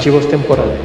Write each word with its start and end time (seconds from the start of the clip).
Archivos 0.00 0.30
temporales. 0.30 0.80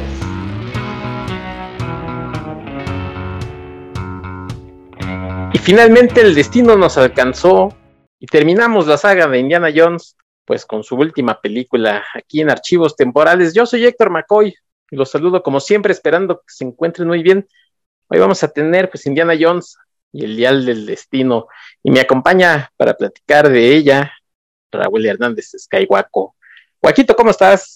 Y 5.54 5.58
finalmente 5.58 6.20
el 6.20 6.34
destino 6.34 6.76
nos 6.76 6.98
alcanzó 6.98 7.74
y 8.20 8.26
terminamos 8.26 8.86
la 8.86 8.98
saga 8.98 9.26
de 9.26 9.38
Indiana 9.38 9.72
Jones 9.74 10.18
pues 10.44 10.66
con 10.66 10.84
su 10.84 10.96
última 10.96 11.40
película 11.40 12.04
aquí 12.12 12.42
en 12.42 12.50
Archivos 12.50 12.94
Temporales. 12.94 13.54
Yo 13.54 13.64
soy 13.64 13.86
Héctor 13.86 14.10
McCoy 14.10 14.54
y 14.90 14.96
los 14.96 15.10
saludo 15.10 15.42
como 15.42 15.60
siempre 15.60 15.94
esperando 15.94 16.40
que 16.40 16.48
se 16.48 16.64
encuentren 16.64 17.08
muy 17.08 17.22
bien. 17.22 17.48
Hoy 18.08 18.18
vamos 18.18 18.42
a 18.42 18.48
tener 18.48 18.90
pues 18.90 19.06
Indiana 19.06 19.32
Jones 19.40 19.78
y 20.12 20.26
el 20.26 20.36
Dial 20.36 20.66
del 20.66 20.84
Destino 20.84 21.46
y 21.82 21.90
me 21.90 22.00
acompaña 22.00 22.70
para 22.76 22.92
platicar 22.92 23.48
de 23.48 23.76
ella 23.76 24.12
Raúl 24.70 25.06
Hernández 25.06 25.52
Skywaco. 25.58 26.36
Joaquito, 26.82 27.16
¿cómo 27.16 27.30
estás? 27.30 27.75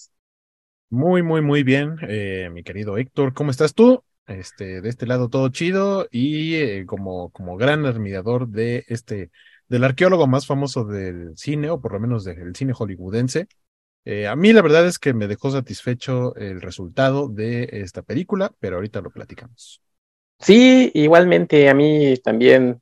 Muy, 0.91 1.23
muy, 1.23 1.39
muy 1.39 1.63
bien, 1.63 1.95
eh, 2.09 2.49
mi 2.51 2.63
querido 2.63 2.97
Héctor. 2.97 3.33
¿Cómo 3.33 3.49
estás 3.49 3.73
tú? 3.73 4.03
Este, 4.27 4.81
de 4.81 4.89
este 4.89 5.07
lado 5.07 5.29
todo 5.29 5.47
chido 5.47 6.09
y 6.11 6.55
eh, 6.55 6.85
como, 6.85 7.29
como 7.29 7.55
gran 7.55 7.85
admirador 7.85 8.49
de 8.49 8.83
este, 8.89 9.31
del 9.69 9.85
arqueólogo 9.85 10.27
más 10.27 10.45
famoso 10.45 10.83
del 10.83 11.31
cine, 11.37 11.69
o 11.69 11.79
por 11.79 11.93
lo 11.93 12.01
menos 12.01 12.25
del 12.25 12.53
cine 12.57 12.73
hollywoodense. 12.73 13.47
Eh, 14.03 14.27
a 14.27 14.35
mí 14.35 14.51
la 14.51 14.61
verdad 14.61 14.85
es 14.85 14.99
que 14.99 15.13
me 15.13 15.27
dejó 15.27 15.49
satisfecho 15.49 16.35
el 16.35 16.61
resultado 16.61 17.29
de 17.29 17.69
esta 17.71 18.01
película, 18.01 18.51
pero 18.59 18.75
ahorita 18.75 18.99
lo 18.99 19.11
platicamos. 19.11 19.81
Sí, 20.39 20.91
igualmente 20.93 21.69
a 21.69 21.73
mí 21.73 22.17
también. 22.17 22.81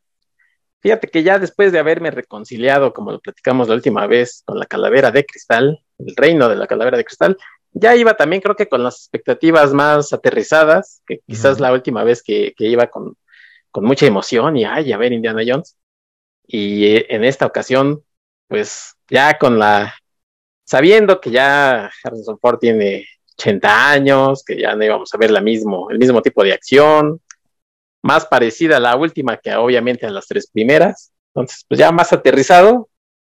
Fíjate 0.80 1.10
que 1.10 1.22
ya 1.22 1.38
después 1.38 1.72
de 1.72 1.78
haberme 1.78 2.10
reconciliado, 2.10 2.92
como 2.92 3.12
lo 3.12 3.20
platicamos 3.20 3.68
la 3.68 3.76
última 3.76 4.08
vez, 4.08 4.42
con 4.48 4.58
la 4.58 4.66
calavera 4.66 5.12
de 5.12 5.26
cristal, 5.26 5.84
el 6.00 6.16
reino 6.16 6.50
de 6.50 6.56
la 6.56 6.66
calavera 6.66 6.98
de 6.98 7.06
cristal, 7.06 7.38
ya 7.72 7.96
iba 7.96 8.16
también 8.16 8.42
creo 8.42 8.56
que 8.56 8.68
con 8.68 8.84
las 8.84 8.96
expectativas 8.96 9.74
más 9.74 10.14
aterrizadas, 10.14 11.02
que 11.06 11.20
quizás 11.28 11.60
la 11.60 11.72
última 11.72 12.04
vez 12.04 12.24
que, 12.24 12.54
iba 12.58 12.88
con, 12.88 13.16
con, 13.72 13.86
mucha 13.86 14.06
emoción 14.06 14.58
y, 14.58 14.66
ay, 14.66 14.92
a 14.92 14.98
ver 14.98 15.14
Indiana 15.14 15.42
Jones. 15.46 15.78
Y 16.48 16.86
eh, 16.86 17.06
en 17.10 17.24
esta 17.24 17.46
ocasión, 17.46 18.04
pues 18.48 18.96
ya 19.10 19.38
con 19.38 19.60
la, 19.60 19.94
sabiendo 20.66 21.22
que 21.22 21.32
ya 21.32 21.92
Harrison 22.04 22.40
Ford 22.40 22.60
tiene 22.60 23.08
80 23.38 23.92
años, 23.92 24.44
que 24.44 24.60
ya 24.60 24.76
no 24.76 24.84
íbamos 24.84 25.14
a 25.14 25.18
ver 25.18 25.32
la 25.32 25.42
mismo, 25.42 25.90
el 25.92 26.00
mismo 26.00 26.22
tipo 26.22 26.44
de 26.44 26.54
acción, 26.54 27.22
más 28.02 28.26
parecida 28.26 28.78
a 28.78 28.80
la 28.80 28.96
última 28.96 29.38
que 29.38 29.56
obviamente 29.56 30.06
a 30.06 30.12
las 30.12 30.28
tres 30.28 30.50
primeras. 30.52 31.12
Entonces, 31.34 31.66
pues 31.68 31.80
ya 31.80 31.92
más 31.92 32.12
aterrizado, 32.14 32.90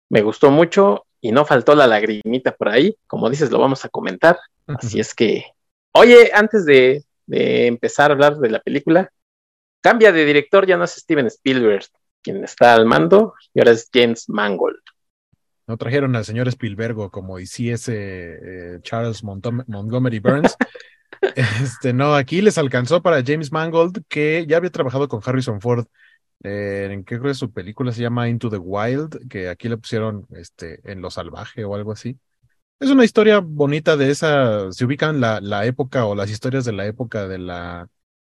me 0.10 0.22
gustó 0.22 0.52
mucho 0.52 1.06
y 1.22 1.32
no 1.32 1.46
faltó 1.46 1.76
la 1.76 1.88
lagrimita 1.88 2.56
por 2.56 2.70
ahí, 2.70 2.98
como 3.08 3.30
dices, 3.30 3.52
lo 3.52 3.60
vamos 3.60 3.86
a 3.86 3.90
comentar. 3.90 4.40
Así 4.68 5.00
es 5.00 5.14
que, 5.14 5.46
oye, 5.94 6.32
antes 6.34 6.66
de, 6.66 7.06
empezar 7.28 8.10
a 8.10 8.14
hablar 8.14 8.38
de 8.38 8.50
la 8.50 8.60
película, 8.60 9.12
cambia 9.82 10.12
de 10.12 10.26
director, 10.26 10.66
ya 10.66 10.78
no 10.78 10.84
es 10.84 10.92
Steven 10.92 11.28
Spielberg 11.28 11.86
quien 12.24 12.44
está 12.44 12.74
al 12.74 12.86
mando, 12.86 13.34
y 13.54 13.60
ahora 13.60 13.72
es 13.72 13.90
James 13.92 14.30
Mangold. 14.30 14.82
No 15.66 15.78
trajeron 15.78 16.16
al 16.16 16.26
señor 16.26 16.48
Spielberg 16.50 17.10
como 17.10 17.40
hiciese 17.40 17.96
eh, 18.76 18.80
Charles 18.82 19.24
Montgomery 19.24 20.20
Burns. 20.20 20.56
este, 21.64 21.94
no, 21.94 22.14
aquí 22.14 22.42
les 22.42 22.58
alcanzó 22.58 23.02
para 23.02 23.24
James 23.26 23.52
Mangold, 23.52 24.04
que 24.08 24.46
ya 24.48 24.58
había 24.58 24.70
trabajado 24.70 25.08
con 25.08 25.22
Harrison 25.26 25.62
Ford 25.62 25.86
eh, 26.44 26.90
en 26.92 27.04
qué 27.04 27.20
creo 27.20 27.32
que 27.32 27.36
su 27.36 27.52
película 27.52 27.92
se 27.92 28.02
llama 28.02 28.30
Into 28.30 28.50
the 28.50 28.58
Wild, 28.58 29.28
que 29.30 29.50
aquí 29.50 29.70
le 29.70 29.78
pusieron 29.78 30.26
este, 30.32 30.80
en 30.92 31.02
lo 31.02 31.12
salvaje 31.12 31.64
o 31.66 31.76
algo 31.76 31.92
así. 31.92 32.18
Es 32.80 32.90
una 32.90 33.04
historia 33.06 33.40
bonita 33.40 33.96
de 33.96 34.10
esa, 34.10 34.72
se 34.72 34.86
ubican 34.86 35.22
la, 35.22 35.40
la 35.40 35.66
época 35.66 36.06
o 36.06 36.16
las 36.16 36.32
historias 36.32 36.66
de 36.66 36.74
la 36.74 36.88
época 36.88 37.28
de 37.28 37.38
la, 37.38 37.88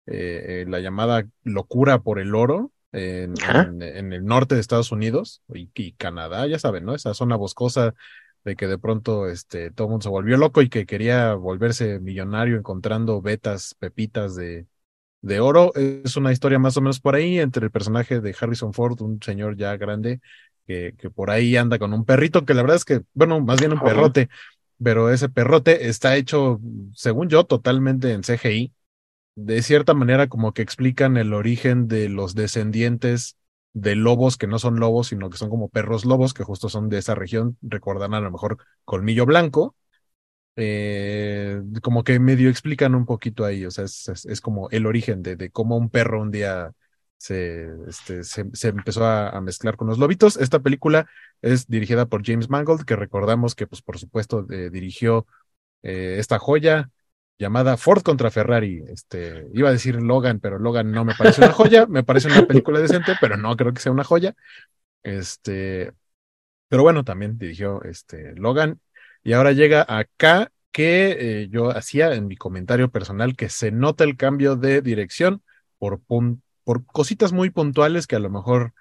eh, 0.07 0.63
eh, 0.63 0.67
la 0.69 0.79
llamada 0.79 1.27
locura 1.43 2.01
por 2.01 2.21
el 2.21 2.35
oro 2.35 2.71
en, 2.93 3.35
en, 3.83 4.13
el 4.13 4.25
norte 4.25 4.55
de 4.55 4.61
Estados 4.61 4.93
Unidos 4.93 5.43
y, 5.53 5.69
y, 5.75 5.93
Canadá, 5.95 6.47
ya 6.47 6.59
saben, 6.61 6.85
¿no? 6.85 6.95
Esa 6.95 7.13
zona 7.13 7.35
boscosa 7.37 7.95
de 8.45 8.55
que 8.55 8.69
de 8.69 8.79
pronto 8.79 9.29
este, 9.29 9.73
todo 9.73 9.89
el 9.89 9.91
mundo 9.91 10.05
se 10.05 10.09
volvió 10.09 10.37
loco 10.37 10.63
y 10.63 10.69
que 10.69 10.87
quería 10.87 11.35
volverse 11.35 11.99
millonario 11.99 12.57
encontrando 12.57 13.21
vetas, 13.21 13.75
pepitas 13.81 14.37
de, 14.37 14.67
de 15.23 15.41
oro. 15.41 15.73
Es 15.75 16.17
una 16.17 16.33
historia 16.33 16.59
más 16.59 16.77
o 16.77 16.81
menos 16.81 17.01
por 17.01 17.15
ahí 17.15 17.39
entre 17.39 17.65
el 17.65 17.71
personaje 17.71 18.21
de 18.21 18.35
Harrison 18.39 18.73
Ford, 18.73 19.01
un 19.03 19.21
señor 19.23 19.57
ya 19.57 19.77
grande 19.77 20.21
que, 20.67 20.95
que 20.99 21.11
por 21.11 21.31
ahí 21.31 21.57
anda 21.57 21.79
con 21.79 21.93
un 21.93 22.05
perrito, 22.05 22.45
que 22.45 22.55
la 22.55 22.63
verdad 22.63 22.77
es 22.77 22.85
que, 22.85 23.03
bueno, 23.15 23.41
más 23.41 23.59
bien 23.61 23.73
un 23.73 23.81
perrote, 23.81 24.29
pero 24.83 25.11
ese 25.11 25.29
perrote 25.29 25.89
está 25.89 26.17
hecho, 26.17 26.61
según 26.95 27.29
yo, 27.29 27.45
totalmente 27.45 28.13
en 28.13 28.23
CGI. 28.23 28.73
De 29.37 29.63
cierta 29.63 29.95
manera, 29.95 30.29
como 30.29 30.53
que 30.53 30.63
explican 30.63 31.17
el 31.17 31.35
origen 31.35 31.89
de 31.89 32.09
los 32.09 32.35
descendientes 32.35 33.37
de 33.75 33.95
lobos 33.95 34.39
que 34.39 34.47
no 34.47 34.59
son 34.59 34.81
lobos, 34.81 35.09
sino 35.09 35.29
que 35.29 35.37
son 35.37 35.51
como 35.51 35.69
perros 35.69 36.07
lobos, 36.07 36.33
que 36.33 36.45
justo 36.45 36.71
son 36.71 36.89
de 36.89 36.99
esa 36.99 37.15
región, 37.15 37.59
recordan 37.61 38.15
a 38.15 38.21
lo 38.21 38.31
mejor 38.31 38.57
Colmillo 38.87 39.27
Blanco, 39.27 39.77
eh, 40.57 41.61
como 41.83 42.03
que 42.03 42.19
medio 42.19 42.49
explican 42.51 42.95
un 42.95 43.05
poquito 43.07 43.45
ahí, 43.45 43.67
o 43.67 43.71
sea, 43.71 43.85
es, 43.85 44.41
como 44.41 44.71
el 44.71 44.87
origen 44.87 45.23
de, 45.23 45.51
cómo 45.51 45.77
un 45.77 45.91
perro 45.91 46.21
un 46.21 46.31
día 46.31 46.73
se, 47.19 47.69
este, 47.89 48.25
se, 48.25 48.69
empezó 48.69 49.05
a, 49.05 49.41
mezclar 49.41 49.77
con 49.77 49.89
los 49.89 49.99
lobitos. 49.99 50.37
Esta 50.37 50.61
película 50.61 51.09
es 51.43 51.67
dirigida 51.69 52.07
por 52.07 52.25
James 52.25 52.49
Mangold, 52.51 52.85
que 52.85 52.97
recordamos 52.97 53.55
que, 53.55 53.67
pues, 53.67 53.83
por 53.83 53.99
supuesto, 53.99 54.47
eh, 54.51 54.71
dirigió 54.71 55.27
eh, 55.83 56.17
esta 56.19 56.39
joya 56.39 56.91
llamada 57.39 57.77
Ford 57.77 58.03
contra 58.03 58.31
Ferrari. 58.31 58.83
Este, 58.89 59.49
iba 59.55 59.69
a 59.69 59.73
decir 59.73 60.01
Logan, 60.03 60.41
pero 60.41 60.59
Logan 60.59 60.91
no 60.93 61.05
me 61.05 61.15
parece 61.15 61.43
una 61.43 61.53
joya, 61.53 61.87
me 61.87 62.05
parece 62.05 62.29
una 62.29 62.47
película 62.47 62.81
decente, 62.81 63.13
pero 63.21 63.37
no 63.37 63.57
creo 63.57 63.73
que 63.73 63.81
sea 63.81 63.93
una 63.93 64.05
joya. 64.05 64.35
Este, 65.03 65.93
pero 66.69 66.83
bueno, 66.83 67.05
también 67.05 67.39
dirigió 67.39 67.83
este, 67.83 68.35
Logan 68.37 68.81
y 69.27 69.33
ahora 69.33 69.51
llega 69.51 69.85
acá 69.89 70.53
que 70.71 71.17
eh, 71.19 71.49
yo 71.51 71.71
hacía 71.71 72.15
en 72.15 72.29
mi 72.29 72.37
comentario 72.37 72.93
personal 72.93 73.35
que 73.35 73.49
se 73.49 73.73
nota 73.73 74.05
el 74.05 74.17
cambio 74.17 74.55
de 74.55 74.83
dirección 74.83 75.43
por, 75.79 76.01
por 76.63 76.87
cositas 76.87 77.33
muy 77.33 77.51
puntuales 77.51 78.07
que 78.07 78.15
a 78.15 78.21
lo 78.21 78.31
mejor 78.31 78.73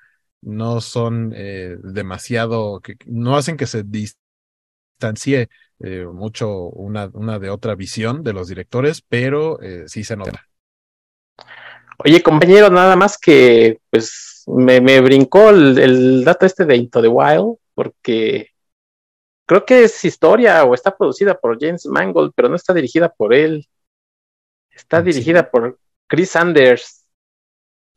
no 0.42 0.82
son 0.82 1.34
eh, 1.36 1.78
demasiado, 1.82 2.80
que 2.82 2.96
no 3.08 3.36
hacen 3.36 3.58
que 3.58 3.66
se 3.66 3.82
distancie 3.82 5.50
eh, 5.80 6.06
mucho 6.06 6.68
una, 6.70 7.10
una 7.14 7.40
de 7.40 7.50
otra 7.50 7.74
visión 7.74 8.24
de 8.24 8.34
los 8.34 8.48
directores, 8.48 9.02
pero 9.02 9.58
sí 9.88 10.04
se 10.04 10.16
nota. 10.16 10.46
Oye, 11.98 12.22
compañero, 12.22 12.70
nada 12.70 12.96
más 12.96 13.18
que 13.18 13.80
pues 13.90 14.44
me, 14.46 14.80
me 14.80 15.02
brincó 15.02 15.50
el, 15.50 15.80
el, 15.80 16.24
dato 16.24 16.46
este 16.46 16.66
de 16.66 16.76
Into 16.76 17.02
the 17.02 17.08
Wild, 17.08 17.56
porque 17.74 18.55
creo 19.46 19.66
que 19.66 19.84
es 19.84 20.04
historia 20.04 20.64
o 20.64 20.74
está 20.74 20.96
producida 20.96 21.40
por 21.40 21.60
James 21.60 21.86
Mangold, 21.86 22.34
pero 22.36 22.50
no 22.50 22.56
está 22.56 22.74
dirigida 22.74 23.10
por 23.10 23.34
él. 23.34 23.68
Está 24.72 25.02
dirigida 25.02 25.50
por 25.50 25.80
Chris 26.08 26.32
Sanders. 26.32 27.06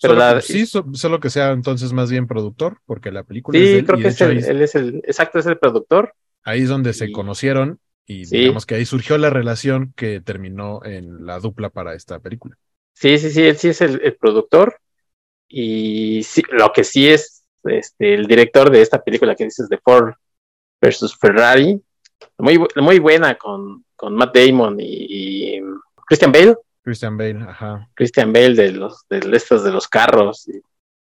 Pero 0.01 0.41
sí, 0.41 0.65
solo 0.67 1.19
que 1.19 1.29
sea 1.29 1.51
entonces 1.51 1.93
más 1.93 2.09
bien 2.09 2.29
productor, 2.29 2.79
porque 2.87 3.11
la 3.11 3.25
película. 3.25 3.59
Sí, 3.59 3.83
creo 3.85 3.99
que 3.99 4.09
es 4.09 4.21
el, 4.21 4.45
él 4.45 4.63
es 4.63 4.75
el, 4.77 4.97
exacto, 4.99 5.41
es 5.41 5.47
el 5.47 5.59
productor. 5.59 6.15
Ahí 6.45 6.63
es 6.63 6.69
donde 6.69 6.93
se 6.93 7.11
conocieron 7.11 7.81
y 8.07 8.25
digamos 8.25 8.65
que 8.65 8.77
ahí 8.77 8.87
surgió 8.87 9.19
la 9.19 9.29
relación 9.29 9.93
que 9.97 10.21
terminó 10.21 10.85
en 10.85 11.27
la 11.27 11.41
dupla 11.41 11.71
para 11.71 11.95
esta 11.95 12.21
película. 12.21 12.57
Sí, 12.95 13.19
sí, 13.19 13.31
sí, 13.31 13.43
él 13.43 13.57
sí 13.57 13.69
es 13.69 13.81
el, 13.81 14.17
productor 14.17 14.81
y 15.49 16.23
sí, 16.23 16.43
lo 16.51 16.73
que 16.73 16.85
sí 16.85 17.09
es 17.09 17.45
este, 17.65 18.15
el 18.15 18.27
director 18.27 18.71
de 18.71 18.83
esta 18.83 19.03
película 19.03 19.35
que 19.35 19.45
dices 19.45 19.69
de 19.69 19.79
Ford 19.79 20.15
versus 20.81 21.17
Ferrari. 21.17 21.81
Muy, 22.39 22.59
muy 22.77 22.99
buena 22.99 23.37
con, 23.37 23.85
con 23.97 24.15
Matt 24.15 24.37
Damon 24.37 24.77
y, 24.81 25.61
Christian 26.07 26.33
Bale. 26.33 26.57
Christian 26.83 27.17
Bale, 27.17 27.45
ajá. 27.47 27.89
Christian 27.95 28.33
Bale 28.33 28.55
de 28.55 28.73
los 28.73 29.05
de 29.11 29.21
estos 29.37 29.63
de 29.63 29.73
los 29.73 29.87
carros 29.89 30.49
y 30.49 30.63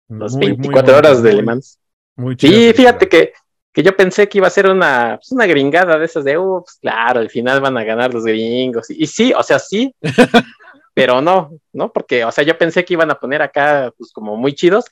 las 0.08 0.36
24 0.36 0.96
horas 0.96 1.22
de 1.22 1.32
Le 1.32 1.42
Mans. 1.42 1.78
Muy 2.16 2.36
sí, 2.38 2.72
fíjate 2.74 3.08
que, 3.08 3.32
que 3.72 3.82
yo 3.82 3.96
pensé 3.96 4.28
que 4.28 4.38
iba 4.38 4.46
a 4.46 4.50
ser 4.50 4.68
una, 4.68 5.16
pues, 5.16 5.32
una 5.32 5.46
gringada 5.46 5.98
de 5.98 6.04
esas 6.04 6.24
de, 6.24 6.36
ups, 6.38 6.78
claro, 6.80 7.20
al 7.20 7.30
final 7.30 7.60
van 7.60 7.76
a 7.78 7.84
ganar 7.84 8.12
los 8.12 8.24
gringos. 8.24 8.90
Y, 8.90 9.02
y 9.02 9.06
sí, 9.06 9.32
o 9.34 9.42
sea, 9.42 9.58
sí, 9.58 9.94
pero 10.94 11.20
no, 11.22 11.50
¿no? 11.72 11.90
Porque, 11.92 12.24
o 12.24 12.30
sea, 12.30 12.44
yo 12.44 12.56
pensé 12.58 12.84
que 12.84 12.92
iban 12.92 13.10
a 13.10 13.18
poner 13.18 13.42
acá, 13.42 13.92
pues 13.96 14.12
como 14.12 14.36
muy 14.36 14.54
chidos, 14.54 14.84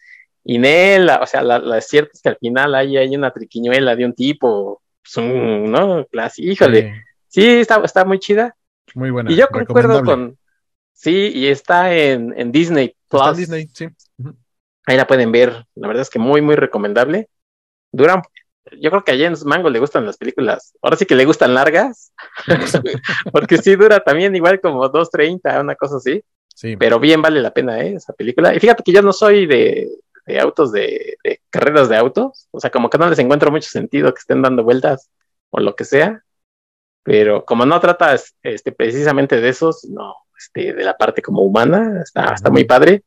y 0.45 0.59
Nel, 0.59 1.11
o 1.11 1.27
sea, 1.27 1.43
la, 1.43 1.59
la 1.59 1.81
cierta 1.81 2.13
es 2.15 2.23
que 2.23 2.29
al 2.31 2.37
final 2.37 2.75
hay, 2.75 2.97
hay 2.97 3.15
una 3.15 3.31
triquiñuela 3.31 3.95
de 3.97 4.05
un 4.05 4.15
tipo, 4.15 4.83
pues 5.03 5.27
¿no? 5.27 6.07
híjole. 6.37 7.05
Sí, 7.29 7.47
está, 7.47 7.81
está 7.85 8.05
muy 8.05 8.19
chida. 8.19 8.57
Muy 8.95 9.11
buena. 9.11 9.31
Y 9.31 9.37
yo 9.37 9.49
concuerdo 9.49 10.05
con. 10.05 10.37
Sí, 10.93 11.33
y 11.35 11.47
está 11.47 11.95
en, 11.95 12.35
en 12.37 12.53
Disney 12.53 12.95
Plus. 13.09 13.23
Está 13.23 13.31
en 13.31 13.37
Disney, 13.37 13.69
sí. 13.73 13.89
Ahí 14.87 14.97
la 14.97 15.07
pueden 15.07 15.31
ver. 15.31 15.67
La 15.75 15.89
verdad 15.89 16.03
es 16.03 16.11
que 16.11 16.19
muy, 16.19 16.41
muy 16.41 16.57
recomendable. 16.57 17.29
Dura 17.93 18.23
yo 18.79 18.91
creo 18.91 19.05
que 19.05 19.13
a 19.13 19.19
James 19.19 19.45
Mango 19.45 19.71
le 19.71 19.79
gustan 19.79 20.07
las 20.07 20.17
películas, 20.17 20.77
ahora 20.83 20.97
sí 20.97 21.07
que 21.07 21.15
le 21.15 21.25
gustan 21.25 21.55
largas, 21.55 22.13
porque 23.33 23.59
sí 23.59 23.75
dura 23.75 24.01
también 24.01 24.37
igual 24.37 24.61
como 24.61 24.85
2.30, 24.91 25.61
una 25.61 25.75
cosa 25.75 25.97
así. 25.97 26.23
Sí. 26.55 26.77
Pero 26.77 27.01
bien 27.01 27.23
vale 27.23 27.41
la 27.41 27.53
pena 27.53 27.81
¿eh? 27.81 27.95
esa 27.95 28.13
película. 28.13 28.55
Y 28.55 28.61
fíjate 28.61 28.83
que 28.83 28.93
yo 28.93 29.01
no 29.01 29.15
soy 29.15 29.47
de, 29.47 29.89
autos, 30.39 30.71
de, 30.73 31.17
carreras 31.51 31.89
de 31.89 31.97
autos, 31.97 32.49
o 32.51 32.61
sea, 32.61 32.71
como 32.71 32.91
que 32.91 32.99
no 32.99 33.09
les 33.09 33.19
encuentro 33.19 33.51
mucho 33.51 33.69
sentido 33.69 34.13
que 34.13 34.21
estén 34.21 34.43
dando 34.43 34.63
vueltas 34.63 35.11
o 35.51 35.61
lo 35.61 35.75
que 35.75 35.85
sea, 35.85 36.23
pero 37.03 37.45
como 37.45 37.67
no 37.67 37.81
trata 37.81 38.15
este, 38.43 38.73
precisamente 38.73 39.41
de 39.41 39.49
esos, 39.49 39.85
no, 39.87 40.15
este, 40.39 40.75
de 40.75 40.85
la 40.85 40.97
parte 40.97 41.23
como 41.23 41.43
humana, 41.43 42.03
está, 42.03 42.35
está 42.35 42.51
muy 42.51 42.65
padre. 42.65 43.03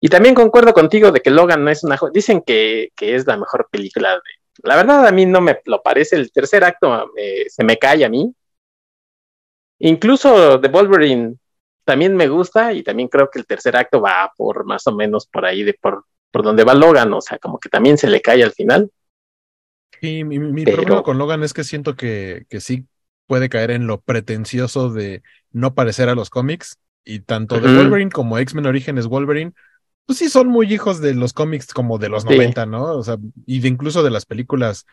Y 0.00 0.08
también 0.08 0.34
concuerdo 0.34 0.72
contigo 0.72 1.12
de 1.12 1.20
que 1.20 1.30
Logan 1.30 1.62
no 1.62 1.70
es 1.70 1.84
una... 1.84 1.98
Dicen 2.12 2.40
que, 2.40 2.88
que 2.96 3.14
es 3.16 3.26
la 3.26 3.36
mejor 3.36 3.68
película 3.70 4.14
de, 4.14 4.20
la 4.62 4.76
verdad, 4.76 5.06
a 5.06 5.12
mí 5.12 5.26
no 5.26 5.40
me 5.40 5.60
lo 5.64 5.82
parece. 5.82 6.16
El 6.16 6.32
tercer 6.32 6.64
acto 6.64 7.12
se 7.48 7.64
me 7.64 7.78
cae 7.78 8.04
a 8.04 8.08
mí. 8.08 8.34
Incluso 9.78 10.60
The 10.60 10.68
Wolverine 10.68 11.36
también 11.84 12.14
me 12.14 12.28
gusta 12.28 12.72
y 12.72 12.82
también 12.82 13.08
creo 13.08 13.30
que 13.30 13.38
el 13.38 13.46
tercer 13.46 13.76
acto 13.76 14.00
va 14.00 14.30
por 14.36 14.64
más 14.64 14.86
o 14.86 14.92
menos 14.92 15.26
por 15.26 15.44
ahí 15.44 15.62
de 15.62 15.74
por, 15.74 16.04
por 16.30 16.42
donde 16.42 16.64
va 16.64 16.74
Logan, 16.74 17.12
o 17.12 17.20
sea, 17.20 17.38
como 17.38 17.58
que 17.58 17.68
también 17.68 17.98
se 17.98 18.08
le 18.08 18.20
cae 18.20 18.42
al 18.42 18.52
final. 18.52 18.90
Y 20.00 20.24
mi, 20.24 20.64
problema 20.64 21.02
con 21.02 21.18
Logan 21.18 21.42
es 21.42 21.52
que 21.52 21.64
siento 21.64 21.94
que, 21.94 22.46
que 22.48 22.60
sí 22.60 22.86
puede 23.26 23.48
caer 23.48 23.70
en 23.70 23.86
lo 23.86 24.00
pretencioso 24.00 24.90
de 24.90 25.22
no 25.52 25.74
parecer 25.74 26.08
a 26.08 26.14
los 26.14 26.30
cómics 26.30 26.78
y 27.04 27.20
tanto 27.20 27.60
The 27.60 27.68
Wolverine 27.68 28.10
como 28.10 28.38
X-Men 28.38 28.66
Orígenes 28.66 29.06
Wolverine 29.06 29.52
pues 30.10 30.18
sí 30.18 30.28
son 30.28 30.48
muy 30.48 30.72
hijos 30.74 31.00
de 31.00 31.14
los 31.14 31.32
cómics 31.32 31.72
como 31.72 31.96
de 31.96 32.08
los 32.08 32.24
90, 32.24 32.66
¿no? 32.66 32.82
O 32.96 33.04
sea, 33.04 33.16
y 33.46 33.60
de 33.60 33.68
incluso 33.68 34.02
de 34.02 34.10
las 34.10 34.26
películas. 34.26 34.84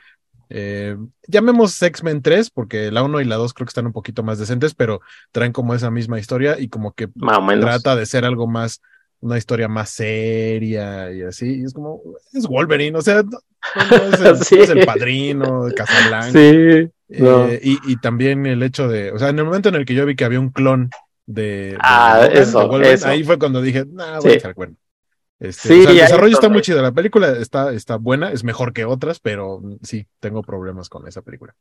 Eh, 0.49 0.95
llamemos 1.27 1.81
X-Men 1.81 2.21
3, 2.21 2.51
porque 2.51 2.91
la 2.91 3.01
1 3.01 3.21
y 3.21 3.25
la 3.25 3.37
2 3.37 3.51
creo 3.55 3.65
que 3.65 3.71
están 3.71 3.87
un 3.87 3.93
poquito 3.93 4.21
más 4.21 4.37
decentes, 4.37 4.75
pero 4.75 5.01
traen 5.31 5.53
como 5.53 5.73
esa 5.73 5.89
misma 5.89 6.19
historia 6.19 6.59
y 6.59 6.69
como 6.69 6.93
que 6.93 7.07
trata 7.07 7.95
de 7.95 8.05
ser 8.05 8.25
algo 8.25 8.45
más, 8.45 8.83
una 9.21 9.37
historia 9.37 9.67
más 9.67 9.89
seria 9.89 11.11
y 11.11 11.23
así. 11.23 11.61
Y 11.61 11.63
es 11.63 11.73
como, 11.73 12.01
es 12.33 12.47
Wolverine, 12.47 12.97
o 12.97 13.01
sea, 13.01 13.23
no, 13.23 13.39
es, 14.31 14.51
el, 14.51 14.85
padrino 14.85 15.65
de 15.65 15.73
Casablanca. 15.73 16.31
Sí. 16.31 16.91
Eh, 17.09 17.59
y, 17.63 17.79
y, 17.91 17.97
también 18.01 18.45
el 18.45 18.61
hecho 18.63 18.89
de, 18.89 19.11
o 19.11 19.19
sea, 19.19 19.29
en 19.29 19.39
el 19.39 19.45
momento 19.45 19.69
en 19.69 19.75
el 19.75 19.85
que 19.85 19.93
yo 19.93 20.05
vi 20.05 20.15
que 20.15 20.25
había 20.25 20.41
un 20.41 20.49
clon 20.49 20.89
de, 21.25 21.77
ah, 21.79 22.27
eso, 22.31 22.69
ahí 23.05 23.23
fue 23.23 23.39
cuando 23.39 23.61
dije, 23.61 23.85
nah, 23.89 24.19
voy 24.19 24.31
a 24.31 24.35
estar 24.35 24.53
bueno. 24.53 24.75
Este, 25.39 25.69
sí, 25.69 25.85
el 25.87 25.95
desarrollo 25.95 26.33
está 26.33 26.49
muy 26.49 26.61
chido. 26.61 26.81
La 26.81 26.91
película 26.91 27.29
está, 27.31 27.71
está 27.71 27.97
buena, 27.97 28.31
es 28.31 28.43
mejor 28.43 28.73
que 28.73 28.85
otras, 28.85 29.19
pero 29.19 29.61
sí, 29.83 30.07
tengo 30.19 30.41
problemas 30.41 30.89
con 30.89 31.07
esa 31.07 31.21
película. 31.21 31.53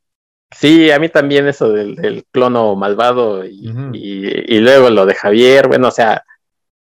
Sí, 0.50 0.90
a 0.90 0.98
mí 0.98 1.08
también 1.08 1.46
eso 1.48 1.72
del, 1.72 2.24
clono 2.30 2.76
malvado 2.76 3.44
y, 3.44 3.68
y, 3.92 4.60
luego 4.60 4.90
lo 4.90 5.04
de 5.04 5.14
Javier, 5.14 5.66
bueno, 5.66 5.88
o 5.88 5.92
sea, 5.92 6.24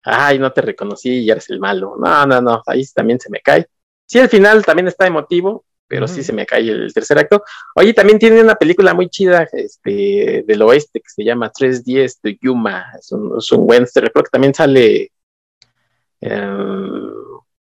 ay, 0.03 0.39
no 0.39 0.51
te 0.51 0.62
reconocí 0.62 1.19
y 1.19 1.30
eres 1.30 1.50
el 1.50 1.59
malo. 1.59 1.95
No, 2.00 2.25
no, 2.25 2.42
no, 2.42 2.63
ahí 2.65 2.86
también 2.94 3.19
se 3.19 3.30
me 3.30 3.42
cae. 3.42 3.68
Sí, 4.06 4.19
el 4.19 4.30
final 4.30 4.65
también 4.65 4.88
está 4.88 5.07
emotivo, 5.07 5.65
pero 5.88 6.07
sí 6.07 6.24
se 6.24 6.33
me 6.33 6.45
cae 6.45 6.69
el 6.69 6.94
tercer 6.94 7.18
acto. 7.18 7.44
Oye, 7.75 7.94
también 7.94 8.19
tiene 8.19 8.42
una 8.42 8.56
película 8.56 8.94
muy 8.94 9.09
chida 9.09 9.48
este, 9.53 10.44
del 10.45 10.62
oeste 10.62 11.00
que 11.00 11.09
se 11.09 11.24
llama 11.24 11.50
310 11.51 12.21
de 12.21 12.38
Yuma, 12.42 12.86
es 13.00 13.12
un, 13.12 13.38
es 13.38 13.51
un 13.51 13.62
western, 13.69 14.07
creo 14.07 14.24
que 14.24 14.30
también 14.30 14.53
sale 14.53 15.12
eh, 16.21 17.09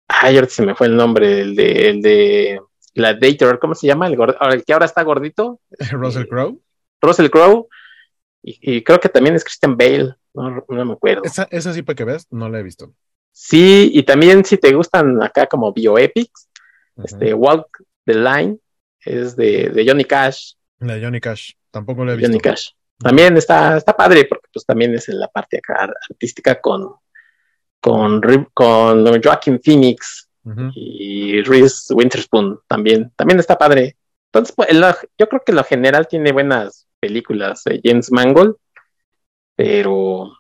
ay, 0.07 0.36
ahorita 0.36 0.54
se 0.54 0.66
me 0.66 0.75
fue 0.75 0.88
el 0.88 0.95
nombre, 0.95 1.42
el 1.42 1.56
de, 1.56 1.89
el 1.89 2.01
de 2.01 2.62
Gladiator, 2.94 3.60
¿cómo 3.60 3.75
se 3.75 3.88
llama? 3.88 4.07
El, 4.07 4.18
el 4.51 4.63
que 4.63 4.74
ahora 4.74 4.86
está 4.86 5.04
gordito. 5.04 5.60
Russell 5.92 6.28
Crowe. 6.28 6.60
Russell 7.01 7.30
Crowe. 7.30 7.68
Y, 8.44 8.83
creo 8.83 9.00
que 9.00 9.10
también 9.10 9.36
es 9.36 9.44
Christian 9.44 9.75
Bale, 9.75 10.13
no, 10.36 10.86
me 10.86 10.94
acuerdo. 10.94 11.24
Esa, 11.24 11.48
esa, 11.52 11.74
sí, 11.74 11.82
para 11.82 11.96
que 11.96 12.04
veas, 12.04 12.28
no 12.32 12.50
la 12.50 12.60
he 12.60 12.64
visto. 12.64 12.94
Sí, 13.32 13.92
y 13.94 14.04
también 14.04 14.46
si 14.46 14.58
te 14.58 14.74
gustan 14.74 15.22
acá 15.22 15.48
como 15.48 15.74
bioepics, 15.74 16.50
este 17.04 17.34
Walk 17.34 17.84
the 18.06 18.14
Line 18.14 18.60
es 19.02 19.36
de, 19.36 19.70
de, 19.70 19.86
Johnny 19.88 20.06
Cash. 20.06 20.54
La 20.80 21.00
Johnny 21.00 21.20
Cash, 21.20 21.52
tampoco 21.72 22.06
la 22.06 22.14
he 22.14 22.16
visto. 22.16 22.30
Johnny 22.30 22.40
Cash. 22.40 22.70
También 22.98 23.36
está, 23.36 23.78
está 23.78 23.96
padre 23.96 24.26
porque 24.26 24.48
pues 24.54 24.66
también 24.66 24.94
es 24.94 25.10
en 25.10 25.20
la 25.20 25.28
parte 25.28 25.58
acá 25.58 25.92
artística 26.10 26.62
con, 26.62 26.96
con, 27.81 28.22
con 28.54 29.22
Joaquin 29.22 29.60
Phoenix 29.62 30.30
y 30.76 31.42
Reese 31.42 31.94
Winterspoon 31.94 32.60
también. 32.68 33.12
También 33.16 33.40
está 33.40 33.58
padre. 33.58 33.98
Entonces, 34.31 34.56
pues, 34.56 34.70
yo 35.18 35.28
creo 35.28 35.42
que 35.46 35.52
en 35.52 35.56
lo 35.56 35.64
general 35.64 36.08
tiene 36.08 36.31
buenas 36.31 36.88
películas 37.00 37.64
James 37.84 38.12
Mangold, 38.12 38.56
pero 39.56 40.31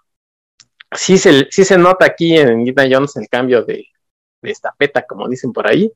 sí 0.91 1.17
se, 1.17 1.47
sí 1.49 1.63
se 1.63 1.77
nota 1.77 2.05
aquí 2.05 2.37
en 2.37 2.59
Indiana 2.59 2.97
Jones 2.97 3.15
el 3.17 3.27
cambio 3.27 3.63
de, 3.63 3.85
de 4.41 4.51
estafeta, 4.51 5.05
como 5.05 5.27
dicen 5.27 5.53
por 5.53 5.67
ahí. 5.67 5.91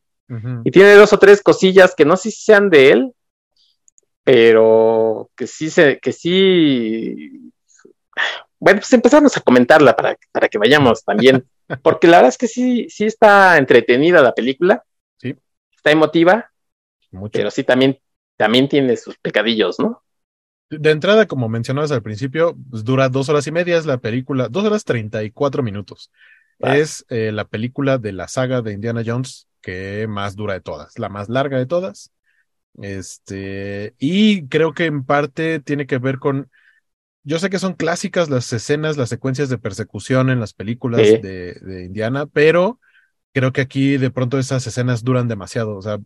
Y 0.63 0.69
tiene 0.69 0.94
dos 0.94 1.12
o 1.12 1.18
tres 1.18 1.42
cosillas 1.42 1.95
que 1.95 2.06
no 2.06 2.16
sé 2.16 2.30
si 2.30 2.44
sean 2.44 2.69
de 2.69 2.92
él, 2.92 3.13
pero 4.24 5.31
que 5.36 5.48
sí 5.48 5.71
se, 5.71 5.98
que 6.00 6.12
sí 6.12 7.50
bueno, 8.60 8.81
pues 8.81 8.92
empezamos 8.94 9.36
a 9.38 9.42
comentarla 9.42 9.95
para, 9.95 10.18
para 10.31 10.50
que 10.50 10.57
vayamos 10.57 11.04
también, 11.04 11.48
porque 11.81 12.07
la 12.07 12.18
verdad 12.18 12.30
es 12.30 12.38
que 12.38 12.48
sí, 12.48 12.88
sí 12.89 13.06
está 13.06 13.57
entretenida 13.57 14.21
la 14.21 14.33
película, 14.33 14.83
sí. 15.18 15.36
está 15.75 15.92
emotiva, 15.92 16.51
pero 17.31 17.50
sí 17.50 17.63
también, 17.63 18.00
también 18.36 18.68
tiene 18.68 18.97
sus 18.97 19.18
pecadillos, 19.18 19.80
¿no? 19.80 20.04
De 20.69 20.92
entrada, 20.92 21.26
como 21.26 21.49
mencionabas 21.49 21.92
al 21.92 22.04
principio, 22.04 22.57
pues 22.69 22.83
dura 22.83 23.09
dos 23.09 23.30
horas 23.30 23.47
y 23.47 23.52
media, 23.52 23.78
es 23.78 23.85
la 23.85 23.97
película, 23.97 24.47
dos 24.49 24.66
horas 24.66 24.83
treinta 24.83 25.23
y 25.23 25.31
cuatro 25.31 25.64
minutos. 25.64 26.11
Es 26.59 27.06
eh, 27.09 27.31
la 27.31 27.45
película 27.45 27.97
de 27.97 28.11
la 28.11 28.28
saga 28.28 28.61
de 28.61 28.73
Indiana 28.73 29.02
Jones 29.06 29.47
que 29.61 30.07
más 30.07 30.35
dura 30.35 30.54
de 30.54 30.61
todas, 30.61 30.99
la 30.99 31.09
más 31.09 31.30
larga 31.30 31.57
de 31.57 31.66
todas. 31.66 32.11
Este, 32.81 33.95
y 33.97 34.47
creo 34.47 34.73
que 34.73 34.85
en 34.85 35.04
parte 35.04 35.59
tiene 35.59 35.88
que 35.88 35.97
ver 35.97 36.19
con 36.19 36.49
yo 37.23 37.38
sé 37.40 37.49
que 37.49 37.59
son 37.59 37.73
clásicas 37.73 38.30
las 38.30 38.52
escenas, 38.54 38.97
las 38.97 39.09
secuencias 39.09 39.49
de 39.49 39.57
persecución 39.57 40.30
en 40.30 40.40
las 40.40 40.54
películas 40.54 41.02
de, 41.21 41.83
Indiana, 41.85 42.26
pero 42.26 42.80
creo 43.33 43.52
que 43.52 43.61
aquí 43.61 43.97
de 43.97 44.09
pronto 44.09 44.40
esas 44.40 44.66
escenas 44.66 45.04
duran 45.04 45.28
demasiado. 45.28 45.76
O 45.76 45.81
sea, 45.81 45.99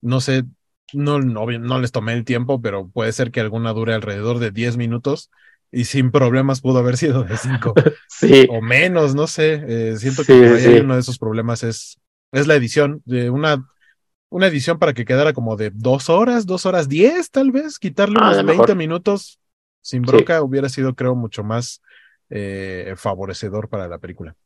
no 0.00 0.20
sé, 0.20 0.44
no, 0.92 1.18
no, 1.20 1.78
les 1.78 1.92
tomé 1.92 2.12
el 2.14 2.24
tiempo, 2.24 2.60
pero 2.60 2.88
puede 2.88 3.12
ser 3.12 3.30
que 3.30 3.40
alguna 3.40 3.72
dure 3.72 3.94
alrededor 3.94 4.38
de 4.38 4.50
10 4.50 4.76
minutos 4.76 5.30
y 5.72 5.84
sin 5.84 6.10
problemas 6.10 6.60
pudo 6.60 6.78
haber 6.78 6.96
sido 6.96 7.22
de 7.24 7.36
5 7.36 7.74
sí. 8.08 8.46
o 8.50 8.60
menos, 8.60 9.14
no 9.14 9.26
sé. 9.26 9.62
Eh, 9.66 9.96
siento 9.96 10.24
que 10.24 10.80
uno 10.82 10.94
de 10.94 11.00
esos 11.00 11.18
problemas 11.18 11.62
es, 11.62 11.98
es 12.32 12.46
la 12.46 12.54
edición 12.54 13.02
de 13.04 13.30
una 13.30 13.66
una 14.30 14.46
edición 14.46 14.78
para 14.78 14.94
que 14.94 15.04
quedara 15.04 15.32
como 15.32 15.56
de 15.56 15.70
dos 15.74 16.08
horas, 16.08 16.46
dos 16.46 16.64
horas 16.64 16.88
diez, 16.88 17.30
tal 17.30 17.50
vez, 17.50 17.78
quitarle 17.78 18.16
ah, 18.20 18.30
unos 18.30 18.46
20 18.46 18.74
minutos 18.76 19.40
sin 19.82 20.02
broca 20.02 20.42
hubiera 20.42 20.68
sido, 20.68 20.94
creo, 20.94 21.14
mucho 21.14 21.42
más 21.42 21.82
eh, 22.30 22.94
favorecedor 22.96 23.68
para 23.68 23.88
la 23.88 23.98
película. 23.98 24.36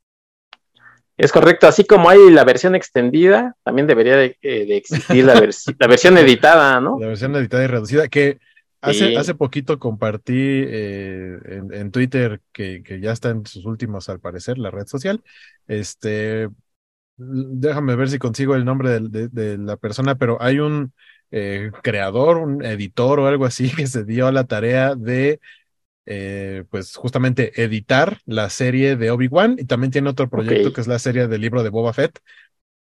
Es 1.16 1.30
correcto, 1.30 1.66
así 1.66 1.84
como 1.84 2.08
hay 2.08 2.30
la 2.30 2.44
versión 2.44 2.74
extendida, 2.74 3.54
también 3.62 3.86
debería 3.86 4.16
de, 4.16 4.36
eh, 4.42 4.76
existir 4.76 5.24
la, 5.24 5.34
la, 5.78 5.86
versión 5.86 6.18
editada, 6.18 6.80
¿no? 6.80 6.98
La 6.98 7.08
versión 7.08 7.34
editada 7.36 7.64
y 7.64 7.66
reducida, 7.68 8.08
que 8.08 8.38
hace, 8.80 9.16
hace 9.16 9.34
poquito 9.34 9.78
compartí 9.78 10.34
eh, 10.36 11.38
en, 11.72 11.90
Twitter, 11.92 12.40
que, 12.52 12.82
que, 12.82 13.00
ya 13.00 13.12
está 13.12 13.30
en 13.30 13.46
sus 13.46 13.64
últimos, 13.64 14.08
al 14.08 14.20
parecer, 14.20 14.58
la 14.58 14.70
red 14.70 14.86
social. 14.86 15.22
Este, 15.68 16.48
déjame 17.16 17.94
ver 17.94 18.08
si 18.08 18.18
consigo 18.18 18.56
el 18.56 18.64
nombre 18.64 18.98
de 19.00 19.58
la 19.58 19.76
persona, 19.76 20.16
pero 20.16 20.36
hay 20.40 20.58
un 20.58 20.92
eh, 21.36 21.72
creador, 21.82 22.36
un 22.36 22.64
editor 22.64 23.18
o 23.18 23.26
algo 23.26 23.44
así 23.44 23.68
que 23.76 23.88
se 23.88 24.04
dio 24.04 24.28
a 24.28 24.32
la 24.32 24.44
tarea 24.44 24.94
de, 24.94 25.40
eh, 26.06 26.64
pues 26.70 26.96
justamente 26.96 27.62
editar 27.62 28.18
la 28.26 28.50
serie 28.50 28.96
de 28.96 29.10
Obi-Wan 29.10 29.56
y 29.58 29.64
también 29.64 29.90
tiene 29.90 30.10
otro 30.10 30.28
proyecto 30.28 30.72
que 30.72 30.80
es 30.80 30.86
la 30.86 30.98
serie 30.98 31.28
del 31.28 31.40
libro 31.40 31.62
de 31.62 31.70
Boba 31.70 31.92
Fett. 31.92 32.18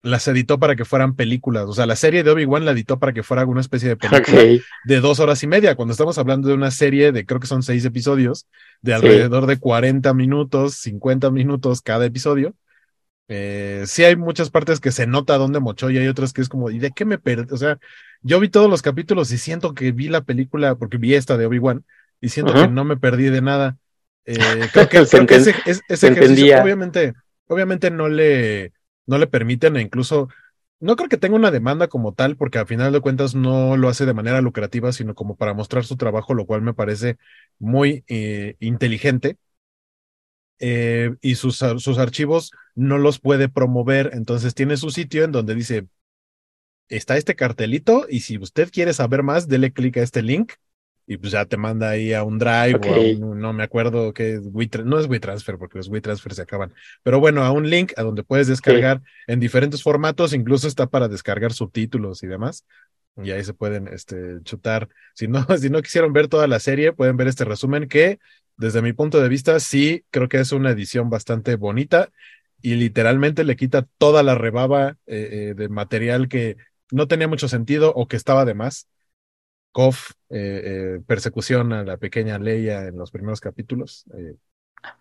Las 0.03 0.27
editó 0.29 0.59
para 0.59 0.77
que 0.77 0.87
fueran 0.87 1.15
películas, 1.15 1.65
o 1.67 1.75
sea, 1.75 1.85
la 1.85 1.95
serie 1.95 2.23
de 2.23 2.31
Obi-Wan 2.31 2.65
la 2.65 2.71
editó 2.71 2.99
para 2.99 3.13
que 3.13 3.23
fuera 3.23 3.43
alguna 3.43 3.61
especie 3.61 3.91
de 3.91 3.97
película 3.97 4.43
de 4.85 5.01
dos 5.01 5.21
horas 5.21 5.43
y 5.43 5.47
media. 5.47 5.75
Cuando 5.75 5.93
estamos 5.93 6.17
hablando 6.17 6.49
de 6.49 6.55
una 6.55 6.71
serie 6.71 7.13
de 7.13 7.27
creo 7.27 7.39
que 7.39 7.47
son 7.47 7.63
seis 7.63 7.85
episodios, 7.85 8.47
de 8.81 8.95
alrededor 8.95 9.45
de 9.45 9.59
40 9.59 10.15
minutos, 10.15 10.77
50 10.77 11.31
minutos 11.31 11.83
cada 11.83 12.07
episodio, 12.07 12.55
eh, 13.33 13.85
sí 13.87 14.03
hay 14.03 14.17
muchas 14.17 14.51
partes 14.51 14.81
que 14.81 14.91
se 14.91 15.07
nota 15.07 15.39
dónde 15.39 15.61
mochó 15.61 15.89
y 15.89 15.97
hay 15.97 16.09
otras 16.09 16.33
que 16.33 16.41
es 16.41 16.49
como, 16.49 16.69
¿y 16.69 16.81
de 16.81 16.91
qué 16.91 17.05
me 17.05 17.17
perdí? 17.17 17.55
O 17.55 17.57
sea, 17.57 17.79
yo 18.23 18.41
vi 18.41 18.49
todos 18.49 18.69
los 18.69 18.83
capítulos 18.83 19.31
y 19.31 19.39
siento 19.39 19.73
que 19.73 19.93
vi 19.93 20.09
la 20.09 20.23
película, 20.23 20.75
porque 20.75 20.97
vi 20.99 21.15
esta 21.15 21.37
de 21.37 21.47
Obi-Wan, 21.47 21.85
y 22.21 22.29
siento 22.29 22.53
que 22.53 22.69
no 22.69 22.85
me 22.85 22.97
perdí 22.97 23.31
de 23.31 23.43
nada. 23.43 23.79
Eh, 24.25 24.37
creo 24.73 24.89
que, 24.89 24.99
ese, 25.35 25.55
ese 25.67 26.09
ejercicio, 26.09 26.63
obviamente, 26.63 27.15
obviamente 27.47 27.91
no 27.91 28.09
le, 28.09 28.73
no 29.07 29.19
le 29.19 29.27
permiten, 29.27 29.77
e 29.77 29.83
incluso 29.83 30.29
no 30.81 30.97
creo 30.97 31.09
que 31.09 31.19
tenga 31.19 31.37
una 31.37 31.51
demanda 31.51 31.89
como 31.89 32.15
tal, 32.15 32.37
porque 32.37 32.59
al 32.59 32.67
final 32.67 32.93
de 32.93 33.01
cuentas 33.01 33.35
no 33.35 33.77
lo 33.77 33.89
hace 33.89 34.07
de 34.07 34.15
manera 34.15 34.41
lucrativa, 34.41 34.93
sino 34.93 35.15
como 35.15 35.37
para 35.37 35.55
mostrar 35.55 35.85
su 35.85 35.97
trabajo, 35.97 36.35
lo 36.35 36.47
cual 36.47 36.63
me 36.63 36.75
parece 36.75 37.19
muy 37.59 38.05
eh, 38.09 38.57
inteligente. 38.61 39.37
Eh, 40.59 41.15
y 41.23 41.37
sus, 41.37 41.57
sus 41.79 41.99
archivos 41.99 42.53
no 42.75 42.99
los 42.99 43.19
puede 43.19 43.49
promover, 43.49 44.11
entonces 44.13 44.55
tiene 44.55 44.77
su 44.77 44.91
sitio 44.91 45.25
en 45.25 45.33
donde 45.33 45.55
dice, 45.55 45.87
está 46.89 47.17
este 47.17 47.35
cartelito 47.35 48.07
y 48.11 48.21
si 48.21 48.37
usted 48.37 48.71
quiere 48.71 48.93
saber 48.93 49.23
más, 49.23 49.49
dele 49.49 49.73
clic 49.73 49.97
a 49.97 50.03
este 50.03 50.23
link 50.23 50.53
y 51.11 51.17
pues 51.17 51.33
ya 51.33 51.45
te 51.45 51.57
manda 51.57 51.91
ahí 51.91 52.13
a 52.13 52.23
un 52.23 52.39
drive 52.39 52.79
o 52.89 52.95
a 52.95 53.01
un, 53.01 53.41
no 53.41 53.53
me 53.53 53.65
acuerdo 53.65 54.15
qué 54.15 54.35
es, 54.35 54.43
no 54.85 54.97
es 55.01 55.09
WeTransfer 55.09 55.59
porque 55.59 55.79
los 55.79 55.89
WeTransfer 55.89 56.35
se 56.35 56.43
acaban, 56.43 56.73
pero 57.03 57.19
bueno, 57.19 57.43
a 57.43 57.51
un 57.51 57.69
link 57.69 57.93
a 57.97 58.05
donde 58.05 58.23
puedes 58.23 58.47
descargar 58.47 59.03
en 59.27 59.41
diferentes 59.41 59.83
formatos, 59.83 60.33
incluso 60.33 60.69
está 60.69 60.87
para 60.87 61.09
descargar 61.09 61.53
subtítulos 61.53 62.23
y 62.23 62.29
demás. 62.29 62.65
Y 63.21 63.33
ahí 63.33 63.43
se 63.43 63.55
pueden 63.55 63.89
este, 63.89 64.41
chutar. 64.45 64.89
Si 65.15 65.27
no, 65.27 65.45
si 65.59 65.69
no 65.69 65.83
quisieron 65.83 66.13
ver 66.13 66.29
toda 66.29 66.47
la 66.47 66.61
serie, 66.61 66.93
pueden 66.93 67.17
ver 67.17 67.27
este 67.27 67.45
resumen 67.45 67.89
que, 67.89 68.21
desde 68.57 68.81
mi 68.81 68.93
punto 68.93 69.21
de 69.21 69.29
vista, 69.29 69.59
sí 69.59 70.05
creo 70.13 70.29
que 70.29 70.39
es 70.39 70.53
una 70.53 70.71
edición 70.71 71.11
bastante 71.11 71.57
bonita 71.57 72.11
y 72.63 72.77
literalmente 72.77 73.43
le 73.43 73.57
quita 73.57 73.85
toda 73.99 74.23
la 74.23 74.37
rebaba 74.37 74.91
eh, 75.09 75.29
eh, 75.33 75.55
de 75.57 75.69
material 75.69 76.29
que 76.29 76.57
no 76.93 77.09
tenía 77.09 77.27
mucho 77.27 77.49
sentido 77.49 77.93
o 77.97 78.07
que 78.07 78.15
estaba 78.15 78.45
de 78.45 78.55
más. 78.55 78.87
Koff, 79.73 80.13
eh, 80.31 80.63
eh, 80.65 81.01
persecución 81.07 81.73
a 81.73 81.85
la 81.85 81.97
pequeña 81.97 82.39
Leia 82.39 82.87
en 82.87 82.97
los 82.97 83.11
primeros 83.11 83.41
capítulos, 83.41 84.05
eh, 84.15 84.35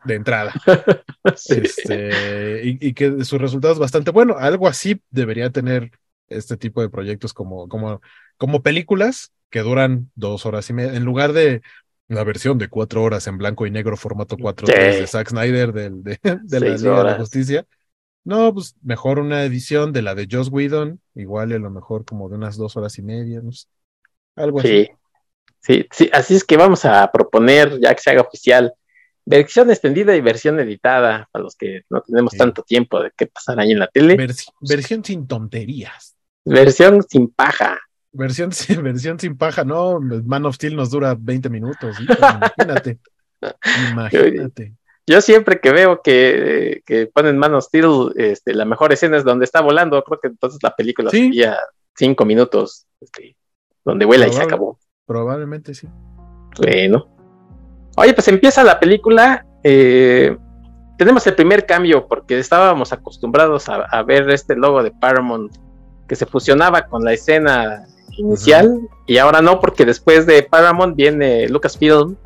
de 0.06 0.16
entrada. 0.16 0.54
Este, 1.50 2.62
y, 2.64 2.94
que 2.94 3.26
su 3.26 3.38
resultado 3.38 3.74
es 3.74 3.80
bastante 3.80 4.10
bueno. 4.12 4.38
Algo 4.38 4.68
así 4.68 5.02
debería 5.10 5.50
tener 5.50 5.92
este 6.30 6.56
tipo 6.56 6.82
de 6.82 6.90
proyectos 6.90 7.34
como, 7.34 7.68
como, 7.68 8.02
como 8.38 8.64
películas 8.64 9.34
que 9.50 9.60
duran 9.60 10.10
dos 10.16 10.46
horas 10.46 10.70
y 10.70 10.74
media, 10.74 10.96
en 10.96 11.04
lugar 11.04 11.34
de 11.34 11.62
la 12.08 12.24
versión 12.24 12.58
de 12.58 12.70
cuatro 12.70 13.04
horas 13.04 13.28
en 13.28 13.38
blanco 13.38 13.68
y 13.68 13.72
negro, 13.72 13.98
formato 13.98 14.38
4 14.38 14.68
de 14.68 15.06
Zack 15.08 15.30
Snyder 15.30 15.74
del, 15.74 16.04
de, 16.04 16.20
de 16.44 16.60
la 16.60 16.70
Liga 16.70 16.98
de 16.98 17.04
la 17.04 17.18
Justicia. 17.18 17.66
No, 18.24 18.54
pues 18.54 18.76
mejor 18.82 19.20
una 19.20 19.44
edición 19.44 19.92
de 19.92 20.02
la 20.02 20.16
de 20.16 20.28
Joss 20.32 20.50
Whedon, 20.50 21.02
igual 21.16 21.52
a 21.52 21.60
lo 21.60 21.70
mejor 21.70 22.06
como 22.06 22.30
de 22.30 22.36
unas 22.36 22.58
dos 22.58 22.78
horas 22.78 22.98
y 22.98 23.02
media, 23.02 23.42
no 23.42 23.52
sé. 23.52 23.68
Algo 24.40 24.62
sí. 24.62 24.68
así. 24.68 24.92
Sí, 25.62 25.88
sí, 25.92 26.10
así 26.14 26.36
es 26.36 26.44
que 26.44 26.58
vamos 26.58 26.86
a 26.86 27.12
proponer, 27.12 27.80
ya 27.80 27.94
que 27.94 28.02
se 28.02 28.10
haga 28.10 28.22
oficial, 28.22 28.74
versión 29.26 29.70
extendida 29.70 30.16
y 30.16 30.22
versión 30.22 30.60
editada, 30.60 31.28
para 31.32 31.44
los 31.44 31.56
que 31.56 31.84
no 31.90 32.02
tenemos 32.02 32.34
tanto 32.36 32.64
tiempo 32.64 33.02
de 33.02 33.12
qué 33.16 33.28
pasar 33.28 33.60
ahí 33.60 33.72
en 33.72 33.80
la 33.80 33.88
tele. 33.88 34.18
versión 34.62 35.04
sin 35.04 35.28
tonterías. 35.28 36.16
Versión 36.46 37.04
sin 37.08 37.30
paja. 37.30 37.78
Versión, 38.12 38.50
versión 38.84 39.20
sin 39.20 39.38
paja, 39.38 39.64
no, 39.64 40.00
Man 40.00 40.46
of 40.46 40.56
Steel 40.56 40.76
nos 40.76 40.90
dura 40.90 41.16
20 41.20 41.50
minutos, 41.50 41.98
imagínate. 42.00 43.00
imagínate. 43.92 44.74
Yo 45.06 45.22
siempre 45.22 45.60
que 45.60 45.72
veo 45.72 46.02
que, 46.02 46.82
que 46.86 47.08
ponen 47.08 47.38
Man 47.38 47.54
of 47.54 47.66
Steel, 47.66 48.14
este, 48.16 48.54
la 48.54 48.66
mejor 48.66 48.94
escena 48.94 49.18
es 49.18 49.24
donde 49.24 49.46
está 49.46 49.62
volando, 49.62 50.04
creo 50.04 50.20
que 50.20 50.28
entonces 50.30 50.60
la 50.64 50.76
película 50.76 51.12
sería 51.12 51.58
cinco 51.96 52.26
minutos, 52.26 52.86
este, 53.00 53.36
donde 53.90 54.06
vuela 54.06 54.28
y 54.28 54.34
se 54.34 54.42
acabó. 54.42 54.78
Probablemente 55.06 55.74
sí. 55.74 55.88
Bueno. 56.58 57.08
Oye, 57.98 58.14
pues 58.14 58.28
empieza 58.28 58.64
la 58.64 58.80
película. 58.80 59.46
Eh, 59.64 60.38
tenemos 60.98 61.26
el 61.28 61.36
primer 61.36 61.66
cambio 61.66 62.08
porque 62.08 62.38
estábamos 62.38 62.94
acostumbrados 62.94 63.68
a, 63.70 64.04
ver 64.04 64.30
este 64.30 64.56
logo 64.56 64.84
de 64.84 64.92
Paramount 64.92 65.56
que 66.08 66.16
se 66.16 66.26
fusionaba 66.26 66.88
con 66.88 67.04
la 67.04 67.14
escena 67.14 67.86
inicial 68.18 68.82
y 69.08 69.18
ahora 69.18 69.42
no 69.42 69.60
porque 69.60 69.86
después 69.86 70.26
de 70.26 70.44
Paramount 70.44 70.96
viene 70.96 71.48
Lucasfilm 71.48 72.18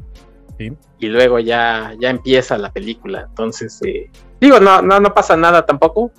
y 0.99 1.07
luego 1.07 1.39
ya, 1.39 1.93
ya 1.99 2.09
empieza 2.09 2.57
la 2.57 2.71
película. 2.71 3.27
Entonces, 3.29 3.79
eh, 3.85 4.09
digo, 4.39 4.59
no, 4.59 4.81
no, 4.81 4.99
no 4.99 5.13
pasa 5.13 5.37
nada 5.37 5.65
tampoco, 5.65 6.11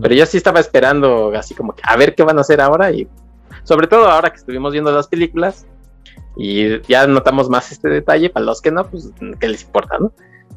pero 0.00 0.14
yo 0.14 0.24
sí 0.26 0.36
estaba 0.36 0.60
esperando 0.60 1.32
así 1.34 1.54
como 1.54 1.74
que 1.74 1.82
a 1.84 1.96
ver 1.96 2.14
qué 2.14 2.22
van 2.22 2.38
a 2.38 2.42
hacer 2.42 2.60
ahora 2.60 2.90
y 2.90 3.08
sobre 3.68 3.86
todo 3.86 4.08
ahora 4.08 4.30
que 4.30 4.38
estuvimos 4.38 4.72
viendo 4.72 4.90
las 4.90 5.08
películas 5.08 5.66
y 6.38 6.80
ya 6.88 7.06
notamos 7.06 7.50
más 7.50 7.70
este 7.70 7.90
detalle, 7.90 8.30
para 8.30 8.46
los 8.46 8.62
que 8.62 8.70
no, 8.70 8.88
pues 8.88 9.10
qué 9.38 9.46
les 9.46 9.62
importa, 9.62 9.98
¿no? 9.98 10.10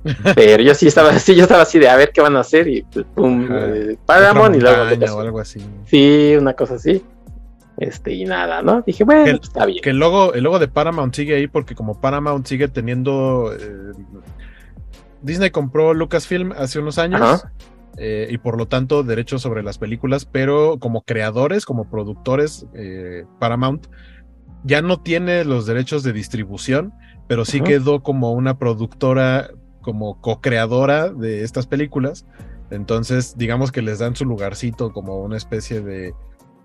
Pero 0.36 0.64
yo 0.64 0.74
sí 0.74 0.88
estaba 0.88 1.10
así, 1.10 1.36
yo 1.36 1.44
estaba 1.44 1.64
así 1.64 1.78
de 1.78 1.90
a 1.90 1.98
ver 1.98 2.12
qué 2.14 2.22
van 2.22 2.38
a 2.38 2.40
hacer 2.40 2.70
y 2.70 2.84
pues, 2.84 3.06
pum, 3.14 3.50
eh, 3.52 3.98
Paramount 4.06 4.56
y 4.56 4.62
luego 4.62 5.18
o 5.18 5.20
algo 5.20 5.40
así. 5.42 5.60
Sí, 5.88 6.36
una 6.40 6.54
cosa 6.54 6.76
así. 6.76 7.04
Este, 7.78 8.14
y 8.14 8.24
nada, 8.24 8.62
¿no? 8.62 8.82
Dije, 8.82 9.04
bueno, 9.04 9.24
pues, 9.24 9.40
está 9.44 9.66
bien. 9.66 9.82
Que 9.84 9.90
el 9.90 9.98
logo, 9.98 10.34
el 10.34 10.44
logo 10.46 10.58
de 10.58 10.70
Paramount 10.70 11.14
sigue 11.14 11.36
ahí 11.36 11.48
porque 11.48 11.76
como 11.76 12.00
Paramount 12.00 12.48
sigue 12.48 12.70
teniendo. 12.70 13.54
Eh, 13.54 13.92
Disney 15.22 15.50
compró 15.50 15.94
Lucasfilm 15.94 16.54
hace 16.54 16.80
unos 16.80 16.98
años. 16.98 17.44
Eh, 17.98 18.28
y 18.32 18.38
por 18.38 18.58
lo 18.58 18.68
tanto 18.68 19.04
derechos 19.04 19.42
sobre 19.42 19.64
las 19.64 19.78
películas, 19.78 20.26
pero 20.26 20.78
como 20.80 21.02
creadores, 21.02 21.66
como 21.66 21.90
productores, 21.90 22.66
eh, 22.74 23.26
Paramount 23.40 23.88
ya 24.64 24.82
no 24.82 25.02
tiene 25.02 25.44
los 25.44 25.66
derechos 25.66 26.04
de 26.04 26.14
distribución, 26.14 26.94
pero 27.28 27.46
sí 27.46 27.62
quedó 27.62 28.04
como 28.04 28.32
una 28.32 28.58
productora, 28.58 29.50
como 29.82 30.22
co-creadora 30.22 31.10
de 31.10 31.44
estas 31.44 31.68
películas. 31.68 32.26
Entonces, 32.70 33.38
digamos 33.38 33.72
que 33.72 33.82
les 33.82 34.00
dan 34.00 34.16
su 34.16 34.26
lugarcito 34.26 34.94
como 34.94 35.22
una 35.22 35.38
especie 35.38 35.82
de, 35.82 36.14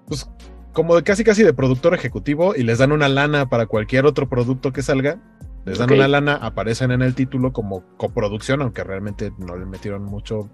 pues, 0.07 0.31
como 0.73 0.95
de 0.95 1.03
casi 1.03 1.25
casi 1.25 1.43
de 1.43 1.55
productor 1.55 1.95
ejecutivo 1.95 2.55
y 2.55 2.63
les 2.63 2.79
dan 2.79 2.93
una 2.93 3.09
lana 3.09 3.49
para 3.49 3.67
cualquier 3.67 4.07
otro 4.07 4.29
producto 4.29 4.73
que 4.73 4.83
salga. 4.83 5.21
Les 5.65 5.79
dan 5.79 5.93
una 5.93 6.07
lana, 6.07 6.35
aparecen 6.37 6.93
en 6.93 7.03
el 7.03 7.15
título 7.15 7.53
como 7.53 7.83
coproducción, 7.97 8.63
aunque 8.63 8.85
realmente 8.85 9.33
no 9.39 9.57
le 9.57 9.67
metieron 9.67 10.05
mucho, 10.05 10.49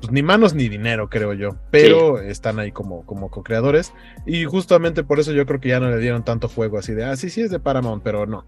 pues, 0.00 0.12
ni 0.12 0.22
manos 0.22 0.54
ni 0.54 0.68
dinero, 0.68 1.08
creo 1.08 1.32
yo. 1.32 1.56
Pero 1.70 2.20
están 2.20 2.58
ahí 2.58 2.72
como, 2.72 3.04
como 3.06 3.30
co-creadores. 3.30 3.92
Y 4.26 4.44
justamente 4.44 5.04
por 5.04 5.20
eso 5.20 5.32
yo 5.32 5.46
creo 5.46 5.60
que 5.60 5.68
ya 5.68 5.80
no 5.80 5.90
le 5.90 5.98
dieron 5.98 6.24
tanto 6.24 6.48
juego 6.48 6.78
así 6.78 6.92
de, 6.92 7.04
ah, 7.04 7.16
sí, 7.16 7.30
sí 7.30 7.40
es 7.40 7.50
de 7.50 7.60
Paramount, 7.60 8.02
pero 8.02 8.26
no. 8.26 8.44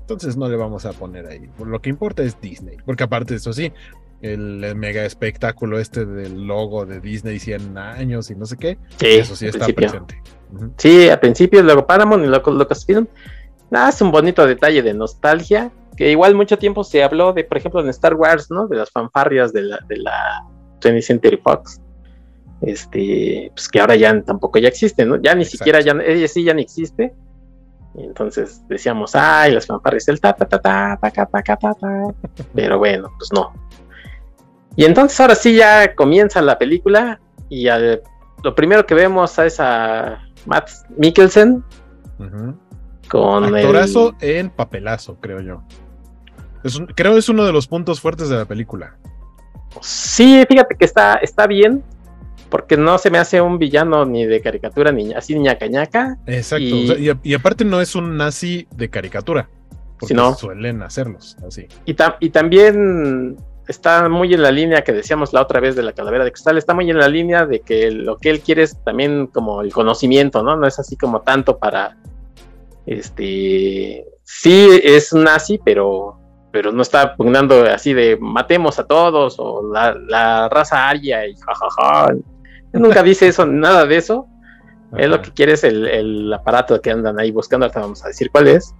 Entonces 0.00 0.36
no 0.36 0.48
le 0.48 0.56
vamos 0.56 0.84
a 0.84 0.92
poner 0.92 1.26
ahí. 1.26 1.48
Lo 1.64 1.80
que 1.80 1.88
importa 1.88 2.22
es 2.22 2.38
Disney. 2.40 2.76
Porque 2.84 3.04
aparte 3.04 3.34
de 3.34 3.38
eso 3.38 3.52
sí, 3.54 3.72
el, 4.20 4.74
mega 4.76 5.04
espectáculo 5.04 5.78
este 5.78 6.04
del 6.04 6.46
logo 6.46 6.84
de 6.84 7.00
Disney 7.00 7.38
100 7.38 7.78
años 7.78 8.30
y 8.30 8.34
no 8.34 8.46
sé 8.46 8.56
qué. 8.56 8.78
Sí, 8.98 9.06
eso 9.06 9.36
sí 9.36 9.46
está 9.46 9.66
presente. 9.68 10.20
Sí, 10.76 11.08
al 11.08 11.20
principio, 11.20 11.62
luego 11.62 11.86
Paramount 11.86 12.24
y 12.24 12.28
luego 12.28 12.50
Lucasfilm. 12.52 13.06
Nada, 13.70 13.88
es 13.88 14.00
un 14.00 14.10
bonito 14.10 14.46
detalle 14.46 14.82
de 14.82 14.94
nostalgia, 14.94 15.72
que 15.96 16.10
igual 16.10 16.34
mucho 16.34 16.58
tiempo 16.58 16.84
se 16.84 17.02
habló 17.02 17.32
de, 17.32 17.44
por 17.44 17.58
ejemplo, 17.58 17.80
en 17.80 17.88
Star 17.88 18.14
Wars, 18.14 18.50
¿no? 18.50 18.66
De 18.66 18.76
las 18.76 18.90
fanfarrias 18.90 19.52
de 19.52 19.62
la, 19.62 19.78
de 19.88 19.96
la 19.98 20.44
20th 20.80 21.02
Century 21.02 21.36
Fox. 21.42 21.80
Este, 22.60 23.50
pues 23.54 23.68
que 23.68 23.80
ahora 23.80 23.96
ya 23.96 24.20
tampoco 24.22 24.58
ya 24.58 24.68
existe, 24.68 25.04
¿no? 25.04 25.20
Ya 25.20 25.34
ni 25.34 25.44
siquiera, 25.44 25.80
ya, 25.80 25.92
ella 26.04 26.28
sí 26.28 26.44
ya 26.44 26.54
ni 26.54 26.62
existe. 26.62 27.12
Y 27.96 28.04
entonces 28.04 28.62
decíamos, 28.68 29.14
ay, 29.14 29.52
las 29.52 29.66
fanfarrias, 29.66 30.08
el 30.08 30.20
ta 30.20 30.32
ta 30.32 30.46
ta 30.46 30.58
ta 30.60 30.98
ta 31.00 31.10
ta 31.10 31.26
ta 31.26 31.42
ta 31.42 31.74
ta. 31.80 32.14
Pero 32.54 32.78
bueno, 32.78 33.10
pues 33.18 33.30
no. 33.32 33.52
Y 34.76 34.84
entonces 34.84 35.18
ahora 35.20 35.34
sí 35.34 35.56
ya 35.56 35.94
comienza 35.94 36.42
la 36.42 36.58
película 36.58 37.20
y 37.48 37.68
lo 38.42 38.54
primero 38.54 38.84
que 38.86 38.94
vemos 38.94 39.38
es 39.38 39.60
a 39.60 40.20
Matt 40.46 40.70
Mikkelsen 40.96 41.62
con 43.08 43.54
Actorazo 43.54 44.16
en 44.20 44.50
papelazo, 44.50 45.16
creo 45.20 45.40
yo. 45.40 45.62
Es 46.64 46.80
creo 46.94 47.16
es 47.16 47.28
uno 47.28 47.44
de 47.44 47.52
los 47.52 47.68
puntos 47.68 48.00
fuertes 48.00 48.28
de 48.28 48.36
la 48.36 48.46
película. 48.46 48.96
Sí, 49.80 50.42
fíjate 50.48 50.76
que 50.76 50.84
está, 50.84 51.14
está 51.16 51.46
bien, 51.46 51.82
porque 52.48 52.76
no 52.76 52.98
se 52.98 53.10
me 53.10 53.18
hace 53.18 53.40
un 53.40 53.58
villano 53.58 54.04
ni 54.04 54.24
de 54.24 54.40
caricatura, 54.40 54.90
ni 54.90 55.12
así 55.12 55.38
ñaca 55.38 55.66
ñaca. 55.66 56.18
Exacto, 56.26 56.64
y, 56.64 57.34
aparte 57.34 57.64
no 57.64 57.80
es 57.80 57.94
un 57.94 58.16
nazi 58.16 58.66
de 58.74 58.88
caricatura, 58.88 59.48
porque 59.98 60.16
suelen 60.38 60.82
hacerlos 60.82 61.36
así. 61.46 61.66
Y, 61.84 61.96
y 62.20 62.30
también 62.30 63.36
está 63.68 64.08
muy 64.08 64.34
en 64.34 64.42
la 64.42 64.50
línea 64.50 64.82
que 64.82 64.92
decíamos 64.92 65.32
la 65.32 65.42
otra 65.42 65.60
vez 65.60 65.74
de 65.74 65.82
la 65.82 65.92
calavera 65.92 66.24
de 66.24 66.32
cristal, 66.32 66.58
está 66.58 66.74
muy 66.74 66.90
en 66.90 66.98
la 66.98 67.08
línea 67.08 67.46
de 67.46 67.60
que 67.60 67.90
lo 67.90 68.18
que 68.18 68.30
él 68.30 68.40
quiere 68.40 68.62
es 68.62 68.76
también 68.84 69.26
como 69.26 69.62
el 69.62 69.72
conocimiento, 69.72 70.42
¿no? 70.42 70.56
No 70.56 70.66
es 70.66 70.78
así 70.78 70.96
como 70.96 71.22
tanto 71.22 71.58
para, 71.58 71.96
este, 72.86 74.04
sí 74.22 74.80
es 74.82 75.12
un 75.12 75.24
nazi, 75.24 75.58
pero, 75.64 76.13
pero 76.54 76.70
no 76.70 76.82
está 76.82 77.16
pugnando 77.16 77.64
así 77.64 77.92
de 77.94 78.16
matemos 78.16 78.78
a 78.78 78.84
todos 78.84 79.34
o 79.40 79.72
la, 79.72 80.48
raza 80.48 80.88
aria 80.88 81.26
y 81.26 81.34
jajaja. 81.34 82.14
nunca 82.72 83.02
dice 83.02 83.26
eso, 83.26 83.44
nada 83.44 83.84
de 83.86 83.96
eso. 83.96 84.28
Es 84.96 85.08
lo 85.08 85.20
que 85.20 85.32
quiere 85.32 85.54
es 85.54 85.64
el, 85.64 86.32
aparato 86.32 86.80
que 86.80 86.92
andan 86.92 87.18
ahí 87.18 87.32
buscando, 87.32 87.66
ahorita 87.66 87.80
vamos 87.80 88.04
a 88.04 88.06
decir 88.06 88.30
cuál 88.30 88.46
es. 88.46 88.72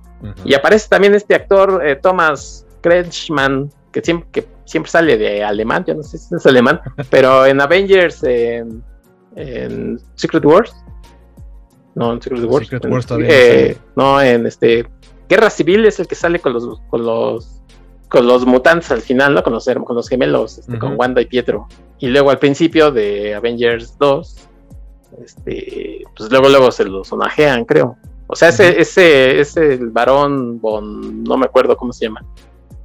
Y 0.45 0.55
aparece 0.55 0.89
también 0.89 1.17
este 1.17 1.35
actor, 1.35 1.85
eh, 1.85 1.97
Thomas 1.97 2.65
Kretschmann, 2.81 3.73
que 3.91 4.01
siempre, 4.01 4.29
que 4.31 4.47
siempre 4.67 4.93
sale 4.93 5.19
de 5.19 5.43
alemán, 5.43 5.85
yo 5.85 5.97
no 5.97 6.05
sé 6.05 6.19
si 6.19 6.33
es 6.33 6.47
alemán, 6.47 6.81
pero 7.11 7.45
en 7.45 7.61
Avengers, 7.61 8.23
en 8.23 10.01
Secret 10.15 10.45
Wars. 10.45 10.73
No, 11.97 12.13
en 12.13 12.23
Secret 12.23 12.45
Wars. 12.45 12.67
Secret 12.67 12.85
en- 12.85 12.93
Wars 12.93 13.05
todavía 13.05 13.29
eh, 13.31 13.79
no, 13.97 14.23
en 14.23 14.47
este. 14.47 14.87
Guerra 15.29 15.51
Civil 15.51 15.85
es 15.87 15.99
el 15.99 16.07
que 16.07 16.15
sale 16.15 16.39
con 16.39 16.53
los. 16.53 16.81
Con 16.89 17.05
los 17.05 17.64
con 18.15 18.29
los 18.29 18.47
mutantes 18.47 18.93
al 18.93 19.03
final, 19.03 19.35
¿no? 19.35 19.43
Con 19.43 19.53
los, 19.53 19.65
con 19.65 19.97
los 19.97 20.09
gemelos, 20.09 20.59
este, 20.59 20.79
con. 20.79 20.95
Wanda 20.97 21.21
y 21.21 21.27
Pietro. 21.27 21.67
Y 21.99 22.07
luego 22.07 22.31
al 22.31 22.39
principio 22.39 22.93
de 22.93 23.35
Avengers 23.35 23.99
2, 23.99 24.37
este, 25.25 26.05
pues 26.17 26.31
luego 26.31 26.49
luego 26.49 26.71
se 26.71 26.85
los 26.85 27.13
honajean, 27.13 27.65
creo. 27.65 27.97
O 28.29 28.37
sea, 28.37 28.51
ese, 28.51 28.81
ese, 28.81 29.41
ese 29.41 29.75
el 29.75 29.91
varón 29.91 30.61
no 30.63 31.37
me 31.37 31.45
acuerdo 31.45 31.77
cómo 31.77 31.93
se 31.93 32.05
llama. 32.05 32.25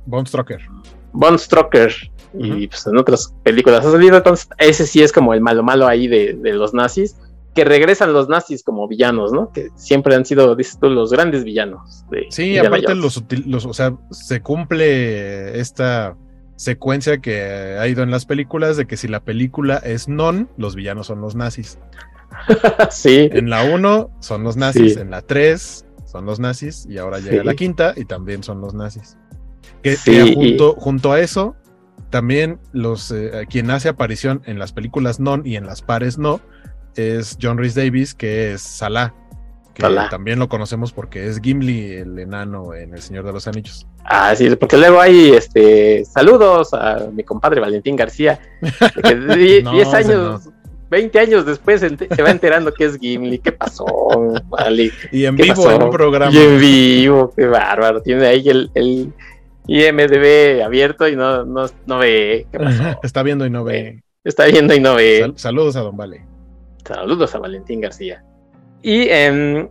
Von 0.08 0.26
Strucker. 0.26 0.62
Von 1.14 1.38
Strucker. 1.38 1.94
Y 2.34 2.68
pues 2.68 2.88
en 2.88 2.98
otras 2.98 3.32
películas 3.44 3.86
ha 3.86 3.92
salido. 3.92 4.18
Entonces, 4.18 4.50
ese 4.58 4.88
sí 4.88 5.04
es 5.04 5.12
como 5.12 5.36
el 5.36 5.42
malo 5.42 5.62
malo 5.62 5.86
ahí 5.86 6.08
de, 6.08 6.34
de 6.34 6.54
los 6.54 6.74
nazis. 6.74 7.16
Que 7.56 7.66
regresan 7.66 8.14
los 8.14 8.30
nazis 8.30 8.64
como 8.64 8.88
villanos, 8.88 9.32
¿no? 9.34 9.52
Que 9.52 9.70
siempre 9.76 10.16
han 10.16 10.24
sido, 10.26 10.56
dices 10.56 10.78
tú, 10.80 10.90
los 10.90 11.12
grandes 11.12 11.44
villanos. 11.44 12.06
De 12.12 12.28
Sí, 12.30 12.44
Indiana 12.48 12.68
aparte 12.70 12.96
los, 12.96 13.24
los, 13.46 13.66
o 13.66 13.74
sea, 13.74 13.96
se 14.12 14.42
cumple 14.42 15.60
esta 15.60 16.16
secuencia 16.56 17.20
que 17.20 17.78
ha 17.80 17.88
ido 17.88 18.04
en 18.04 18.12
las 18.12 18.26
películas 18.26 18.78
de 18.78 18.86
que 18.86 18.98
si 18.98 19.08
la 19.08 19.22
película 19.22 19.78
es 19.78 20.08
non, 20.08 20.50
los 20.58 20.76
villanos 20.76 21.08
son 21.08 21.22
los 21.22 21.36
nazis. 21.36 21.80
sí, 22.92 23.30
En 23.32 23.50
la 23.50 23.64
1 23.64 24.10
son 24.20 24.44
los 24.44 24.56
nazis, 24.58 24.94
Sí. 24.96 25.00
en 25.00 25.10
la 25.12 25.22
3 25.22 25.86
son 26.06 26.26
los 26.26 26.40
nazis 26.40 26.86
y 26.90 26.98
ahora 26.98 27.20
llega 27.20 27.42
Sí. 27.42 27.46
la 27.48 27.54
quinta 27.56 27.94
y 27.96 28.06
también 28.06 28.44
son 28.44 28.62
los 28.62 28.74
nazis. 28.74 29.18
Que, 29.84 29.96
Sí, 29.96 30.12
que 30.12 30.26
y- 30.26 30.36
junto, 30.36 30.74
junto 30.76 31.12
a 31.12 31.20
eso, 31.20 31.56
también 32.10 32.60
los 32.72 33.12
eh, 33.12 33.46
quien 33.50 33.70
hace 33.72 33.90
aparición 33.90 34.42
en 34.46 34.60
las 34.60 34.74
películas 34.74 35.20
non 35.20 35.44
y 35.46 35.56
en 35.56 35.66
las 35.66 35.82
pares 35.82 36.18
no 36.18 36.42
es 36.96 37.38
John 37.42 37.58
Rhys 37.58 37.76
Davis, 37.76 38.14
que 38.14 38.54
es 38.54 38.62
Salah. 38.62 39.14
Que 39.74 39.82
Salah. 39.84 40.10
también 40.10 40.40
lo 40.40 40.50
conocemos 40.50 40.92
porque 40.92 41.28
es 41.28 41.40
Gimli, 41.42 41.94
el 41.94 42.20
enano 42.20 42.74
en 42.74 42.94
El 42.94 43.02
Señor 43.02 43.26
de 43.26 43.32
los 43.34 43.48
Anillos. 43.48 43.88
Ah, 44.04 44.34
sí, 44.36 44.54
porque 44.56 44.78
luego 44.78 45.00
hay 45.00 45.32
este 45.32 46.04
saludos 46.06 46.74
a 46.74 47.08
mi 47.14 47.24
compadre 47.24 47.62
Valentín 47.62 47.96
García, 47.96 48.40
que 49.04 49.16
die- 49.16 49.62
No, 49.64 49.72
10 49.74 49.88
ese 49.88 49.98
años, 49.98 50.50
20 50.90 51.20
años 51.20 51.46
después 51.46 51.80
se 51.82 52.22
va 52.24 52.32
enterando 52.32 52.74
que 52.74 52.86
es 52.86 52.98
Gimli. 52.98 53.40
¿Qué 53.40 53.52
pasó, 53.54 53.86
vale? 54.50 54.92
Y 55.12 55.26
en 55.26 55.36
¿Qué 55.38 55.44
vivo 55.44 55.56
pasó? 55.56 55.72
en 55.76 55.84
un 55.84 55.92
programa. 55.92 56.32
Y 56.34 56.38
en 56.40 56.60
vivo, 56.60 57.32
qué 57.38 57.46
bárbaro. 57.46 58.02
Tiene 58.02 58.26
ahí 58.26 58.50
el, 58.50 58.72
el 58.74 59.14
IMDB 59.68 60.64
abierto 60.64 61.08
y 61.08 61.16
no, 61.16 61.46
no, 61.46 61.68
no 61.86 61.98
ve. 62.00 62.48
¿Qué 62.52 62.60
pasó? 62.60 63.00
Está 63.04 63.24
viendo 63.24 63.46
y 63.46 63.50
no 63.50 63.64
ve. 63.64 64.02
Está 64.24 64.46
viendo 64.46 64.74
y 64.74 64.80
no 64.80 64.96
ve. 64.96 65.20
Sal- 65.22 65.34
saludos 65.38 65.76
a 65.76 65.82
Don 65.82 65.96
Vale. 65.96 66.26
Saludos 66.86 67.36
a 67.36 67.40
Valentín 67.40 67.82
García. 67.82 68.24
Y 68.82 69.08
em, 69.10 69.70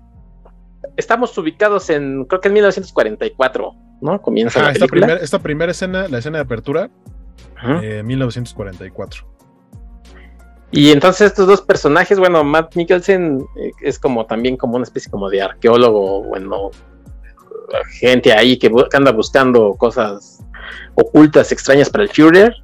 estamos 0.97 1.37
ubicados 1.39 1.91
en, 1.91 2.25
creo 2.25 2.41
que 2.41 2.49
en 2.49 2.55
1944, 2.55 3.73
¿no? 4.01 4.21
Comienza 4.23 4.61
Ah, 4.61 4.65
la 4.65 4.69
esta, 4.73 4.87
película. 4.87 5.07
primer- 5.07 5.25
esta 5.25 5.39
primera 5.41 5.73
escena, 5.73 6.09
la 6.09 6.19
escena 6.19 6.39
de 6.39 6.45
apertura, 6.45 6.91
eh, 7.83 8.03
1944. 8.05 9.27
Y 10.71 10.91
entonces 10.91 11.29
estos 11.29 11.47
dos 11.47 11.63
personajes, 11.63 12.19
bueno, 12.19 12.45
Matt 12.45 12.77
Mikkelsen 12.77 13.41
eh, 13.57 13.71
es 13.81 13.99
como 13.99 14.27
también 14.27 14.57
como 14.59 14.77
una 14.77 14.85
especie 14.85 15.11
como 15.11 15.31
de 15.31 15.41
arqueólogo, 15.41 16.25
bueno, 16.25 16.71
gente 17.99 18.33
ahí 18.35 18.59
que, 18.59 18.71
bu- 18.71 18.87
que 18.89 18.97
anda 18.97 19.11
buscando 19.13 19.73
cosas 19.75 20.45
ocultas, 20.95 21.51
extrañas 21.53 21.89
para 21.89 22.05
el 22.05 22.11
Führer 22.11 22.55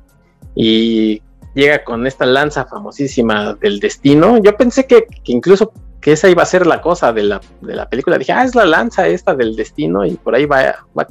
y 0.55 1.23
llega 1.55 1.85
con 1.85 2.07
esta 2.07 2.27
lanza 2.27 2.65
famosísima 2.67 3.55
del 3.55 3.81
destino. 3.81 4.39
Yo 4.43 4.57
pensé 4.57 4.87
que, 4.87 5.07
que 5.07 5.33
incluso 5.33 5.73
que 6.01 6.13
esa 6.13 6.29
iba 6.29 6.43
a 6.43 6.47
ser 6.47 6.67
la 6.67 6.81
cosa 6.83 7.13
de 7.13 7.23
la, 7.23 7.41
de 7.63 7.75
la 7.75 7.89
película. 7.89 8.19
Dije, 8.19 8.33
ah, 8.33 8.45
es 8.45 8.55
la 8.55 8.65
lanza 8.67 9.07
esta 9.09 9.35
del 9.35 9.57
destino 9.57 10.05
y 10.05 10.15
por 10.17 10.35
ahí 10.35 10.45
va, 10.45 10.75
va, 10.99 11.07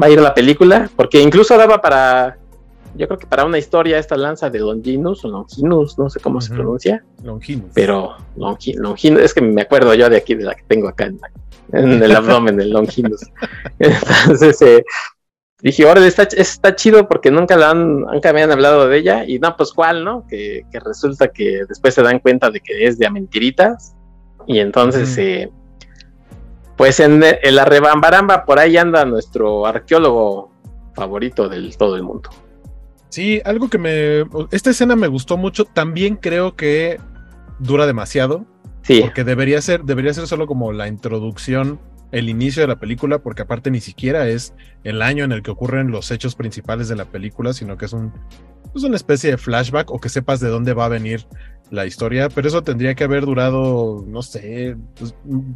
va 0.00 0.06
a 0.06 0.10
ir 0.10 0.20
la 0.20 0.34
película, 0.34 0.88
porque 0.94 1.20
incluso 1.20 1.56
daba 1.58 1.80
para, 1.80 2.38
yo 2.94 3.08
creo 3.08 3.18
que 3.18 3.26
para 3.26 3.44
una 3.44 3.58
historia 3.58 3.98
esta 3.98 4.16
lanza 4.16 4.50
de 4.50 4.60
Longinus 4.60 5.24
o 5.24 5.28
Longinus, 5.28 5.98
no 5.98 6.08
sé 6.10 6.20
cómo 6.20 6.40
se 6.40 6.50
pronuncia, 6.54 7.04
Longinus. 7.24 7.70
pero 7.74 8.16
Longi- 8.36 8.76
Longinus, 8.76 9.22
es 9.22 9.34
que 9.34 9.40
me 9.40 9.62
acuerdo 9.62 9.92
yo 9.94 10.08
de 10.08 10.18
aquí, 10.18 10.34
de 10.36 10.44
la 10.44 10.54
que 10.54 10.62
tengo 10.68 10.86
acá 10.86 11.06
en 11.06 11.18
el 12.02 12.14
abdomen, 12.14 12.60
el 12.60 12.70
Longinus. 12.70 13.20
Entonces 13.80 14.62
eh, 14.62 14.84
dije, 15.70 15.84
órale, 15.84 16.06
está, 16.06 16.22
está 16.22 16.76
chido 16.76 17.08
porque 17.08 17.30
nunca, 17.30 17.56
la 17.56 17.70
han, 17.70 18.00
nunca 18.00 18.32
me 18.32 18.42
han 18.42 18.52
hablado 18.52 18.88
de 18.88 18.98
ella, 18.98 19.24
y 19.26 19.38
no, 19.38 19.56
pues 19.56 19.72
cuál, 19.72 20.04
¿no? 20.04 20.26
Que, 20.28 20.62
que 20.70 20.80
resulta 20.80 21.28
que 21.28 21.62
después 21.68 21.94
se 21.94 22.02
dan 22.02 22.18
cuenta 22.20 22.50
de 22.50 22.60
que 22.60 22.86
es 22.86 22.98
de 22.98 23.06
a 23.06 23.10
mentiritas, 23.10 23.94
y 24.46 24.58
entonces, 24.58 25.16
eh, 25.18 25.50
pues 26.76 27.00
en, 27.00 27.22
en 27.22 27.54
la 27.56 27.64
rebambaramba 27.64 28.44
por 28.44 28.58
ahí 28.58 28.76
anda 28.76 29.04
nuestro 29.04 29.66
arqueólogo 29.66 30.52
favorito 30.94 31.48
del 31.48 31.76
todo 31.76 31.96
el 31.96 32.02
mundo. 32.02 32.30
Sí, 33.08 33.40
algo 33.44 33.70
que 33.70 33.78
me. 33.78 34.24
Esta 34.50 34.70
escena 34.70 34.96
me 34.96 35.06
gustó 35.06 35.36
mucho. 35.36 35.64
También 35.64 36.16
creo 36.16 36.56
que 36.56 36.98
dura 37.60 37.86
demasiado. 37.86 38.44
Sí, 38.82 39.00
Porque 39.02 39.24
debería 39.24 39.62
ser, 39.62 39.84
debería 39.84 40.12
ser 40.12 40.26
solo 40.26 40.46
como 40.46 40.72
la 40.72 40.88
introducción, 40.88 41.78
el 42.14 42.28
inicio 42.28 42.62
de 42.62 42.68
la 42.68 42.76
película, 42.78 43.18
porque 43.18 43.42
aparte 43.42 43.70
ni 43.70 43.80
siquiera 43.80 44.28
es 44.28 44.54
el 44.84 45.02
año 45.02 45.24
en 45.24 45.32
el 45.32 45.42
que 45.42 45.50
ocurren 45.50 45.90
los 45.90 46.10
hechos 46.10 46.34
principales 46.34 46.88
de 46.88 46.96
la 46.96 47.04
película, 47.06 47.52
sino 47.52 47.76
que 47.76 47.84
es 47.86 47.92
un 47.92 48.12
es 48.74 48.82
una 48.82 48.96
especie 48.96 49.30
de 49.30 49.36
flashback 49.38 49.90
o 49.92 50.00
que 50.00 50.08
sepas 50.08 50.40
de 50.40 50.48
dónde 50.48 50.74
va 50.74 50.86
a 50.86 50.88
venir 50.88 51.26
la 51.70 51.86
historia, 51.86 52.28
pero 52.28 52.48
eso 52.48 52.62
tendría 52.62 52.94
que 52.94 53.04
haber 53.04 53.24
durado, 53.24 54.04
no 54.06 54.20
sé, 54.22 54.76
pues, 54.98 55.14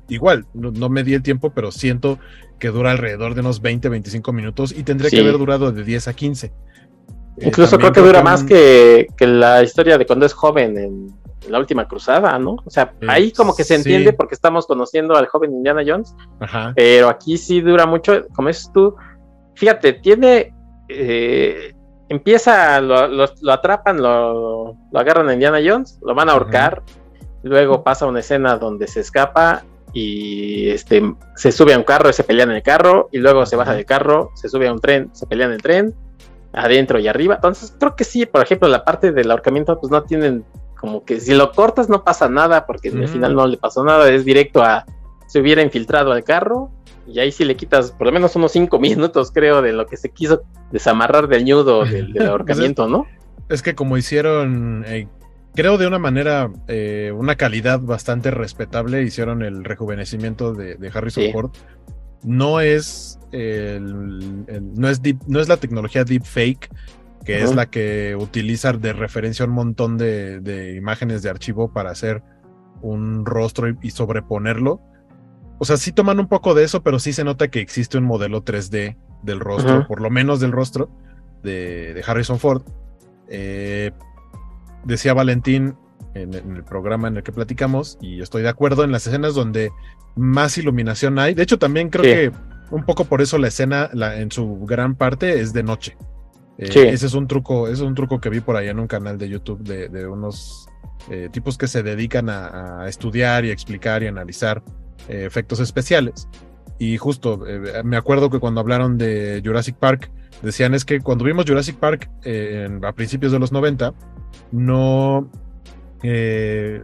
igual, 0.09 0.47
no, 0.55 0.71
no 0.71 0.88
me 0.88 1.03
di 1.03 1.14
el 1.14 1.23
tiempo, 1.23 1.51
pero 1.51 1.71
siento 1.73 2.18
que 2.61 2.68
dura 2.68 2.92
alrededor 2.92 3.35
de 3.35 3.40
unos 3.40 3.61
20, 3.61 3.88
25 3.88 4.33
minutos 4.33 4.73
y 4.77 4.85
tendría 4.85 5.11
Sí. 5.11 5.16
que 5.16 5.23
haber 5.23 5.37
durado 5.38 5.73
de 5.73 5.83
10 5.85 6.07
a 6.09 6.12
15. 6.14 6.47
Eh, 6.47 6.53
Incluso 7.47 7.73
también 7.73 7.92
creo 7.92 8.05
que 8.05 8.09
dura 8.09 8.18
un- 8.21 8.25
más 8.25 8.42
que, 8.44 9.07
que 9.16 9.27
la 9.27 9.62
historia 9.62 9.99
de 9.99 10.07
cuando 10.07 10.25
es 10.27 10.33
joven 10.33 10.79
en 10.79 11.09
la 11.48 11.59
última 11.59 11.87
cruzada, 11.87 12.38
¿no? 12.38 12.57
O 12.64 12.70
sea, 12.70 12.92
Eh, 13.01 13.07
ahí 13.09 13.33
como 13.33 13.55
que 13.55 13.64
se 13.64 13.74
sí. 13.74 13.81
entiende 13.81 14.12
porque 14.12 14.35
estamos 14.35 14.66
conociendo 14.66 15.16
al 15.16 15.27
joven 15.27 15.53
Indiana 15.53 15.83
Jones, 15.87 16.14
Ajá. 16.40 16.72
pero 16.74 17.09
aquí 17.09 17.38
sí 17.38 17.61
dura 17.61 17.87
mucho, 17.87 18.27
como 18.35 18.48
dices 18.48 18.70
tú, 18.74 18.96
fíjate, 19.55 19.92
tiene, 19.94 20.53
eh, 20.88 21.74
empieza, 22.09 22.81
lo, 22.81 23.07
lo- 23.07 23.33
lo 23.40 23.53
atrapan, 23.53 24.01
lo, 24.03 24.74
lo 24.90 24.98
agarran 24.98 25.29
a 25.29 25.35
Indiana 25.35 25.59
Jones, 25.64 25.98
lo 26.03 26.14
van 26.14 26.29
a 26.29 26.33
ahorcar, 26.33 26.83
luego 27.42 27.83
pasa 27.85 28.07
una 28.07 28.20
escena 28.20 28.57
donde 28.57 28.87
se 28.88 29.01
escapa 29.01 29.62
y 29.92 30.68
este, 30.70 31.03
se 31.37 31.51
sube 31.53 31.72
a 31.74 31.79
un 31.79 31.85
carro 31.85 32.11
y 32.11 32.12
se 32.12 32.24
pelean 32.24 32.51
en 32.51 32.57
el 32.57 32.62
carro, 32.62 33.09
y 33.12 33.18
luego 33.18 33.46
se 33.46 33.57
baja 33.57 33.74
del 33.74 33.87
carro, 33.87 34.31
se 34.35 34.48
sube 34.48 34.68
a 34.68 34.72
un 34.72 34.81
tren, 34.81 35.11
se 35.14 35.27
pelean 35.27 35.51
en 35.51 35.55
el 35.57 35.62
tren, 35.62 35.94
adentro 36.53 36.98
y 36.98 37.09
arriba. 37.09 37.37
Entonces, 37.37 37.74
creo 37.79 37.94
que 37.96 38.05
sí, 38.05 38.27
por 38.27 38.42
ejemplo, 38.42 38.68
la 38.68 38.85
parte 38.85 39.12
del 39.12 39.31
ahorcamiento, 39.31 39.79
pues 39.81 39.90
no 39.90 40.03
tienen 40.03 40.44
como 40.81 41.05
que 41.05 41.21
si 41.21 41.35
lo 41.35 41.53
cortas 41.53 41.88
no 41.88 42.05
pasa 42.05 42.29
nada, 42.29 42.67
porque 42.67 42.88
al 42.91 43.01
Ujú. 43.01 43.09
final 43.09 43.35
no 43.35 43.47
le 43.47 43.57
pasó 43.57 43.85
nada, 43.85 44.09
es 44.11 44.25
directo 44.25 44.62
a 44.62 44.85
se 45.27 45.41
hubiera 45.41 45.62
infiltrado 45.62 46.12
al 46.12 46.25
carro, 46.25 46.71
y 47.07 47.19
ahí 47.21 47.33
sí 47.33 47.45
le 47.45 47.57
quitas 47.57 47.91
por 47.93 48.07
lo 48.07 48.12
menos 48.12 48.35
unos 48.37 48.53
cinco 48.53 48.79
minutos, 48.81 49.31
creo, 49.33 49.61
de 49.62 49.73
lo 49.73 49.87
que 49.87 49.97
se 49.97 50.11
quiso 50.11 50.43
desamarrar 50.73 51.29
del 51.29 51.45
ñudo 51.45 51.85
del, 51.85 52.12
del 52.12 52.27
ahorcamiento, 52.29 52.87
¿no? 52.88 53.07
Es 53.49 53.62
que 53.62 53.75
como 53.75 53.97
hicieron, 53.97 54.85
eh, 54.87 55.09
creo 55.55 55.79
de 55.79 55.87
una 55.87 55.99
manera, 55.99 56.51
eh, 56.69 57.12
una 57.17 57.37
calidad 57.37 57.81
bastante 57.81 58.31
respetable, 58.31 59.03
hicieron 59.03 59.43
el 59.43 59.64
rejuvenecimiento 59.64 60.53
de, 60.53 60.77
de 60.77 60.91
Harrison 60.95 61.25
Sí. 61.25 61.33
Ford. 61.33 61.51
No 62.23 62.61
es 62.61 63.19
el, 63.33 64.45
el- 64.49 64.75
no 64.75 64.88
es 64.88 65.03
deep- 65.03 65.23
no 65.27 65.41
es 65.41 65.49
la 65.49 65.57
tecnología 65.57 66.05
deepfake, 66.05 66.69
que 67.29 67.43
es 67.43 67.55
la 67.55 67.67
que 67.67 68.17
utiliza 68.19 68.73
de 68.73 68.95
referencia 68.95 69.45
un 69.45 69.51
montón 69.53 69.99
de, 69.99 70.41
de 70.41 70.75
imágenes 70.77 71.23
de 71.23 71.29
archivo 71.29 71.73
para 71.73 71.91
hacer 71.91 72.23
un 72.81 73.27
rostro 73.27 73.69
y, 73.69 73.77
y 73.83 73.91
sobreponerlo. 73.91 74.81
O 75.59 75.64
sea, 75.67 75.77
sí 75.77 75.93
toman 75.93 76.21
un 76.21 76.27
poco 76.29 76.55
de 76.55 76.64
eso, 76.64 76.83
pero 76.83 76.99
sí 76.99 77.12
se 77.12 77.25
nota 77.25 77.49
que 77.49 77.61
existe 77.61 77.99
un 77.99 78.05
modelo 78.05 78.43
3D 78.45 78.97
del 79.23 79.41
rostro, 79.41 79.87
por 79.87 80.01
lo 80.01 80.09
menos 80.09 80.41
del 80.41 80.53
rostro 80.53 80.88
de, 81.43 81.93
de 81.93 82.03
Harrison 82.07 82.38
Ford. 82.38 82.62
Eh, 83.29 83.91
decía 84.85 85.12
Valentín 85.12 85.75
en, 86.14 86.33
en 86.33 86.57
el 86.57 86.64
programa 86.64 87.09
en 87.09 87.19
el 87.19 87.23
que 87.23 87.33
platicamos, 87.33 87.99
y 88.01 88.23
estoy 88.23 88.41
de 88.43 88.49
acuerdo 88.49 88.85
en 88.85 88.93
las 88.93 89.07
escenas 89.07 89.35
donde 89.35 89.71
más 90.17 90.57
iluminación 90.57 91.19
hay. 91.19 91.35
De 91.35 91.43
hecho, 91.43 91.59
también 91.59 91.91
creo 91.91 92.05
Sí. 92.05 92.11
que 92.11 92.33
un 92.75 92.85
poco 92.85 93.05
por 93.05 93.21
eso 93.21 93.37
la 93.37 93.49
escena, 93.49 93.91
la, 93.93 94.19
en 94.19 94.31
su 94.31 94.61
gran 94.64 94.95
parte, 94.95 95.41
es 95.41 95.53
de 95.53 95.62
noche. 95.62 95.97
Eh, 96.59 96.71
Sí. 96.73 96.81
Ese 96.81 97.07
es 97.07 97.14
un 97.14 97.27
truco, 97.29 97.66
ese 97.66 97.75
es 97.75 97.81
un 97.81 97.94
truco 97.94 98.21
que 98.21 98.29
vi 98.31 98.40
por 98.40 98.57
ahí 98.57 98.68
en 98.68 98.79
un 98.81 98.87
canal 98.88 99.16
de 99.16 99.29
YouTube 99.29 99.62
de, 99.62 99.88
de 99.88 100.07
unos 100.07 100.68
eh, 101.09 101.29
tipos 101.33 101.57
que 101.57 101.68
se 101.68 101.83
dedican 101.83 102.29
a, 102.29 102.83
a 102.83 102.88
estudiar 102.88 103.44
y 103.44 103.51
explicar 103.51 104.03
y 104.03 104.09
analizar 104.09 104.62
eh, 105.09 105.25
efectos 105.25 105.61
especiales. 105.61 106.29
Y 106.81 106.97
justo, 106.97 107.47
eh, 107.47 107.83
me 107.85 107.97
acuerdo 107.97 108.29
que 108.31 108.38
cuando 108.40 108.61
hablaron 108.61 108.99
de 108.99 109.40
Jurassic 109.44 109.77
Park, 109.77 110.11
decían 110.42 110.75
es 110.75 110.85
que 110.85 111.01
cuando 111.01 111.25
vimos 111.25 111.44
Jurassic 111.47 111.77
Park 111.77 112.11
en- 112.25 112.85
a 112.85 112.92
principios 112.92 113.33
de 113.33 113.38
los 113.38 113.51
90, 113.53 113.94
no, 114.53 115.31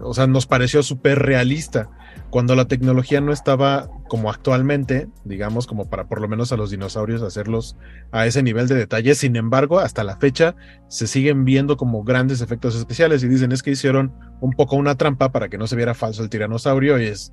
o 0.00 0.14
sea, 0.14 0.26
nos 0.26 0.46
pareció 0.46 0.82
súper 0.82 1.18
realista 1.20 1.88
cuando 2.34 2.56
la 2.56 2.64
tecnología 2.64 3.20
no 3.20 3.32
estaba 3.32 3.88
como 4.08 4.28
actualmente, 4.28 5.06
digamos, 5.24 5.68
como 5.68 5.88
para 5.88 6.08
por 6.08 6.20
lo 6.20 6.26
menos 6.26 6.50
a 6.50 6.56
los 6.56 6.72
dinosaurios 6.72 7.22
hacerlos 7.22 7.76
a 8.10 8.26
ese 8.26 8.42
nivel 8.42 8.66
de 8.66 8.74
detalle. 8.74 9.14
Sin 9.14 9.36
embargo, 9.36 9.78
hasta 9.78 10.02
la 10.02 10.16
fecha 10.16 10.56
se 10.88 11.06
siguen 11.06 11.44
viendo 11.44 11.76
como 11.76 12.02
grandes 12.02 12.40
efectos 12.40 12.74
especiales 12.74 13.22
y 13.22 13.28
dicen 13.28 13.52
es 13.52 13.62
que 13.62 13.70
hicieron 13.70 14.12
un 14.40 14.50
poco 14.50 14.74
una 14.74 14.96
trampa 14.96 15.30
para 15.30 15.48
que 15.48 15.58
no 15.58 15.68
se 15.68 15.76
viera 15.76 15.94
falso 15.94 16.24
el 16.24 16.28
tiranosaurio 16.28 17.00
y 17.00 17.04
es, 17.04 17.32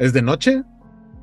es 0.00 0.12
de 0.12 0.22
noche, 0.22 0.64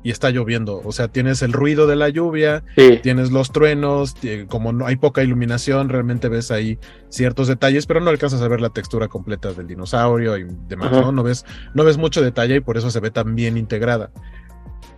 y 0.02 0.10
está 0.10 0.30
lloviendo. 0.30 0.80
O 0.84 0.92
sea, 0.92 1.08
tienes 1.08 1.42
el 1.42 1.52
ruido 1.52 1.86
de 1.86 1.96
la 1.96 2.08
lluvia, 2.08 2.64
tienes 3.02 3.30
los 3.30 3.52
truenos, 3.52 4.14
como 4.48 4.72
no 4.72 4.86
hay 4.86 4.96
poca 4.96 5.22
iluminación, 5.22 5.88
realmente 5.88 6.28
ves 6.28 6.50
ahí 6.50 6.78
ciertos 7.08 7.48
detalles, 7.48 7.86
pero 7.86 8.00
no 8.00 8.10
alcanzas 8.10 8.42
a 8.42 8.48
ver 8.48 8.60
la 8.60 8.70
textura 8.70 9.08
completa 9.08 9.52
del 9.52 9.66
dinosaurio 9.66 10.36
y 10.36 10.46
demás, 10.68 10.92
¿no? 10.92 11.12
No 11.12 11.22
ves, 11.22 11.44
no 11.74 11.84
ves 11.84 11.98
mucho 11.98 12.22
detalle 12.22 12.56
y 12.56 12.60
por 12.60 12.76
eso 12.76 12.90
se 12.90 13.00
ve 13.00 13.10
tan 13.10 13.34
bien 13.34 13.56
integrada. 13.56 14.10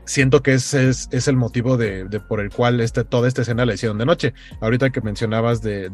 Siento 0.04 0.42
que 0.42 0.54
ese 0.54 0.88
es, 0.88 1.28
el 1.28 1.36
motivo 1.36 1.76
de, 1.76 2.04
por 2.28 2.40
el 2.40 2.50
cual 2.50 2.80
este, 2.80 3.04
toda 3.04 3.28
esta 3.28 3.42
escena 3.42 3.64
la 3.64 3.74
hicieron 3.74 3.96
de 3.96 4.06
noche. 4.06 4.34
Ahorita 4.60 4.90
que 4.90 5.00
mencionabas 5.00 5.62
de, 5.62 5.88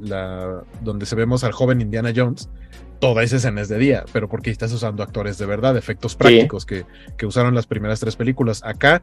la, 0.00 0.62
donde 0.82 1.04
se 1.04 1.16
vemos 1.16 1.42
al 1.42 1.50
joven 1.50 1.80
Indiana 1.80 2.12
Jones, 2.14 2.48
toda 2.98 3.22
esa 3.22 3.36
escena 3.36 3.60
es 3.60 3.68
de 3.68 3.78
día, 3.78 4.04
pero 4.12 4.28
porque 4.28 4.50
estás 4.50 4.72
usando 4.72 5.02
actores 5.02 5.38
de 5.38 5.46
verdad, 5.46 5.76
efectos 5.76 6.14
prácticos 6.16 6.64
que, 6.64 6.84
que, 7.16 7.26
usaron 7.26 7.54
las 7.54 7.66
primeras 7.66 8.00
tres 8.00 8.16
películas. 8.16 8.62
Acá 8.64 9.02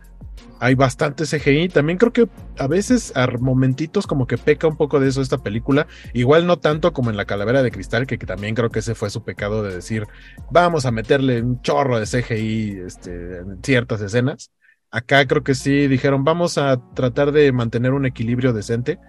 hay 0.60 0.76
bastante 0.76 1.26
CGI, 1.26 1.70
también 1.70 1.98
creo 1.98 2.14
que 2.14 2.28
a 2.58 2.68
veces 2.68 3.12
a 3.16 3.28
momentitos 3.28 4.08
como 4.08 4.28
que 4.28 4.38
peca 4.38 4.68
un 4.68 4.78
poco 4.78 5.00
de 5.00 5.10
eso 5.10 5.22
esta 5.22 5.38
película, 5.38 5.88
igual 6.14 6.48
no 6.48 6.58
tanto 6.58 6.94
como 6.94 7.10
en 7.10 7.18
La 7.18 7.26
Calavera 7.26 7.64
de 7.64 7.72
Cristal, 7.72 8.08
que, 8.08 8.18
también 8.18 8.56
creo 8.56 8.70
que 8.70 8.80
ese 8.80 8.96
fue 8.96 9.10
su 9.10 9.24
pecado 9.24 9.64
de 9.64 9.76
decir, 9.76 10.08
vamos 10.52 10.86
a 10.86 10.92
meterle 10.92 11.42
un 11.42 11.62
chorro 11.62 12.00
de 12.00 12.06
CGI 12.06 12.82
este, 12.86 13.40
en 13.40 13.62
ciertas 13.64 14.02
escenas. 14.02 14.52
Acá 14.90 15.26
creo 15.28 15.44
que 15.44 15.56
sí 15.56 15.88
dijeron, 15.88 16.24
vamos 16.24 16.58
a 16.58 16.80
tratar 16.94 17.32
de 17.32 17.52
mantener 17.52 17.94
un 17.94 18.06
equilibrio 18.06 18.54
decente. 18.54 19.00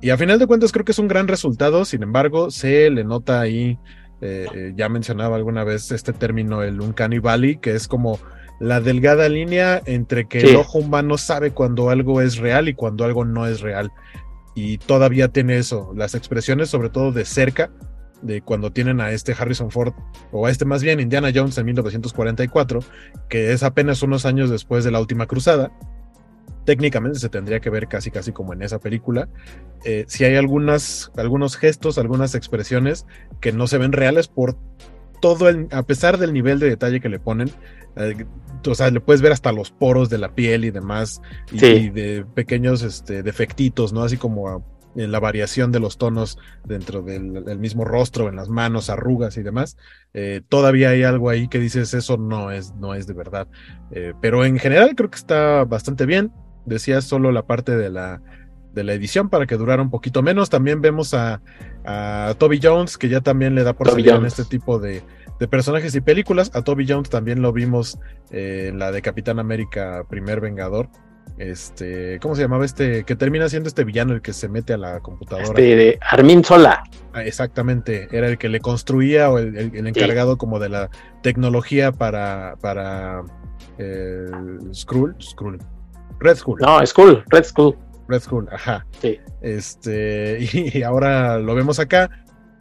Y 0.00 0.10
a 0.10 0.18
final 0.18 0.38
de 0.38 0.46
cuentas 0.46 0.70
creo 0.70 0.84
que 0.84 0.92
es 0.92 0.98
un 0.98 1.08
gran 1.08 1.28
resultado, 1.28 1.84
sin 1.86 2.02
embargo, 2.02 2.50
se 2.50 2.90
le 2.90 3.04
nota 3.04 3.40
ahí 3.40 3.78
eh, 4.20 4.46
eh, 4.54 4.72
ya 4.76 4.88
mencionaba 4.88 5.36
alguna 5.36 5.64
vez 5.64 5.90
este 5.92 6.12
término, 6.12 6.62
el 6.62 6.80
Uncanny 6.80 7.18
Valley, 7.18 7.56
que 7.56 7.74
es 7.74 7.88
como 7.88 8.18
la 8.60 8.80
delgada 8.80 9.28
línea 9.28 9.82
entre 9.84 10.26
que 10.26 10.40
el 10.40 10.56
ojo 10.56 10.78
humano 10.78 11.18
sabe 11.18 11.50
cuando 11.50 11.90
algo 11.90 12.20
es 12.20 12.38
real 12.38 12.68
y 12.68 12.74
cuando 12.74 13.04
algo 13.04 13.24
no 13.24 13.46
es 13.46 13.60
real. 13.60 13.92
Y 14.54 14.78
todavía 14.78 15.28
tiene 15.28 15.58
eso, 15.58 15.92
las 15.96 16.14
expresiones, 16.14 16.68
sobre 16.70 16.88
todo 16.88 17.10
de 17.10 17.24
cerca, 17.24 17.70
de 18.22 18.40
cuando 18.40 18.72
tienen 18.72 19.00
a 19.00 19.10
este 19.10 19.34
Harrison 19.38 19.70
Ford, 19.70 19.92
o 20.32 20.46
a 20.46 20.50
este 20.50 20.64
más 20.64 20.82
bien 20.82 21.00
Indiana 21.00 21.30
Jones 21.34 21.58
en 21.58 21.66
1944, 21.66 22.80
que 23.28 23.52
es 23.52 23.62
apenas 23.62 24.02
unos 24.02 24.24
años 24.24 24.48
después 24.50 24.84
de 24.84 24.92
la 24.92 25.00
última 25.00 25.26
cruzada, 25.26 25.72
técnicamente 26.64 27.18
se 27.18 27.28
tendría 27.28 27.60
que 27.60 27.70
ver 27.70 27.88
casi 27.88 28.10
casi 28.10 28.32
como 28.32 28.52
en 28.52 28.62
esa 28.62 28.78
película. 28.78 29.28
Eh, 29.84 30.04
si 30.08 30.24
hay 30.24 30.36
algunas, 30.36 31.12
algunos 31.16 31.56
gestos, 31.56 31.98
algunas 31.98 32.34
expresiones 32.34 33.06
que 33.40 33.52
no 33.52 33.66
se 33.66 33.78
ven 33.78 33.92
reales 33.92 34.28
por 34.28 34.56
todo 35.20 35.48
el, 35.48 35.68
a 35.70 35.82
pesar 35.82 36.18
del 36.18 36.32
nivel 36.32 36.58
de 36.58 36.68
detalle 36.68 37.00
que 37.00 37.08
le 37.08 37.18
ponen, 37.18 37.50
eh, 37.96 38.24
o 38.66 38.74
sea, 38.74 38.90
le 38.90 39.00
puedes 39.00 39.22
ver 39.22 39.32
hasta 39.32 39.52
los 39.52 39.70
poros 39.70 40.10
de 40.10 40.18
la 40.18 40.34
piel 40.34 40.64
y 40.64 40.70
demás, 40.70 41.20
y, 41.52 41.90
de 41.90 42.24
pequeños 42.34 42.82
este, 42.82 43.22
defectitos, 43.22 43.92
¿no? 43.92 44.02
Así 44.02 44.16
como 44.16 44.64
en 44.96 45.10
la 45.10 45.18
variación 45.18 45.72
de 45.72 45.80
los 45.80 45.98
tonos 45.98 46.38
dentro 46.64 47.02
del, 47.02 47.58
mismo 47.58 47.84
rostro, 47.84 48.28
en 48.28 48.36
las 48.36 48.48
manos, 48.48 48.90
arrugas 48.90 49.36
y 49.36 49.42
demás. 49.42 49.76
Eh, 50.12 50.40
todavía 50.48 50.90
hay 50.90 51.02
algo 51.02 51.30
ahí 51.30 51.48
que 51.48 51.58
dices, 51.58 51.94
eso 51.94 52.16
no 52.16 52.52
es, 52.52 52.74
no 52.74 52.94
es 52.94 53.06
de 53.06 53.14
verdad. 53.14 53.48
pero 54.20 54.44
en 54.44 54.58
general 54.58 54.94
creo 54.94 55.10
que 55.10 55.18
está 55.18 55.64
bastante 55.64 56.06
bien 56.06 56.32
decía 56.64 57.00
solo 57.00 57.32
la 57.32 57.42
parte 57.42 57.76
de 57.76 57.90
la, 57.90 58.20
de 58.72 58.84
la 58.84 58.92
edición 58.92 59.28
para 59.28 59.46
que 59.46 59.56
durara 59.56 59.82
un 59.82 59.90
poquito 59.90 60.22
menos. 60.22 60.50
También 60.50 60.80
vemos 60.80 61.14
a, 61.14 61.40
a 61.84 62.34
Toby 62.38 62.60
Jones, 62.62 62.98
que 62.98 63.08
ya 63.08 63.20
también 63.20 63.54
le 63.54 63.64
da 63.64 63.72
por 63.72 63.90
salir 63.90 64.10
en 64.10 64.26
este 64.26 64.44
tipo 64.44 64.78
de, 64.78 65.02
de, 65.38 65.48
personajes 65.48 65.94
y 65.94 66.00
películas. 66.00 66.50
A 66.54 66.62
Toby 66.62 66.86
Jones 66.88 67.10
también 67.10 67.42
lo 67.42 67.52
vimos 67.52 67.98
eh, 68.30 68.66
en 68.68 68.78
la 68.78 68.92
de 68.92 69.02
Capitán 69.02 69.38
América, 69.38 70.04
Primer 70.08 70.40
Vengador. 70.40 70.88
Este, 71.38 72.20
¿cómo 72.20 72.36
se 72.36 72.42
llamaba 72.42 72.64
este? 72.64 73.02
Que 73.04 73.16
termina 73.16 73.48
siendo 73.48 73.68
este 73.68 73.82
villano 73.82 74.12
el 74.12 74.22
que 74.22 74.32
se 74.32 74.48
mete 74.48 74.72
a 74.72 74.76
la 74.76 75.00
computadora. 75.00 75.46
Este 75.46 75.76
de 75.76 75.98
Armin 76.00 76.44
Sola. 76.44 76.84
Ah, 77.12 77.24
exactamente, 77.24 78.08
era 78.12 78.28
el 78.28 78.38
que 78.38 78.48
le 78.48 78.60
construía 78.60 79.30
o 79.30 79.38
el, 79.38 79.74
encargado 79.86 80.36
como 80.38 80.60
de 80.60 80.68
la 80.68 80.90
tecnología 81.22 81.90
para, 81.90 82.54
para 82.60 83.22
eh, 83.78 84.26
Skrull, 84.72 85.16
Skrull, 85.20 85.58
Red 86.20 86.36
Skull. 86.36 86.60
No, 86.60 86.84
Skull, 86.86 87.24
Red 87.30 87.44
Skull. 87.44 87.76
Red 88.08 88.20
Skull, 88.20 88.48
ajá. 88.52 88.86
Sí. 89.00 89.18
Este, 89.40 90.38
y 90.74 90.82
ahora 90.82 91.38
lo 91.38 91.54
vemos 91.54 91.78
acá. 91.78 92.10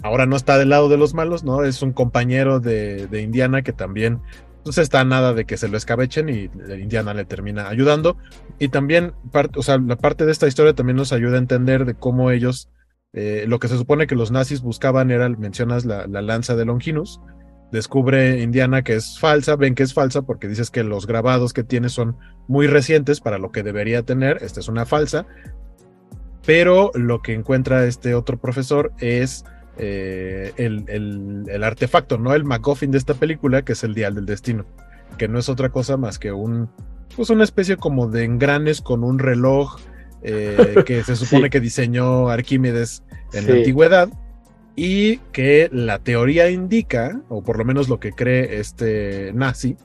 Ahora 0.02 0.26
no 0.26 0.36
está 0.36 0.58
del 0.58 0.70
lado 0.70 0.90
de 0.90 0.98
los 0.98 1.14
malos, 1.14 1.44
¿no? 1.44 1.64
Es 1.64 1.82
un 1.82 1.94
compañero 1.94 2.60
de, 2.60 3.08
Indiana 3.22 3.62
que 3.62 3.72
también 3.72 4.22
pues 4.64 4.78
está 4.78 5.04
nada 5.04 5.34
de 5.34 5.46
que 5.46 5.58
se 5.58 5.68
lo 5.68 5.78
escabechen 5.78 6.30
y 6.30 6.50
Indiana 6.80 7.14
le 7.14 7.26
termina 7.26 7.70
ayudando. 7.70 8.18
Y 8.60 8.70
también, 8.70 9.14
parte, 9.32 9.60
o 9.60 9.64
sea, 9.64 9.78
la 9.78 9.98
parte 9.98 10.26
de 10.26 10.32
esta 10.32 10.48
historia 10.48 10.74
también 10.74 10.98
nos 10.98 11.12
ayuda 11.14 11.36
a 11.36 11.40
entender 11.40 11.86
de 11.86 11.96
cómo 11.96 12.32
ellos, 12.32 12.70
eh, 13.14 13.46
lo 13.48 13.60
que 13.60 13.68
se 13.68 13.78
supone 13.78 14.08
que 14.08 14.16
los 14.16 14.32
nazis 14.32 14.62
buscaban 14.62 15.12
era, 15.12 15.28
mencionas 15.30 15.84
la, 15.86 16.08
la 16.08 16.22
lanza 16.22 16.56
de 16.56 16.66
Longinus, 16.66 17.20
descubre 17.74 18.42
Indiana 18.42 18.84
que 18.84 18.94
es 18.94 19.20
falsa, 19.20 19.58
ven 19.58 19.76
que 19.76 19.84
es 19.84 19.94
falsa 19.94 20.22
porque 20.22 20.48
dices 20.48 20.70
que 20.70 20.84
los 20.84 21.08
grabados 21.08 21.54
que 21.54 21.64
tiene 21.64 21.90
son 21.90 22.16
muy 22.48 22.68
recientes 22.68 23.20
para 23.20 23.40
lo 23.40 23.52
que 23.52 23.64
debería 23.64 24.04
tener, 24.04 24.38
esta 24.42 24.60
es 24.60 24.68
una 24.68 24.86
falsa, 24.86 25.26
pero 26.46 26.92
lo 26.94 27.22
que 27.22 27.34
encuentra 27.34 27.86
este 27.86 28.14
otro 28.14 28.38
profesor 28.38 28.94
es 29.00 29.44
eh, 29.78 30.54
el, 30.58 31.64
artefacto, 31.64 32.20
no 32.20 32.36
el 32.36 32.44
MacGuffin 32.44 32.92
de 32.92 33.00
esta 33.00 33.16
película, 33.16 33.64
que 33.64 33.74
es 33.74 33.84
el 33.84 33.96
Dial 33.96 34.14
del 34.14 34.28
Destino, 34.28 34.66
que 35.18 35.28
no 35.28 35.40
es 35.40 35.50
otra 35.50 35.70
cosa 35.70 35.98
más 35.98 36.20
que 36.20 36.32
un, 36.32 36.70
pues 37.16 37.32
una 37.32 37.44
especie 37.44 37.76
como 37.78 38.08
de 38.08 38.24
engranes 38.24 38.82
con 38.82 39.04
un 39.04 39.18
reloj 39.18 39.80
eh, 40.22 40.76
que 40.86 41.04
se 41.04 41.16
supone 41.16 41.50
que 41.50 41.60
diseñó 41.60 42.30
Arquímedes 42.30 43.04
en 43.34 43.48
la 43.48 43.56
antigüedad 43.56 44.10
y 44.76 45.18
que 45.32 45.70
la 45.72 46.00
teoría 46.00 46.50
indica, 46.50 47.22
o 47.30 47.44
por 47.44 47.58
lo 47.58 47.66
menos 47.66 47.90
lo 47.90 48.00
que 48.00 48.12
cree 48.12 48.60
este 48.60 49.32
nazi, 49.34 49.78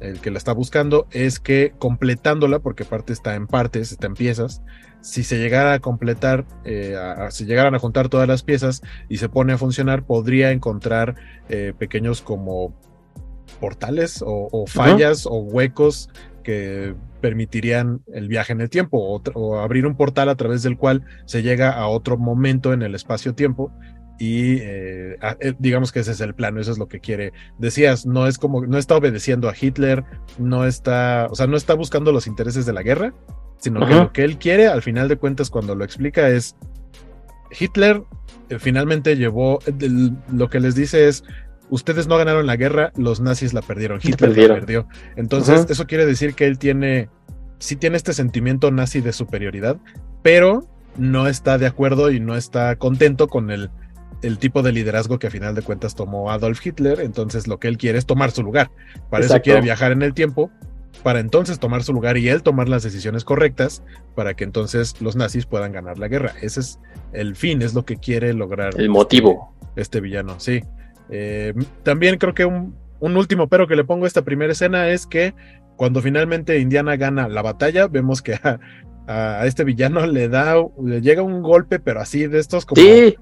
el 0.00 0.20
que 0.20 0.30
la 0.30 0.38
está 0.38 0.52
buscando, 0.52 1.06
es 1.10 1.40
que 1.40 1.72
completándola, 1.78 2.58
porque 2.58 2.84
parte 2.84 3.12
está 3.12 3.34
en 3.36 3.46
partes, 3.46 3.92
está 3.92 4.06
en 4.06 4.14
piezas, 4.14 4.62
si 5.00 5.22
se 5.22 5.38
llegara 5.38 5.74
a 5.74 5.80
completar, 5.80 6.46
eh, 6.64 6.96
si 7.30 7.44
llegaran 7.44 7.74
a 7.74 7.78
juntar 7.78 8.08
todas 8.08 8.26
las 8.26 8.42
piezas 8.42 8.82
y 9.08 9.18
se 9.18 9.28
pone 9.28 9.52
a 9.52 9.58
funcionar, 9.58 10.04
podría 10.04 10.50
encontrar 10.50 11.14
eh, 11.48 11.74
pequeños 11.78 12.22
como 12.22 12.74
portales 13.60 14.22
o, 14.26 14.64
fallas 14.66 15.26
o 15.26 15.36
huecos 15.36 16.08
que 16.42 16.94
permitirían 17.20 18.02
el 18.12 18.28
viaje 18.28 18.52
en 18.52 18.60
el 18.60 18.68
tiempo 18.68 18.98
o, 18.98 19.22
o, 19.34 19.58
abrir 19.58 19.86
un 19.86 19.94
portal 19.94 20.28
a 20.28 20.34
través 20.34 20.62
del 20.62 20.76
cual 20.76 21.04
se 21.24 21.42
llega 21.42 21.70
a 21.70 21.86
otro 21.86 22.18
momento 22.18 22.72
en 22.72 22.82
el 22.82 22.94
espacio-tiempo 22.94 23.72
y 24.18 24.58
eh, 24.58 25.18
eh, 25.40 25.54
digamos 25.58 25.90
que 25.90 26.00
ese 26.00 26.12
es 26.12 26.20
el 26.20 26.34
plano, 26.34 26.60
eso 26.60 26.70
es 26.70 26.78
lo 26.78 26.88
que 26.88 27.00
quiere. 27.00 27.32
Decías, 27.58 28.06
no 28.06 28.26
es 28.26 28.38
como, 28.38 28.64
no 28.66 28.78
está 28.78 28.96
obedeciendo 28.96 29.48
a 29.48 29.54
Hitler, 29.58 30.04
no 30.38 30.66
está, 30.66 31.28
o 31.30 31.34
sea, 31.34 31.46
no 31.46 31.56
está 31.56 31.74
buscando 31.74 32.12
los 32.12 32.26
intereses 32.26 32.66
de 32.66 32.72
la 32.72 32.82
guerra, 32.82 33.12
sino 33.58 33.86
que 33.86 33.94
lo 33.94 34.12
que 34.12 34.24
él 34.24 34.38
quiere, 34.38 34.68
al 34.68 34.82
final 34.82 35.08
de 35.08 35.16
cuentas, 35.16 35.50
cuando 35.50 35.74
lo 35.74 35.84
explica, 35.84 36.28
es 36.28 36.56
Hitler 37.58 38.02
eh, 38.48 38.58
finalmente 38.58 39.16
llevó, 39.16 39.58
lo 40.32 40.48
que 40.48 40.60
les 40.60 40.74
dice 40.74 41.08
es, 41.08 41.24
ustedes 41.70 42.06
no 42.06 42.16
ganaron 42.16 42.46
la 42.46 42.56
guerra, 42.56 42.92
los 42.96 43.20
nazis 43.20 43.54
la 43.54 43.62
perdieron, 43.62 44.00
Hitler 44.02 44.48
la 44.48 44.54
perdió. 44.54 44.86
Entonces, 45.16 45.66
eso 45.68 45.86
quiere 45.86 46.06
decir 46.06 46.34
que 46.34 46.46
él 46.46 46.58
tiene, 46.58 47.08
sí 47.58 47.76
tiene 47.76 47.96
este 47.96 48.12
sentimiento 48.12 48.70
nazi 48.70 49.00
de 49.00 49.12
superioridad, 49.12 49.78
pero 50.22 50.68
no 50.96 51.26
está 51.26 51.58
de 51.58 51.66
acuerdo 51.66 52.10
y 52.10 52.20
no 52.20 52.36
está 52.36 52.76
contento 52.76 53.28
con 53.28 53.50
el 53.50 53.70
el 54.22 54.38
tipo 54.38 54.62
de 54.62 54.72
liderazgo 54.72 55.18
que 55.18 55.26
a 55.26 55.30
final 55.30 55.54
de 55.54 55.62
cuentas 55.62 55.94
tomó 55.94 56.30
Adolf 56.30 56.64
Hitler, 56.64 57.00
entonces 57.00 57.46
lo 57.46 57.58
que 57.58 57.68
él 57.68 57.78
quiere 57.78 57.98
es 57.98 58.06
tomar 58.06 58.30
su 58.30 58.42
lugar. 58.42 58.70
Para 59.10 59.24
eso 59.24 59.40
quiere 59.40 59.60
viajar 59.60 59.92
en 59.92 60.02
el 60.02 60.14
tiempo, 60.14 60.50
para 61.02 61.20
entonces 61.20 61.58
tomar 61.58 61.82
su 61.82 61.92
lugar 61.92 62.16
y 62.16 62.28
él 62.28 62.42
tomar 62.42 62.68
las 62.68 62.82
decisiones 62.82 63.24
correctas 63.24 63.82
para 64.14 64.34
que 64.34 64.44
entonces 64.44 65.00
los 65.00 65.16
nazis 65.16 65.46
puedan 65.46 65.72
ganar 65.72 65.98
la 65.98 66.08
guerra. 66.08 66.32
Ese 66.40 66.60
es 66.60 66.78
el 67.12 67.36
fin, 67.36 67.62
es 67.62 67.74
lo 67.74 67.84
que 67.84 67.96
quiere 67.96 68.32
lograr. 68.32 68.78
El 68.78 68.88
motivo. 68.88 69.54
Este, 69.70 69.80
este 69.82 70.00
villano, 70.00 70.38
sí. 70.38 70.62
Eh, 71.10 71.52
también 71.82 72.18
creo 72.18 72.34
que 72.34 72.44
un, 72.44 72.74
último 73.00 73.48
pero 73.48 73.68
que 73.68 73.76
le 73.76 73.84
pongo 73.84 74.04
a 74.04 74.08
esta 74.08 74.22
primera 74.22 74.52
escena 74.52 74.88
es 74.88 75.06
que 75.06 75.34
cuando 75.76 76.00
finalmente 76.00 76.58
Indiana 76.58 76.96
gana 76.96 77.28
la 77.28 77.42
batalla, 77.42 77.86
vemos 77.88 78.22
que 78.22 78.38
a, 79.06 79.44
este 79.44 79.64
villano 79.64 80.06
le 80.06 80.28
da, 80.28 80.54
le 80.82 81.02
llega 81.02 81.22
un 81.22 81.42
golpe, 81.42 81.78
pero 81.78 82.00
así 82.00 82.26
de 82.26 82.38
estos 82.38 82.64
como... 82.64 82.80
Sí 82.80 83.16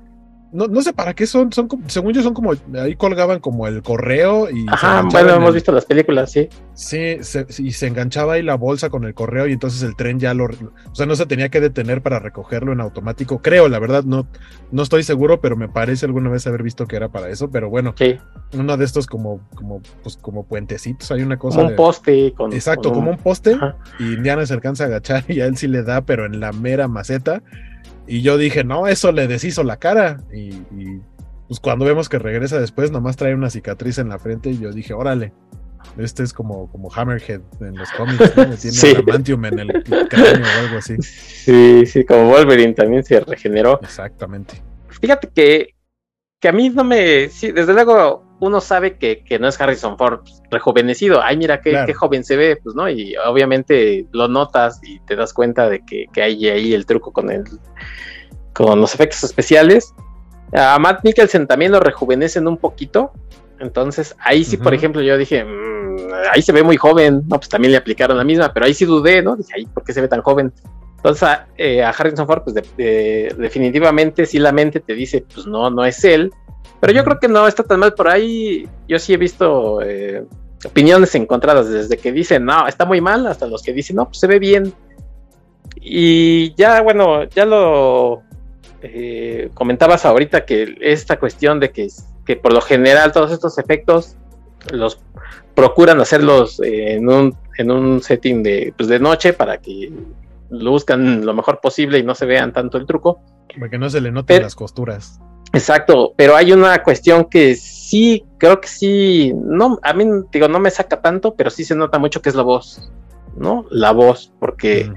no, 0.52 0.68
no 0.68 0.82
sé 0.82 0.92
para 0.92 1.14
qué 1.14 1.26
son, 1.26 1.50
son 1.50 1.68
según 1.86 2.12
yo 2.12 2.22
son 2.22 2.34
como, 2.34 2.52
ahí 2.78 2.94
colgaban 2.94 3.40
como 3.40 3.66
el 3.66 3.82
correo 3.82 4.50
y... 4.50 4.66
Ajá, 4.68 5.02
bueno, 5.10 5.34
hemos 5.34 5.54
visto 5.54 5.72
las 5.72 5.86
películas, 5.86 6.30
sí. 6.30 6.48
Sí, 6.74 7.16
y 7.58 7.72
se 7.72 7.86
enganchaba 7.86 8.34
ahí 8.34 8.42
la 8.42 8.56
bolsa 8.56 8.90
con 8.90 9.04
el 9.04 9.14
correo 9.14 9.46
y 9.46 9.52
entonces 9.52 9.82
el 9.82 9.96
tren 9.96 10.20
ya 10.20 10.34
lo... 10.34 10.44
O 10.44 10.94
sea, 10.94 11.06
no 11.06 11.16
se 11.16 11.24
tenía 11.24 11.48
que 11.48 11.60
detener 11.60 12.02
para 12.02 12.18
recogerlo 12.18 12.72
en 12.72 12.80
automático, 12.80 13.40
creo, 13.40 13.68
la 13.68 13.78
verdad, 13.78 14.04
no, 14.04 14.26
no 14.70 14.82
estoy 14.82 15.02
seguro, 15.04 15.40
pero 15.40 15.56
me 15.56 15.68
parece 15.68 16.04
alguna 16.04 16.28
vez 16.28 16.46
haber 16.46 16.62
visto 16.62 16.86
que 16.86 16.96
era 16.96 17.08
para 17.08 17.30
eso, 17.30 17.50
pero 17.50 17.70
bueno, 17.70 17.94
sí. 17.96 18.18
uno 18.52 18.76
de 18.76 18.84
estos 18.84 19.06
como, 19.06 19.40
como, 19.54 19.80
pues, 20.02 20.18
como 20.18 20.44
puentecitos, 20.44 21.10
hay 21.12 21.22
una 21.22 21.38
cosa... 21.38 21.56
Como 21.56 21.70
un 21.70 21.76
poste. 21.76 22.34
Con, 22.34 22.52
Exacto, 22.52 22.92
como 22.92 23.10
un 23.10 23.18
poste, 23.18 23.56
y 23.98 24.12
Indiana 24.12 24.44
se 24.44 24.52
alcanza 24.52 24.84
a 24.84 24.86
agachar 24.88 25.24
y 25.28 25.40
a 25.40 25.46
él 25.46 25.56
sí 25.56 25.66
le 25.66 25.82
da, 25.82 26.02
pero 26.02 26.26
en 26.26 26.40
la 26.40 26.52
mera 26.52 26.88
maceta 26.88 27.42
y 28.06 28.22
yo 28.22 28.36
dije, 28.36 28.64
no, 28.64 28.86
eso 28.86 29.12
le 29.12 29.28
deshizo 29.28 29.62
la 29.62 29.76
cara. 29.78 30.20
Y, 30.32 30.52
pues 31.48 31.60
cuando 31.60 31.84
vemos 31.84 32.08
que 32.08 32.18
regresa 32.18 32.58
después, 32.60 32.90
nomás 32.90 33.16
trae 33.16 33.34
una 33.34 33.50
cicatriz 33.50 33.98
en 33.98 34.08
la 34.08 34.18
frente. 34.18 34.50
Y 34.50 34.58
yo 34.58 34.72
dije, 34.72 34.94
órale, 34.94 35.32
este 35.98 36.22
es 36.22 36.32
como, 36.32 36.70
como 36.70 36.92
Hammerhead 36.92 37.40
en 37.60 37.76
los 37.76 37.90
cómics, 37.92 38.36
¿no? 38.36 38.56
Tiene 38.56 38.78
adamantium 38.98 39.44
en 39.44 39.58
el 39.58 39.84
cráneo 40.08 40.46
o 40.46 40.60
algo 40.64 40.78
así. 40.78 40.96
Sí, 41.00 41.86
sí, 41.86 42.04
como 42.04 42.28
Wolverine 42.28 42.74
también 42.74 43.04
se 43.04 43.20
regeneró. 43.20 43.80
Exactamente. 43.82 44.62
Fíjate 45.00 45.28
que, 45.28 45.74
que 46.40 46.48
a 46.48 46.52
mí 46.52 46.70
no 46.70 46.84
me. 46.84 47.28
Sí, 47.28 47.52
desde 47.52 47.72
luego 47.72 48.24
uno 48.42 48.60
sabe 48.60 48.98
que, 48.98 49.22
que 49.22 49.38
no 49.38 49.46
es 49.46 49.60
Harrison 49.60 49.96
Ford 49.96 50.22
rejuvenecido. 50.50 51.22
Ay, 51.22 51.36
mira 51.36 51.60
qué, 51.60 51.84
qué, 51.86 51.94
joven 51.94 52.24
se 52.24 52.36
ve, 52.36 52.56
pues, 52.56 52.74
¿no? 52.74 52.90
Y 52.90 53.14
obviamente 53.24 54.04
lo 54.10 54.26
notas 54.26 54.80
y 54.82 54.98
te 54.98 55.14
das 55.14 55.32
cuenta 55.32 55.68
de 55.68 55.84
que, 55.86 56.06
que 56.12 56.22
hay 56.22 56.48
ahí 56.48 56.74
el 56.74 56.84
truco 56.84 57.12
con 57.12 57.30
el 57.30 57.44
con 58.52 58.80
los 58.80 58.94
efectos 58.94 59.22
especiales. 59.22 59.94
A 60.52 60.76
Matt 60.80 61.04
Mikkelsen 61.04 61.46
también 61.46 61.70
lo 61.70 61.78
rejuvenecen 61.78 62.48
un 62.48 62.56
poquito. 62.56 63.12
Entonces, 63.60 64.16
ahí 64.18 64.42
sí, 64.42 64.56
por 64.56 64.74
ejemplo, 64.74 65.02
yo 65.02 65.16
dije, 65.16 65.44
mm, 65.44 65.96
ahí 66.32 66.42
se 66.42 66.50
ve 66.50 66.64
muy 66.64 66.76
joven. 66.76 67.22
No, 67.28 67.36
pues 67.36 67.48
también 67.48 67.70
le 67.70 67.78
aplicaron 67.78 68.18
la 68.18 68.24
misma, 68.24 68.52
pero 68.52 68.66
ahí 68.66 68.74
sí 68.74 68.84
dudé, 68.84 69.22
¿no? 69.22 69.36
Dije, 69.36 69.52
ay, 69.54 69.66
¿por 69.66 69.84
qué 69.84 69.92
se 69.92 70.00
ve 70.00 70.08
tan 70.08 70.20
joven? 70.20 70.52
Entonces, 70.96 71.22
a, 71.22 71.46
eh, 71.56 71.80
Harrison 71.80 72.26
Ford, 72.26 72.42
pues 72.42 72.56
definitivamente 72.76 74.26
sí 74.26 74.40
la 74.40 74.50
mente 74.50 74.80
te 74.80 74.94
dice, 74.94 75.24
pues 75.32 75.46
no, 75.46 75.70
no 75.70 75.84
es 75.84 76.02
él. 76.02 76.32
Pero 76.82 76.94
yo 76.94 77.04
creo 77.04 77.20
que 77.20 77.28
no 77.28 77.46
está 77.46 77.62
tan 77.62 77.78
mal 77.78 77.94
por 77.94 78.08
ahí. 78.08 78.68
Yo 78.88 78.98
sí 78.98 79.14
he 79.14 79.16
visto 79.16 79.80
eh, 79.82 80.24
opiniones 80.64 81.14
encontradas, 81.14 81.70
desde 81.70 81.96
que 81.96 82.10
dicen, 82.10 82.44
no, 82.44 82.66
está 82.66 82.84
muy 82.84 83.00
mal, 83.00 83.24
hasta 83.28 83.46
los 83.46 83.62
que 83.62 83.72
dicen, 83.72 83.94
no, 83.94 84.06
pues 84.06 84.18
se 84.18 84.26
ve 84.26 84.40
bien. 84.40 84.74
Y 85.76 86.52
ya, 86.56 86.82
bueno, 86.82 87.22
ya 87.22 87.46
lo 87.46 88.24
eh, 88.82 89.50
comentabas 89.54 90.04
ahorita 90.04 90.44
que 90.44 90.76
esta 90.80 91.20
cuestión 91.20 91.60
de 91.60 91.70
que, 91.70 91.86
que, 92.26 92.34
por 92.34 92.52
lo 92.52 92.60
general 92.60 93.12
todos 93.12 93.30
estos 93.30 93.58
efectos 93.58 94.16
los 94.72 94.98
procuran 95.54 96.00
hacerlos 96.00 96.58
eh, 96.64 96.94
en, 96.94 97.08
un, 97.08 97.36
en 97.58 97.70
un 97.70 98.02
setting 98.02 98.42
de, 98.42 98.74
pues 98.76 98.88
de 98.88 98.98
noche 98.98 99.34
para 99.34 99.58
que 99.58 99.92
lo 100.50 100.72
buscan 100.72 101.24
lo 101.24 101.32
mejor 101.32 101.60
posible 101.60 102.00
y 102.00 102.02
no 102.02 102.16
se 102.16 102.26
vean 102.26 102.52
tanto 102.52 102.76
el 102.76 102.86
truco. 102.86 103.20
Para 103.54 103.70
que 103.70 103.78
no 103.78 103.88
se 103.88 104.00
le 104.00 104.10
noten 104.10 104.42
las 104.42 104.56
costuras. 104.56 105.20
Exacto, 105.52 106.14
pero 106.16 106.34
hay 106.34 106.52
una 106.52 106.82
cuestión 106.82 107.26
que 107.26 107.54
sí, 107.56 108.24
creo 108.38 108.60
que 108.60 108.68
sí, 108.68 109.32
no, 109.34 109.78
a 109.82 109.92
mí 109.92 110.04
digo, 110.32 110.48
no 110.48 110.58
me 110.58 110.70
saca 110.70 111.00
tanto, 111.00 111.34
pero 111.34 111.50
sí 111.50 111.64
se 111.64 111.74
nota 111.74 111.98
mucho 111.98 112.22
que 112.22 112.30
es 112.30 112.34
la 112.34 112.42
voz, 112.42 112.90
¿no? 113.36 113.66
La 113.70 113.92
voz, 113.92 114.32
porque 114.38 114.90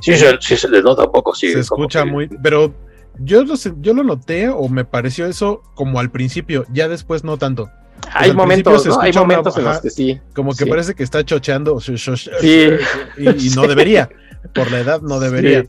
sí, 0.00 0.16
se, 0.16 0.68
le 0.68 0.82
nota 0.82 1.04
un 1.04 1.12
poco, 1.12 1.34
sí. 1.34 1.52
Se 1.52 1.60
escucha 1.60 2.04
muy, 2.04 2.28
pero 2.28 2.72
yo 3.18 3.44
lo, 3.44 3.54
yo 3.80 3.94
lo 3.94 4.04
noté 4.04 4.48
o 4.48 4.68
me 4.68 4.84
pareció 4.84 5.26
eso 5.26 5.62
como 5.74 5.98
al 5.98 6.10
principio, 6.10 6.64
ya 6.72 6.88
después 6.88 7.24
no 7.24 7.36
tanto. 7.36 7.68
Hay 8.12 8.32
momentos, 8.32 8.86
hay 9.00 9.12
momentos 9.12 9.56
en 9.56 9.64
los 9.64 9.80
que 9.80 9.90
sí. 9.90 10.20
Como 10.34 10.54
que 10.54 10.66
parece 10.66 10.94
que 10.94 11.02
está 11.02 11.24
chocheando 11.24 11.80
sí. 11.80 11.94
y, 12.42 13.50
no 13.56 13.66
debería, 13.66 14.08
por 14.54 14.70
la 14.70 14.78
edad 14.78 15.00
no 15.00 15.18
debería. 15.18 15.66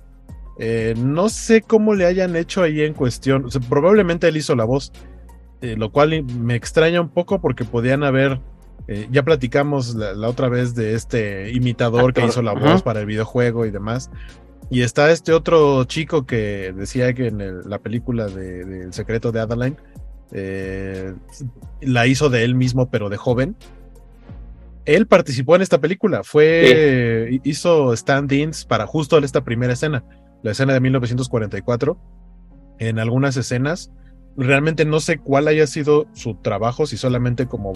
Eh, 0.59 0.95
no 0.97 1.29
sé 1.29 1.61
cómo 1.61 1.93
le 1.93 2.05
hayan 2.05 2.35
hecho 2.35 2.63
ahí 2.63 2.81
en 2.81 2.93
cuestión. 2.93 3.47
probablemente 3.69 4.27
él 4.27 4.37
hizo 4.37 4.55
la 4.55 4.63
voz, 4.63 4.91
eh, 5.61 5.75
lo 5.77 5.91
cual 5.91 6.23
me 6.23 6.55
extraña 6.55 7.01
un 7.01 7.09
poco 7.09 7.39
porque 7.41 7.63
podían 7.63 8.03
haber. 8.03 8.39
Eh, 8.87 9.07
ya 9.11 9.23
platicamos 9.23 9.95
la, 9.95 10.29
otra 10.29 10.47
vez 10.47 10.73
de 10.73 10.93
este 10.93 11.51
imitador 11.51 12.13
que 12.13 12.25
hizo 12.25 12.41
la 12.41 12.53
voz 12.53 12.81
para 12.83 13.01
el 13.01 13.05
videojuego 13.05 13.65
y 13.65 13.71
demás. 13.71 14.09
Y 14.69 14.81
está 14.81 15.11
este 15.11 15.33
otro 15.33 15.83
chico 15.85 16.25
que 16.25 16.73
decía 16.75 17.13
que 17.13 17.27
en 17.27 17.69
la 17.69 17.79
película 17.79 18.27
de, 18.27 18.83
El 18.83 18.93
secreto 18.93 19.31
de 19.31 19.41
Adeline 19.41 19.77
la 21.81 22.07
hizo 22.07 22.29
de 22.29 22.43
él 22.43 22.55
mismo, 22.55 22.89
pero 22.89 23.09
de 23.09 23.17
joven. 23.17 23.55
Él 24.85 25.05
participó 25.05 25.57
en 25.57 25.61
esta 25.61 25.81
película, 25.81 26.23
fue, 26.23 27.41
hizo 27.43 27.91
stand-ins 27.91 28.65
para 28.65 28.87
justo 28.87 29.17
esta 29.17 29.43
primera 29.43 29.73
escena 29.73 30.05
la 30.43 30.51
escena 30.51 30.73
de 30.73 30.79
1944, 30.79 31.97
en 32.79 32.99
algunas 32.99 33.37
escenas. 33.37 33.91
Realmente 34.35 34.85
no 34.85 34.99
sé 34.99 35.17
cuál 35.17 35.47
haya 35.47 35.65
sido 35.67 36.07
su 36.13 36.35
trabajo, 36.35 36.85
si 36.85 36.97
solamente 36.97 37.47
como, 37.47 37.73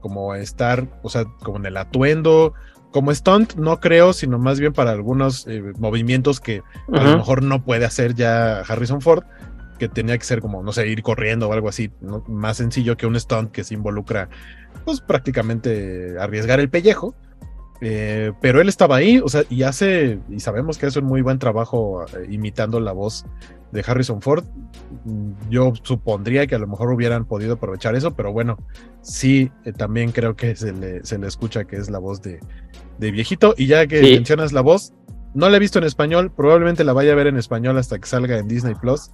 como 0.00 0.34
estar, 0.34 0.86
o 1.02 1.08
sea, 1.08 1.24
como 1.42 1.56
en 1.56 1.66
el 1.66 1.76
atuendo, 1.76 2.52
como 2.94 3.12
stunt, 3.12 3.54
no 3.54 3.80
creo, 3.80 4.12
sino 4.12 4.38
más 4.38 4.60
bien 4.60 4.72
para 4.72 4.92
algunos 4.92 5.48
eh, 5.48 5.72
movimientos 5.78 6.40
que 6.40 6.62
a 6.92 7.02
lo 7.02 7.16
mejor 7.16 7.42
no 7.42 7.64
puede 7.64 7.84
hacer 7.84 8.14
ya 8.14 8.60
Harrison 8.60 9.00
Ford, 9.00 9.24
que 9.80 9.88
tenía 9.88 10.16
que 10.16 10.24
ser 10.24 10.40
como, 10.40 10.62
no 10.62 10.72
sé, 10.72 10.86
ir 10.86 11.02
corriendo 11.02 11.48
o 11.48 11.52
algo 11.52 11.68
así, 11.68 11.90
más 12.28 12.58
sencillo 12.58 12.96
que 12.96 13.06
un 13.06 13.18
stunt 13.18 13.50
que 13.50 13.64
se 13.64 13.74
involucra, 13.74 14.28
pues 14.84 15.00
prácticamente 15.00 16.16
arriesgar 16.20 16.60
el 16.60 16.70
pellejo. 16.70 17.16
Eh, 17.80 18.32
pero 18.40 18.60
él 18.60 18.68
estaba 18.68 18.96
ahí, 18.96 19.20
o 19.22 19.28
sea, 19.28 19.42
y 19.50 19.62
hace, 19.62 20.18
y 20.30 20.40
sabemos 20.40 20.78
que 20.78 20.86
hace 20.86 21.00
un 21.00 21.06
muy 21.06 21.22
buen 21.22 21.38
trabajo 21.38 22.04
eh, 22.06 22.26
imitando 22.30 22.80
la 22.80 22.92
voz 22.92 23.26
de 23.72 23.84
Harrison 23.86 24.22
Ford. 24.22 24.44
Mm, 25.04 25.32
yo 25.50 25.72
supondría 25.82 26.46
que 26.46 26.54
a 26.54 26.58
lo 26.58 26.66
mejor 26.66 26.90
hubieran 26.92 27.24
podido 27.24 27.54
aprovechar 27.54 27.94
eso, 27.96 28.14
pero 28.14 28.32
bueno, 28.32 28.56
sí, 29.02 29.50
eh, 29.64 29.72
también 29.72 30.12
creo 30.12 30.36
que 30.36 30.54
se 30.56 30.72
le, 30.72 31.04
se 31.04 31.18
le, 31.18 31.26
escucha 31.26 31.64
que 31.64 31.76
es 31.76 31.90
la 31.90 31.98
voz 31.98 32.22
de, 32.22 32.40
de 32.98 33.10
viejito. 33.10 33.54
Y 33.58 33.66
ya 33.66 33.86
que 33.86 34.00
mencionas 34.00 34.52
la 34.52 34.60
voz, 34.60 34.94
no 35.34 35.48
la 35.50 35.56
he 35.56 35.60
visto 35.60 35.78
en 35.78 35.84
español, 35.84 36.30
probablemente 36.30 36.84
la 36.84 36.92
vaya 36.92 37.12
a 37.12 37.16
ver 37.16 37.26
en 37.26 37.36
español 37.36 37.76
hasta 37.76 37.98
que 37.98 38.06
salga 38.06 38.38
en 38.38 38.46
Disney 38.46 38.76
Plus, 38.76 39.10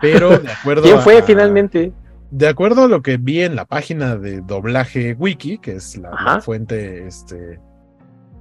pero 0.00 0.36
de 0.36 0.52
acuerdo. 0.60 0.82
¿Quién 0.82 1.00
fue 1.00 1.22
finalmente? 1.22 1.92
De 2.32 2.48
acuerdo 2.48 2.84
a 2.84 2.88
lo 2.88 3.02
que 3.02 3.16
vi 3.16 3.42
en 3.42 3.56
la 3.56 3.64
página 3.64 4.16
de 4.16 4.40
doblaje 4.40 5.14
wiki, 5.14 5.58
que 5.58 5.76
es 5.76 5.96
la 5.96 6.40
fuente 6.40 7.06
este, 7.06 7.58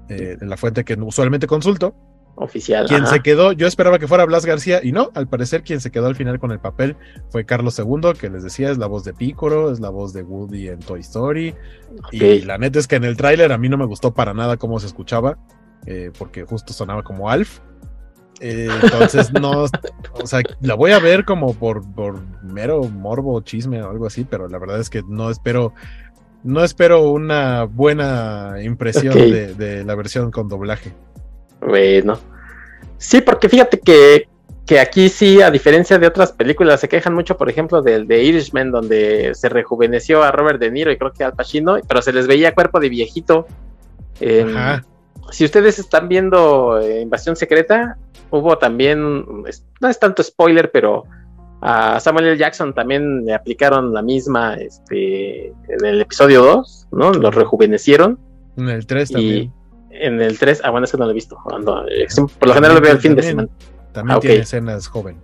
eh, 0.10 0.38
la 0.42 0.58
fuente 0.58 0.84
que 0.84 0.96
usualmente 0.96 1.48
consulto. 1.48 1.96
Oficial. 2.36 2.88
Quien 2.88 3.06
se 3.06 3.20
quedó, 3.20 3.52
yo 3.52 3.68
esperaba 3.68 4.00
que 4.00 4.08
fuera 4.08 4.24
Blas 4.24 4.46
García 4.46 4.80
y 4.82 4.94
no, 4.94 5.10
al 5.14 5.28
parecer 5.28 5.62
quien 5.62 5.82
se 5.82 5.92
quedó 5.92 6.08
al 6.08 6.16
final 6.16 6.40
con 6.40 6.52
el 6.52 6.60
papel 6.60 6.96
fue 7.30 7.46
Carlos 7.46 7.78
II, 7.78 8.14
que 8.18 8.30
les 8.30 8.44
decía 8.44 8.72
es 8.72 8.78
la 8.78 8.88
voz 8.88 9.04
de 9.04 9.14
Pícoro, 9.14 9.72
es 9.72 9.82
la 9.82 9.90
voz 9.90 10.14
de 10.14 10.24
Woody 10.24 10.70
en 10.70 10.80
Toy 10.80 11.02
Story. 11.02 11.54
Y 12.12 12.42
la 12.42 12.58
neta 12.58 12.80
es 12.80 12.88
que 12.88 12.96
en 12.96 13.04
el 13.04 13.18
tráiler 13.18 13.52
a 13.52 13.58
mí 13.58 13.68
no 13.68 13.78
me 13.78 13.86
gustó 13.86 14.14
para 14.14 14.34
nada 14.34 14.56
cómo 14.56 14.80
se 14.80 14.88
escuchaba, 14.88 15.38
eh, 15.86 16.12
porque 16.18 16.46
justo 16.46 16.72
sonaba 16.72 17.04
como 17.04 17.30
Alf. 17.30 17.60
Eh, 18.40 18.70
entonces 18.84 19.34
no, 19.42 19.66
o 20.14 20.26
sea, 20.26 20.42
la 20.62 20.76
voy 20.76 20.92
a 20.92 21.00
ver 21.00 21.26
como 21.26 21.54
por, 21.54 21.90
por 21.94 22.22
mero 22.42 22.84
morbo, 22.84 23.42
chisme 23.42 23.84
o 23.84 23.90
algo 23.90 24.08
así, 24.08 24.24
pero 24.24 24.48
la 24.48 24.60
verdad 24.60 24.80
es 24.80 24.90
que 24.90 25.04
no 25.06 25.30
espero 25.30 25.74
no 26.44 26.64
espero 26.64 27.10
una 27.10 27.64
buena 27.66 28.56
impresión 28.62 29.14
de, 29.14 29.84
la 29.86 29.96
versión 29.96 30.32
con 30.32 30.48
doblaje. 30.48 30.94
Bueno. 31.62 32.20
Sí, 32.98 33.22
porque 33.22 33.50
fíjate 33.50 33.80
que, 33.80 34.28
que, 34.66 34.80
aquí 34.80 35.10
sí, 35.10 35.42
a 35.42 35.52
diferencia 35.52 36.00
de 36.00 36.08
otras 36.08 36.32
películas, 36.32 36.80
se 36.82 36.90
quejan 36.90 37.14
mucho, 37.14 37.38
por 37.38 37.50
ejemplo, 37.50 37.82
del 37.82 38.08
de 38.08 38.24
Irishman, 38.24 38.72
donde 38.72 39.32
se 39.36 39.50
rejuveneció 39.50 40.24
a 40.24 40.32
Robert 40.32 40.60
De 40.60 40.72
Niro 40.72 40.92
y 40.92 40.98
creo 40.98 41.12
que 41.12 41.24
al 41.24 41.34
Pacino, 41.34 41.78
pero 41.88 42.02
se 42.02 42.14
les 42.14 42.28
veía 42.28 42.56
cuerpo 42.56 42.80
de 42.80 42.90
viejito. 42.90 43.48
si 45.32 45.46
ustedes 45.46 45.80
están 45.80 46.10
viendo 46.10 46.80
eh, 46.80 47.02
Invasión 47.02 47.36
Secreta, 47.36 47.98
hubo 48.32 48.58
también, 48.58 49.26
no 49.80 49.88
es 49.90 50.00
tanto 50.00 50.24
spoiler, 50.24 50.72
pero 50.72 51.06
a 51.62 52.00
Samuel 52.00 52.28
L. 52.28 52.38
Jackson 52.38 52.74
también 52.74 53.26
le 53.26 53.34
aplicaron 53.34 53.94
la 53.94 54.02
misma 54.02 54.56
este, 54.56 55.48
en 55.48 55.86
el 55.86 56.02
episodio 56.02 56.44
2, 56.44 56.88
¿no? 56.92 57.14
Lo 57.14 57.32
rejuvenecieron. 57.32 58.20
En 58.58 58.70
el 58.70 58.86
3 58.86 59.12
también. 59.12 59.54
En 59.92 60.22
el 60.22 60.40
3, 60.40 60.62
ah, 60.64 60.70
bueno, 60.70 60.86
es 60.86 60.92
que 60.92 60.98
no 60.98 61.06
lo 61.06 61.12
he 61.12 61.16
visto. 61.16 61.38
Eh, 61.90 62.08
por 62.40 62.48
lo 62.48 62.54
general 62.54 62.76
lo 62.76 62.82
veo 62.82 62.92
al 62.92 63.00
fin 63.00 63.16
de 63.16 63.24
semana. 63.24 63.50
También 63.92 64.18
ah, 64.18 64.20
tiene 64.20 64.38
escenas 64.38 64.88
joven. 64.88 65.18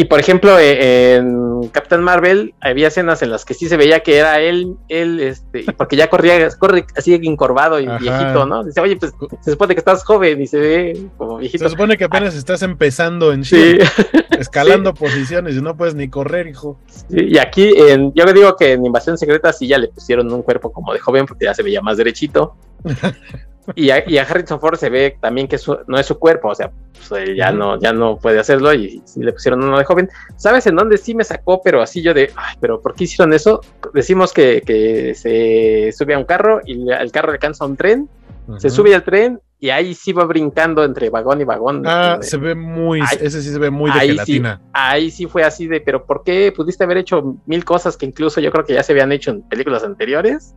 Y 0.00 0.06
por 0.06 0.18
ejemplo, 0.18 0.58
eh, 0.58 1.16
en 1.16 1.68
Captain 1.68 2.02
Marvel 2.02 2.54
había 2.62 2.88
escenas 2.88 3.20
en 3.20 3.28
las 3.28 3.44
que 3.44 3.52
sí 3.52 3.68
se 3.68 3.76
veía 3.76 4.00
que 4.00 4.16
era 4.16 4.40
él, 4.40 4.76
él, 4.88 5.20
este, 5.20 5.66
porque 5.76 5.94
ya 5.94 6.08
corría, 6.08 6.48
corre 6.56 6.86
así 6.96 7.12
encorvado 7.12 7.78
y 7.78 7.86
viejito, 7.86 8.46
¿no? 8.46 8.64
Dice, 8.64 8.80
oye, 8.80 8.96
pues 8.96 9.12
se 9.42 9.50
supone 9.50 9.74
que 9.74 9.80
estás 9.80 10.02
joven 10.02 10.40
y 10.40 10.46
se 10.46 10.58
ve 10.58 11.06
como 11.18 11.36
viejito. 11.36 11.64
Se 11.64 11.70
supone 11.72 11.98
que 11.98 12.04
apenas 12.04 12.34
estás 12.34 12.62
empezando 12.62 13.30
en 13.34 13.44
sí. 13.44 13.76
escalando 14.38 14.94
posiciones 14.94 15.54
y 15.54 15.60
no 15.60 15.76
puedes 15.76 15.94
ni 15.94 16.08
correr, 16.08 16.46
hijo. 16.46 16.78
y 17.10 17.36
aquí, 17.36 17.70
en, 17.76 18.14
yo 18.14 18.24
le 18.24 18.32
digo 18.32 18.56
que 18.56 18.72
en 18.72 18.86
Invasión 18.86 19.18
Secreta 19.18 19.52
sí 19.52 19.68
ya 19.68 19.76
le 19.76 19.88
pusieron 19.88 20.32
un 20.32 20.40
cuerpo 20.40 20.72
como 20.72 20.94
de 20.94 20.98
joven 20.98 21.26
porque 21.26 21.44
ya 21.44 21.52
se 21.52 21.62
veía 21.62 21.82
más 21.82 21.98
derechito. 21.98 22.56
Y 23.74 23.90
a, 23.90 24.08
y 24.08 24.18
a, 24.18 24.22
Harrison 24.22 24.60
Ford 24.60 24.76
se 24.76 24.90
ve 24.90 25.16
también 25.20 25.46
que 25.46 25.58
no 25.86 25.98
es 25.98 26.06
su 26.06 26.18
cuerpo, 26.18 26.48
o 26.48 26.54
sea, 26.54 26.70
pues, 27.08 27.30
ya, 27.36 27.52
no, 27.52 27.78
ya 27.78 27.92
no 27.92 28.16
puede 28.16 28.38
hacerlo 28.38 28.72
y, 28.74 29.02
le 29.16 29.32
pusieron 29.32 29.62
uno 29.62 29.78
de 29.78 29.84
joven. 29.84 30.08
¿Sabes 30.36 30.66
en 30.66 30.76
dónde 30.76 30.96
sí 30.98 31.14
me 31.14 31.24
sacó? 31.24 31.60
Pero 31.62 31.82
así 31.82 32.02
yo 32.02 32.14
de, 32.14 32.32
ay, 32.36 32.56
pero 32.60 32.80
¿por 32.80 32.94
qué 32.94 33.04
hicieron 33.04 33.32
eso? 33.32 33.60
Decimos 33.92 34.32
que, 34.32 34.62
que 34.62 35.14
se 35.14 35.92
sube 35.96 36.14
a 36.14 36.18
un 36.18 36.24
carro 36.24 36.60
y 36.64 36.90
el 36.90 37.12
carro 37.12 37.32
alcanza 37.32 37.64
un 37.64 37.76
tren, 37.76 38.08
se 38.58 38.70
sube 38.70 38.94
al 38.94 39.04
tren 39.04 39.40
y 39.60 39.68
ahí 39.68 39.94
sí 39.94 40.12
va 40.12 40.24
brincando 40.24 40.82
entre 40.82 41.10
vagón 41.10 41.40
y 41.40 41.44
vagón. 41.44 41.82
Ah, 41.86 42.18
se 42.22 42.38
ve 42.38 42.54
muy, 42.54 43.00
ese 43.20 43.42
sí 43.42 43.50
se 43.50 43.58
ve 43.58 43.70
muy 43.70 43.90
de 43.92 44.00
ahí 44.00 44.08
gelatina. 44.08 44.56
Sí, 44.56 44.70
ahí 44.72 45.10
sí 45.10 45.26
fue 45.26 45.44
así 45.44 45.66
de, 45.66 45.80
pero 45.80 46.06
¿por 46.06 46.24
qué 46.24 46.52
pudiste 46.54 46.82
haber 46.82 46.96
hecho 46.96 47.36
mil 47.46 47.64
cosas 47.64 47.96
que 47.96 48.06
incluso 48.06 48.40
yo 48.40 48.50
creo 48.50 48.64
que 48.64 48.74
ya 48.74 48.82
se 48.82 48.92
habían 48.92 49.12
hecho 49.12 49.30
en 49.30 49.42
películas 49.42 49.84
anteriores? 49.84 50.54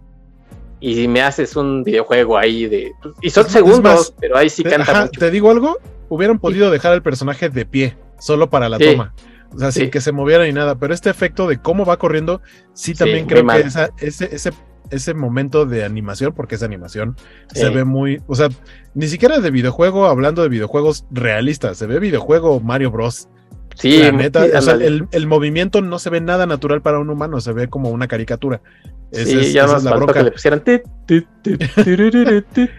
Y 0.86 1.08
me 1.08 1.22
haces 1.22 1.56
un 1.56 1.82
videojuego 1.82 2.38
ahí 2.38 2.68
de... 2.68 2.92
Y 3.22 3.30
son 3.30 3.50
segundos, 3.50 4.14
pero 4.20 4.36
ahí 4.36 4.50
sí 4.50 4.66
canta 4.66 5.08
¿Te 5.08 5.32
digo 5.32 5.50
algo? 5.50 5.78
Hubieran 6.10 6.40
podido 6.40 6.70
dejar 6.72 6.92
al 6.92 7.02
personaje 7.02 7.48
de 7.48 7.66
pie, 7.66 7.96
solo 8.20 8.50
para 8.50 8.68
la 8.68 8.78
toma. 8.78 9.14
O 9.56 9.60
sea, 9.60 9.72
sin 9.72 9.90
que 9.90 10.02
se 10.02 10.12
moviera 10.12 10.44
ni 10.44 10.52
nada. 10.52 10.76
Pero 10.76 10.94
este 10.94 11.10
efecto 11.10 11.48
de 11.48 11.58
cómo 11.62 11.86
va 11.86 11.98
corriendo, 11.98 12.42
sí 12.74 12.94
también 12.96 13.28
creo 13.28 13.48
que 13.48 13.60
ese, 14.02 14.28
ese, 14.30 14.52
ese 14.90 15.14
momento 15.14 15.66
de 15.66 15.86
animación, 15.86 16.34
porque 16.34 16.56
es 16.56 16.64
animación, 16.64 17.16
se 17.54 17.70
ve 17.70 17.86
muy... 17.86 18.22
O 18.28 18.36
sea, 18.36 18.50
ni 18.94 19.08
siquiera 19.08 19.40
de 19.40 19.52
videojuego, 19.52 20.08
hablando 20.08 20.44
de 20.44 20.50
videojuegos 20.50 21.06
realistas, 21.12 21.78
se 21.78 21.88
ve 21.88 22.00
videojuego 22.00 22.60
Mario 22.60 22.92
Bros. 22.92 23.30
Sí, 23.76 24.00
la 24.00 24.12
neta, 24.12 24.46
o 24.54 24.62
sea, 24.62 24.74
el, 24.74 25.08
el, 25.12 25.28
movimiento 25.28 25.82
no 25.82 25.98
se 25.98 26.12
ve 26.12 26.22
nada 26.22 26.46
natural 26.46 26.82
para 26.84 27.00
un 27.00 27.10
humano, 27.10 27.42
se 27.42 27.54
ve 27.54 27.70
como 27.70 27.90
una 27.90 28.08
caricatura 28.08 28.62
sí, 29.14 29.54
ya 29.54 29.68
más 29.68 29.84
la 29.84 29.96
bronca. 29.96 30.14
que 30.14 30.24
le 30.24 30.32
pusieran. 30.32 30.64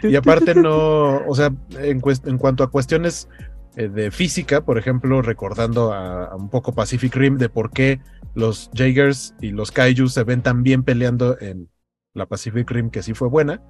y 0.02 0.16
aparte 0.16 0.54
no, 0.54 1.24
o 1.26 1.34
sea, 1.34 1.52
en, 1.78 2.02
en 2.24 2.38
cuanto 2.38 2.64
a 2.64 2.70
cuestiones 2.70 3.28
eh, 3.76 3.88
de 3.88 4.10
física, 4.10 4.64
por 4.64 4.78
ejemplo, 4.78 5.20
recordando 5.20 5.92
a, 5.92 6.34
un 6.36 6.48
poco 6.48 6.72
Pacific 6.72 7.14
Rim 7.14 7.38
de 7.38 7.48
por 7.48 7.70
qué 7.70 8.00
los 8.34 8.70
Jaegers 8.72 9.34
y 9.40 9.50
los 9.50 9.72
Kaiju 9.72 10.08
se 10.08 10.22
ven 10.22 10.42
tan 10.42 10.62
bien 10.62 10.84
peleando 10.84 11.36
en 11.40 11.68
la 12.14 12.26
Pacific 12.26 12.70
Rim, 12.70 12.90
que 12.90 13.02
sí 13.02 13.14
fue 13.14 13.28
buena, 13.28 13.60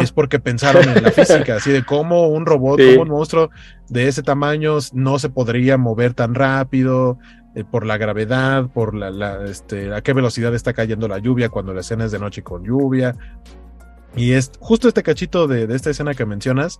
es 0.00 0.10
porque 0.10 0.38
pensaron 0.38 0.88
en 0.88 1.02
la 1.02 1.10
física, 1.10 1.56
así 1.56 1.70
de 1.70 1.84
cómo 1.84 2.28
un 2.28 2.46
robot, 2.46 2.80
como 2.80 3.02
un 3.02 3.08
monstruo 3.08 3.50
de 3.90 4.08
ese 4.08 4.22
tamaño 4.22 4.78
no 4.94 5.18
se 5.18 5.28
podría 5.28 5.76
mover 5.76 6.14
tan 6.14 6.34
rápido, 6.34 7.18
eh, 7.56 7.64
por 7.64 7.86
la 7.86 7.96
gravedad, 7.96 8.66
por 8.68 8.94
la, 8.94 9.46
este, 9.46 9.94
a 9.94 10.02
qué 10.02 10.12
velocidad 10.12 10.54
está 10.54 10.74
cayendo 10.74 11.08
la 11.08 11.16
lluvia 11.16 11.48
cuando 11.48 11.72
la 11.72 11.80
escena 11.80 12.04
es 12.04 12.12
de 12.12 12.18
noche 12.18 12.42
con 12.42 12.62
lluvia. 12.62 13.16
Y 14.14 14.32
es 14.32 14.52
justo 14.60 14.88
este 14.88 15.02
cachito 15.02 15.46
de, 15.46 15.64
esta 15.74 15.88
escena 15.88 16.12
que 16.12 16.26
mencionas, 16.26 16.78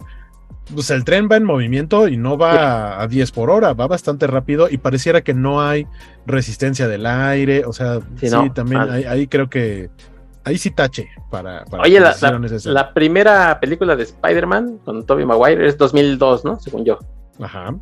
pues 0.74 0.90
el 0.90 1.04
tren 1.04 1.30
va 1.32 1.36
en 1.36 1.44
movimiento 1.44 2.08
y 2.08 2.18
no 2.18 2.36
va 2.36 3.00
a, 3.00 3.08
10 3.08 3.32
por 3.32 3.48
hora, 3.48 3.72
va 3.72 3.86
bastante 3.86 4.26
rápido 4.26 4.68
y 4.70 4.76
pareciera 4.76 5.22
que 5.22 5.32
no 5.32 5.62
hay 5.62 5.86
resistencia 6.26 6.86
del 6.88 7.06
aire, 7.06 7.64
o 7.64 7.72
sea, 7.72 8.00
sí, 8.20 8.28
también 8.54 8.82
ahí, 8.82 9.28
creo 9.28 9.48
que 9.48 9.88
ahí 10.44 10.58
sí 10.58 10.72
tache 10.72 11.08
para... 11.30 11.64
Oye, 11.70 12.00
la, 12.00 12.14
la, 12.64 12.92
primera 12.92 13.58
película 13.60 13.96
de 13.96 14.02
Spider-Man 14.02 14.80
con 14.84 15.06
Tobey 15.06 15.24
Maguire 15.24 15.66
es 15.66 15.78
2002, 15.78 16.44
¿no? 16.44 16.60
Según 16.60 16.84
yo. 16.84 16.98
Ajá. 17.40 17.74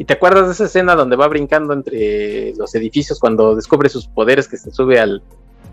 ¿Y 0.00 0.06
te 0.06 0.14
acuerdas 0.14 0.46
de 0.46 0.52
esa 0.52 0.64
escena 0.64 0.94
donde 0.94 1.14
va 1.14 1.28
brincando 1.28 1.74
entre 1.74 2.54
los 2.56 2.74
edificios 2.74 3.20
cuando 3.20 3.54
descubre 3.54 3.90
sus 3.90 4.06
poderes 4.06 4.48
que 4.48 4.56
se 4.56 4.70
sube 4.70 4.98
al 4.98 5.22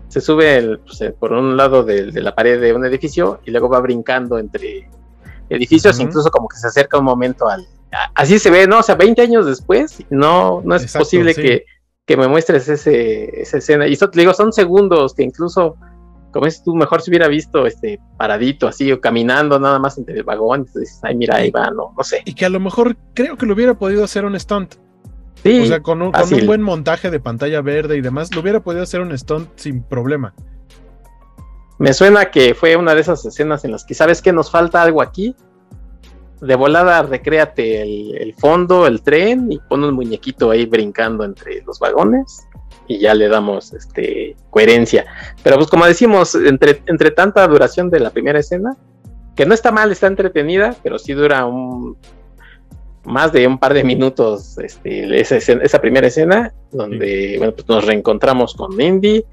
se 0.08 0.20
sube 0.20 0.76
pues, 0.84 1.00
eh, 1.00 1.14
por 1.18 1.32
un 1.32 1.56
lado 1.56 1.82
de, 1.82 2.12
la 2.12 2.34
pared 2.34 2.60
de 2.60 2.74
un 2.74 2.84
edificio 2.84 3.40
y 3.46 3.52
luego 3.52 3.70
va 3.70 3.80
brincando 3.80 4.38
entre 4.38 4.86
edificios, 5.48 5.98
incluso 5.98 6.30
como 6.30 6.46
que 6.46 6.58
se 6.58 6.66
acerca 6.66 6.98
un 6.98 7.06
momento 7.06 7.48
al 7.48 7.66
así 8.14 8.38
se 8.38 8.50
ve, 8.50 8.66
¿no? 8.66 8.80
O 8.80 8.82
sea, 8.82 8.96
20 8.96 9.22
años 9.22 9.46
después, 9.46 10.04
no 10.10 10.60
no 10.62 10.74
es 10.74 10.92
posible 10.92 11.34
que, 11.34 11.64
que, 12.04 12.16
me 12.18 12.28
muestres 12.28 12.68
ese, 12.68 13.40
esa 13.40 13.56
escena. 13.56 13.88
Y 13.88 13.94
eso 13.94 14.10
te 14.10 14.20
digo, 14.20 14.34
son 14.34 14.52
segundos 14.52 15.14
que 15.14 15.22
incluso 15.22 15.76
como 16.32 16.46
es 16.46 16.62
tú, 16.62 16.74
mejor 16.74 17.02
se 17.02 17.10
hubiera 17.10 17.28
visto 17.28 17.66
este 17.66 18.00
paradito 18.16 18.68
así 18.68 18.92
o 18.92 19.00
caminando 19.00 19.58
nada 19.58 19.78
más 19.78 19.98
entre 19.98 20.16
el 20.16 20.24
vagón. 20.24 20.60
Entonces, 20.60 21.00
ay, 21.02 21.14
mira, 21.14 21.36
ahí 21.36 21.50
va, 21.50 21.70
no, 21.70 21.94
no 21.96 22.04
sé. 22.04 22.22
Y 22.24 22.34
que 22.34 22.44
a 22.44 22.48
lo 22.48 22.60
mejor 22.60 22.96
creo 23.14 23.36
que 23.36 23.46
lo 23.46 23.54
hubiera 23.54 23.74
podido 23.74 24.04
hacer 24.04 24.24
un 24.24 24.38
stunt. 24.38 24.74
Sí, 25.42 25.60
o 25.60 25.66
sea, 25.66 25.80
con 25.80 26.02
un, 26.02 26.12
buen 26.46 26.62
montaje 26.62 27.10
de 27.10 27.20
pantalla 27.20 27.60
verde 27.60 27.96
y 27.96 28.00
demás, 28.00 28.34
lo 28.34 28.40
hubiera 28.40 28.60
podido 28.60 28.82
hacer 28.82 29.00
un 29.00 29.16
stunt 29.16 29.48
sin 29.56 29.82
problema. 29.82 30.34
Me 31.78 31.92
suena 31.92 32.30
que 32.30 32.54
fue 32.54 32.76
una 32.76 32.94
de 32.94 33.02
esas 33.02 33.24
escenas 33.24 33.64
en 33.64 33.70
las 33.70 33.84
que, 33.84 33.94
¿sabes 33.94 34.20
que 34.20 34.32
Nos 34.32 34.50
falta 34.50 34.82
algo 34.82 35.00
aquí. 35.00 35.36
De 36.40 36.54
volada, 36.54 37.02
recréate 37.02 37.82
el, 37.82 38.16
el 38.16 38.34
fondo, 38.34 38.86
el 38.86 39.02
tren 39.02 39.50
y 39.50 39.58
pon 39.58 39.82
un 39.82 39.94
muñequito 39.94 40.50
ahí 40.50 40.66
brincando 40.66 41.24
entre 41.24 41.62
los 41.62 41.80
vagones 41.80 42.47
y 42.88 42.98
ya 42.98 43.14
le 43.14 43.28
damos 43.28 43.72
este, 43.72 44.36
coherencia. 44.50 45.06
Pero 45.42 45.56
pues 45.56 45.68
como 45.68 45.86
decimos, 45.86 46.34
entre, 46.34 46.82
entre 46.86 47.10
tanta 47.10 47.46
duración 47.46 47.90
de 47.90 48.00
la 48.00 48.10
primera 48.10 48.40
escena, 48.40 48.76
que 49.36 49.46
no 49.46 49.54
está 49.54 49.70
mal, 49.70 49.92
está 49.92 50.08
entretenida, 50.08 50.74
pero 50.82 50.98
sí 50.98 51.12
dura 51.12 51.46
un 51.46 51.96
más 53.04 53.32
de 53.32 53.46
un 53.46 53.58
par 53.58 53.72
de 53.72 53.84
minutos 53.84 54.58
este, 54.58 55.18
esa, 55.18 55.36
esa 55.36 55.80
primera 55.80 56.08
escena, 56.08 56.52
donde 56.72 57.36
bueno, 57.38 57.54
pues 57.54 57.66
nos 57.68 57.86
reencontramos 57.86 58.54
con 58.54 58.78
Indy, 58.78 59.24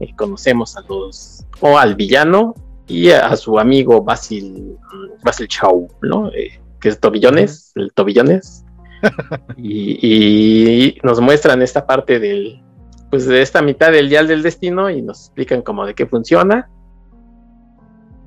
y 0.00 0.12
conocemos 0.12 0.76
a 0.76 0.82
los, 0.88 1.46
o 1.60 1.78
al 1.78 1.94
villano 1.94 2.54
y 2.86 3.10
a, 3.10 3.34
su 3.36 3.58
amigo 3.58 4.02
Basil, 4.02 4.76
Basil 5.24 5.48
Chow, 5.48 5.88
¿no? 6.02 6.28
Eh, 6.32 6.60
que 6.80 6.90
es 6.90 7.00
Tobillones, 7.00 7.72
el 7.74 7.92
Tobillones. 7.92 8.64
y, 9.56 10.98
nos 11.02 11.20
muestran 11.20 11.62
esta 11.62 11.86
parte 11.86 12.18
del, 12.18 12.62
pues 13.10 13.26
de 13.26 13.42
esta 13.42 13.62
mitad 13.62 13.92
del 13.92 14.08
dial 14.08 14.26
del 14.26 14.42
destino 14.42 14.90
y 14.90 15.02
nos 15.02 15.26
explican 15.26 15.62
como 15.62 15.86
de 15.86 15.94
qué 15.94 16.06
funciona. 16.06 16.68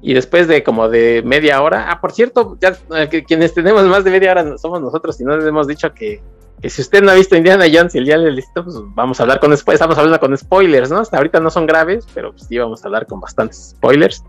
Y 0.01 0.13
después 0.13 0.47
de 0.47 0.63
como 0.63 0.87
de 0.87 1.21
media 1.25 1.61
hora, 1.61 1.91
ah, 1.91 1.99
por 1.99 2.13
cierto, 2.13 2.57
ya 2.61 2.77
eh, 2.95 3.23
quienes 3.25 3.53
tenemos 3.53 3.83
más 3.83 4.03
de 4.05 4.11
media 4.11 4.31
hora 4.31 4.57
somos 4.57 4.81
nosotros 4.81 5.19
y 5.19 5.25
no 5.25 5.35
les 5.35 5.45
hemos 5.45 5.67
dicho 5.67 5.93
que, 5.93 6.21
si 6.63 6.81
usted 6.81 7.03
no 7.03 7.11
ha 7.11 7.15
visto 7.15 7.35
Indiana 7.35 7.65
Jones 7.71 7.95
y 7.95 7.97
el 7.97 8.05
dial 8.05 8.23
del 8.23 8.37
destino, 8.37 8.63
pues 8.63 8.77
vamos 8.95 9.19
a 9.19 9.23
hablar 9.23 9.39
con 9.39 9.51
después, 9.51 9.75
estamos 9.75 9.97
hablando 9.97 10.19
con 10.19 10.37
spoilers, 10.37 10.89
¿no? 10.89 10.99
Hasta 10.99 11.17
ahorita 11.17 11.39
no 11.39 11.49
son 11.49 11.65
graves, 11.65 12.07
pero 12.13 12.31
pues 12.31 12.43
sí 12.47 12.57
vamos 12.57 12.83
a 12.83 12.87
hablar 12.87 13.07
con 13.07 13.19
bastantes 13.19 13.71
spoilers. 13.71 14.23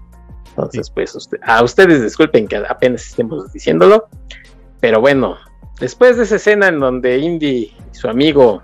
Entonces, 0.50 0.90
pues 0.90 1.16
a 1.42 1.62
ustedes 1.62 2.02
disculpen 2.02 2.48
que 2.48 2.56
apenas 2.56 3.06
estemos 3.06 3.52
diciéndolo. 3.52 4.08
Pero 4.80 5.00
bueno, 5.00 5.36
después 5.78 6.16
de 6.16 6.24
esa 6.24 6.36
escena 6.36 6.68
en 6.68 6.80
donde 6.80 7.18
Indy 7.18 7.46
y 7.48 7.76
su 7.92 8.08
amigo 8.08 8.62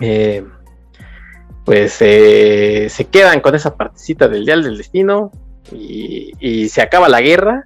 eh, 0.00 0.44
pues 1.64 1.96
eh, 2.00 2.88
se 2.90 3.04
quedan 3.06 3.40
con 3.40 3.54
esa 3.54 3.74
partecita 3.76 4.28
del 4.28 4.44
Dial 4.44 4.62
del 4.62 4.76
Destino 4.76 5.32
y, 5.72 6.68
se 6.68 6.82
acaba 6.82 7.08
la 7.08 7.22
guerra, 7.22 7.64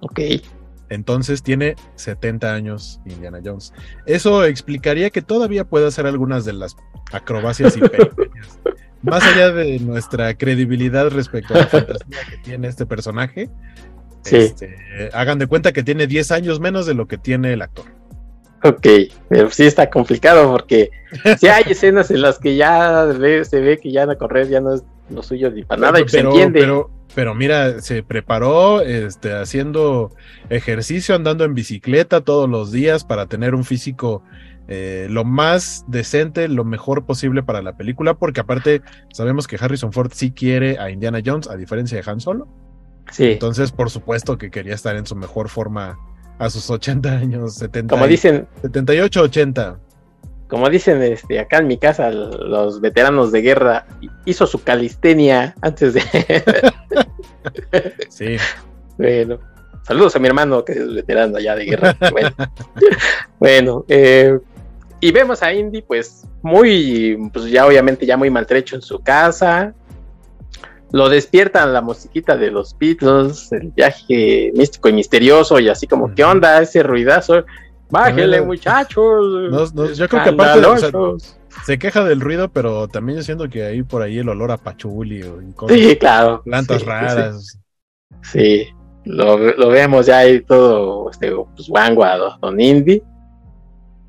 Ok. 0.00 0.20
Entonces 0.88 1.44
tiene 1.44 1.76
70 1.94 2.52
años 2.52 3.00
Indiana 3.06 3.38
Jones. 3.44 3.72
Eso 4.06 4.44
explicaría 4.44 5.10
que 5.10 5.22
todavía 5.22 5.62
puede 5.64 5.86
hacer 5.86 6.06
algunas 6.06 6.44
de 6.44 6.52
las 6.52 6.74
acrobacias 7.12 7.76
y 7.76 7.80
peripecias. 7.88 8.58
Más 9.02 9.22
allá 9.22 9.52
de 9.52 9.78
nuestra 9.78 10.34
credibilidad 10.34 11.10
respecto 11.10 11.54
a 11.54 11.58
la 11.58 11.68
fantasía 11.68 12.18
que 12.28 12.38
tiene 12.38 12.66
este 12.66 12.86
personaje, 12.86 13.48
Este, 14.32 14.76
hagan 15.12 15.38
de 15.38 15.46
cuenta 15.46 15.72
que 15.72 15.82
tiene 15.82 16.06
10 16.06 16.30
años 16.32 16.60
menos 16.60 16.86
de 16.86 16.94
lo 16.94 17.06
que 17.06 17.18
tiene 17.18 17.52
el 17.52 17.62
actor. 17.62 17.86
Ok, 18.62 18.86
pero 19.28 19.50
sí 19.50 19.64
está 19.64 19.88
complicado 19.90 20.50
porque 20.50 20.90
si 21.38 21.46
hay 21.48 21.64
escenas 21.68 22.10
en 22.10 22.22
las 22.22 22.38
que 22.38 22.56
ya 22.56 23.06
se 23.44 23.60
ve 23.60 23.78
que 23.78 23.92
ya 23.92 24.04
a 24.04 24.16
correr 24.16 24.48
ya 24.48 24.60
no 24.60 24.74
es 24.74 24.84
lo 25.10 25.22
suyo 25.22 25.50
ni 25.50 25.62
para 25.62 25.80
nada 25.80 26.00
y 26.00 26.08
se 26.08 26.20
entiende. 26.20 26.60
Pero, 26.60 26.90
pero 27.14 27.34
mira, 27.34 27.80
se 27.80 28.02
preparó 28.02 28.80
este, 28.80 29.32
haciendo 29.32 30.10
ejercicio, 30.50 31.14
andando 31.14 31.44
en 31.44 31.54
bicicleta 31.54 32.22
todos 32.22 32.48
los 32.48 32.72
días 32.72 33.04
para 33.04 33.26
tener 33.26 33.54
un 33.54 33.64
físico 33.64 34.22
eh, 34.68 35.06
lo 35.08 35.24
más 35.24 35.84
decente, 35.86 36.48
lo 36.48 36.64
mejor 36.64 37.06
posible 37.06 37.42
para 37.42 37.62
la 37.62 37.76
película, 37.76 38.14
porque 38.14 38.40
aparte 38.40 38.82
sabemos 39.12 39.46
que 39.46 39.56
Harrison 39.60 39.92
Ford 39.92 40.10
sí 40.12 40.32
quiere 40.32 40.78
a 40.78 40.90
Indiana 40.90 41.20
Jones, 41.24 41.48
a 41.48 41.56
diferencia 41.56 42.00
de 42.00 42.10
Han 42.10 42.20
Solo. 42.20 42.48
Sí. 43.10 43.32
Entonces, 43.32 43.72
por 43.72 43.90
supuesto 43.90 44.38
que 44.38 44.50
quería 44.50 44.74
estar 44.74 44.96
en 44.96 45.06
su 45.06 45.16
mejor 45.16 45.48
forma 45.48 45.98
a 46.38 46.50
sus 46.50 46.68
80 46.70 47.10
años, 47.10 47.54
70. 47.54 47.94
Como 47.94 48.06
dicen. 48.06 48.46
78, 48.62 49.22
80. 49.22 49.78
Como 50.48 50.70
dicen 50.70 51.02
este, 51.02 51.40
acá 51.40 51.58
en 51.58 51.66
mi 51.66 51.76
casa, 51.76 52.10
los 52.10 52.80
veteranos 52.80 53.32
de 53.32 53.42
guerra, 53.42 53.86
hizo 54.24 54.46
su 54.46 54.62
calistenia 54.62 55.54
antes 55.60 55.94
de. 55.94 56.02
sí. 58.08 58.36
Bueno, 58.98 59.38
saludos 59.82 60.16
a 60.16 60.18
mi 60.18 60.26
hermano 60.26 60.64
que 60.64 60.72
es 60.72 60.94
veterano 60.94 61.36
allá 61.36 61.54
de 61.54 61.64
guerra. 61.66 61.94
Bueno, 62.10 62.30
bueno 63.38 63.84
eh, 63.88 64.38
y 65.00 65.12
vemos 65.12 65.42
a 65.42 65.52
Indy, 65.52 65.82
pues 65.82 66.24
muy, 66.42 67.30
pues 67.32 67.50
ya 67.50 67.66
obviamente 67.66 68.06
ya 68.06 68.16
muy 68.16 68.30
maltrecho 68.30 68.76
en 68.76 68.82
su 68.82 69.00
casa, 69.00 69.74
lo 70.96 71.08
despiertan 71.08 71.72
la 71.72 71.82
musiquita 71.82 72.36
de 72.36 72.50
los 72.50 72.76
Beatles, 72.78 73.52
el 73.52 73.70
viaje 73.70 74.50
místico 74.54 74.88
y 74.88 74.94
misterioso, 74.94 75.60
y 75.60 75.68
así 75.68 75.86
como, 75.86 76.14
¿qué 76.14 76.24
onda 76.24 76.60
ese 76.60 76.82
ruidazo? 76.82 77.44
Bájele, 77.90 78.40
muchachos. 78.40 79.72
yo 79.96 80.08
creo 80.08 80.24
que 80.24 80.30
aparte 80.30 80.62
se 81.64 81.78
queja 81.78 82.04
del 82.04 82.20
ruido, 82.20 82.48
pero 82.48 82.88
también 82.88 83.18
yo 83.18 83.24
siento 83.24 83.48
que 83.48 83.64
hay 83.64 83.82
por 83.82 84.02
ahí 84.02 84.18
el 84.18 84.28
olor 84.28 84.50
a 84.50 84.56
pachuli 84.56 85.22
o 85.22 85.40
sí, 85.68 85.96
claro, 85.96 86.42
plantas 86.42 86.84
raras. 86.84 87.58
Sí, 88.22 88.66
Lo, 89.04 89.38
vemos 89.68 90.06
ya 90.06 90.18
ahí 90.18 90.40
todo, 90.40 91.10
este, 91.10 91.32
pues, 91.54 91.68
guanguado, 91.68 92.38
don 92.40 92.60
Indy. 92.60 93.02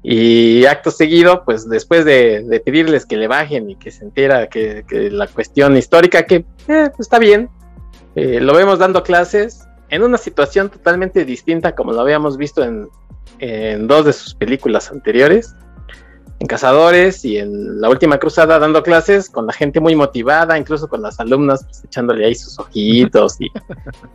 Y 0.10 0.66
acto 0.66 0.90
seguido, 0.90 1.44
pues 1.44 1.68
después 1.68 2.06
de, 2.06 2.62
pedirles 2.64 3.06
que 3.06 3.18
le 3.18 3.28
bajen 3.28 3.70
y 3.72 3.76
que 3.76 3.92
se 3.92 4.06
entera 4.06 4.48
que, 4.48 4.86
la 5.12 5.28
cuestión 5.28 5.76
histórica, 5.76 6.26
que 6.26 6.36
eh, 6.36 6.46
pues, 6.68 7.00
está 7.00 7.20
bien, 7.20 7.50
eh, 8.16 8.40
lo 8.40 8.54
vemos 8.54 8.80
dando 8.80 9.04
clases 9.04 9.68
en 9.90 10.04
una 10.04 10.18
situación 10.18 10.70
totalmente 10.70 11.26
distinta 11.26 11.76
como 11.76 11.92
lo 11.92 12.00
habíamos 12.00 12.38
visto 12.38 12.64
en, 12.64 12.88
dos 13.88 14.06
de 14.06 14.14
sus 14.14 14.34
películas 14.34 14.90
anteriores, 14.92 15.54
en 16.40 16.48
Cazadores 16.48 17.26
y 17.26 17.40
en 17.40 17.82
La 17.82 17.90
Última 17.90 18.18
Cruzada, 18.18 18.60
dando 18.60 18.84
clases 18.84 19.30
con 19.30 19.46
la 19.46 19.52
gente 19.52 19.82
muy 19.82 19.94
motivada, 19.98 20.58
incluso 20.58 20.88
con 20.88 21.02
las 21.02 21.20
alumnas 21.20 21.66
pues, 21.66 21.84
echándole 21.84 22.28
ahí 22.28 22.36
sus 22.36 22.58
ojitos 22.58 23.36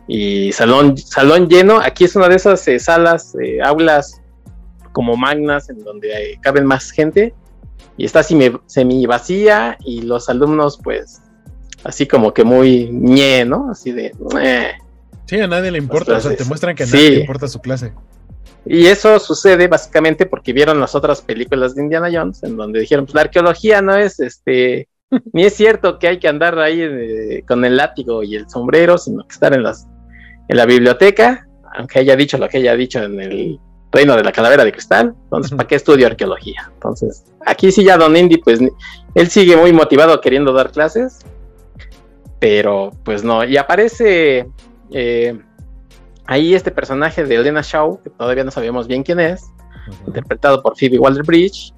y, 0.07 0.51
salón, 0.53 0.97
salón 0.97 1.47
lleno. 1.49 1.79
Aquí 1.79 2.05
es 2.05 2.15
una 2.15 2.29
de 2.29 2.37
esas 2.37 2.67
eh, 2.67 2.79
salas, 2.79 3.35
aulas 3.63 4.22
como 4.93 5.17
magnas 5.17 5.69
en 5.69 5.83
donde 5.83 6.39
caben 6.41 6.65
más 6.65 6.91
gente 6.91 7.33
y 7.97 8.05
está 8.05 8.23
semi, 8.23 9.05
vacía 9.05 9.77
y 9.83 10.03
los 10.03 10.29
alumnos 10.29 10.79
pues 10.81 11.21
así 11.83 12.07
como 12.07 12.33
que 12.33 12.45
muy 12.45 12.89
ñe, 12.89 13.43
¿no? 13.43 13.69
Así 13.69 13.91
de... 13.91 14.13
Sí, 15.25 15.39
a 15.39 15.47
nadie 15.47 15.71
le 15.71 15.77
importa, 15.77 16.17
o 16.17 16.19
sea, 16.21 16.35
te 16.35 16.45
muestran 16.45 16.75
que 16.75 16.83
a 16.83 16.85
nadie 16.85 17.09
le 17.11 17.19
importa 17.21 17.47
su 17.47 17.59
clase. 17.59 17.91
Y 18.65 18.85
eso 18.85 19.19
sucede 19.19 19.67
básicamente 19.67 20.25
porque 20.25 20.53
vieron 20.53 20.79
las 20.79 20.95
otras 20.95 21.21
películas 21.21 21.75
de 21.75 21.83
Indiana 21.83 22.09
Jones, 22.11 22.43
en 22.43 22.55
donde 22.55 22.79
dijeron, 22.79 23.05
pues 23.05 23.15
la 23.15 23.21
arqueología 23.21 23.81
no 23.81 23.95
es 23.95 24.19
este, 24.19 24.87
ni 25.33 25.43
es 25.45 25.53
cierto 25.53 25.99
que 25.99 26.07
hay 26.07 26.19
que 26.19 26.27
andar 26.27 26.57
ahí 26.59 26.81
eh, 26.81 27.43
con 27.47 27.65
el 27.65 27.77
látigo 27.77 28.23
y 28.23 28.35
el 28.35 28.49
sombrero, 28.49 28.97
sino 28.97 29.23
que 29.23 29.33
estar 29.33 29.53
en 29.53 29.63
las, 29.63 29.87
en 30.47 30.57
la 30.57 30.65
biblioteca, 30.65 31.47
aunque 31.75 31.99
haya 31.99 32.15
dicho 32.15 32.37
lo 32.37 32.47
que 32.47 32.57
haya 32.57 32.75
dicho 32.75 33.03
en 33.03 33.19
el 33.19 33.59
reino 33.93 34.15
de 34.15 34.23
la 34.23 34.31
calavera 34.31 34.65
de 34.65 34.71
cristal, 34.71 35.13
entonces, 35.25 35.51
¿para 35.55 35.67
qué 35.67 35.75
estudio 35.75 36.07
arqueología? 36.07 36.69
Entonces, 36.73 37.23
aquí 37.45 37.71
sí 37.71 37.83
ya 37.83 37.95
Don 37.95 38.17
Indy, 38.17 38.37
pues, 38.37 38.59
él 39.15 39.29
sigue 39.29 39.55
muy 39.55 39.71
motivado 39.71 40.19
queriendo 40.19 40.51
dar 40.51 40.71
clases, 40.71 41.19
pero 42.39 42.91
pues 43.03 43.23
no, 43.23 43.45
y 43.45 43.55
aparece 43.55 44.47
eh, 44.91 45.39
ahí 46.25 46.55
este 46.55 46.71
personaje 46.71 47.23
de 47.23 47.35
Elena 47.35 47.61
Shaw, 47.63 48.01
que 48.03 48.09
todavía 48.09 48.43
no 48.43 48.51
sabemos 48.51 48.87
bien 48.87 49.03
quién 49.03 49.19
es, 49.19 49.51
interpretado 50.07 50.61
por 50.61 50.77
Phoebe 50.77 50.99
Waller-Bridge. 50.99 51.73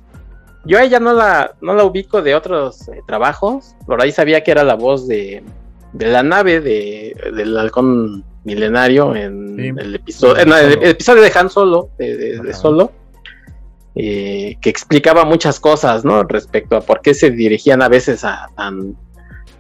Yo 0.66 0.80
a 0.80 0.84
ella 0.84 1.00
no 1.00 1.14
la, 1.14 1.56
no 1.62 1.76
la 1.76 1.84
ubico 1.84 2.22
de 2.22 2.34
otros 2.34 2.88
eh, 2.88 3.02
trabajos, 3.06 3.76
por 3.86 4.02
ahí 4.02 4.12
sabía 4.12 4.44
que 4.44 4.52
era 4.52 4.64
la 4.64 4.76
voz 4.76 5.08
de, 5.08 5.44
de 5.96 6.08
la 6.08 6.24
nave 6.24 6.60
de, 6.60 7.16
del 7.34 7.58
halcón 7.58 8.24
milenario 8.44 9.16
en 9.16 9.60
el 9.60 9.96
episodio, 9.96 10.36
el, 10.36 10.84
episodio 10.84 11.22
de 11.22 11.32
Han 11.34 11.50
Solo, 11.50 11.90
de, 11.98 12.54
Solo, 12.54 12.92
eh, 13.96 14.58
que 14.62 14.70
explicaba 14.70 15.24
muchas 15.24 15.60
cosas, 15.60 16.04
¿no? 16.04 16.24
Respecto 16.24 16.76
a 16.76 16.82
por 16.82 17.02
qué 17.02 17.14
se 17.14 17.32
dirigían 17.32 17.82
a 17.82 17.88
veces 17.88 18.26
a 18.26 18.50
tan, 18.58 18.98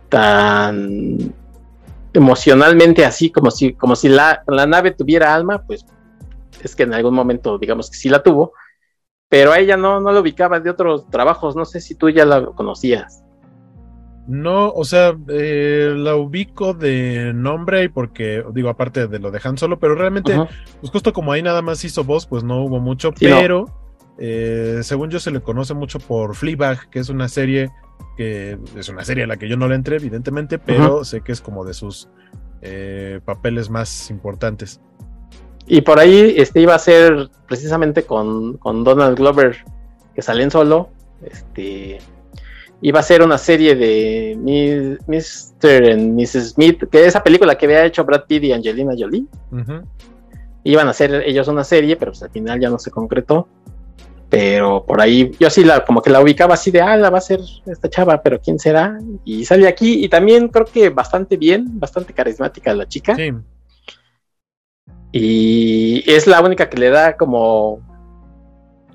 tan 0.09 1.33
emocionalmente 2.13 3.05
así, 3.05 3.31
como 3.31 3.49
si, 3.49 3.73
como 3.73 3.95
si 3.95 4.09
la, 4.09 4.43
la 4.47 4.67
nave 4.67 4.91
tuviera 4.91 5.33
alma, 5.33 5.63
pues 5.65 5.85
es 6.61 6.75
que 6.75 6.83
en 6.83 6.93
algún 6.93 7.15
momento, 7.15 7.57
digamos 7.57 7.89
que 7.89 7.97
sí 7.97 8.09
la 8.09 8.21
tuvo, 8.21 8.51
pero 9.29 9.53
a 9.53 9.59
ella 9.59 9.77
no, 9.77 10.01
no 10.01 10.11
la 10.11 10.19
ubicaba 10.19 10.59
de 10.59 10.69
otros 10.69 11.09
trabajos, 11.09 11.55
no 11.55 11.63
sé 11.63 11.79
si 11.79 11.95
tú 11.95 12.09
ya 12.09 12.25
la 12.25 12.45
conocías. 12.45 13.24
No, 14.27 14.71
o 14.71 14.83
sea, 14.85 15.15
eh, 15.27 15.93
la 15.95 16.15
ubico 16.15 16.73
de 16.73 17.31
nombre 17.33 17.83
y 17.83 17.89
porque, 17.89 18.43
digo, 18.53 18.69
aparte 18.69 19.07
de 19.07 19.19
lo 19.19 19.29
de 19.29 19.39
Han 19.43 19.57
Solo, 19.57 19.77
pero 19.77 19.93
realmente, 19.93 20.35
pues 20.79 20.91
justo 20.91 21.13
como 21.13 21.31
ahí 21.31 21.43
nada 21.43 21.61
más 21.61 21.83
hizo 21.85 22.03
voz, 22.03 22.25
pues 22.25 22.43
no 22.43 22.63
hubo 22.63 22.79
mucho, 22.79 23.11
pero 23.11 23.65
eh, 24.17 24.79
según 24.81 25.11
yo 25.11 25.19
se 25.19 25.29
le 25.29 25.41
conoce 25.41 25.75
mucho 25.75 25.99
por 25.99 26.35
Fleabag, 26.35 26.89
que 26.89 26.99
es 26.99 27.09
una 27.09 27.27
serie 27.27 27.69
que 28.17 28.57
es 28.77 28.89
una 28.89 29.03
serie 29.03 29.25
a 29.25 29.27
la 29.27 29.37
que 29.37 29.47
yo 29.47 29.57
no 29.57 29.67
le 29.67 29.75
entré, 29.75 29.97
evidentemente, 29.97 30.57
pero 30.57 31.03
sé 31.03 31.21
que 31.21 31.31
es 31.31 31.41
como 31.41 31.65
de 31.65 31.73
sus 31.73 32.07
eh, 32.61 33.19
papeles 33.25 33.69
más 33.69 34.09
importantes. 34.09 34.79
Y 35.67 35.81
por 35.81 35.99
ahí 35.99 36.33
este 36.37 36.61
iba 36.61 36.75
a 36.75 36.79
ser 36.79 37.29
precisamente 37.47 38.03
con, 38.03 38.57
con 38.57 38.83
Donald 38.83 39.17
Glover, 39.17 39.57
que 40.13 40.21
salen 40.21 40.49
solo, 40.49 40.89
este 41.23 41.99
iba 42.85 42.99
a 42.99 43.03
ser 43.03 43.23
una 43.23 43.39
serie 43.39 43.73
de 43.73 44.37
Mr. 45.07 45.91
and 45.91 46.13
Mrs. 46.13 46.51
Smith, 46.51 46.83
que 46.91 47.07
esa 47.07 47.23
película 47.23 47.57
que 47.57 47.65
había 47.65 47.83
hecho 47.83 48.05
Brad 48.05 48.25
Pitt 48.27 48.43
y 48.43 48.53
Angelina 48.53 48.93
Jolie. 48.95 49.25
Iban 50.63 50.85
a 50.85 50.91
hacer 50.91 51.23
ellos 51.25 51.47
una 51.47 51.63
serie, 51.63 51.95
pero 51.95 52.11
pues 52.11 52.21
al 52.21 52.29
final 52.29 52.59
ya 52.59 52.69
no 52.69 52.77
se 52.77 52.91
concretó. 52.91 53.47
Pero 54.29 54.85
por 54.85 55.01
ahí 55.01 55.31
yo 55.39 55.49
sí 55.49 55.63
la 55.63 55.83
como 55.83 56.03
que 56.03 56.11
la 56.11 56.21
ubicaba 56.21 56.53
así 56.53 56.69
de, 56.69 56.81
ah, 56.81 56.95
la 56.95 57.09
va 57.09 57.17
a 57.17 57.21
ser 57.21 57.39
esta 57.65 57.89
chava, 57.89 58.21
pero 58.21 58.39
¿quién 58.39 58.59
será? 58.59 58.99
Y 59.23 59.45
sale 59.45 59.67
aquí 59.67 60.05
y 60.05 60.07
también 60.07 60.49
creo 60.49 60.65
que 60.65 60.89
bastante 60.89 61.37
bien, 61.37 61.79
bastante 61.79 62.13
carismática 62.13 62.71
la 62.75 62.87
chica. 62.87 63.15
Sí. 63.15 63.31
Y 65.11 66.03
es 66.05 66.27
la 66.27 66.39
única 66.39 66.69
que 66.69 66.77
le 66.77 66.91
da 66.91 67.17
como 67.17 67.79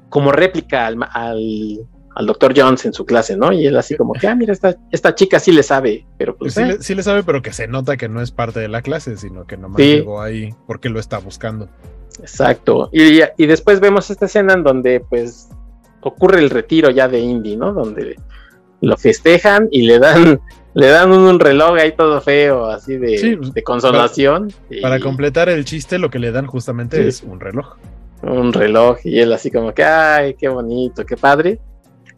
como 0.09 0.31
réplica 0.31 0.87
al, 0.87 0.97
al 1.13 1.89
doctor 2.27 2.53
Jones 2.57 2.85
en 2.85 2.93
su 2.93 3.05
clase, 3.07 3.37
¿no? 3.37 3.53
Y 3.53 3.67
él 3.67 3.77
así 3.77 3.97
como 3.97 4.13
que, 4.15 4.27
ah, 4.27 4.35
mira, 4.35 4.53
esta, 4.53 4.77
esta 4.91 5.15
chica 5.15 5.39
sí 5.39 5.53
le 5.53 5.63
sabe, 5.63 6.07
pero 6.19 6.37
pues... 6.37 6.55
Sí, 6.55 6.65
le, 6.65 7.01
eh. 7.01 7.03
sabe, 7.03 7.23
pero 7.23 7.41
que 7.43 7.53
se 7.53 7.69
nota 7.69 7.97
que 7.97 8.09
no 8.09 8.21
es 8.21 8.31
parte 8.31 8.61
de 8.61 8.69
la 8.69 8.83
clase, 8.83 9.17
sino 9.17 9.47
que 9.47 9.57
nomás 9.57 9.79
llegó 9.79 10.21
ahí 10.21 10.55
porque 10.67 10.89
lo 10.89 11.01
está 11.01 11.19
buscando. 11.19 11.69
Exacto. 12.21 12.91
Y, 12.93 13.21
y, 13.37 13.47
después 13.47 13.81
vemos 13.81 14.11
esta 14.11 14.27
escena 14.27 14.55
en 14.55 14.63
donde 14.63 15.01
pues 15.01 15.49
ocurre 16.03 16.41
el 16.41 16.51
retiro 16.51 16.91
ya 16.91 17.09
de 17.09 17.21
Indy, 17.21 17.57
¿no? 17.57 17.73
Donde 17.73 18.17
lo 18.81 18.97
festejan 18.97 19.69
y 19.71 19.83
le 19.83 19.99
dan 19.99 20.41
le 20.75 20.87
dan 20.89 21.13
un, 21.13 21.39
reloj 21.41 21.79
ahí 21.79 21.93
todo 21.93 22.21
feo, 22.21 22.67
así 22.67 22.97
de, 22.97 23.39
de 23.55 23.63
consolación. 23.63 24.53
Para, 24.83 25.01
completar 25.01 25.49
el 25.49 25.65
chiste, 25.65 25.99
lo 25.99 26.11
que 26.11 26.19
le 26.19 26.33
dan 26.33 26.47
justamente 26.47 27.07
es 27.07 27.23
un 27.23 27.41
reloj. 27.41 27.77
Un 28.23 28.53
reloj, 28.53 28.99
y 29.05 29.19
él 29.19 29.33
así 29.33 29.51
como 29.51 29.73
que, 29.73 29.83
ay, 29.83 30.35
qué 30.35 30.49
bonito, 30.49 31.07
qué 31.07 31.17
padre 31.17 31.59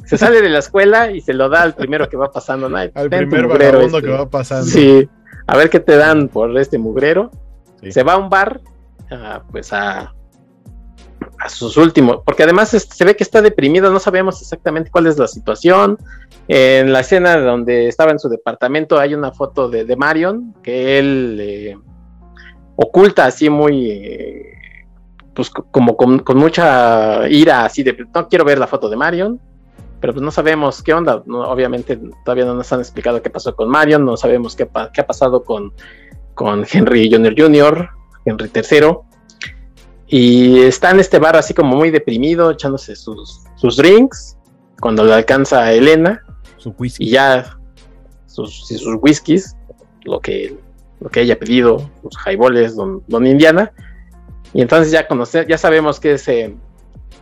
se 0.05 0.19
sale 0.19 0.43
de 0.43 0.49
la 0.49 0.59
escuela 0.59 1.11
y 1.11 1.21
se 1.21 1.35
lo 1.35 1.49
da 1.49 1.63
al 1.63 1.75
primero 1.75 2.09
que 2.09 2.17
va 2.17 2.31
pasando. 2.31 2.69
¿no? 2.69 2.77
al 2.77 2.91
primer 2.91 3.47
vagabundo 3.47 3.99
este. 3.99 4.03
que 4.03 4.13
va 4.13 4.29
pasando. 4.29 4.67
Sí, 4.67 5.09
a 5.47 5.57
ver 5.57 5.71
qué 5.71 5.81
te 5.81 5.97
dan 5.97 6.29
por 6.29 6.57
este 6.59 6.79
mugrero. 6.79 7.31
Se 7.89 8.03
va 8.03 8.15
a 8.15 8.17
un 8.17 8.31
bar, 8.31 8.61
pues 9.51 9.73
a, 9.73 10.15
a 11.39 11.49
sus 11.49 11.77
últimos, 11.77 12.19
porque 12.25 12.45
además 12.45 12.69
se 12.69 13.05
ve 13.05 13.17
que 13.17 13.25
está 13.25 13.43
deprimido, 13.43 13.91
no 13.91 13.99
sabemos 13.99 14.41
exactamente 14.41 14.91
cuál 14.91 15.09
es 15.09 15.19
la 15.19 15.27
situación. 15.27 15.99
En 16.47 16.93
la 16.93 17.01
escena 17.01 17.39
donde 17.39 17.89
estaba 17.89 18.13
en 18.13 18.19
su 18.19 18.29
departamento 18.29 18.99
hay 18.99 19.15
una 19.15 19.33
foto 19.33 19.69
de, 19.69 19.85
de 19.85 19.97
Marion, 19.97 20.55
que 20.63 20.99
él 20.99 21.77
oculta, 22.77 23.27
así 23.27 23.51
muy, 23.51 23.91
eh, 23.91 24.53
pues 25.35 25.51
como 25.51 25.97
con, 25.97 26.23
mucha 26.35 27.29
ira, 27.29 27.65
así 27.65 27.83
de, 27.83 27.97
no 28.15 28.29
quiero 28.29 28.45
ver 28.45 28.59
la 28.59 28.67
foto 28.67 28.89
de 28.89 28.97
Marion, 28.97 29.41
pero 30.03 30.15
pues 30.15 30.25
no 30.25 30.33
sabemos 30.33 30.83
qué 30.83 30.93
onda, 30.93 31.23
obviamente 31.29 31.97
todavía 32.25 32.45
no 32.45 32.55
nos 32.55 32.73
han 32.73 32.81
explicado 32.81 33.23
qué 33.23 33.31
pasó 33.31 33.55
con 33.55 33.69
Marion, 33.69 34.05
no 34.05 34.17
sabemos 34.17 34.57
qué, 34.57 34.69
qué 34.93 35.01
ha 35.01 35.07
pasado 35.07 35.45
con, 35.45 35.73
con 36.35 36.67
Henry 36.71 37.09
Jr. 37.09 37.35
Jr., 37.39 37.89
Henry 38.25 38.51
III, 38.53 38.97
y 40.09 40.61
está 40.63 40.91
en 40.91 40.99
este 40.99 41.21
bar 41.21 41.37
así 41.37 41.55
como 41.55 41.77
muy 41.77 41.93
deprimido, 41.93 42.51
echándose 42.51 42.97
sus, 42.97 43.45
sus 43.55 43.77
drinks, 43.77 44.37
cuando 44.81 45.05
le 45.05 45.15
alcanza 45.15 45.63
a 45.63 45.73
Elena, 45.73 46.21
su 46.57 46.75
whisky. 46.77 47.05
y 47.05 47.11
ya 47.11 47.57
sus, 48.27 48.67
sus 48.67 48.99
whiskies, 49.01 49.57
lo 50.03 50.19
que, 50.19 50.59
lo 50.99 51.11
que 51.11 51.21
haya 51.21 51.39
pedido, 51.39 51.89
los 52.03 52.15
highballs, 52.27 52.75
don, 52.75 53.05
don 53.07 53.25
Indiana, 53.25 53.73
y 54.53 54.63
entonces 54.63 54.91
ya 54.91 55.07
conoce, 55.07 55.47
ya 55.49 55.59
sabemos 55.59 56.01
que 56.01 56.15
es, 56.15 56.27
eh, 56.27 56.57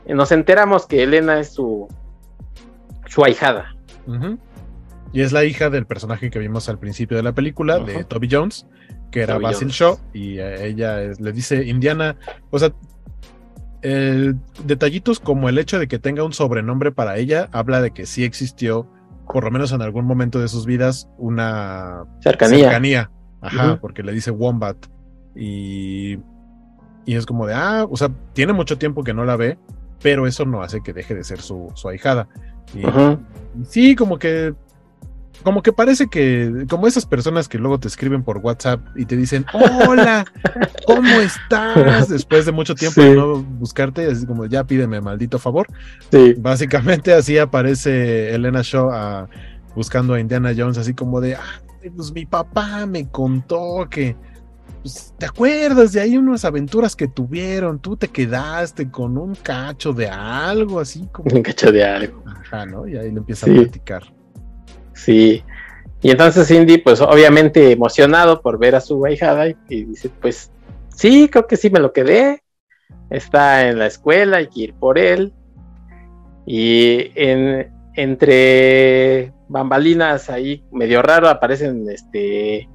nos 0.07 0.33
enteramos 0.33 0.87
que 0.87 1.03
Elena 1.03 1.39
es 1.41 1.53
su, 1.53 1.87
su 3.11 3.25
ahijada. 3.25 3.77
Y 5.13 5.21
es 5.21 5.33
la 5.33 5.45
hija 5.45 5.69
del 5.69 5.87
personaje 5.87 6.31
que 6.31 6.39
vimos 6.39 6.69
al 6.69 6.79
principio 6.79 7.17
de 7.17 7.23
la 7.23 7.33
película, 7.33 7.79
de 7.79 8.05
Toby 8.05 8.29
Jones, 8.31 8.67
que 9.11 9.21
era 9.21 9.39
Basil 9.39 9.69
Shaw, 9.69 9.99
y 10.15 10.39
ella 10.39 10.99
le 11.19 11.33
dice 11.33 11.65
Indiana, 11.65 12.17
o 12.51 12.59
sea, 12.59 12.73
detallitos 14.65 15.21
como 15.21 15.49
el 15.49 15.59
hecho 15.59 15.79
de 15.79 15.89
que 15.89 15.99
tenga 15.99 16.25
un 16.25 16.33
sobrenombre 16.33 16.93
para 16.93 17.19
ella, 17.19 17.49
habla 17.53 17.83
de 17.83 17.91
que 17.91 18.07
sí 18.07 18.25
existió, 18.25 18.89
por 19.27 19.45
lo 19.45 19.51
menos 19.51 19.73
en 19.73 19.83
algún 19.83 20.07
momento 20.07 20.41
de 20.41 20.49
sus 20.49 20.65
vidas, 20.65 21.09
una 21.19 22.05
cercanía. 22.21 23.11
Ajá, 23.43 23.79
porque 23.81 24.03
le 24.03 24.13
dice 24.13 24.31
Wombat. 24.31 24.77
Y 25.35 26.19
y 27.11 27.17
es 27.17 27.27
como 27.27 27.47
de, 27.47 27.55
ah, 27.55 27.87
o 27.91 27.97
sea, 27.97 28.11
tiene 28.35 28.53
mucho 28.53 28.79
tiempo 28.79 29.03
que 29.03 29.15
no 29.15 29.25
la 29.25 29.37
ve, 29.37 29.59
pero 30.03 30.27
eso 30.27 30.45
no 30.45 30.63
hace 30.63 30.83
que 30.83 30.93
deje 30.93 31.15
de 31.15 31.25
ser 31.25 31.41
su, 31.41 31.73
su 31.75 31.89
ahijada. 31.89 32.29
Y, 32.75 32.83
sí, 33.69 33.97
como 33.97 34.19
que, 34.19 34.55
como 35.43 35.63
que 35.63 35.73
parece 35.73 36.09
que, 36.09 36.67
como 36.69 36.87
esas 36.87 37.07
personas 37.07 37.49
que 37.49 37.59
luego 37.59 37.81
te 37.81 37.89
escriben 37.89 38.23
por 38.23 38.39
WhatsApp 38.39 38.81
y 38.97 39.07
te 39.07 39.17
dicen, 39.17 39.47
hola, 39.53 40.25
¿cómo 40.87 41.09
estás? 41.21 42.09
Después 42.09 42.47
de 42.47 42.53
mucho 42.53 42.75
tiempo 42.75 43.01
de 43.01 43.15
no 43.15 43.43
buscarte, 43.43 44.07
así 44.07 44.27
como, 44.27 44.47
ya 44.47 44.65
pídeme 44.65 45.01
maldito 45.01 45.39
favor. 45.39 45.67
Sí. 46.11 46.35
Básicamente 46.39 47.13
así 47.13 47.39
aparece 47.39 48.35
Elena 48.35 48.61
Shaw 48.63 48.91
ah, 48.93 49.29
buscando 49.75 50.15
a 50.15 50.21
Indiana 50.21 50.53
Jones, 50.57 50.79
así 50.79 50.95
como 50.95 51.21
de, 51.21 51.37
ah, 51.37 51.61
pues 51.97 52.13
mi 52.13 52.27
papá 52.27 52.87
me 52.87 53.09
contó 53.09 53.89
que 53.89 54.17
pues, 54.83 55.15
¿te 55.19 55.27
acuerdas 55.27 55.93
de 55.93 56.01
ahí 56.01 56.17
unas 56.17 56.45
aventuras 56.45 56.97
que 56.97 57.09
tuvieron? 57.09 57.79
Tú 57.79 57.97
te 57.97 58.09
quedaste 58.09 58.91
con 58.91 59.19
un 59.19 59.35
cacho 59.35 59.93
de 59.93 60.09
algo, 60.09 60.81
así 60.81 61.07
como. 61.13 61.35
Un 61.35 61.43
cacho 61.43 61.71
de 61.71 61.85
algo. 61.85 62.23
Ajá, 62.27 62.67
¿no? 62.67 62.89
Y 62.89 62.97
ahí 62.97 63.11
le 63.11 63.19
empieza 63.19 63.47
a 63.47 63.53
platicar. 63.53 64.03
Sí. 64.95 65.43
Y 66.03 66.11
entonces 66.11 66.49
Cindy, 66.49 66.79
pues 66.79 67.01
obviamente 67.01 67.73
emocionado 67.73 68.41
por 68.41 68.59
ver 68.59 68.75
a 68.75 68.81
su 68.81 69.05
ahijada, 69.05 69.49
y, 69.49 69.85
dice, 69.85 70.11
pues 70.21 70.51
sí, 70.95 71.29
creo 71.29 71.47
que 71.47 71.57
sí 71.57 71.71
me 71.71 71.81
lo 71.81 71.93
quedé. 71.93 72.43
Está 73.11 73.69
en 73.69 73.79
la 73.79 73.87
escuela, 73.87 74.39
hay 74.39 74.49
que 74.49 74.61
ir 74.61 74.75
por 74.75 74.99
él. 74.99 75.35
Y 76.47 77.13
en, 77.15 77.71
entre 77.95 79.33
bambalinas 79.49 80.31
ahí 80.31 80.65
medio 80.73 81.03
raro 81.03 81.29
aparecen 81.29 81.87
este 81.91 82.69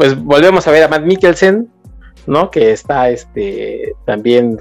pues 0.00 0.18
volvemos 0.18 0.66
a 0.66 0.70
ver 0.70 0.82
a 0.82 0.88
Matt 0.88 1.02
Mikkelsen, 1.02 1.70
¿no? 2.26 2.50
Que 2.50 2.72
está 2.72 3.10
este 3.10 3.92
también 4.06 4.58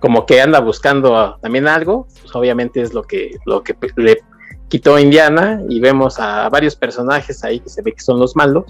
como 0.00 0.26
que 0.26 0.40
anda 0.40 0.58
buscando 0.58 1.38
también 1.40 1.68
algo, 1.68 2.08
pues 2.20 2.34
obviamente 2.34 2.82
es 2.82 2.92
lo 2.92 3.04
que, 3.04 3.36
lo 3.44 3.62
que 3.62 3.76
le 3.94 4.18
quitó 4.66 4.98
Indiana 4.98 5.62
y 5.68 5.78
vemos 5.78 6.18
a 6.18 6.48
varios 6.48 6.74
personajes 6.74 7.44
ahí 7.44 7.60
que 7.60 7.68
se 7.68 7.80
ve 7.80 7.92
que 7.92 8.00
son 8.00 8.18
los 8.18 8.34
malos. 8.34 8.64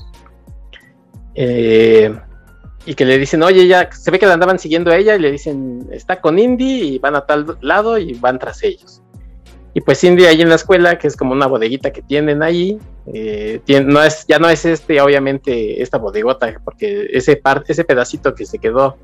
Eh, 1.35 2.15
y 2.85 2.95
que 2.95 3.07
le 3.07 3.17
dicen, 3.17 3.43
oye, 3.43 3.67
ya 3.67 3.91
se 3.91 4.11
ve 4.11 4.19
que 4.19 4.27
la 4.27 4.35
andaban 4.35 4.59
siguiendo 4.59 4.91
a 4.91 4.99
ella 4.99 5.17
y 5.17 5.19
le 5.19 5.33
dicen, 5.33 5.89
está 5.93 6.21
con 6.21 6.39
Indy 6.39 6.97
y 6.97 6.99
van 6.99 7.17
a 7.17 7.25
tal 7.25 7.57
lado 7.63 7.97
y 7.97 8.13
van 8.13 8.39
tras 8.39 8.63
ellos. 8.63 9.01
Y 9.77 9.83
pues 9.83 10.01
Cindy 10.01 10.25
ahí 10.25 10.41
en 10.41 10.49
la 10.49 10.55
escuela, 10.55 10.97
que 10.97 11.07
es 11.07 11.19
como 11.19 11.35
una 11.35 11.47
bodeguita 11.47 11.93
que 11.93 12.01
tienen 12.01 12.43
ahí, 12.43 12.79
eh, 13.13 13.61
no 13.85 14.03
es, 14.03 14.25
ya 14.27 14.39
no 14.39 14.49
es 14.49 14.65
este, 14.65 15.03
obviamente, 15.03 15.83
esta 15.83 15.99
bodegota, 15.99 16.51
porque 16.65 17.09
ese 17.13 17.37
parte, 17.37 17.73
ese 17.73 17.85
pedacito 17.85 18.35
que 18.35 18.47
se 18.47 18.59
quedó 18.59 18.97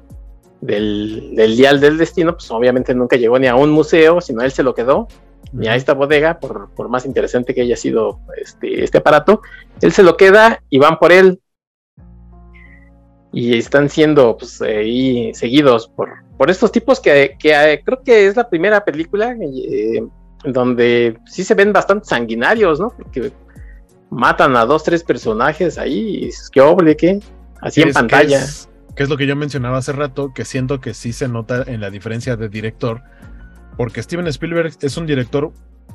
del, 0.63 1.35
del, 1.37 1.59
dial 1.59 1.79
del 1.79 1.99
destino, 1.99 2.33
pues 2.33 2.51
obviamente 2.51 2.95
nunca 2.95 3.17
llegó 3.17 3.39
ni 3.39 3.49
a 3.49 3.55
un 3.55 3.71
museo, 3.71 4.23
sino 4.23 4.41
él 4.41 4.51
se 4.51 4.63
lo 4.63 4.75
quedó, 4.75 5.09
ni 5.53 5.69
a 5.69 5.77
esta 5.77 5.93
bodega, 5.93 6.41
por, 6.41 6.71
por, 6.71 6.89
más 6.89 7.05
interesante 7.05 7.55
que 7.55 7.61
haya 7.61 7.77
sido 7.77 8.21
este, 8.41 8.83
este 8.83 8.97
aparato, 8.97 9.43
él 9.83 9.93
se 9.93 10.03
lo 10.03 10.17
queda 10.17 10.63
y 10.71 10.79
van 10.79 10.99
por 10.99 11.13
él. 11.13 11.39
Y 13.31 13.59
están 13.59 13.91
siendo 13.91 14.39
pues, 14.39 14.63
ahí 14.63 15.35
seguidos 15.35 15.87
por, 15.89 16.25
por 16.39 16.51
estos 16.51 16.73
tipos 16.73 16.99
que, 16.99 17.37
que 17.39 17.53
eh, 17.53 17.83
creo 17.85 18.03
que 18.03 18.27
es 18.27 18.37
la 18.37 18.49
primera 18.49 18.83
película 18.83 19.37
eh, 19.39 20.03
donde 20.45 21.19
sí 21.27 21.45
se 21.45 21.55
ven 21.55 21.73
bastante 21.73 22.07
sanguinarios, 22.07 22.81
¿no? 22.81 22.91
Porque 22.91 23.33
matan 24.11 24.57
a 24.57 24.67
dos, 24.67 24.85
tres 24.85 25.03
personajes 25.03 25.79
ahí, 25.79 26.17
y 26.17 26.25
dices, 26.27 26.51
qué 26.51 26.61
oble, 26.61 26.97
¿qué? 26.97 27.21
Así 27.61 27.83
en 27.83 27.93
pantalla. 27.93 28.39
Que 28.39 28.45
es, 28.45 28.69
que 28.95 29.03
es 29.05 29.09
lo 29.09 29.17
que 29.17 29.27
yo 29.27 29.37
mencionaba 29.37 29.79
hace 29.79 29.93
rato, 29.93 30.33
que 30.35 30.45
siento 30.45 30.81
que 30.81 30.95
sí 30.95 31.13
se 31.13 31.29
nota 31.29 31.65
en 31.67 31.81
la 31.81 31.91
diferencia 31.91 32.37
de 32.37 32.49
director, 32.49 33.03
porque 33.77 34.03
Steven 34.03 34.27
Spielberg 34.27 34.73
es 34.81 34.97
un 34.97 35.07
director, 35.07 35.53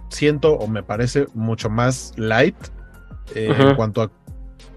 siento 0.10 0.54
o 0.54 0.68
me 0.68 0.84
parece 0.84 1.28
mucho 1.34 1.70
más 1.70 2.14
light 2.16 2.56
eh, 3.36 3.54
en, 3.58 3.76
cuanto 3.76 4.02
a, 4.02 4.12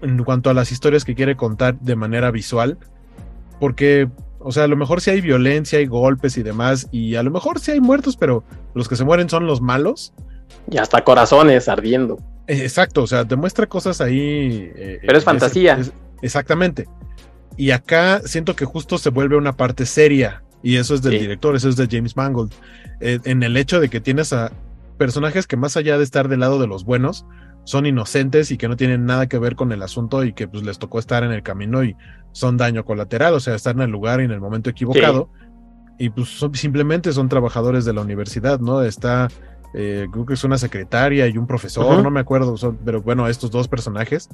en 0.01 0.23
cuanto 0.23 0.49
a 0.49 0.53
las 0.53 0.71
historias 0.71 1.05
que 1.05 1.15
quiere 1.15 1.35
contar 1.35 1.79
de 1.79 1.95
manera 1.95 2.29
visual, 2.31 2.77
porque 3.59 4.09
o 4.43 4.51
sea, 4.51 4.63
a 4.63 4.67
lo 4.67 4.75
mejor 4.75 5.01
sí 5.01 5.11
hay 5.11 5.21
violencia, 5.21 5.79
hay 5.79 5.85
golpes 5.85 6.37
y 6.37 6.43
demás, 6.43 6.87
y 6.91 7.15
a 7.15 7.23
lo 7.23 7.31
mejor 7.31 7.59
sí 7.59 7.71
hay 7.71 7.79
muertos, 7.79 8.17
pero 8.17 8.43
los 8.73 8.87
que 8.87 8.95
se 8.95 9.03
mueren 9.03 9.29
son 9.29 9.45
los 9.47 9.61
malos. 9.61 10.13
Y 10.69 10.77
hasta 10.77 11.03
corazones 11.03 11.67
ardiendo. 11.69 12.17
Eh, 12.47 12.63
exacto, 12.63 13.03
o 13.03 13.07
sea, 13.07 13.23
demuestra 13.23 13.67
cosas 13.67 14.01
ahí. 14.01 14.71
Eh, 14.75 14.99
pero 15.05 15.17
es 15.17 15.23
fantasía. 15.23 15.79
exactamente. 16.21 16.87
Y 17.57 17.71
acá 17.71 18.21
siento 18.25 18.55
que 18.55 18.65
justo 18.65 18.97
se 18.97 19.09
vuelve 19.09 19.37
una 19.37 19.55
parte 19.55 19.85
seria, 19.85 20.43
y 20.63 20.77
eso 20.77 20.95
es 20.95 21.01
del 21.01 21.19
director, 21.19 21.55
eso 21.55 21.69
es 21.69 21.75
de 21.75 21.87
James 21.89 22.15
Mangold, 22.15 22.51
eh, 22.99 23.19
en 23.25 23.43
el 23.43 23.57
hecho 23.57 23.79
de 23.79 23.89
que 23.89 23.99
tienes 23.99 24.33
a 24.33 24.51
personajes 24.97 25.47
que 25.47 25.57
más 25.57 25.77
allá 25.77 25.97
de 25.97 26.03
estar 26.03 26.27
del 26.27 26.41
lado 26.41 26.59
de 26.59 26.67
los 26.67 26.85
buenos, 26.85 27.25
son 27.63 27.85
inocentes 27.85 28.51
y 28.51 28.57
que 28.57 28.67
no 28.67 28.75
tienen 28.75 29.05
nada 29.05 29.27
que 29.27 29.37
ver 29.37 29.55
con 29.55 29.71
el 29.71 29.81
asunto 29.83 30.23
y 30.23 30.33
que 30.33 30.47
pues 30.47 30.63
les 30.63 30.79
tocó 30.79 30.99
estar 30.99 31.23
en 31.23 31.31
el 31.31 31.43
camino 31.43 31.83
y 31.83 31.95
son 32.31 32.57
daño 32.57 32.85
colateral, 32.85 33.33
o 33.33 33.39
sea, 33.39 33.55
están 33.55 33.77
en 33.77 33.83
el 33.83 33.91
lugar 33.91 34.21
y 34.21 34.25
en 34.25 34.31
el 34.31 34.39
momento 34.39 34.69
equivocado. 34.69 35.29
Y 35.97 36.09
pues 36.09 36.43
simplemente 36.53 37.11
son 37.11 37.29
trabajadores 37.29 37.85
de 37.85 37.93
la 37.93 38.01
universidad, 38.01 38.59
¿no? 38.59 38.81
Está, 38.81 39.27
eh, 39.73 40.07
creo 40.11 40.25
que 40.25 40.33
es 40.33 40.43
una 40.43 40.57
secretaria 40.57 41.27
y 41.27 41.37
un 41.37 41.45
profesor, 41.45 42.01
no 42.01 42.09
me 42.09 42.19
acuerdo, 42.19 42.55
pero 42.83 43.01
bueno, 43.01 43.27
estos 43.27 43.51
dos 43.51 43.67
personajes. 43.67 44.29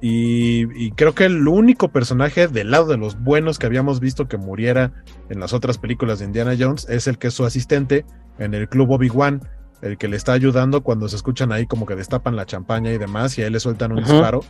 Y, 0.00 0.90
creo 0.92 1.14
que 1.14 1.26
el 1.26 1.46
único 1.46 1.88
personaje 1.88 2.48
del 2.48 2.72
lado 2.72 2.86
de 2.86 2.96
los 2.96 3.20
buenos 3.20 3.58
que 3.58 3.66
habíamos 3.66 4.00
visto 4.00 4.26
que 4.26 4.36
muriera 4.36 4.92
en 5.28 5.38
las 5.38 5.52
otras 5.52 5.78
películas 5.78 6.18
de 6.18 6.24
Indiana 6.24 6.56
Jones 6.58 6.88
es 6.88 7.06
el 7.06 7.18
que 7.18 7.28
es 7.28 7.34
su 7.34 7.44
asistente 7.44 8.04
en 8.38 8.54
el 8.54 8.68
club 8.68 8.90
Obi-Wan, 8.90 9.42
el 9.82 9.98
que 9.98 10.08
le 10.08 10.16
está 10.16 10.32
ayudando 10.32 10.82
cuando 10.82 11.08
se 11.08 11.16
escuchan 11.16 11.52
ahí 11.52 11.66
como 11.66 11.86
que 11.86 11.96
destapan 11.96 12.36
la 12.36 12.46
champaña 12.46 12.92
y 12.92 12.98
demás, 12.98 13.36
y 13.36 13.42
a 13.42 13.46
él 13.46 13.52
le 13.52 13.60
sueltan 13.60 13.92
un 13.92 13.98
disparo 13.98 14.42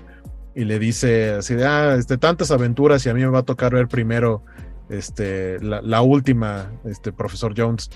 y 0.54 0.64
le 0.64 0.78
dice 0.78 1.30
así 1.30 1.54
de, 1.54 1.66
ah, 1.66 1.96
este, 1.98 2.18
tantas 2.18 2.50
aventuras 2.50 3.04
y 3.06 3.08
a 3.08 3.14
mí 3.14 3.22
me 3.22 3.28
va 3.28 3.40
a 3.40 3.44
tocar 3.44 3.72
ver 3.72 3.88
primero 3.88 4.42
este, 4.90 5.58
la, 5.60 6.02
última, 6.02 6.70
este, 6.84 7.12
profesor 7.12 7.54
Jones. 7.56 7.90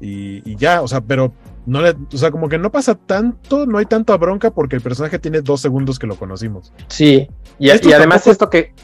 Y, 0.00 0.48
y, 0.48 0.56
ya, 0.56 0.82
o 0.82 0.88
sea, 0.88 1.00
pero 1.00 1.32
no 1.64 1.80
le, 1.80 1.96
o 2.12 2.16
sea, 2.16 2.30
como 2.30 2.48
que 2.48 2.58
no 2.58 2.70
pasa 2.70 2.94
tanto, 2.94 3.66
no 3.66 3.78
hay 3.78 3.86
tanta 3.86 4.16
bronca 4.16 4.50
porque 4.50 4.76
el 4.76 4.82
personaje 4.82 5.18
tiene 5.18 5.40
dos 5.40 5.60
segundos 5.60 5.98
que 5.98 6.06
lo 6.06 6.16
conocimos. 6.16 6.72
Sí, 6.88 7.28
y, 7.58 7.68
y 7.68 7.92
además 7.92 8.26
esto 8.26 8.50
que, 8.50 8.74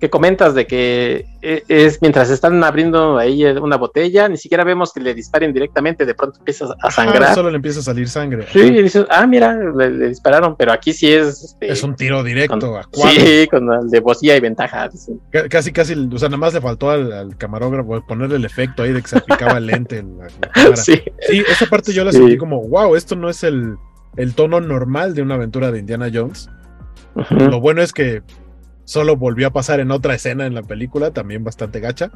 que 0.00 0.10
comentas 0.10 0.54
de 0.54 0.66
que 0.66 1.26
e, 1.42 1.64
es 1.68 2.00
mientras 2.00 2.30
están 2.30 2.62
abriendo 2.62 3.18
ahí 3.18 3.44
una 3.44 3.76
botella, 3.76 4.28
ni 4.28 4.36
siquiera 4.36 4.62
vemos 4.62 4.92
que 4.92 5.00
le 5.00 5.14
disparen 5.14 5.52
directamente, 5.52 6.06
de 6.06 6.14
pronto 6.14 6.38
empieza 6.38 6.66
a 6.80 6.90
sangrar. 6.90 7.34
solo 7.34 7.50
le 7.50 7.56
empieza 7.56 7.80
a 7.80 7.82
salir 7.82 8.08
sangre. 8.08 8.46
Sí, 8.52 8.60
y 8.60 8.82
dices, 8.82 9.06
ah, 9.10 9.26
mira, 9.26 9.56
le, 9.56 10.08
dispararon, 10.08 10.56
pero 10.56 10.72
aquí 10.72 10.92
sí 10.92 11.12
es. 11.12 11.42
Este, 11.42 11.72
es 11.72 11.82
un 11.82 11.96
tiro 11.96 12.22
directo 12.22 12.76
a 12.76 12.84
Sí, 12.92 13.48
con 13.50 13.72
el 13.72 13.90
de 13.90 14.00
bocilla 14.00 14.36
y 14.36 14.40
ventaja. 14.40 14.88
Casi, 15.50 15.72
casi, 15.72 15.94
o 15.94 16.18
sea, 16.18 16.28
nada 16.28 16.38
más 16.38 16.54
le 16.54 16.60
faltó 16.60 16.90
al, 16.90 17.36
camarógrafo 17.36 18.04
ponerle 18.06 18.36
el 18.36 18.44
efecto 18.44 18.82
ahí 18.82 18.92
de 18.92 19.02
que 19.02 19.08
se 19.08 19.18
aplicaba 19.18 19.58
el 19.58 19.66
lente 19.66 19.98
en 19.98 20.18
la, 20.18 20.28
cámara. 20.52 20.76
Sí. 20.76 21.02
esa 21.20 21.66
parte 21.66 21.92
yo 21.92 22.04
la 22.04 22.12
sentí 22.12 22.36
como, 22.36 22.66
wow, 22.68 22.94
esto 22.94 23.16
no 23.16 23.28
es 23.28 23.42
el, 23.42 23.76
el 24.16 24.34
tono 24.34 24.60
normal 24.60 25.14
de 25.14 25.22
una 25.22 25.34
aventura 25.34 25.72
de 25.72 25.80
Indiana 25.80 26.08
Jones. 26.12 26.48
Lo 27.30 27.60
bueno 27.60 27.82
es 27.82 27.92
que 27.92 28.22
solo 28.88 29.16
volvió 29.16 29.48
a 29.48 29.50
pasar 29.50 29.80
en 29.80 29.90
otra 29.90 30.14
escena 30.14 30.46
en 30.46 30.54
la 30.54 30.62
película, 30.62 31.10
también 31.10 31.44
bastante 31.44 31.78
gacha. 31.78 32.10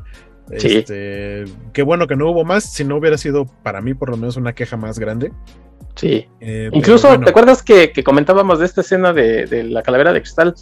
Sí. 0.56 0.78
Este, 0.78 1.44
qué 1.74 1.82
bueno 1.82 2.06
que 2.06 2.16
no 2.16 2.30
hubo 2.30 2.46
más, 2.46 2.72
si 2.72 2.82
no 2.82 2.96
hubiera 2.96 3.18
sido 3.18 3.44
para 3.62 3.82
mí 3.82 3.92
por 3.92 4.08
lo 4.08 4.16
menos 4.16 4.38
una 4.38 4.54
queja 4.54 4.78
más 4.78 4.98
grande. 4.98 5.32
Sí. 5.96 6.26
Eh, 6.40 6.70
Incluso, 6.72 7.20
¿te 7.20 7.28
acuerdas 7.28 7.62
que, 7.62 7.92
comentábamos 8.02 8.58
de 8.58 8.64
esta 8.64 8.80
escena 8.80 9.12
de, 9.12 9.44
de, 9.44 9.64
la 9.64 9.82
calavera 9.82 10.14
de 10.14 10.22
cristal? 10.22 10.54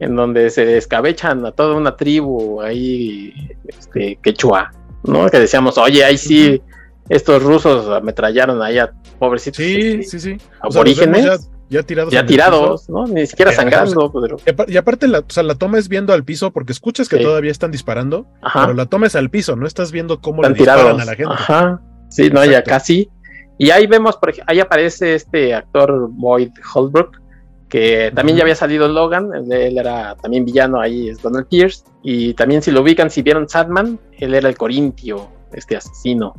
En 0.00 0.14
donde 0.14 0.50
se 0.50 0.76
escabechan 0.76 1.46
a 1.46 1.52
toda 1.52 1.74
una 1.76 1.96
tribu 1.96 2.60
ahí, 2.60 3.32
este, 3.66 4.18
quechua, 4.22 4.70
¿no? 5.02 5.30
Que 5.30 5.40
decíamos, 5.40 5.78
oye, 5.78 6.04
ahí 6.04 6.18
sí, 6.18 6.60
estos 7.08 7.42
rusos 7.42 7.88
ametrallaron 7.88 8.60
ahí 8.60 8.78
a 8.78 8.92
pobrecitos. 9.18 9.64
Sí, 9.64 9.76
este, 9.76 10.04
sí, 10.04 10.20
sí. 10.20 10.36
Aborígenes. 10.60 11.48
Ya, 11.74 11.82
tirados. 11.82 12.12
Ya 12.12 12.24
tirados, 12.24 12.88
¿no? 12.88 13.06
Ni 13.06 13.26
siquiera 13.26 13.52
sangrando. 13.52 14.12
Pero... 14.44 14.66
Y 14.68 14.76
aparte, 14.76 15.08
la, 15.08 15.20
o 15.20 15.24
sea, 15.28 15.42
la 15.42 15.54
toma 15.56 15.78
es 15.78 15.88
viendo 15.88 16.12
al 16.12 16.24
piso 16.24 16.52
porque 16.52 16.72
escuchas 16.72 17.08
que 17.08 17.18
todavía 17.18 17.50
están 17.50 17.70
disparando, 17.70 18.26
pero 18.52 18.74
la 18.74 18.86
toma 18.86 19.06
es 19.06 19.16
al 19.16 19.30
piso, 19.30 19.56
no 19.56 19.66
estás 19.66 19.92
viendo 19.92 20.20
cómo 20.20 20.42
le 20.42 20.50
disparan 20.50 21.00
a 21.00 21.04
la 21.04 21.14
gente. 21.14 21.32
Ajá. 21.32 21.80
Sí, 22.08 22.30
no, 22.30 22.44
ya 22.44 22.62
casi. 22.62 23.10
Y 23.58 23.70
ahí 23.70 23.86
vemos, 23.86 24.16
por 24.16 24.30
ejemplo, 24.30 24.52
ahí 24.52 24.60
aparece 24.60 25.14
este 25.14 25.54
actor 25.54 26.08
Boyd 26.10 26.50
Holbrook, 26.74 27.20
que 27.68 28.12
también 28.14 28.36
ya 28.36 28.42
había 28.42 28.54
salido 28.54 28.86
Logan, 28.88 29.30
él 29.50 29.78
era 29.78 30.16
también 30.16 30.44
villano 30.44 30.80
ahí, 30.80 31.08
es 31.08 31.20
Donald 31.22 31.48
Pierce, 31.48 31.84
y 32.02 32.34
también 32.34 32.62
si 32.62 32.70
lo 32.70 32.82
ubican, 32.82 33.10
si 33.10 33.22
vieron 33.22 33.48
Sadman, 33.48 33.98
él 34.18 34.34
era 34.34 34.48
el 34.48 34.56
Corintio, 34.56 35.28
este 35.52 35.76
asesino, 35.76 36.34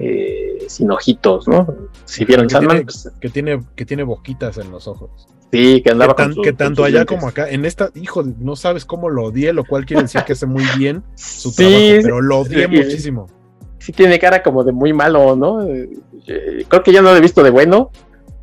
eh, 0.00 0.58
sin 0.68 0.90
ojitos, 0.90 1.46
¿no? 1.46 1.66
Si 2.04 2.24
vieron 2.24 2.48
que 2.48 2.58
tiene, 2.58 2.82
pues, 2.82 3.10
que, 3.20 3.28
tiene, 3.28 3.60
que 3.76 3.84
tiene 3.84 4.02
boquitas 4.02 4.58
en 4.58 4.70
los 4.70 4.88
ojos. 4.88 5.28
Sí, 5.52 5.82
que 5.82 5.90
andaba 5.90 6.14
que, 6.14 6.42
que 6.42 6.52
tanto 6.52 6.84
allá 6.84 7.04
como 7.04 7.28
acá, 7.28 7.48
en 7.48 7.64
esta, 7.64 7.90
hijo, 7.94 8.22
no 8.22 8.56
sabes 8.56 8.84
cómo 8.84 9.08
lo 9.08 9.24
odié, 9.24 9.52
lo 9.52 9.64
cual 9.64 9.84
quiere 9.84 10.02
decir 10.02 10.22
que 10.24 10.32
hace 10.32 10.46
muy 10.46 10.64
bien 10.76 11.02
su 11.14 11.54
trabajo, 11.54 11.78
pero 12.02 12.20
lo 12.20 12.38
odié 12.38 12.68
muchísimo 12.68 13.26
sí 13.80 13.92
tiene 13.92 14.18
cara 14.18 14.42
como 14.42 14.62
de 14.62 14.72
muy 14.72 14.92
malo, 14.92 15.34
¿no? 15.34 15.62
Eh, 15.66 15.90
creo 16.68 16.82
que 16.82 16.92
ya 16.92 17.02
no 17.02 17.10
lo 17.10 17.16
he 17.16 17.20
visto 17.20 17.42
de 17.42 17.50
bueno, 17.50 17.90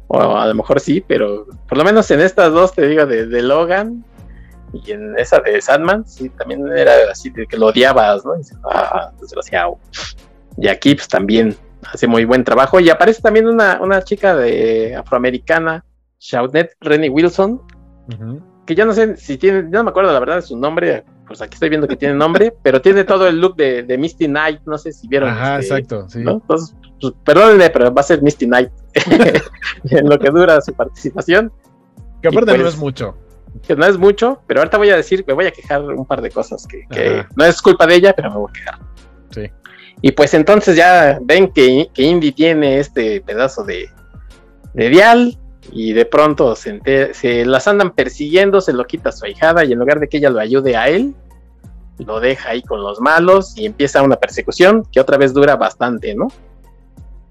o 0.08 0.36
a 0.36 0.48
lo 0.48 0.56
mejor 0.56 0.80
sí, 0.80 1.04
pero 1.08 1.46
por 1.70 1.78
lo 1.78 1.84
menos 1.84 2.10
en 2.12 2.22
estas 2.22 2.52
dos, 2.52 2.74
te 2.74 2.88
digo, 2.88 3.06
de, 3.06 3.42
Logan 3.42 4.04
y 4.74 4.92
en 4.92 5.18
esa 5.18 5.40
de 5.40 5.62
Sandman, 5.62 6.06
sí, 6.08 6.30
también 6.30 6.68
era 6.68 6.94
así 7.12 7.30
de 7.30 7.46
que 7.46 7.58
lo 7.58 7.68
odiabas, 7.68 8.26
¿no? 8.26 8.36
Y, 8.36 8.42
ah, 8.66 9.12
desgraciado. 9.22 9.78
Y 10.58 10.68
aquí 10.68 10.96
pues 10.96 11.08
también 11.08 11.56
hace 11.94 12.08
muy 12.08 12.26
buen 12.26 12.44
trabajo. 12.44 12.80
Y 12.80 12.90
aparece 12.90 13.22
también 13.22 13.48
una, 13.48 13.80
una 13.82 14.02
chica 14.02 14.36
de 14.36 14.96
afroamericana, 14.96 15.86
Shaunet 16.20 16.76
Rennie 16.82 17.10
Wilson, 17.10 17.62
que 18.66 18.76
ya 18.76 18.86
no 18.86 18.94
sé 18.94 19.18
si 19.18 19.38
tiene, 19.38 19.64
ya 19.64 19.80
no 19.80 19.86
me 19.86 19.90
acuerdo 19.92 20.12
la 20.12 20.20
verdad 20.20 20.36
de 20.36 20.42
su 20.42 20.58
nombre, 20.58 21.04
pues 21.26 21.42
aquí 21.42 21.56
estoy 21.56 21.70
viendo 21.70 21.88
que 21.88 21.96
tiene 21.96 22.16
nombre, 22.16 22.54
pero 22.64 22.82
tiene 22.82 23.04
todo 23.04 23.28
el 23.28 23.40
look 23.40 23.56
de, 23.56 23.98
Misty 23.98 24.26
Knight, 24.26 24.62
no 24.66 24.78
sé 24.78 24.92
si 24.92 25.08
vieron. 25.08 25.30
Ajá, 25.30 25.60
este, 25.60 25.76
exacto, 25.76 26.10
sí. 26.10 26.20
Entonces, 26.20 26.76
pues, 27.00 27.14
perdónenme, 27.24 27.70
pero 27.70 27.94
va 27.94 28.02
a 28.02 28.04
ser 28.04 28.22
Misty 28.22 28.46
Knight 28.46 28.70
en 29.90 30.10
lo 30.10 30.18
que 30.18 30.30
dura 30.30 30.60
su 30.62 30.74
participación. 30.74 31.52
Que 32.22 32.30
aparte 32.30 32.52
no 32.52 32.64
pues, 32.64 32.74
es 32.74 32.80
mucho. 32.80 33.16
Que 33.66 33.76
no 33.76 33.86
es 33.86 33.98
mucho, 33.98 34.42
pero 34.48 34.60
ahorita 34.60 34.78
voy 34.78 34.90
a 34.90 34.98
decir, 34.98 35.24
me 35.28 35.34
voy 35.34 35.46
a 35.46 35.52
quejar 35.52 35.82
un 35.82 36.06
par 36.06 36.22
de 36.22 36.30
cosas 36.30 36.68
que, 36.68 37.26
no 37.36 37.46
es 37.46 37.62
culpa 37.62 37.88
de 37.88 37.96
ella, 37.96 38.14
pero 38.14 38.30
me 38.32 38.38
voy 38.38 38.50
a 38.50 38.54
quejar. 38.54 38.80
Sí. 39.32 39.52
Y 40.02 40.12
pues 40.12 40.34
entonces 40.34 40.76
ya 40.76 41.20
ven 41.22 41.52
que, 41.52 41.90
que 41.94 42.04
Indy 42.04 42.32
tiene 42.32 42.80
este 42.80 43.22
pedazo 43.22 43.64
de, 43.64 43.90
de 44.74 44.90
dial, 44.90 45.38
y 45.72 45.94
de 45.94 46.06
pronto 46.06 46.56
se, 46.56 46.80
se, 47.14 47.46
las 47.46 47.68
andan 47.68 47.92
persiguiendo, 47.92 48.62
se 48.62 48.74
lo 48.74 48.86
quita 48.86 49.12
su 49.12 49.26
ahijada 49.26 49.66
y 49.66 49.74
en 49.74 49.80
lugar 49.80 50.00
de 50.00 50.08
que 50.08 50.18
ella 50.18 50.30
lo 50.30 50.40
ayude 50.40 50.78
a 50.78 50.88
él, 50.90 51.14
lo 52.00 52.20
deja 52.20 52.50
ahí 52.52 52.62
con 52.62 52.82
los 52.82 53.02
malos 53.02 53.58
y 53.58 53.66
empieza 53.66 54.02
una 54.02 54.18
persecución 54.18 54.84
que 54.92 55.00
otra 55.00 55.18
vez 55.18 55.34
dura 55.34 55.56
bastante, 55.56 56.16
¿no? 56.16 56.28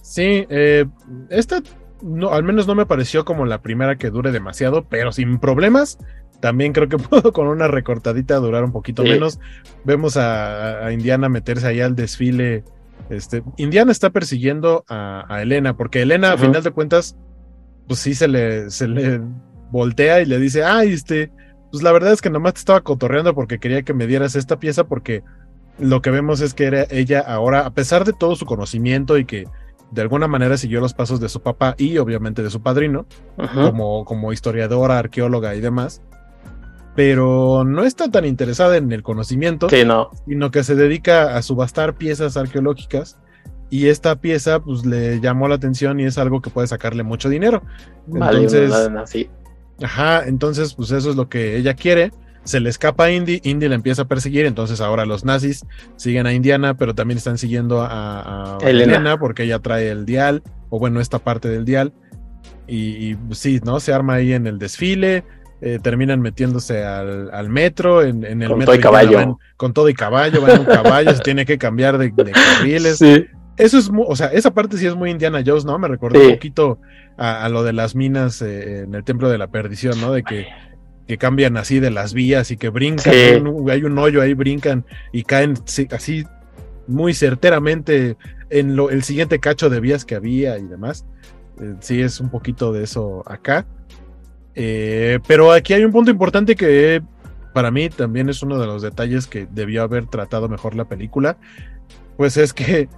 Sí, 0.03 0.47
eh, 0.49 0.85
esta 1.31 1.63
no, 2.03 2.33
al 2.33 2.45
menos 2.45 2.67
no 2.67 2.75
me 2.75 2.87
pareció 2.87 3.25
como 3.25 3.47
la 3.47 3.63
primera 3.63 3.97
que 3.97 4.11
dure 4.11 4.31
demasiado, 4.31 4.85
pero 4.85 5.13
sin 5.13 5.39
problemas. 5.39 5.99
También 6.41 6.73
creo 6.73 6.89
que 6.89 6.99
puedo 6.99 7.33
con 7.33 7.49
una 7.49 7.69
recortadita 7.69 8.37
durar 8.37 8.65
un 8.65 8.73
poquito 8.73 9.03
menos. 9.03 9.41
Vemos 9.85 10.17
a, 10.17 10.91
Indiana 10.93 11.29
meterse 11.29 11.67
ahí 11.67 11.81
al 11.81 11.97
desfile. 11.97 12.65
Este, 13.11 13.43
Indiana 13.57 13.93
está 13.93 14.11
persiguiendo 14.11 14.85
a, 14.89 15.41
Elena, 15.41 15.77
porque 15.77 16.03
Elena, 16.03 16.33
a 16.33 16.39
final 16.39 16.63
de 16.63 16.71
cuentas, 16.71 17.17
pues 17.87 18.01
sí 18.01 18.15
se 18.15 18.29
le, 18.29 18.71
se 18.71 18.89
le 18.89 19.21
voltea 19.71 20.21
y 20.21 20.27
le 20.27 20.39
dice, 20.39 20.65
ay, 20.65 20.93
este, 20.93 21.31
pues 21.71 21.83
la 21.83 21.93
verdad 21.93 22.13
es 22.13 22.23
que 22.23 22.31
nomás 22.31 22.55
te 22.55 22.61
estaba 22.61 22.81
cotorreando 22.81 23.35
porque 23.35 23.59
quería 23.59 23.83
que 23.83 23.95
me 23.95 24.07
dieras 24.07 24.35
esta 24.35 24.59
pieza 24.59 24.85
porque 24.85 25.23
lo 25.79 26.01
que 26.01 26.11
vemos 26.11 26.41
es 26.41 26.55
que 26.55 26.65
era 26.65 26.87
ella 26.91 27.21
ahora, 27.21 27.67
a 27.67 27.75
pesar 27.75 28.05
de 28.05 28.13
todo 28.13 28.35
su 28.35 28.47
conocimiento 28.47 29.19
y 29.19 29.25
que 29.25 29.47
de 29.91 30.03
alguna 30.03 30.27
manera 30.27 30.57
siguió 30.57 30.81
los 30.81 30.95
pasos 30.95 31.21
de 31.21 31.29
su 31.29 31.43
papá 31.43 31.75
y 31.79 31.99
obviamente 31.99 32.43
de 32.43 32.51
su 32.51 32.61
padrino, 32.61 33.07
como, 33.37 34.05
como 34.05 34.33
historiadora, 34.33 34.99
arqueóloga 34.99 35.55
y 35.55 35.61
demás, 35.61 36.03
pero 36.97 37.63
no 37.65 37.85
está 37.85 38.11
tan 38.11 38.25
interesada 38.25 38.79
en 38.79 38.91
el 38.91 39.03
conocimiento, 39.03 39.69
sino 39.69 40.51
que 40.51 40.65
se 40.65 40.75
dedica 40.75 41.37
a 41.37 41.43
subastar 41.43 41.95
piezas 41.95 42.37
arqueológicas 42.37 43.21
y 43.69 43.89
esta 43.89 44.17
pieza 44.17 44.61
pues 44.61 44.87
le 44.87 45.21
llamó 45.21 45.47
la 45.49 45.57
atención 45.57 46.01
y 46.01 46.05
es 46.05 46.19
algo 46.19 46.41
que 46.41 46.51
puede 46.51 46.67
sacarle 46.67 47.03
mucho 47.03 47.29
dinero. 47.29 47.63
Entonces, 48.09 48.73
ajá, 49.83 50.27
entonces 50.27 50.75
pues 50.75 50.91
eso 50.91 51.11
es 51.11 51.17
lo 51.17 51.29
que 51.29 51.57
ella 51.57 51.75
quiere. 51.75 52.13
Se 52.45 52.61
le 52.61 52.71
escapa 52.71 53.05
a 53.05 53.11
Indy, 53.11 53.41
Indy 53.43 53.69
la 53.69 53.75
empieza 53.75 54.03
a 54.03 54.05
perseguir, 54.05 54.47
entonces 54.47 54.81
ahora 54.81 55.05
los 55.05 55.25
nazis 55.25 55.67
siguen 55.97 56.27
a 56.27 56.33
Indiana, 56.33 56.77
pero 56.77 56.95
también 56.95 57.19
están 57.19 57.39
siguiendo 57.39 57.83
a, 57.83 58.57
Elena. 58.63 59.19
porque 59.19 59.43
ella 59.43 59.59
trae 59.59 59.91
el 59.91 60.07
dial, 60.07 60.45
o 60.71 60.79
bueno, 60.79 61.01
esta 61.01 61.19
parte 61.19 61.49
del 61.49 61.65
dial. 61.65 61.93
Y, 62.69 63.15
pues, 63.17 63.39
sí, 63.39 63.61
¿no? 63.65 63.81
Se 63.81 63.93
arma 63.93 64.15
ahí 64.15 64.33
en 64.33 64.47
el 64.47 64.59
desfile, 64.59 65.25
eh, 65.61 65.79
terminan 65.83 66.21
metiéndose 66.21 66.85
al, 66.85 67.49
metro, 67.49 68.03
en, 68.03 68.25
el 68.25 68.49
con 68.49 68.59
metro. 68.59 68.73
Todo 68.73 68.75
y 68.75 68.81
caballo. 68.81 69.39
con 69.57 69.73
todo 69.73 69.89
y 69.89 69.95
caballo, 69.95 70.41
van 70.41 70.51
en 70.51 70.61
un 70.61 70.67
caballo, 70.67 71.15
se 71.15 71.23
tiene 71.23 71.47
que 71.47 71.59
cambiar 71.59 71.99
de, 71.99 72.11
de 72.11 72.33
carriles. 72.33 72.99
Sí 72.99 73.27
eso 73.57 73.79
es, 73.79 73.91
o 73.95 74.17
sea, 74.17 74.29
esa 74.29 74.53
parte 74.53 74.77
sí 74.77 74.87
es 74.87 74.95
muy 74.95 75.11
Indiana 75.11 75.43
Jones, 75.45 75.65
¿no? 75.65 75.79
Me 75.79 75.89
recordó 75.89 76.21
un 76.21 76.33
poquito 76.33 76.79
a, 77.17 77.49
lo 77.49 77.63
de 77.63 77.73
las 77.73 77.95
minas 77.95 78.43
eh, 78.43 78.81
en 78.81 78.95
el 78.95 79.03
Templo 79.03 79.31
de 79.31 79.39
la 79.39 79.47
Perdición, 79.47 79.99
¿no? 80.01 80.13
De 80.13 80.23
que, 80.23 80.47
que 81.09 81.17
cambian 81.17 81.57
así 81.57 81.81
de 81.81 81.91
las 81.91 82.13
vías 82.13 82.51
y 82.51 82.59
que 82.59 82.69
brincan, 82.69 83.15
hay 83.15 83.85
un 83.85 83.99
hoyo 83.99 84.21
ahí, 84.21 84.35
brincan 84.35 84.85
y 85.13 85.23
caen 85.23 85.55
así 85.91 86.25
muy 86.87 87.15
certeramente 87.15 88.17
en 88.51 88.77
lo, 88.77 88.91
el 88.91 89.03
siguiente 89.03 89.39
cacho 89.41 89.71
de 89.71 89.81
vías 89.81 90.05
que 90.05 90.17
había 90.17 90.59
y 90.59 90.67
demás. 90.67 91.07
Eh, 91.61 91.75
sí, 91.81 92.03
es 92.03 92.21
un 92.21 92.29
poquito 92.29 92.73
de 92.73 92.85
eso 92.85 93.23
acá. 93.27 93.67
Eh, 94.57 95.21
pero 95.29 95.53
aquí 95.53 95.75
hay 95.75 95.85
un 95.85 95.93
punto 95.93 96.11
importante 96.11 96.57
que 96.57 97.03
para 97.53 97.71
mí 97.71 97.89
también 97.91 98.29
es 98.29 98.43
uno 98.43 98.59
de 98.59 98.67
los 98.67 98.83
detalles 98.83 99.27
que 99.27 99.47
debió 99.51 99.83
haber 99.83 100.07
tratado 100.07 100.49
mejor 100.49 100.75
la 100.75 100.87
película. 100.87 101.37
Pues 102.17 102.37
es 102.39 102.53
que 102.53 102.89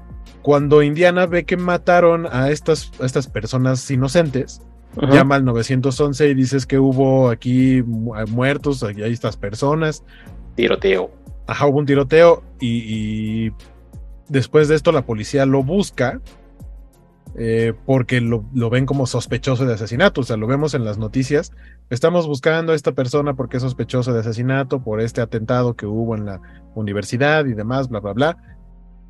cuando 0.43 0.83
Indiana 0.83 1.27
ve 1.27 1.45
que 1.45 1.57
mataron 1.57 2.27
a 2.31 2.51
estas, 2.51 2.93
estas 3.01 3.27
personas 3.27 3.91
inocentes, 3.91 4.63
llama 4.97 5.37
al 5.37 5.45
911 5.45 6.29
y 6.29 6.35
dices 6.35 6.67
que 6.67 6.79
hubo 6.79 7.29
aquí 7.29 7.83
muertos, 7.83 8.83
aquí 8.83 9.03
hay 9.03 9.13
estas 9.13 9.37
personas. 9.37 10.05
Tiroteo. 10.55 11.11
Ajá, 11.47 11.67
hubo 11.67 11.79
un 11.79 11.87
tiroteo 11.87 12.43
y, 12.61 13.51
después 14.29 14.69
de 14.69 14.75
esto 14.75 14.93
la 14.93 15.07
policía 15.07 15.47
lo 15.47 15.63
busca 15.63 16.21
eh, 17.37 17.74
porque 17.87 18.20
lo, 18.20 18.45
lo, 18.55 18.70
ven 18.70 18.87
como 18.87 19.07
sospechoso 19.07 19.66
de 19.66 19.74
asesinato. 19.74 20.22
O 20.22 20.24
sea, 20.24 20.37
lo 20.37 20.47
vemos 20.47 20.74
en 20.74 20.85
las 20.85 20.99
noticias. 20.99 21.53
Estamos 21.91 22.26
buscando 22.26 22.72
a 22.72 22.74
esta 22.74 22.93
persona 22.93 23.35
porque 23.35 23.59
es 23.59 23.62
sospechoso 23.62 24.12
de 24.12 24.20
asesinato 24.20 24.83
por 24.83 25.01
este 25.01 25.20
atentado 25.20 25.74
que 25.74 25.87
hubo 25.87 26.16
en 26.16 26.26
la 26.26 26.41
universidad 26.74 27.47
y 27.47 27.55
demás, 27.55 27.89
bla, 27.89 28.01
bla, 28.01 28.12
bla. 28.12 28.37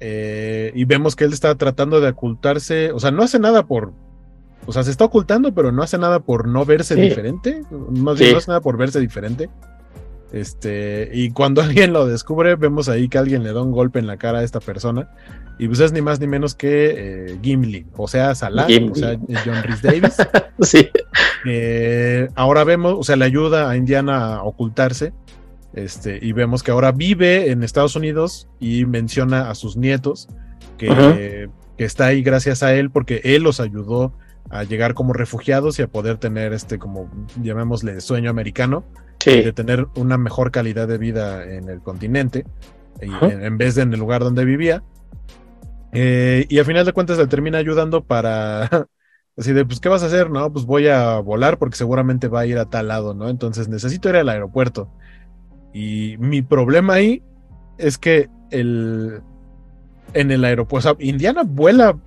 Eh, 0.00 0.72
y 0.74 0.84
vemos 0.84 1.16
que 1.16 1.24
él 1.24 1.32
está 1.32 1.54
tratando 1.56 2.00
de 2.00 2.10
ocultarse, 2.10 2.92
o 2.92 3.00
sea, 3.00 3.10
no 3.10 3.22
hace 3.22 3.38
nada 3.38 3.66
por, 3.66 3.92
o 4.66 4.72
sea, 4.72 4.84
se 4.84 4.92
está 4.92 5.04
ocultando, 5.04 5.52
pero 5.54 5.72
no 5.72 5.82
hace 5.82 5.98
nada 5.98 6.20
por 6.20 6.46
no 6.46 6.64
verse 6.64 6.94
diferente, 6.94 7.62
más 7.90 8.18
bien 8.18 8.32
no 8.32 8.38
hace 8.38 8.48
nada 8.48 8.60
por 8.60 8.76
verse 8.76 9.00
diferente. 9.00 9.50
Este, 10.32 11.10
y 11.12 11.30
cuando 11.30 11.62
alguien 11.62 11.92
lo 11.92 12.06
descubre, 12.06 12.56
vemos 12.56 12.88
ahí 12.88 13.08
que 13.08 13.18
alguien 13.18 13.42
le 13.42 13.52
da 13.52 13.62
un 13.62 13.72
golpe 13.72 13.98
en 13.98 14.06
la 14.06 14.16
cara 14.16 14.40
a 14.40 14.42
esta 14.42 14.60
persona. 14.60 15.10
Y 15.58 15.66
pues 15.66 15.80
es 15.80 15.92
ni 15.92 16.00
más 16.00 16.20
ni 16.20 16.28
menos 16.28 16.54
que 16.54 17.32
eh, 17.32 17.38
Gimli, 17.42 17.86
o 17.96 18.06
sea, 18.06 18.34
Salah, 18.34 18.66
o 18.66 18.94
sea, 18.94 19.18
John 19.44 19.62
Rhys 19.64 19.82
Davis. 19.82 20.16
sí. 20.60 20.88
ahora 22.36 22.62
vemos, 22.62 22.94
o 22.96 23.02
sea, 23.02 23.16
le 23.16 23.24
ayuda 23.24 23.68
a 23.68 23.76
Indiana 23.76 24.36
a 24.36 24.42
ocultarse. 24.44 25.12
Este, 25.74 26.18
y 26.22 26.32
vemos 26.32 26.62
que 26.62 26.70
ahora 26.70 26.92
vive 26.92 27.50
en 27.50 27.62
Estados 27.62 27.94
Unidos 27.94 28.48
y 28.58 28.86
menciona 28.86 29.50
a 29.50 29.54
sus 29.54 29.76
nietos 29.76 30.28
que, 30.78 31.50
está 31.76 32.06
ahí 32.06 32.22
gracias 32.22 32.62
a 32.62 32.74
él 32.74 32.90
porque 32.90 33.20
él 33.22 33.42
los 33.42 33.60
ayudó 33.60 34.12
a 34.50 34.64
llegar 34.64 34.94
como 34.94 35.12
refugiados 35.12 35.78
y 35.78 35.82
a 35.82 35.88
poder 35.88 36.16
tener 36.16 36.52
este 36.52 36.78
como 36.78 37.10
llamémosle 37.42 38.00
sueño 38.00 38.30
americano 38.30 38.84
y 39.26 39.42
de 39.42 39.52
tener 39.52 39.86
una 39.96 40.18
mejor 40.18 40.50
calidad 40.50 40.88
de 40.88 40.98
vida 40.98 41.44
en 41.44 41.68
el 41.68 41.80
continente, 41.80 42.44
en, 43.00 43.58
vez 43.58 43.74
de 43.74 43.82
en 43.82 43.92
el 43.92 44.00
lugar 44.00 44.22
donde 44.22 44.44
vivía. 44.44 44.82
Eh, 45.92 46.46
y 46.48 46.58
a 46.58 46.64
final 46.64 46.84
de 46.84 46.92
cuentas 46.92 47.18
le 47.18 47.26
termina 47.26 47.58
ayudando 47.58 48.04
para 48.04 48.88
así 49.36 49.52
de, 49.52 49.64
pues, 49.64 49.80
¿qué 49.80 49.88
vas 49.88 50.02
a 50.02 50.06
hacer? 50.06 50.30
No, 50.30 50.52
pues 50.52 50.64
voy 50.64 50.88
a 50.88 51.18
volar 51.18 51.58
porque 51.58 51.76
seguramente 51.76 52.28
va 52.28 52.40
a 52.40 52.46
ir 52.46 52.58
a 52.58 52.66
tal 52.66 52.88
lado, 52.88 53.14
¿no? 53.14 53.28
Entonces 53.28 53.68
necesito 53.68 54.08
ir 54.08 54.16
al 54.16 54.28
aeropuerto. 54.28 54.90
Y 55.72 56.16
mi 56.18 56.42
problema 56.42 56.94
ahí 56.94 57.22
es 57.78 57.98
que 57.98 58.28
el, 58.50 59.22
en 60.14 60.30
el 60.30 60.44
aeropuerto, 60.44 60.96
Indiana 60.98 61.42
vuela 61.44 61.98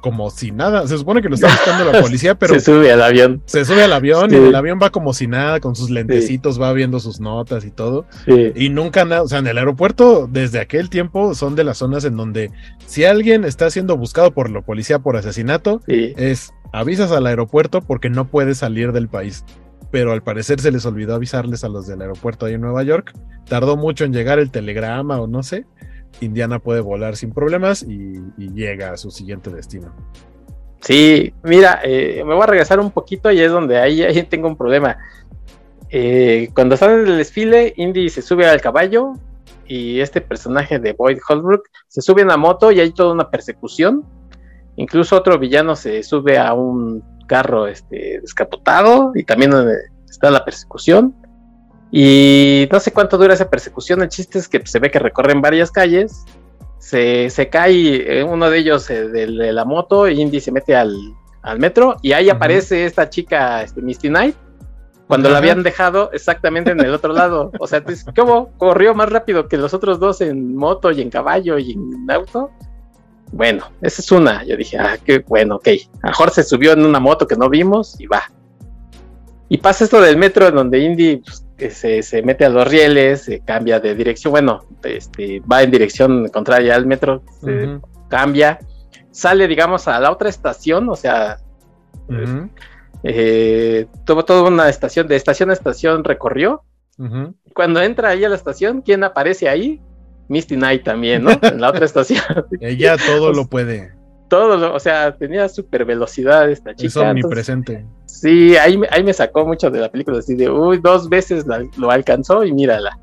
como 0.00 0.30
si 0.30 0.50
nada. 0.50 0.86
Se 0.86 0.96
supone 0.96 1.22
que 1.22 1.28
lo 1.28 1.34
está 1.34 1.48
buscando 1.48 1.90
la 1.90 2.00
policía, 2.02 2.34
pero. 2.34 2.54
se 2.54 2.60
sube 2.60 2.92
al 2.92 3.02
avión. 3.02 3.42
Se 3.46 3.64
sube 3.64 3.82
al 3.82 3.92
avión 3.92 4.32
y 4.32 4.36
el 4.36 4.54
avión 4.54 4.78
va 4.82 4.90
como 4.90 5.12
si 5.12 5.26
nada, 5.26 5.60
con 5.60 5.76
sus 5.76 5.90
lentecitos, 5.90 6.60
va 6.60 6.72
viendo 6.72 7.00
sus 7.00 7.20
notas 7.20 7.64
y 7.64 7.70
todo. 7.70 8.06
Y 8.26 8.68
nunca 8.70 9.04
nada. 9.04 9.22
O 9.22 9.28
sea, 9.28 9.38
en 9.38 9.46
el 9.46 9.58
aeropuerto, 9.58 10.28
desde 10.30 10.60
aquel 10.60 10.90
tiempo, 10.90 11.34
son 11.34 11.56
de 11.56 11.64
las 11.64 11.78
zonas 11.78 12.04
en 12.04 12.16
donde 12.16 12.50
si 12.86 13.04
alguien 13.04 13.44
está 13.44 13.70
siendo 13.70 13.96
buscado 13.96 14.32
por 14.32 14.50
la 14.50 14.62
policía 14.62 14.98
por 14.98 15.16
asesinato, 15.16 15.80
es 15.86 16.52
avisas 16.72 17.12
al 17.12 17.26
aeropuerto 17.26 17.80
porque 17.80 18.10
no 18.10 18.28
puede 18.28 18.54
salir 18.54 18.92
del 18.92 19.08
país. 19.08 19.44
Pero 19.90 20.12
al 20.12 20.22
parecer 20.22 20.60
se 20.60 20.70
les 20.70 20.84
olvidó 20.84 21.14
avisarles 21.14 21.64
a 21.64 21.68
los 21.68 21.86
del 21.86 22.02
aeropuerto 22.02 22.44
ahí 22.46 22.54
en 22.54 22.60
Nueva 22.60 22.82
York. 22.82 23.14
Tardó 23.48 23.76
mucho 23.76 24.04
en 24.04 24.12
llegar 24.12 24.38
el 24.38 24.50
telegrama 24.50 25.18
o 25.18 25.26
no 25.26 25.42
sé. 25.42 25.64
Indiana 26.20 26.58
puede 26.58 26.80
volar 26.80 27.16
sin 27.16 27.32
problemas 27.32 27.82
y, 27.82 28.20
llega 28.54 28.92
a 28.92 28.96
su 28.96 29.10
siguiente 29.10 29.50
destino. 29.50 29.94
Sí, 30.80 31.32
mira, 31.42 31.80
eh, 31.82 32.22
me 32.24 32.34
voy 32.34 32.42
a 32.42 32.46
regresar 32.46 32.80
un 32.80 32.90
poquito 32.90 33.30
y 33.30 33.40
es 33.40 33.50
donde 33.50 33.78
ahí, 33.78 34.02
ahí 34.02 34.22
tengo 34.24 34.48
un 34.48 34.56
problema. 34.56 34.96
Eh, 35.90 36.50
cuando 36.54 36.74
están 36.74 36.92
en 36.92 37.06
el 37.06 37.16
desfile, 37.18 37.72
Indy 37.76 38.08
se 38.10 38.22
sube 38.22 38.46
al 38.46 38.60
caballo 38.60 39.14
y 39.66 40.00
este 40.00 40.20
personaje 40.20 40.78
de 40.78 40.92
Boyd 40.92 41.18
Holbrook 41.28 41.68
se 41.88 42.02
sube 42.02 42.22
en 42.22 42.28
la 42.28 42.36
moto 42.36 42.72
y 42.72 42.80
hay 42.80 42.92
toda 42.92 43.12
una 43.12 43.30
persecución. 43.30 44.04
Incluso 44.76 45.16
otro 45.16 45.38
villano 45.38 45.76
se 45.76 46.02
sube 46.02 46.38
a 46.38 46.52
un 46.52 47.02
carro 47.26 47.66
este, 47.66 48.20
descapotado 48.20 49.12
y 49.14 49.24
también 49.24 49.52
está 50.08 50.30
la 50.30 50.44
persecución. 50.44 51.14
Y 51.90 52.68
no 52.70 52.80
sé 52.80 52.92
cuánto 52.92 53.16
dura 53.16 53.34
esa 53.34 53.48
persecución. 53.48 54.02
El 54.02 54.08
chiste 54.08 54.38
es 54.38 54.48
que 54.48 54.64
se 54.66 54.78
ve 54.78 54.90
que 54.90 54.98
recorren 54.98 55.40
varias 55.40 55.70
calles. 55.70 56.24
Se, 56.78 57.48
cae 57.50 58.24
uno 58.24 58.50
de 58.50 58.58
ellos 58.58 58.88
eh, 58.90 59.08
de, 59.08 59.26
la 59.52 59.64
moto. 59.64 60.08
Indy 60.08 60.40
se 60.40 60.52
mete 60.52 60.76
al, 60.76 60.94
metro. 61.58 61.96
Y 62.02 62.12
ahí 62.12 62.28
aparece 62.28 62.84
esta 62.84 63.08
chica, 63.08 63.62
este, 63.62 63.80
Misty 63.80 64.08
Knight. 64.08 64.36
Cuando 65.06 65.30
la 65.30 65.38
habían 65.38 65.62
dejado 65.62 66.10
exactamente 66.12 66.72
en 66.72 66.80
el 66.80 66.92
otro 66.92 67.14
lado. 67.14 67.50
O 67.58 67.66
sea, 67.66 67.82
¿cómo 68.14 68.50
corrió 68.58 68.94
más 68.94 69.08
rápido 69.08 69.48
que 69.48 69.56
los 69.56 69.72
otros 69.72 69.98
dos 69.98 70.20
en 70.20 70.54
moto 70.54 70.90
y 70.90 71.00
en 71.00 71.08
caballo 71.08 71.58
y 71.58 71.72
en 71.72 72.10
auto? 72.10 72.50
Bueno, 73.32 73.64
esa 73.80 74.02
es 74.02 74.12
una. 74.12 74.44
Yo 74.44 74.56
dije, 74.56 74.76
ah, 74.78 74.98
qué 75.02 75.20
bueno, 75.20 75.56
ok. 75.56 75.68
A 76.02 76.08
mejor 76.08 76.30
se 76.30 76.42
subió 76.42 76.72
en 76.72 76.84
una 76.84 77.00
moto 77.00 77.26
que 77.26 77.36
no 77.36 77.48
vimos 77.48 77.98
y 77.98 78.06
va. 78.06 78.30
Y 79.48 79.56
pasa 79.56 79.84
esto 79.84 80.00
del 80.00 80.18
metro 80.18 80.50
donde 80.50 80.78
Indy 80.78 81.16
pues, 81.16 81.44
se, 81.58 82.22
mete 82.22 82.44
a 82.44 82.48
los 82.48 82.66
rieles, 82.66 83.22
se 83.22 83.40
cambia 83.40 83.80
de 83.80 83.94
dirección, 83.94 84.30
bueno, 84.30 84.64
este, 84.84 85.40
va 85.40 85.62
en 85.62 85.70
dirección 85.70 86.28
contraria 86.28 86.74
al 86.74 86.86
metro, 86.86 87.22
se 87.40 87.78
cambia, 88.08 88.58
sale, 89.10 89.48
digamos, 89.48 89.88
a 89.88 89.98
la 89.98 90.10
otra 90.10 90.28
estación, 90.28 90.88
o 90.88 90.96
sea, 90.96 91.38
eh, 93.02 93.86
tuvo 94.04 94.24
toda 94.24 94.48
una 94.48 94.68
estación, 94.68 95.08
de 95.08 95.16
estación 95.16 95.50
a 95.50 95.54
estación 95.54 96.04
recorrió. 96.04 96.62
Cuando 97.54 97.80
entra 97.80 98.10
ahí 98.10 98.24
a 98.24 98.28
la 98.28 98.34
estación, 98.34 98.82
¿quién 98.82 99.04
aparece 99.04 99.48
ahí? 99.48 99.80
Misty 100.28 100.56
Knight 100.56 100.84
también, 100.84 101.22
¿no? 101.22 101.30
En 101.42 101.60
la 101.60 101.70
otra 101.70 101.84
estación. 101.84 102.22
Ella 102.60 102.96
todo 102.96 103.32
lo 103.32 103.46
puede 103.46 103.97
todo, 104.28 104.74
o 104.74 104.78
sea, 104.78 105.16
tenía 105.16 105.48
súper 105.48 105.84
velocidad 105.84 106.50
esta 106.50 106.74
chica. 106.74 106.88
Es 106.88 106.96
omnipresente. 106.96 107.84
sí, 108.06 108.56
ahí, 108.56 108.80
ahí 108.90 109.02
me 109.02 109.12
sacó 109.12 109.46
mucho 109.46 109.70
de 109.70 109.80
la 109.80 109.90
película, 109.90 110.18
así 110.18 110.34
de, 110.34 110.50
uy, 110.50 110.78
dos 110.78 111.08
veces 111.08 111.44
lo 111.76 111.90
alcanzó 111.90 112.44
y 112.44 112.52
mírala. 112.52 112.98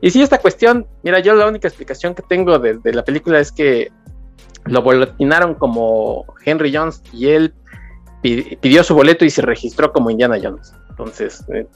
Y 0.00 0.10
sí, 0.10 0.22
esta 0.22 0.38
cuestión, 0.38 0.86
mira, 1.02 1.18
yo 1.20 1.34
la 1.34 1.48
única 1.48 1.66
explicación 1.66 2.14
que 2.14 2.22
tengo 2.22 2.58
de, 2.58 2.78
la 2.92 3.04
película 3.04 3.40
es 3.40 3.50
que 3.50 3.90
lo 4.64 4.82
boletinaron 4.82 5.54
como 5.54 6.24
Henry 6.44 6.74
Jones 6.74 7.02
y 7.12 7.28
él 7.28 7.54
pidió 8.22 8.84
su 8.84 8.94
boleto 8.94 9.24
y 9.24 9.30
se 9.30 9.42
registró 9.42 9.92
como 9.92 10.10
Indiana 10.10 10.38
Jones. 10.40 10.72
Entonces... 10.90 11.44
Eh, 11.52 11.66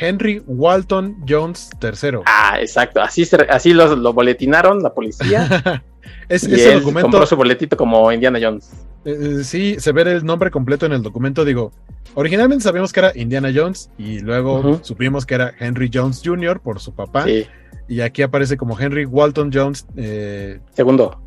Henry 0.00 0.42
Walton 0.46 1.16
Jones 1.28 1.70
III. 1.80 2.20
Ah, 2.26 2.56
exacto. 2.60 3.00
Así, 3.00 3.28
así 3.48 3.72
lo, 3.72 3.94
lo 3.94 4.12
boletinaron 4.12 4.82
la 4.82 4.92
policía. 4.92 5.84
Es, 6.28 6.48
y 6.48 6.54
ese 6.54 6.74
documento. 6.74 7.10
Compró 7.10 7.26
su 7.26 7.36
boletito 7.36 7.76
como 7.76 8.10
Indiana 8.12 8.38
Jones. 8.40 8.70
Eh, 9.04 9.38
eh, 9.40 9.44
sí, 9.44 9.76
se 9.78 9.92
ve 9.92 10.02
el 10.02 10.24
nombre 10.24 10.50
completo 10.50 10.86
en 10.86 10.92
el 10.92 11.02
documento. 11.02 11.44
Digo, 11.44 11.72
originalmente 12.14 12.64
sabíamos 12.64 12.92
que 12.92 13.00
era 13.00 13.12
Indiana 13.14 13.50
Jones 13.54 13.90
y 13.98 14.20
luego 14.20 14.80
supimos 14.82 15.26
que 15.26 15.34
era 15.34 15.52
Henry 15.58 15.90
Jones 15.92 16.22
Jr. 16.24 16.60
por 16.60 16.80
su 16.80 16.94
papá. 16.94 17.26
Y 17.86 18.00
aquí 18.00 18.22
aparece 18.22 18.56
como 18.56 18.78
Henry 18.78 19.04
Walton 19.04 19.50
Jones. 19.52 19.86
Eh, 19.96 20.60
segundo. 20.72 21.20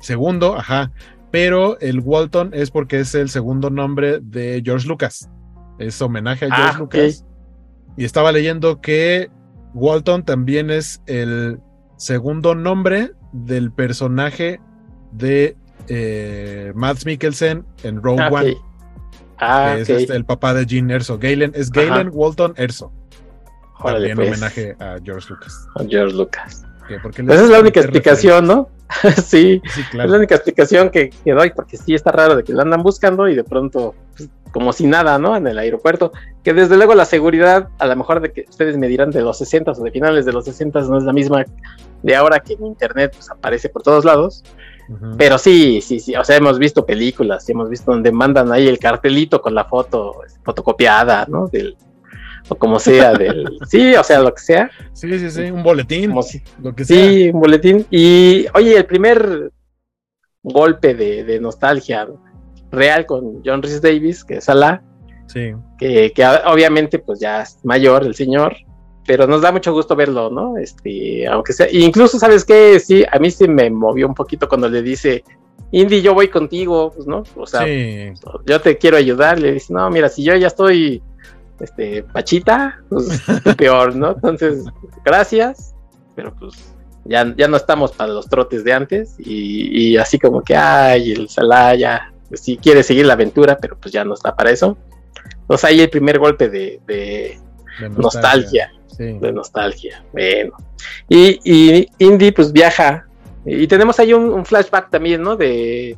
Segundo, 0.00 0.56
ajá. 0.56 0.92
Pero 1.30 1.80
el 1.80 2.00
Walton 2.00 2.50
es 2.52 2.70
porque 2.70 3.00
es 3.00 3.14
el 3.14 3.30
segundo 3.30 3.70
nombre 3.70 4.20
de 4.20 4.60
George 4.62 4.86
Lucas. 4.86 5.30
Es 5.78 6.02
homenaje 6.02 6.44
a 6.44 6.48
ah, 6.50 6.56
George 6.56 6.78
Lucas. 6.78 7.24
Y 7.96 8.04
estaba 8.04 8.32
leyendo 8.32 8.80
que 8.80 9.30
Walton 9.74 10.24
también 10.24 10.70
es 10.70 11.02
el 11.06 11.60
segundo 11.96 12.54
nombre 12.54 13.12
del 13.32 13.72
personaje 13.72 14.60
de 15.12 15.56
eh, 15.88 16.72
Mads 16.74 17.06
Mikkelsen 17.06 17.64
en 17.82 18.02
Rogue 18.02 18.22
ah, 18.22 18.28
One. 18.30 18.56
Ah, 19.38 19.76
es 19.78 19.88
este, 19.88 20.14
el 20.14 20.24
papá 20.24 20.54
de 20.54 20.64
Gene 20.66 20.94
Erso. 20.94 21.18
Galen, 21.18 21.52
es 21.54 21.70
Galen 21.70 22.10
Walton 22.12 22.54
Erso. 22.56 22.92
También 23.82 24.16
pues. 24.16 24.28
homenaje 24.28 24.76
a 24.78 24.98
George 25.02 25.26
Lucas. 25.30 25.66
A 25.74 25.84
George 25.88 26.14
Lucas. 26.14 26.64
Esa 26.88 27.44
es 27.44 27.48
la 27.48 27.60
única 27.60 27.80
explicación, 27.80 28.46
¿no? 28.46 28.68
sí, 29.24 29.62
es 29.64 29.94
la 29.94 30.16
única 30.16 30.34
explicación 30.34 30.90
que, 30.90 31.10
doy, 31.24 31.50
porque 31.50 31.76
sí 31.76 31.94
está 31.94 32.12
raro 32.12 32.36
de 32.36 32.44
que 32.44 32.52
lo 32.52 32.62
andan 32.62 32.82
buscando 32.82 33.28
y 33.28 33.34
de 33.34 33.44
pronto, 33.44 33.94
pues, 34.16 34.28
como 34.52 34.72
si 34.72 34.86
nada, 34.86 35.18
¿no? 35.18 35.36
En 35.36 35.46
el 35.46 35.58
aeropuerto. 35.58 36.12
Que 36.42 36.52
desde 36.52 36.76
luego 36.76 36.94
la 36.94 37.04
seguridad, 37.04 37.68
a 37.78 37.86
lo 37.86 37.96
mejor 37.96 38.20
de 38.20 38.32
que 38.32 38.44
ustedes 38.48 38.76
me 38.76 38.88
dirán 38.88 39.10
de 39.10 39.22
los 39.22 39.38
60 39.38 39.72
o 39.72 39.74
de 39.82 39.90
finales 39.90 40.26
de 40.26 40.32
los 40.32 40.44
60 40.44 40.80
no 40.82 40.98
es 40.98 41.04
la 41.04 41.12
misma 41.12 41.44
de 42.02 42.16
ahora 42.16 42.40
que 42.40 42.54
en 42.54 42.66
internet 42.66 43.12
pues, 43.14 43.30
aparece 43.30 43.68
por 43.68 43.82
todos 43.82 44.04
lados. 44.04 44.42
Pero 45.16 45.38
sí, 45.38 45.80
sí, 45.80 46.00
sí, 46.00 46.14
o 46.16 46.24
sea, 46.24 46.36
hemos 46.36 46.58
visto 46.58 46.84
películas, 46.84 47.48
hemos 47.48 47.70
visto 47.70 47.92
donde 47.92 48.12
mandan 48.12 48.52
ahí 48.52 48.68
el 48.68 48.78
cartelito 48.78 49.40
con 49.40 49.54
la 49.54 49.64
foto 49.64 50.22
este, 50.26 50.38
fotocopiada, 50.42 51.24
¿no? 51.30 51.46
Del, 51.46 51.78
o 52.48 52.54
como 52.54 52.78
sea, 52.78 53.12
del... 53.14 53.58
sí, 53.68 53.94
o 53.94 54.02
sea, 54.02 54.20
lo 54.20 54.34
que 54.34 54.42
sea. 54.42 54.70
Sí, 54.92 55.18
sí, 55.18 55.30
sí, 55.30 55.50
un 55.50 55.62
boletín, 55.62 56.14
lo 56.62 56.74
que 56.74 56.84
sea. 56.84 56.96
Sí, 56.96 57.30
un 57.30 57.40
boletín. 57.40 57.86
Y, 57.90 58.46
oye, 58.54 58.76
el 58.76 58.86
primer 58.86 59.50
golpe 60.42 60.94
de, 60.94 61.38
nostalgia 61.40 62.08
real 62.70 63.06
con 63.06 63.42
John 63.44 63.62
Rhys 63.62 63.80
Davis, 63.80 64.24
que 64.24 64.36
es 64.36 64.44
Salah, 64.44 64.82
sí. 65.26 65.52
que, 65.78 66.12
que 66.12 66.26
obviamente 66.46 66.98
pues 66.98 67.20
ya 67.20 67.42
es 67.42 67.58
mayor 67.64 68.04
el 68.04 68.14
señor, 68.14 68.56
pero 69.06 69.26
nos 69.26 69.42
da 69.42 69.52
mucho 69.52 69.72
gusto 69.72 69.96
verlo, 69.96 70.30
¿no? 70.30 70.56
Este, 70.56 71.26
aunque 71.26 71.52
sea, 71.52 71.66
incluso, 71.70 72.18
¿sabes 72.18 72.44
qué? 72.44 72.78
Sí, 72.80 73.04
a 73.10 73.18
mí 73.18 73.30
sí 73.30 73.48
me 73.48 73.70
movió 73.70 74.06
un 74.06 74.14
poquito 74.14 74.48
cuando 74.48 74.68
le 74.68 74.82
dice, 74.82 75.24
Indy, 75.72 76.02
yo 76.02 76.14
voy 76.14 76.28
contigo, 76.28 76.92
pues, 76.94 77.06
¿no? 77.06 77.24
O 77.36 77.46
sea, 77.46 77.66
yo 78.46 78.60
te 78.60 78.78
quiero 78.78 78.96
ayudar, 78.96 79.40
le 79.40 79.52
dice, 79.52 79.72
no, 79.72 79.88
mira, 79.90 80.08
si 80.08 80.22
yo 80.22 80.36
ya 80.36 80.46
estoy, 80.46 81.02
este, 81.62 82.02
pachita, 82.02 82.80
pues, 82.88 83.22
peor, 83.56 83.96
¿no? 83.96 84.10
Entonces, 84.10 84.64
gracias, 85.04 85.74
pero 86.14 86.34
pues, 86.34 86.74
ya, 87.04 87.34
ya 87.36 87.48
no 87.48 87.56
estamos 87.56 87.92
para 87.92 88.12
los 88.12 88.28
trotes 88.28 88.64
de 88.64 88.72
antes, 88.72 89.14
y, 89.18 89.96
así 89.96 90.18
como 90.18 90.42
que, 90.42 90.54
ay, 90.54 91.12
el 91.12 91.28
Salah 91.28 91.74
ya, 91.74 92.12
pues, 92.28 92.40
sí 92.40 92.58
quiere 92.58 92.82
seguir 92.82 93.06
la 93.06 93.14
aventura, 93.14 93.56
pero 93.58 93.78
pues 93.78 93.92
ya 93.92 94.04
no 94.04 94.14
está 94.14 94.34
para 94.34 94.50
eso. 94.50 94.76
Entonces 95.42 95.64
ahí 95.64 95.80
el 95.80 95.90
primer 95.90 96.18
golpe 96.18 96.48
de, 96.48 97.38
nostalgia 97.96 98.70
de 98.98 99.32
nostalgia. 99.32 100.04
Bueno. 100.12 100.52
Y, 101.08 101.40
y, 101.44 101.88
Indy 101.98 102.32
pues 102.32 102.52
viaja. 102.52 103.06
Y 103.44 103.66
tenemos 103.66 103.98
ahí 103.98 104.12
un, 104.12 104.44
flashback 104.44 104.90
también, 104.90 105.22
¿no? 105.22 105.36
De 105.36 105.96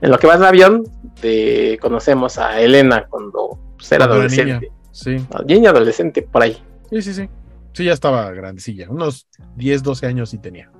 en 0.00 0.10
lo 0.10 0.18
que 0.18 0.26
va 0.26 0.36
en 0.36 0.44
avión, 0.44 0.84
de 1.22 1.78
conocemos 1.80 2.38
a 2.38 2.60
Elena 2.60 3.06
cuando 3.08 3.58
pues, 3.76 3.90
era 3.90 4.04
adolescente. 4.04 4.70
Sí. 4.98 5.16
Niña 5.46 5.70
adolescente, 5.70 6.22
por 6.22 6.42
ahí. 6.42 6.58
Sí, 6.90 7.02
sí, 7.02 7.14
sí. 7.14 7.28
Sí, 7.72 7.84
ya 7.84 7.92
estaba 7.92 8.30
grandecilla, 8.32 8.88
unos 8.90 9.28
10, 9.56 9.82
12 9.82 10.06
años 10.06 10.30
sí 10.30 10.38
tenía. 10.38 10.70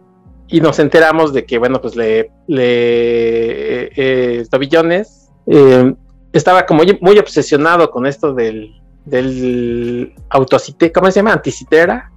Y 0.48 0.60
nos 0.60 0.78
enteramos 0.78 1.32
de 1.32 1.44
que, 1.44 1.58
bueno, 1.58 1.80
pues 1.80 1.94
le, 1.94 2.32
le 2.46 3.82
eh, 3.84 3.90
eh 3.94 4.46
Tobillones 4.50 5.30
eh, 5.46 5.94
estaba 6.32 6.66
como 6.66 6.82
muy 7.00 7.18
obsesionado 7.18 7.90
con 7.90 8.06
esto 8.06 8.34
del, 8.34 8.74
del 9.04 10.14
autocite, 10.30 10.90
¿cómo 10.90 11.10
se 11.10 11.20
llama? 11.20 11.34
Anticitera. 11.34 12.10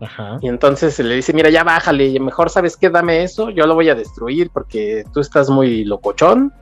Ajá. 0.00 0.38
Y 0.40 0.48
entonces 0.48 0.98
le 0.98 1.14
dice, 1.14 1.32
mira, 1.32 1.50
ya 1.50 1.62
bájale, 1.62 2.18
mejor 2.20 2.50
sabes 2.50 2.76
qué, 2.76 2.90
dame 2.90 3.22
eso, 3.22 3.50
yo 3.50 3.66
lo 3.66 3.74
voy 3.74 3.88
a 3.88 3.94
destruir 3.94 4.50
porque 4.52 5.04
tú 5.12 5.20
estás 5.20 5.48
muy 5.48 5.84
locochón, 5.84 6.52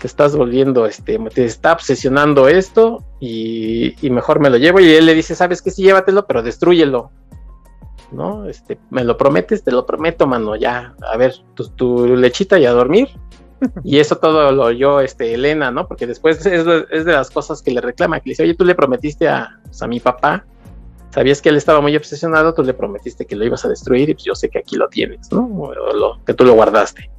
te 0.00 0.06
estás 0.06 0.36
volviendo, 0.36 0.86
este, 0.86 1.18
te 1.34 1.44
está 1.44 1.72
obsesionando 1.72 2.48
esto 2.48 3.02
y, 3.20 3.94
y 4.06 4.10
mejor 4.10 4.40
me 4.40 4.50
lo 4.50 4.56
llevo. 4.58 4.80
Y 4.80 4.90
él 4.92 5.06
le 5.06 5.14
dice, 5.14 5.34
sabes 5.34 5.62
qué, 5.62 5.70
sí, 5.70 5.82
llévatelo, 5.82 6.26
pero 6.26 6.42
destruyelo. 6.42 7.10
¿No? 8.12 8.48
Este, 8.48 8.78
me 8.90 9.02
lo 9.04 9.16
prometes, 9.16 9.64
te 9.64 9.72
lo 9.72 9.84
prometo, 9.84 10.26
mano, 10.28 10.54
ya, 10.54 10.94
a 11.12 11.16
ver, 11.16 11.34
tu, 11.54 11.68
tu 11.70 12.06
lechita 12.16 12.58
y 12.58 12.64
a 12.66 12.70
dormir. 12.72 13.08
Y 13.82 13.98
eso 13.98 14.16
todo 14.18 14.52
lo 14.52 14.64
oyó 14.64 15.00
este, 15.00 15.32
Elena, 15.34 15.70
¿no? 15.70 15.88
Porque 15.88 16.06
después 16.06 16.44
es, 16.44 16.64
es 16.90 17.04
de 17.04 17.12
las 17.12 17.30
cosas 17.30 17.62
que 17.62 17.70
le 17.72 17.80
reclama, 17.80 18.20
que 18.20 18.28
le 18.28 18.32
dice, 18.32 18.42
oye, 18.42 18.54
tú 18.54 18.64
le 18.64 18.74
prometiste 18.74 19.28
a, 19.28 19.58
pues, 19.64 19.82
a 19.82 19.86
mi 19.88 19.98
papá, 19.98 20.44
sabías 21.10 21.40
que 21.40 21.48
él 21.48 21.56
estaba 21.56 21.80
muy 21.80 21.96
obsesionado, 21.96 22.52
tú 22.52 22.62
le 22.62 22.74
prometiste 22.74 23.24
que 23.26 23.34
lo 23.34 23.44
ibas 23.46 23.64
a 23.64 23.68
destruir 23.70 24.10
y 24.10 24.14
pues 24.14 24.24
yo 24.24 24.34
sé 24.34 24.50
que 24.50 24.58
aquí 24.58 24.76
lo 24.76 24.88
tienes, 24.88 25.32
¿no? 25.32 25.46
O 25.58 25.72
lo- 25.74 26.22
que 26.24 26.34
tú 26.34 26.44
lo 26.44 26.52
guardaste. 26.52 27.10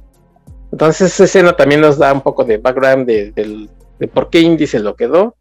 Entonces 0.72 1.12
esa 1.12 1.24
escena 1.24 1.52
también 1.54 1.80
nos 1.80 1.98
da 1.98 2.12
un 2.12 2.20
poco 2.20 2.44
de 2.44 2.58
background 2.58 3.06
de, 3.06 3.68
por 4.12 4.30
qué 4.30 4.40
Indy 4.40 4.66
se 4.66 4.80
lo 4.80 4.94
quedó 4.94 5.36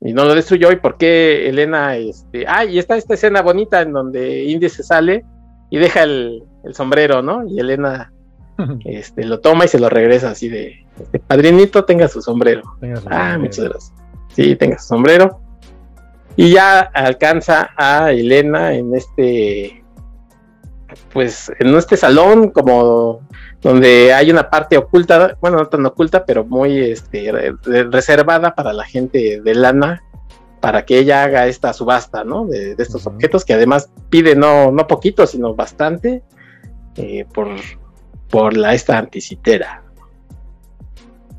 y 0.00 0.12
no 0.12 0.24
lo 0.24 0.34
destruyó 0.34 0.72
y 0.72 0.76
por 0.76 0.96
qué 0.96 1.48
Elena, 1.48 1.96
este, 1.96 2.44
ah, 2.48 2.64
y 2.64 2.78
está 2.78 2.96
esta 2.96 3.14
escena 3.14 3.42
bonita 3.42 3.82
en 3.82 3.92
donde 3.92 4.44
Indy 4.44 4.68
se 4.68 4.82
sale 4.82 5.24
y 5.70 5.78
deja 5.78 6.02
el, 6.02 6.42
el 6.64 6.74
sombrero, 6.74 7.22
¿no? 7.22 7.46
Y 7.46 7.60
Elena 7.60 8.12
este, 8.84 9.24
lo 9.24 9.40
toma 9.40 9.64
y 9.64 9.68
se 9.68 9.78
lo 9.78 9.88
regresa 9.88 10.30
así 10.30 10.48
de, 10.48 10.86
este, 11.00 11.18
padrinito, 11.18 11.84
tenga 11.84 12.08
su 12.08 12.20
sombrero. 12.22 12.62
Tenga 12.80 12.96
su 12.96 13.08
Ah, 13.10 13.36
muchas 13.38 13.64
gracias. 13.64 13.92
Sí, 14.34 14.56
tenga 14.56 14.78
su 14.78 14.88
sombrero. 14.88 15.40
Y 16.36 16.52
ya 16.52 16.80
alcanza 16.80 17.70
a 17.76 18.10
Elena 18.10 18.74
en 18.74 18.94
este, 18.94 19.84
pues, 21.12 21.52
en 21.58 21.74
este 21.74 21.96
salón 21.96 22.50
como 22.50 23.20
donde 23.62 24.12
hay 24.12 24.30
una 24.30 24.50
parte 24.50 24.76
oculta, 24.76 25.38
bueno, 25.40 25.58
no 25.58 25.66
tan 25.68 25.86
oculta, 25.86 26.24
pero 26.26 26.44
muy 26.44 26.78
este, 26.78 27.30
re- 27.32 27.54
re- 27.62 27.84
reservada 27.84 28.54
para 28.54 28.72
la 28.72 28.84
gente 28.84 29.40
de 29.40 29.54
lana, 29.54 30.02
para 30.60 30.84
que 30.84 30.98
ella 30.98 31.24
haga 31.24 31.46
esta 31.46 31.72
subasta, 31.72 32.24
¿no? 32.24 32.44
De, 32.46 32.74
de 32.74 32.82
estos 32.82 33.06
objetos 33.06 33.44
que 33.44 33.54
además 33.54 33.90
pide 34.10 34.36
no, 34.36 34.70
no 34.72 34.86
poquito, 34.86 35.26
sino 35.26 35.54
bastante 35.54 36.22
eh, 36.96 37.24
por, 37.32 37.48
por 38.28 38.56
la 38.56 38.74
esta 38.74 38.98
anticitera. 38.98 39.82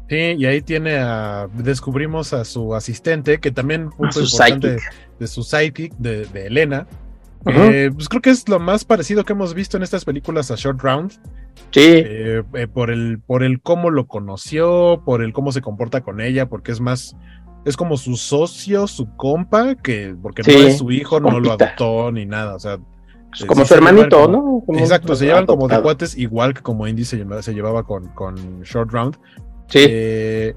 Sí, 0.09 0.35
y 0.37 0.45
ahí 0.45 0.61
tiene 0.61 0.97
a. 0.97 1.47
Descubrimos 1.53 2.33
a 2.33 2.45
su 2.45 2.75
asistente, 2.75 3.39
que 3.39 3.51
también 3.51 3.89
su 4.11 4.21
importante 4.21 4.77
de 5.19 5.27
su 5.27 5.43
sidekick, 5.43 5.93
de, 5.97 6.25
de 6.25 6.47
Elena. 6.47 6.85
Eh, 7.45 7.89
pues 7.93 8.07
creo 8.07 8.21
que 8.21 8.29
es 8.29 8.47
lo 8.47 8.59
más 8.59 8.85
parecido 8.85 9.23
que 9.23 9.33
hemos 9.33 9.53
visto 9.53 9.75
en 9.75 9.83
estas 9.83 10.05
películas 10.05 10.51
a 10.51 10.55
Short 10.55 10.81
Round. 10.81 11.13
Sí, 11.71 11.81
eh, 11.83 12.43
eh, 12.53 12.67
por 12.67 12.91
el 12.91 13.19
por 13.19 13.43
el 13.43 13.61
cómo 13.61 13.89
lo 13.89 14.07
conoció, 14.07 15.01
por 15.05 15.23
el 15.23 15.33
cómo 15.33 15.51
se 15.51 15.61
comporta 15.61 16.01
con 16.01 16.21
ella, 16.21 16.47
porque 16.47 16.71
es 16.71 16.79
más 16.79 17.15
es 17.65 17.77
como 17.77 17.97
su 17.97 18.17
socio, 18.17 18.87
su 18.87 19.07
compa, 19.15 19.75
que 19.75 20.15
porque 20.21 20.43
no 20.43 20.49
es 20.67 20.77
su 20.77 20.91
hijo, 20.91 21.19
no 21.19 21.39
lo 21.39 21.53
adoptó 21.53 22.11
ni 22.11 22.25
nada, 22.25 22.55
o 22.55 22.59
sea, 22.59 22.77
pues 23.29 23.45
como 23.45 23.61
sí 23.61 23.69
su 23.69 23.73
hermanito, 23.75 24.21
como- 24.25 24.31
¿no? 24.59 24.63
Como 24.65 24.79
Exacto, 24.79 25.15
se 25.15 25.25
llevan 25.25 25.45
como 25.45 25.67
de 25.67 25.81
cuates, 25.81 26.17
igual 26.17 26.53
que 26.53 26.61
como 26.61 26.87
Indy 26.87 27.05
se 27.05 27.17
llevaba, 27.17 27.41
se 27.41 27.53
llevaba 27.53 27.83
con, 27.83 28.09
con 28.09 28.61
Short 28.61 28.91
Round. 28.91 29.17
Sí, 29.67 29.79
Eh, 29.89 30.55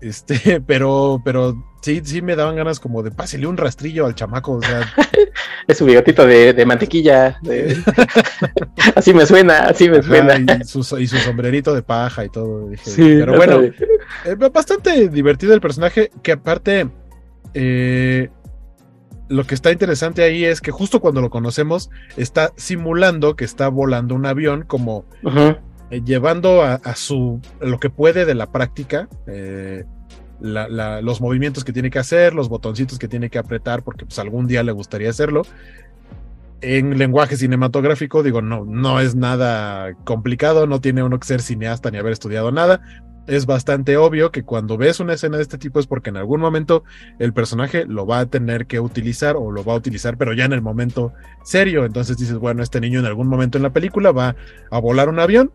este, 0.00 0.60
pero, 0.66 1.20
pero 1.24 1.54
sí, 1.84 2.00
sí 2.04 2.22
me 2.22 2.34
daban 2.34 2.56
ganas 2.56 2.80
como 2.80 3.02
de 3.02 3.10
pásele 3.10 3.46
un 3.46 3.56
rastrillo 3.58 4.06
al 4.06 4.14
chamaco, 4.14 4.52
o 4.52 4.62
sea, 4.62 4.80
es 5.68 5.76
su 5.78 5.84
bigotito 5.84 6.26
de, 6.26 6.52
de 6.54 6.66
mantequilla. 6.66 7.36
de- 7.42 7.76
así 8.96 9.12
me 9.12 9.26
suena, 9.26 9.64
así 9.64 9.88
me 9.90 9.98
ajá, 9.98 10.08
suena. 10.08 10.56
y, 10.60 10.64
su, 10.64 10.80
y 10.98 11.06
su 11.06 11.18
sombrerito 11.18 11.74
de 11.74 11.82
paja 11.82 12.24
y 12.24 12.28
todo. 12.30 12.68
dije, 12.70 12.90
Sí, 12.90 13.16
pero 13.20 13.36
bueno. 13.36 13.60
Eh, 13.62 14.34
bastante 14.52 15.08
divertido 15.08 15.52
el 15.54 15.60
personaje, 15.60 16.10
que 16.22 16.32
aparte, 16.32 16.88
eh, 17.52 18.30
lo 19.28 19.44
que 19.44 19.54
está 19.54 19.70
interesante 19.72 20.22
ahí 20.22 20.44
es 20.44 20.60
que 20.60 20.70
justo 20.70 21.00
cuando 21.00 21.20
lo 21.20 21.30
conocemos, 21.30 21.90
está 22.16 22.52
simulando 22.56 23.36
que 23.36 23.44
está 23.44 23.68
volando 23.68 24.14
un 24.14 24.26
avión, 24.26 24.64
como 24.66 25.04
eh, 25.90 26.02
llevando 26.04 26.62
a, 26.62 26.74
a 26.74 26.94
su 26.94 27.40
lo 27.60 27.78
que 27.80 27.90
puede 27.90 28.24
de 28.24 28.34
la 28.34 28.50
práctica, 28.52 29.08
eh, 29.26 29.84
los 30.44 31.20
movimientos 31.20 31.64
que 31.64 31.72
tiene 31.72 31.90
que 31.90 31.98
hacer, 31.98 32.34
los 32.34 32.48
botoncitos 32.48 32.98
que 32.98 33.08
tiene 33.08 33.30
que 33.30 33.38
apretar, 33.38 33.82
porque 33.82 34.04
pues 34.04 34.18
algún 34.18 34.46
día 34.46 34.62
le 34.62 34.72
gustaría 34.72 35.10
hacerlo. 35.10 35.42
En 36.60 36.98
lenguaje 36.98 37.36
cinematográfico, 37.36 38.22
digo, 38.22 38.42
no, 38.42 38.64
no 38.64 39.00
es 39.00 39.14
nada 39.14 39.94
complicado, 40.04 40.66
no 40.66 40.80
tiene 40.80 41.02
uno 41.02 41.18
que 41.18 41.26
ser 41.26 41.42
cineasta 41.42 41.90
ni 41.90 41.98
haber 41.98 42.12
estudiado 42.12 42.52
nada. 42.52 42.80
Es 43.26 43.46
bastante 43.46 43.96
obvio 43.96 44.30
que 44.30 44.42
cuando 44.42 44.76
ves 44.76 45.00
una 45.00 45.14
escena 45.14 45.38
de 45.38 45.42
este 45.42 45.56
tipo 45.56 45.80
es 45.80 45.86
porque 45.86 46.10
en 46.10 46.18
algún 46.18 46.40
momento 46.40 46.84
el 47.18 47.32
personaje 47.32 47.86
lo 47.86 48.06
va 48.06 48.20
a 48.20 48.26
tener 48.26 48.66
que 48.66 48.80
utilizar 48.80 49.36
o 49.36 49.50
lo 49.50 49.64
va 49.64 49.72
a 49.72 49.76
utilizar, 49.76 50.18
pero 50.18 50.34
ya 50.34 50.44
en 50.44 50.52
el 50.52 50.60
momento 50.60 51.12
serio. 51.42 51.86
Entonces 51.86 52.18
dices, 52.18 52.36
bueno, 52.36 52.62
este 52.62 52.80
niño 52.80 53.00
en 53.00 53.06
algún 53.06 53.28
momento 53.28 53.56
en 53.56 53.62
la 53.62 53.72
película 53.72 54.12
va 54.12 54.36
a 54.70 54.78
volar 54.78 55.08
un 55.08 55.20
avión, 55.20 55.52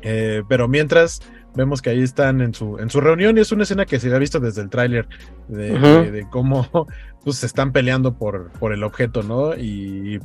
eh, 0.00 0.42
pero 0.48 0.66
mientras 0.66 1.20
vemos 1.54 1.82
que 1.82 1.90
ahí 1.90 2.02
están 2.02 2.40
en 2.40 2.54
su, 2.54 2.78
en 2.78 2.90
su 2.90 3.00
reunión 3.00 3.36
y 3.36 3.40
es 3.40 3.50
una 3.52 3.64
escena 3.64 3.84
que 3.86 3.98
se 3.98 4.06
había 4.08 4.18
visto 4.18 4.38
desde 4.40 4.62
el 4.62 4.70
tráiler 4.70 5.08
de, 5.48 5.72
Ujú. 5.74 5.82
de- 5.86 6.10
de 6.12 6.28
cómo 6.30 6.66
pues, 7.24 7.36
se 7.38 7.46
están 7.46 7.72
peleando 7.72 8.16
por, 8.16 8.50
por 8.52 8.72
el 8.72 8.82
objeto, 8.84 9.22
¿no? 9.22 9.54
Y, 9.56 10.20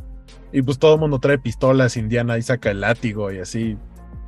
y 0.51 0.61
pues 0.61 0.77
todo 0.79 0.95
el 0.95 0.99
mundo 0.99 1.19
trae 1.19 1.37
pistolas, 1.39 1.97
Indiana 1.97 2.37
y 2.37 2.41
saca 2.43 2.71
el 2.71 2.81
látigo 2.81 3.31
y 3.31 3.39
así. 3.39 3.77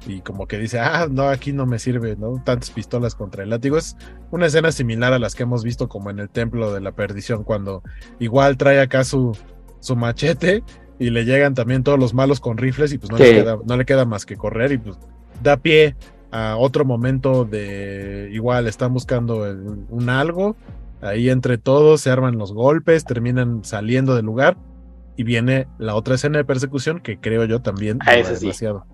Y 0.07 0.21
como 0.21 0.45
que 0.47 0.59
dice, 0.59 0.79
ah, 0.79 1.07
no, 1.09 1.23
aquí 1.29 1.51
no 1.51 1.65
me 1.65 1.79
sirve, 1.79 2.15
¿no? 2.15 2.41
Tantas 2.43 2.69
pistolas 2.69 3.15
contra 3.15 3.43
el 3.43 3.49
látigo. 3.49 3.75
Es 3.77 3.97
una 4.29 4.45
escena 4.45 4.71
similar 4.71 5.13
a 5.13 5.19
las 5.19 5.33
que 5.33 5.43
hemos 5.43 5.63
visto 5.63 5.87
como 5.89 6.11
en 6.11 6.19
el 6.19 6.29
Templo 6.29 6.71
de 6.73 6.81
la 6.81 6.91
Perdición, 6.91 7.43
cuando 7.43 7.81
igual 8.19 8.55
trae 8.57 8.79
acá 8.81 9.03
su, 9.03 9.35
su 9.79 9.95
machete 9.95 10.63
y 10.99 11.09
le 11.09 11.25
llegan 11.25 11.55
también 11.55 11.83
todos 11.83 11.97
los 11.97 12.13
malos 12.13 12.39
con 12.39 12.57
rifles 12.57 12.93
y 12.93 12.99
pues 12.99 13.11
no, 13.11 13.17
le, 13.17 13.31
queda, 13.33 13.57
no 13.65 13.77
le 13.77 13.85
queda 13.85 14.05
más 14.05 14.25
que 14.27 14.35
correr 14.35 14.73
y 14.73 14.77
pues 14.77 14.97
da 15.41 15.57
pie 15.57 15.95
a 16.37 16.57
otro 16.57 16.83
momento 16.83 17.45
de 17.45 18.29
igual 18.33 18.67
están 18.67 18.93
buscando 18.93 19.45
el- 19.45 19.85
un 19.89 20.09
algo, 20.09 20.55
ahí 21.01 21.29
entre 21.29 21.57
todos 21.57 22.01
se 22.01 22.09
arman 22.09 22.37
los 22.37 22.51
golpes, 22.53 23.05
terminan 23.05 23.63
saliendo 23.63 24.15
del 24.15 24.25
lugar 24.25 24.57
y 25.15 25.23
viene 25.23 25.67
la 25.77 25.95
otra 25.95 26.15
escena 26.15 26.37
de 26.39 26.43
persecución 26.43 26.99
que 26.99 27.19
creo 27.19 27.45
yo 27.45 27.61
también 27.61 27.99
Ah, 28.05 28.15
esa 28.15 28.35
sí. 28.35 28.41
demasiado. 28.47 28.85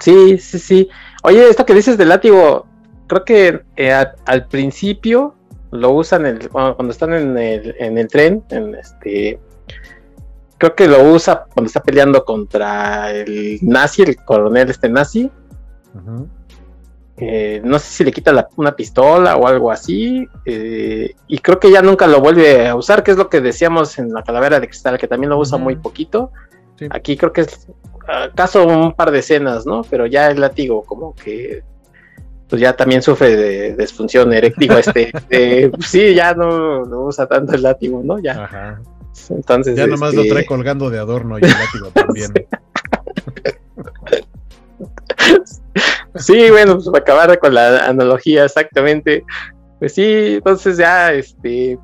Sí, 0.00 0.38
sí, 0.38 0.58
sí. 0.58 0.88
Oye, 1.24 1.46
esto 1.48 1.66
que 1.66 1.74
dices 1.74 1.98
del 1.98 2.08
látigo, 2.08 2.66
creo 3.06 3.24
que 3.24 3.62
eh, 3.76 3.92
al 4.24 4.46
principio 4.48 5.34
lo 5.72 5.90
usan 5.90 6.24
el- 6.24 6.48
cuando, 6.48 6.74
cuando 6.76 6.92
están 6.92 7.12
en 7.12 7.36
el, 7.36 7.74
en 7.78 7.98
el 7.98 8.08
tren, 8.08 8.42
en 8.50 8.74
este, 8.74 9.38
creo 10.58 10.74
que 10.74 10.88
lo 10.88 11.02
usa 11.12 11.44
cuando 11.52 11.66
está 11.66 11.82
peleando 11.82 12.24
contra 12.24 13.10
el 13.10 13.58
nazi, 13.62 14.02
el 14.02 14.16
coronel 14.16 14.70
este 14.70 14.88
nazi. 14.88 15.30
Eh, 17.18 17.60
no 17.64 17.78
sé 17.78 17.86
si 17.92 18.04
le 18.04 18.12
quita 18.12 18.32
la- 18.32 18.48
una 18.56 18.74
pistola 18.74 19.36
o 19.36 19.46
algo 19.46 19.70
así, 19.70 20.26
eh, 20.44 21.14
y 21.28 21.38
creo 21.38 21.60
que 21.60 21.70
ya 21.70 21.82
nunca 21.82 22.06
lo 22.06 22.20
vuelve 22.20 22.66
a 22.68 22.74
usar, 22.74 23.02
que 23.02 23.10
es 23.12 23.16
lo 23.16 23.28
que 23.28 23.40
decíamos 23.40 23.98
en 23.98 24.12
la 24.12 24.22
calavera 24.22 24.58
de 24.60 24.66
cristal, 24.68 24.98
que 24.98 25.06
también 25.08 25.30
lo 25.30 25.38
usa 25.38 25.58
muy 25.58 25.76
poquito. 25.76 26.32
Sí. 26.78 26.86
Aquí 26.90 27.16
creo 27.16 27.32
que 27.32 27.42
es 27.42 27.68
acaso 28.08 28.66
un 28.66 28.92
par 28.94 29.10
de 29.12 29.20
escenas, 29.20 29.64
¿no? 29.66 29.82
Pero 29.88 30.06
ya 30.06 30.30
el 30.30 30.40
látigo 30.40 30.82
como 30.82 31.14
que 31.14 31.62
pues 32.48 32.60
ya 32.60 32.74
también 32.76 33.00
sufre 33.00 33.34
de 33.36 33.76
disfunción 33.76 34.30
eréctil, 34.32 34.72
este, 34.72 35.10
de- 35.30 35.72
sí, 35.80 36.14
ya 36.14 36.34
no, 36.34 36.84
no 36.84 37.02
usa 37.06 37.26
tanto 37.26 37.54
el 37.54 37.62
látigo, 37.62 38.02
¿no? 38.04 38.18
Ya, 38.18 38.44
Ajá. 38.44 38.80
entonces. 39.30 39.74
Ya 39.76 39.86
nomás 39.86 40.12
lo 40.12 40.20
este, 40.22 40.32
trae 40.34 40.44
colgando 40.46 40.90
de 40.90 40.98
adorno 40.98 41.38
y 41.38 41.42
el 41.44 41.50
látigo 41.50 41.88
también. 41.94 42.32
Sí, 46.16 46.50
bueno, 46.50 46.74
pues 46.74 46.86
para 46.88 46.98
acabar 46.98 47.38
con 47.38 47.54
la 47.54 47.86
analogía 47.86 48.44
exactamente. 48.44 49.24
Pues 49.78 49.94
sí, 49.94 50.34
entonces 50.36 50.76
ya, 50.76 51.12
este, 51.12 51.78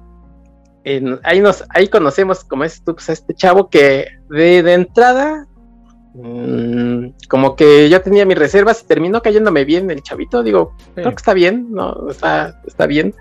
en- 0.85 1.19
ahí 1.25 1.41
nos, 1.41 1.65
ahí 1.71 1.89
conocemos, 1.89 2.45
como 2.45 2.65
es 2.65 2.83
tú, 2.85 2.95
pues 2.95 3.09
a 3.11 3.13
este 3.13 3.35
chavo 3.35 3.69
que 3.71 4.07
de, 4.31 4.63
de 4.63 4.73
entrada, 4.75 5.47
mm, 6.15 7.07
como 7.29 7.57
que 7.57 7.89
yo 7.89 8.01
tenía 8.03 8.25
mis 8.27 8.39
reservas 8.39 8.83
y 8.83 8.87
terminó 8.87 9.21
cayéndome 9.23 9.65
bien 9.65 9.91
el 9.91 10.03
chavito, 10.03 10.43
digo, 10.43 10.75
creo 10.95 11.11
que 11.11 11.17
está 11.17 11.35
bien, 11.35 11.69
no, 11.71 12.09
está, 12.11 12.61
está 12.67 12.87
bien. 12.87 13.15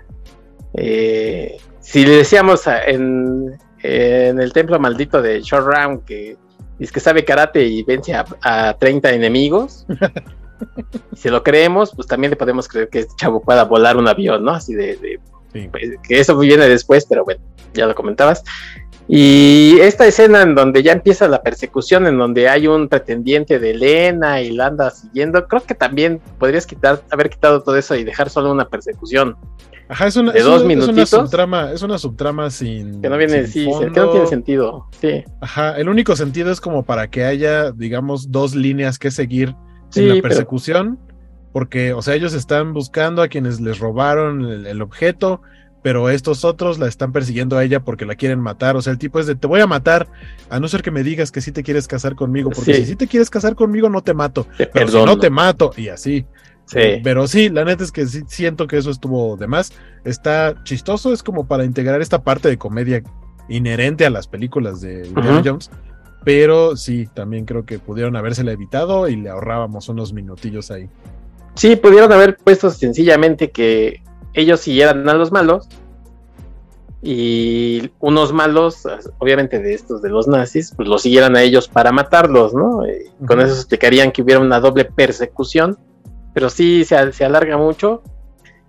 Eh, 0.74 1.56
si 1.80 2.04
le 2.04 2.16
decíamos 2.18 2.66
a- 2.68 2.84
en, 2.84 3.56
en 3.82 4.40
el 4.40 4.52
templo 4.52 4.78
maldito 4.78 5.22
de 5.22 5.40
Short 5.40 5.66
Round 5.66 6.04
que 6.04 6.36
es 6.78 6.92
que 6.92 7.00
sabe 7.00 7.24
karate 7.24 7.64
y 7.64 7.82
vence 7.82 8.14
a, 8.14 8.24
a 8.42 8.76
30 8.78 9.10
enemigos, 9.12 9.86
si 11.14 11.28
lo 11.28 11.42
creemos, 11.42 11.92
pues 11.94 12.06
también 12.06 12.30
le 12.30 12.36
podemos 12.36 12.68
creer 12.68 12.88
que 12.88 13.00
este 13.00 13.14
chavo 13.16 13.42
pueda 13.42 13.64
volar 13.64 13.96
un 13.96 14.08
avión, 14.08 14.44
¿no? 14.44 14.52
Así 14.52 14.74
de, 14.74 14.96
de 14.96 15.20
pues, 15.70 15.90
que 16.06 16.20
eso 16.20 16.36
viene 16.38 16.68
después, 16.68 17.06
pero 17.06 17.24
bueno, 17.24 17.40
ya 17.74 17.86
lo 17.86 17.94
comentabas. 17.94 18.44
Y 19.10 19.78
esta 19.80 20.06
escena 20.06 20.42
en 20.42 20.54
donde 20.54 20.82
ya 20.82 20.92
empieza 20.92 21.26
la 21.28 21.42
persecución, 21.42 22.06
en 22.06 22.18
donde 22.18 22.46
hay 22.46 22.66
un 22.66 22.88
pretendiente 22.88 23.58
de 23.58 23.70
Elena 23.70 24.42
y 24.42 24.50
la 24.50 24.66
anda 24.66 24.90
siguiendo, 24.90 25.48
creo 25.48 25.62
que 25.62 25.74
también 25.74 26.20
podrías 26.38 26.66
quitar, 26.66 27.02
haber 27.10 27.30
quitado 27.30 27.62
todo 27.62 27.76
eso 27.76 27.94
y 27.94 28.04
dejar 28.04 28.28
solo 28.28 28.52
una 28.52 28.68
persecución. 28.68 29.34
Ajá, 29.88 30.06
es 30.06 30.16
una, 30.16 30.32
de 30.32 30.42
dos 30.42 30.62
es 30.62 30.88
una 30.88 31.06
subtrama, 31.06 31.72
es 31.72 31.80
una 31.80 31.96
subtrama 31.96 32.50
sin. 32.50 33.00
Que 33.00 33.08
no 33.08 33.16
viene, 33.16 33.46
sí, 33.46 33.66
que 33.94 34.00
no 34.00 34.10
tiene 34.10 34.26
sentido. 34.26 34.86
Sí. 35.00 35.24
Ajá, 35.40 35.78
el 35.78 35.88
único 35.88 36.14
sentido 36.14 36.52
es 36.52 36.60
como 36.60 36.84
para 36.84 37.08
que 37.08 37.24
haya, 37.24 37.72
digamos, 37.72 38.30
dos 38.30 38.54
líneas 38.54 38.98
que 38.98 39.10
seguir 39.10 39.54
en 39.94 40.08
la 40.08 40.22
persecución. 40.22 40.98
Porque, 41.52 41.92
o 41.92 42.02
sea, 42.02 42.14
ellos 42.14 42.34
están 42.34 42.74
buscando 42.74 43.22
a 43.22 43.28
quienes 43.28 43.60
les 43.60 43.78
robaron 43.78 44.44
el 44.66 44.82
objeto 44.82 45.40
pero 45.82 46.10
estos 46.10 46.44
otros 46.44 46.78
la 46.78 46.86
están 46.86 47.12
persiguiendo 47.12 47.56
a 47.56 47.64
ella 47.64 47.80
porque 47.80 48.04
la 48.04 48.14
quieren 48.14 48.40
matar. 48.40 48.76
O 48.76 48.82
sea, 48.82 48.92
el 48.92 48.98
tipo 48.98 49.20
es 49.20 49.26
de 49.26 49.34
te 49.34 49.46
voy 49.46 49.60
a 49.60 49.66
matar, 49.66 50.08
a 50.50 50.60
no 50.60 50.68
ser 50.68 50.82
que 50.82 50.90
me 50.90 51.02
digas 51.02 51.30
que 51.30 51.40
sí 51.40 51.52
te 51.52 51.62
quieres 51.62 51.86
casar 51.86 52.14
conmigo, 52.14 52.50
porque 52.50 52.74
si 52.74 52.86
sí 52.86 52.96
te 52.96 53.06
quieres 53.06 53.30
casar 53.30 53.54
conmigo, 53.54 53.88
no 53.88 54.02
te 54.02 54.14
mato. 54.14 54.46
pero 54.72 54.88
si 54.88 55.04
no 55.04 55.18
te 55.18 55.30
mato, 55.30 55.72
y 55.76 55.88
así. 55.88 56.26
Sí. 56.66 57.00
Pero 57.02 57.26
sí, 57.26 57.48
la 57.48 57.64
neta 57.64 57.82
es 57.84 57.92
que 57.92 58.06
sí 58.06 58.24
siento 58.26 58.66
que 58.66 58.76
eso 58.76 58.90
estuvo 58.90 59.36
de 59.36 59.46
más. 59.46 59.72
Está 60.04 60.62
chistoso, 60.64 61.12
es 61.14 61.22
como 61.22 61.46
para 61.46 61.64
integrar 61.64 62.02
esta 62.02 62.22
parte 62.22 62.48
de 62.48 62.58
comedia 62.58 63.02
inherente 63.48 64.04
a 64.04 64.10
las 64.10 64.26
películas 64.26 64.82
de 64.82 65.06
Indiana 65.06 65.42
Jones. 65.42 65.70
Pero 66.28 66.76
sí, 66.76 67.08
también 67.14 67.46
creo 67.46 67.64
que 67.64 67.78
pudieron 67.78 68.14
habérsela 68.14 68.52
evitado 68.52 69.08
y 69.08 69.16
le 69.16 69.30
ahorrábamos 69.30 69.88
unos 69.88 70.12
minutillos 70.12 70.70
ahí. 70.70 70.90
Sí, 71.54 71.74
pudieron 71.74 72.12
haber 72.12 72.36
puesto 72.36 72.68
sencillamente 72.68 73.50
que 73.50 74.02
ellos 74.34 74.60
siguieran 74.60 75.08
a 75.08 75.14
los 75.14 75.32
malos 75.32 75.70
y 77.00 77.90
unos 77.98 78.34
malos, 78.34 78.82
obviamente 79.16 79.58
de 79.58 79.72
estos 79.72 80.02
de 80.02 80.10
los 80.10 80.28
nazis, 80.28 80.74
pues 80.76 80.86
los 80.86 81.00
siguieran 81.00 81.34
a 81.34 81.40
ellos 81.40 81.66
para 81.66 81.92
matarlos, 81.92 82.52
¿no? 82.52 82.82
Con 83.26 83.40
eso 83.40 83.54
explicarían 83.54 84.12
que 84.12 84.20
hubiera 84.20 84.42
una 84.42 84.60
doble 84.60 84.84
persecución, 84.84 85.78
pero 86.34 86.50
sí 86.50 86.84
se, 86.84 87.10
se 87.14 87.24
alarga 87.24 87.56
mucho. 87.56 88.02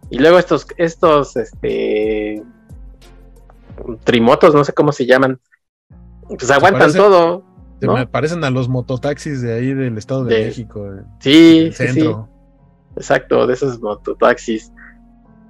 Y 0.09 0.19
luego 0.19 0.39
estos, 0.39 0.65
estos, 0.77 1.35
este, 1.35 2.41
trimotos, 4.05 4.55
no 4.55 4.63
sé 4.63 4.71
cómo 4.71 4.93
se 4.93 5.05
llaman, 5.05 5.41
pues 6.29 6.49
aguantan 6.51 6.93
todo. 6.93 7.48
Me 7.81 8.07
parecen 8.07 8.43
a 8.43 8.49
los 8.49 8.69
mototaxis 8.69 9.41
de 9.41 9.53
ahí 9.53 9.73
del 9.73 9.97
Estado 9.97 10.25
de, 10.25 10.45
México. 10.45 10.87
Sí, 11.19 11.71
centro. 11.73 12.27
sí, 12.27 12.97
exacto, 12.97 13.47
de 13.47 13.53
esos 13.53 13.79
mototaxis 13.81 14.71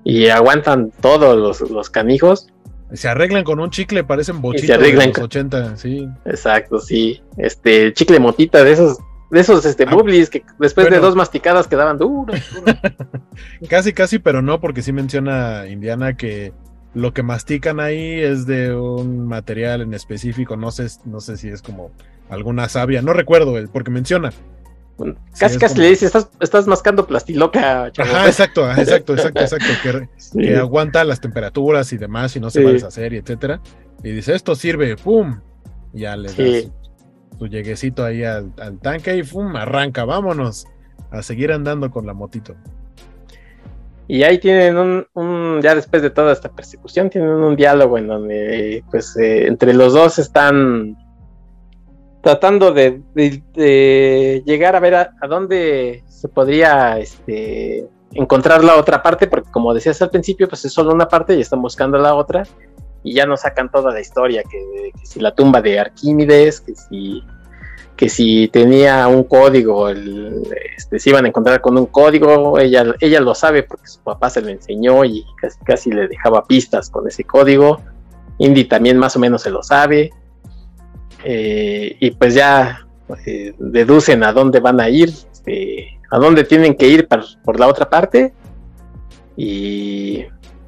y 0.04 0.28
aguantan 0.28 0.92
todos 1.02 1.38
los, 1.38 1.70
los 1.70 1.90
canijos. 1.90 2.48
Se 2.94 3.08
arreglan 3.08 3.44
con 3.44 3.60
un 3.60 3.70
chicle, 3.70 4.04
parecen 4.04 4.42
bochitos 4.42 4.68
se 4.68 4.74
arreglan 4.74 5.12
de 5.12 5.20
los 5.20 5.26
80, 5.26 5.78
sí. 5.78 6.08
Exacto, 6.26 6.80
sí. 6.80 7.22
Este 7.38 7.94
chicle 7.94 8.20
motita 8.20 8.64
de 8.64 8.72
esos 8.72 8.98
de 9.30 9.40
esos 9.40 9.64
este 9.66 9.86
ah, 9.88 9.96
que 10.32 10.44
después 10.58 10.90
de 10.90 11.00
dos 11.00 11.16
masticadas 11.16 11.68
quedaban 11.68 12.00
duros. 12.00 12.36
casi 13.70 13.94
casi, 13.94 14.18
pero 14.18 14.42
no 14.42 14.60
porque 14.60 14.82
sí 14.82 14.92
menciona 14.92 15.68
Indiana 15.68 16.18
que 16.18 16.52
lo 16.96 17.14
que 17.14 17.22
mastican 17.22 17.80
ahí 17.80 18.20
es 18.20 18.48
de 18.48 18.74
un 18.74 19.28
material 19.28 19.82
en 19.82 19.94
específico, 19.94 20.58
no 20.58 20.72
sé 20.72 20.88
no 21.06 21.22
sé 21.22 21.38
si 21.38 21.50
es 21.50 21.62
como 21.62 21.92
alguna 22.30 22.70
savia, 22.70 23.02
no 23.02 23.14
recuerdo, 23.14 23.56
porque 23.72 23.92
menciona 23.92 24.32
Casi 25.40 25.58
casi 25.58 25.80
le 25.80 25.90
dice, 25.90 26.06
estás, 26.06 26.30
estás 26.40 26.68
mascando 26.68 27.08
plastiloca. 27.08 27.92
Ajá, 27.98 28.28
exacto, 28.28 28.70
exacto, 28.70 29.14
exacto, 29.16 29.42
exacto. 29.42 30.10
Que, 30.38 30.56
aguanta 30.58 31.04
las 31.04 31.22
temperaturas 31.22 31.94
y 31.94 31.98
demás 31.98 32.36
y 32.36 32.40
no 32.40 32.50
se 32.50 32.64
va 32.64 32.72
a 32.72 32.74
deshacer 32.74 33.14
y 33.14 33.18
etcétera. 33.18 33.62
Y 34.04 34.12
dice, 34.12 34.36
esto 34.36 34.56
sirve, 34.56 34.96
¡pum! 34.98 35.40
ya 35.94 36.16
le 36.16 36.28
das 36.28 36.72
su, 37.38 37.48
lleguecito 37.48 38.04
ahí 38.04 38.24
al, 38.24 38.54
tanque 38.82 39.16
y 39.16 39.24
¡pum! 39.24 39.56
Arranca, 39.56 40.06
vámonos 40.06 40.68
a 41.12 41.24
seguir 41.24 41.52
andando 41.52 41.90
con 41.90 42.06
la 42.06 42.14
motito. 42.14 42.56
Y 44.08 44.24
ahí 44.24 44.40
tienen 44.40 45.06
un, 45.14 45.62
ya 45.62 45.76
después 45.76 46.02
de 46.02 46.10
toda 46.10 46.34
esta 46.34 46.50
persecución, 46.50 47.10
tienen 47.10 47.30
un 47.30 47.56
diálogo 47.56 47.98
en 47.98 48.08
donde, 48.08 48.84
pues, 48.90 49.16
eh, 49.18 49.46
entre 49.46 49.74
los 49.74 49.94
dos 49.94 50.18
están 50.18 50.98
tratando 52.22 52.72
de, 52.72 53.02
llegar 54.46 54.76
a 54.76 54.80
ver 54.80 54.96
a, 54.96 55.12
dónde 55.28 56.04
se 56.08 56.28
podría 56.28 57.00
este, 57.00 57.88
encontrar 58.14 58.64
la 58.64 58.76
otra 58.76 59.02
parte, 59.02 59.28
porque 59.28 59.50
como 59.52 59.74
decías 59.74 60.02
al 60.02 60.10
principio, 60.10 60.48
pues 60.48 60.66
es 60.66 60.74
solo 60.74 60.94
una 60.94 61.08
parte 61.08 61.36
y 61.36 61.42
están 61.42 61.62
buscando 61.62 61.98
la 61.98 62.16
otra, 62.16 62.44
y 63.04 63.14
ya 63.14 63.26
nos 63.26 63.42
sacan 63.42 63.72
toda 63.72 63.94
la 63.94 64.02
historia, 64.02 64.44
que, 64.44 64.92
si 65.04 65.20
la 65.20 65.34
tumba 65.34 65.62
de 65.62 65.80
Arquímedes, 65.80 66.60
que 66.62 66.76
si, 66.76 67.24
que 67.96 68.10
si 68.10 68.50
tenía 68.50 69.08
un 69.08 69.24
código, 69.24 69.88
el, 69.88 70.44
este, 70.76 71.00
se 71.00 71.10
iban 71.10 71.26
a 71.26 71.30
encontrar 71.30 71.62
con 71.62 71.78
un 71.78 71.86
código, 71.86 72.60
ella, 72.60 72.96
ella 73.00 73.22
lo 73.22 73.34
sabe 73.34 73.64
porque 73.64 73.88
su 73.88 74.02
papá 74.02 74.30
se 74.30 74.42
lo 74.42 74.50
enseñó 74.50 75.06
y 75.06 75.26
casi, 75.42 75.60
casi 75.64 75.92
le 75.92 76.08
dejaba 76.10 76.44
pistas 76.44 76.90
con 76.90 77.08
ese 77.08 77.24
código. 77.24 77.82
Indy 78.38 78.66
también 78.66 78.98
más 78.98 79.16
o 79.16 79.20
menos 79.20 79.42
se 79.42 79.50
lo 79.50 79.64
sabe. 79.64 80.12
Eh, 81.24 81.98
y 82.00 82.12
pues 82.12 82.34
ya 82.34 82.88
eh, 83.26 83.54
deducen 83.58 84.24
a 84.24 84.32
dónde 84.32 84.60
van 84.60 84.80
a 84.80 84.90
ir, 84.90 85.10
este, 85.10 86.00
a 86.12 86.18
dónde 86.18 86.44
tienen 86.44 86.76
que 86.76 86.88
ir 86.88 87.08
por 87.08 87.60
la 87.60 87.68
otra 87.68 87.90
parte 87.90 88.34
y 89.36 90.26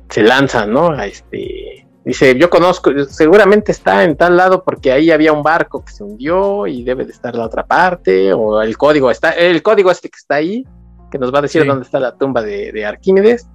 se 0.10 0.24
lanzan, 0.24 0.72
¿no? 0.72 0.92
A 0.92 1.06
este, 1.06 1.86
dice, 2.06 2.38
yo 2.38 2.50
conozco, 2.50 2.92
seguramente 3.06 3.72
está 3.72 4.04
en 4.04 4.16
tal 4.16 4.38
lado 4.38 4.64
porque 4.64 4.92
ahí 4.92 5.12
había 5.12 5.34
un 5.34 5.44
barco 5.44 5.84
que 5.84 5.92
se 5.92 6.04
hundió 6.04 6.68
y 6.68 6.84
debe 6.84 7.06
de 7.06 7.12
estar 7.12 7.36
la 7.36 7.46
otra 7.46 7.66
parte, 7.66 8.34
o 8.34 8.62
el 8.62 8.78
código 8.78 9.12
está, 9.12 9.32
el 9.32 9.62
código 9.62 9.92
este 9.92 10.10
que 10.10 10.18
está 10.18 10.36
ahí, 10.36 10.66
que 11.12 11.18
nos 11.18 11.34
va 11.34 11.40
a 11.40 11.44
decir 11.44 11.66
dónde 11.66 11.84
está 11.84 12.00
la 12.00 12.16
tumba 12.16 12.42
de, 12.42 12.86
Arquímedes. 12.86 13.48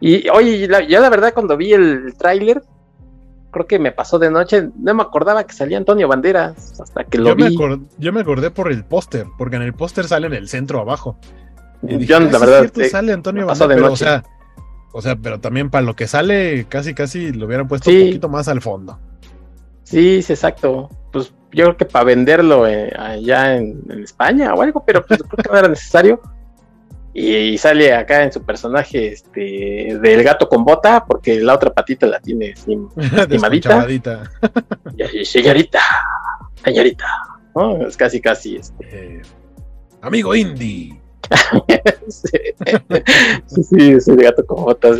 Y 0.00 0.28
oye, 0.28 0.68
yo 0.88 1.00
la 1.00 1.08
verdad 1.08 1.32
cuando 1.32 1.56
vi 1.56 1.72
el 1.72 2.14
tráiler, 2.16 2.62
creo 3.56 3.66
que 3.66 3.78
me 3.78 3.90
pasó 3.90 4.18
de 4.18 4.30
noche, 4.30 4.68
no 4.76 4.94
me 4.94 5.02
acordaba 5.02 5.44
que 5.44 5.54
salía 5.54 5.78
Antonio 5.78 6.08
Banderas 6.08 6.78
hasta 6.78 7.04
que 7.04 7.16
lo 7.16 7.30
yo 7.30 7.36
vi. 7.36 7.56
Me 7.56 7.78
yo 7.96 8.12
me 8.12 8.20
acordé 8.20 8.50
por 8.50 8.70
el 8.70 8.84
póster, 8.84 9.26
porque 9.38 9.56
en 9.56 9.62
el 9.62 9.72
póster 9.72 10.06
sale 10.06 10.26
en 10.26 10.34
el 10.34 10.48
centro 10.48 10.80
abajo. 10.80 11.18
yo, 11.80 12.20
la 12.20 12.36
ah, 12.36 12.38
verdad, 12.38 12.72
sale 12.90 13.14
Antonio 13.14 13.46
Banderas, 13.46 13.74
pero, 13.74 13.92
o 13.92 13.96
sea, 13.96 14.24
o 14.92 15.00
sea, 15.00 15.16
pero 15.16 15.40
también 15.40 15.70
para 15.70 15.86
lo 15.86 15.96
que 15.96 16.06
sale, 16.06 16.66
casi 16.68 16.92
casi 16.92 17.32
lo 17.32 17.46
hubieran 17.46 17.66
puesto 17.66 17.90
un 17.90 17.96
poquito 17.96 18.28
más 18.28 18.46
al 18.48 18.60
fondo. 18.60 18.98
Sí, 19.84 20.20
sí, 20.20 20.34
exacto. 20.34 20.90
Pues 21.10 21.32
yo 21.52 21.64
creo 21.64 21.76
que 21.78 21.84
para 21.86 22.04
venderlo 22.04 22.66
eh, 22.66 22.92
allá 22.94 23.56
en, 23.56 23.82
España 24.02 24.52
o 24.52 24.60
algo, 24.60 24.84
pero 24.84 25.02
pues, 25.06 25.22
creo 25.22 25.42
que 25.42 25.50
no 25.50 25.58
era 25.58 25.68
necesario 25.68 26.20
y, 27.18 27.56
sale 27.56 27.94
acá 27.94 28.24
en 28.24 28.32
su 28.32 28.42
personaje 28.42 29.12
este 29.12 29.98
del 30.00 30.22
gato 30.22 30.48
con 30.48 30.64
bota, 30.64 31.04
porque 31.06 31.40
la 31.40 31.54
otra 31.54 31.72
patita 31.72 32.06
la 32.06 32.20
tiene 32.20 32.54
lastimadita. 32.94 33.86
señorita, 35.24 35.80
señorita, 36.62 37.06
¿no? 37.54 37.86
Es 37.86 37.96
casi, 37.96 38.20
casi 38.20 38.56
este. 38.56 38.86
Eh, 38.92 39.22
amigo 40.02 40.34
indie. 40.34 41.00
sí, 42.08 43.62
sí, 43.62 43.90
es 43.92 44.08
el 44.08 44.16
gato 44.16 44.44
con 44.44 44.64
botas. 44.64 44.98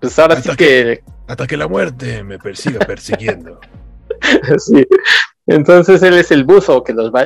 Pues 0.00 0.18
ahora 0.20 0.40
sí 0.40 0.54
que, 0.56 1.02
Hasta 1.26 1.48
que 1.48 1.56
la 1.56 1.66
muerte 1.66 2.22
me 2.22 2.38
persiga 2.38 2.78
persiguiendo. 2.86 3.60
sí. 4.58 4.86
Entonces 5.48 6.00
él 6.04 6.14
es 6.14 6.30
el 6.30 6.44
buzo 6.44 6.84
que 6.84 6.92
los 6.92 7.12
va. 7.12 7.22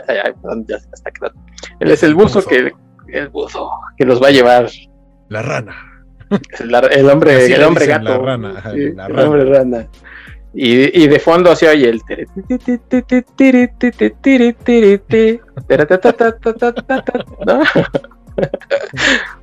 Él 1.80 1.90
es 1.90 2.02
el 2.02 2.14
buzo 2.14 2.42
que 2.42 2.72
el 3.12 3.28
buzo 3.28 3.70
que 3.96 4.04
los 4.04 4.22
va 4.22 4.28
a 4.28 4.30
llevar. 4.30 4.68
La 5.28 5.42
rana. 5.42 5.76
El, 6.60 7.08
hombre, 7.08 7.46
el 7.46 7.62
hombre 7.64 7.86
gato. 7.86 8.04
La 8.04 8.18
rana, 8.18 8.62
el 8.72 9.18
hombre 9.18 9.44
rana. 9.44 9.88
Y, 10.52 11.02
y, 11.02 11.06
de 11.06 11.18
fondo 11.20 11.54
se 11.54 11.68
oye 11.68 11.90
el 11.90 12.00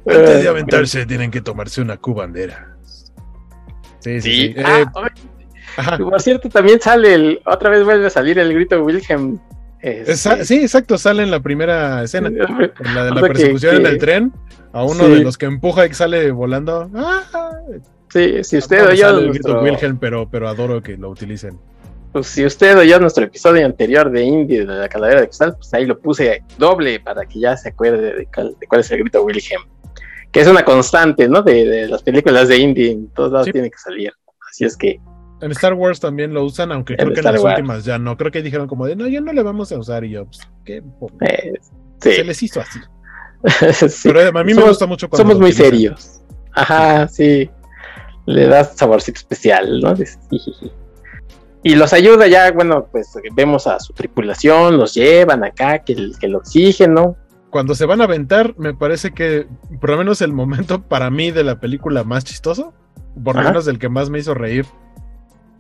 Antes 0.06 0.44
de 0.44 0.48
aventarse 0.50 1.06
tienen 1.06 1.32
que 1.32 1.42
tomarse 1.42 1.82
una 1.82 1.98
cubandera. 1.98 2.76
Sí, 4.00 4.22
sí. 4.22 4.56
por 6.00 6.22
cierto, 6.22 6.50
también 6.50 6.82
sale 6.82 7.14
el, 7.14 7.42
otra 7.46 7.70
vez 7.70 7.84
vuelve 7.84 8.08
a 8.08 8.10
salir 8.10 8.40
el 8.40 8.54
grito 8.54 8.84
Wilhelm 8.84 9.40
este, 9.82 10.46
sí, 10.46 10.56
exacto, 10.56 10.98
sale 10.98 11.24
en 11.24 11.32
la 11.32 11.40
primera 11.40 12.04
escena, 12.04 12.30
en 12.30 12.96
la 12.96 13.06
de 13.06 13.12
la 13.12 13.22
persecución 13.28 13.78
en 13.78 13.86
el 13.86 13.98
tren, 13.98 14.34
a 14.74 14.84
uno 14.84 15.08
de 15.08 15.24
los 15.24 15.38
que 15.38 15.46
empuja 15.46 15.86
y 15.86 15.94
sale 15.94 16.32
volando. 16.32 16.90
¡Ah! 16.96 17.24
Sí, 18.10 18.44
si 18.44 18.58
usted 18.58 18.88
oyó 18.88 19.22
nuestro... 19.22 19.62
Wilhelm, 19.62 19.98
pero, 19.98 20.30
pero 20.30 20.48
adoro 20.48 20.82
que 20.82 20.98
lo 20.98 21.10
utilicen. 21.10 21.60
Pues 22.14 22.28
si 22.28 22.46
usted 22.46 22.78
oyó 22.78 23.00
nuestro 23.00 23.26
episodio 23.26 23.66
anterior 23.66 24.10
de 24.10 24.24
Indie 24.24 24.66
de 24.66 24.66
la 24.66 24.88
calavera 24.88 25.22
de 25.22 25.28
cristal, 25.28 25.56
pues 25.58 25.74
ahí 25.74 25.86
lo 25.86 26.00
puse 26.00 26.42
doble 26.58 27.00
para 27.00 27.26
que 27.26 27.40
ya 27.40 27.56
se 27.58 27.70
acuerde 27.70 28.14
de, 28.14 28.28
cuál 28.68 28.80
es 28.80 28.92
el 28.92 29.00
grito 29.00 29.24
Wilhelm. 29.24 29.64
que 30.32 30.40
es 30.40 30.48
una 30.48 30.64
constante, 30.64 31.28
¿no? 31.28 31.42
De, 31.42 31.88
las 31.88 32.02
películas 32.02 32.48
de 32.48 32.58
indie, 32.58 32.92
en 32.92 33.10
todos 33.10 33.32
lados 33.32 33.50
tiene 33.52 33.70
que 33.70 33.78
salir. 33.78 34.12
Así 34.50 34.66
es 34.66 34.78
que. 34.78 35.00
En 35.42 35.52
Star 35.52 35.74
Wars 35.74 36.00
también 36.00 36.34
lo 36.34 36.44
usan, 36.44 36.72
aunque 36.72 36.96
creo 36.96 37.14
que 37.14 37.20
en 37.20 37.26
las 37.26 37.44
últimas 37.44 37.86
ya 37.86 38.00
no. 38.00 38.18
Creo 38.18 38.32
que 38.32 38.42
dijeron 38.42 38.68
como 38.68 38.86
de, 38.86 38.96
no, 38.96 39.08
ya 39.08 39.22
no 39.22 39.34
le 39.34 39.44
vamos 39.44 39.72
a 39.72 39.78
usar 39.78 40.04
y 40.04 40.12
yo, 40.12 40.26
pues, 40.26 40.40
¿qué? 40.66 40.84
Eh, 41.22 41.54
Se 42.00 42.24
les 42.24 42.42
hizo 42.42 42.62
así. 42.62 42.80
Pero 44.04 44.38
a 44.38 44.44
mí 44.44 44.54
me 44.54 44.64
gusta 44.64 44.88
mucho 44.88 45.10
cuando 45.10 45.24
Somos 45.24 45.40
muy 45.40 45.52
serios. 45.52 46.22
Ajá, 46.54 47.08
sí. 47.08 47.50
Le 48.26 48.48
da 48.48 48.64
saborcito 48.64 49.20
especial, 49.20 49.80
¿no? 49.80 49.94
Y 51.64 51.76
los 51.76 51.94
ayuda 51.94 52.28
ya, 52.28 52.52
bueno, 52.52 52.88
pues 52.92 53.14
vemos 53.36 53.68
a 53.68 53.80
su 53.80 53.94
tripulación, 53.94 54.78
los 54.78 54.94
llevan 54.94 55.44
acá, 55.44 55.80
que 55.80 55.94
el, 55.94 56.18
que 56.20 56.26
el 56.26 56.36
oxígeno. 56.36 57.16
Cuando 57.50 57.76
se 57.76 57.86
van 57.86 58.02
a 58.02 58.06
aventar, 58.06 58.56
me 58.58 58.74
parece 58.74 59.12
que 59.12 59.48
por 59.80 59.92
lo 59.92 59.98
menos 59.98 60.22
el 60.22 60.34
momento 60.34 60.82
para 60.82 61.10
mí 61.10 61.32
de 61.32 61.44
la 61.44 61.60
película 61.60 62.04
más 62.04 62.26
chistoso, 62.26 62.74
por 63.24 63.36
lo 63.36 63.44
menos 63.44 63.68
el 63.68 63.80
que 63.80 63.90
más 63.90 64.10
me 64.10 64.20
hizo 64.20 64.34
reír, 64.34 64.66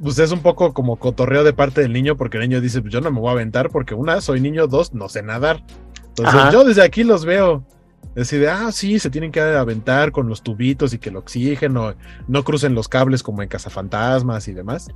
pues 0.01 0.19
es 0.19 0.31
un 0.31 0.41
poco 0.41 0.73
como 0.73 0.97
cotorreo 0.97 1.43
de 1.43 1.53
parte 1.53 1.81
del 1.81 1.93
niño, 1.93 2.17
porque 2.17 2.37
el 2.37 2.47
niño 2.47 2.61
dice, 2.61 2.81
pues 2.81 2.93
yo 2.93 3.01
no 3.01 3.11
me 3.11 3.19
voy 3.19 3.29
a 3.29 3.33
aventar 3.33 3.69
porque 3.69 3.95
una, 3.95 4.21
soy 4.21 4.39
niño, 4.41 4.67
dos, 4.67 4.93
no 4.93 5.09
sé 5.09 5.23
nadar. 5.23 5.63
Entonces 6.09 6.51
yo 6.51 6.63
desde 6.63 6.83
aquí 6.83 7.03
los 7.03 7.25
veo. 7.25 7.63
Decide, 8.15 8.49
ah, 8.49 8.71
sí, 8.71 8.97
se 8.97 9.11
tienen 9.11 9.31
que 9.31 9.39
aventar 9.39 10.11
con 10.11 10.27
los 10.27 10.41
tubitos 10.41 10.91
y 10.91 10.97
que 10.97 11.09
el 11.09 11.17
oxígeno, 11.17 11.93
no 12.27 12.43
crucen 12.43 12.73
los 12.73 12.87
cables 12.87 13.21
como 13.21 13.43
en 13.43 13.49
cazafantasmas 13.49 14.47
y 14.47 14.53
demás. 14.53 14.87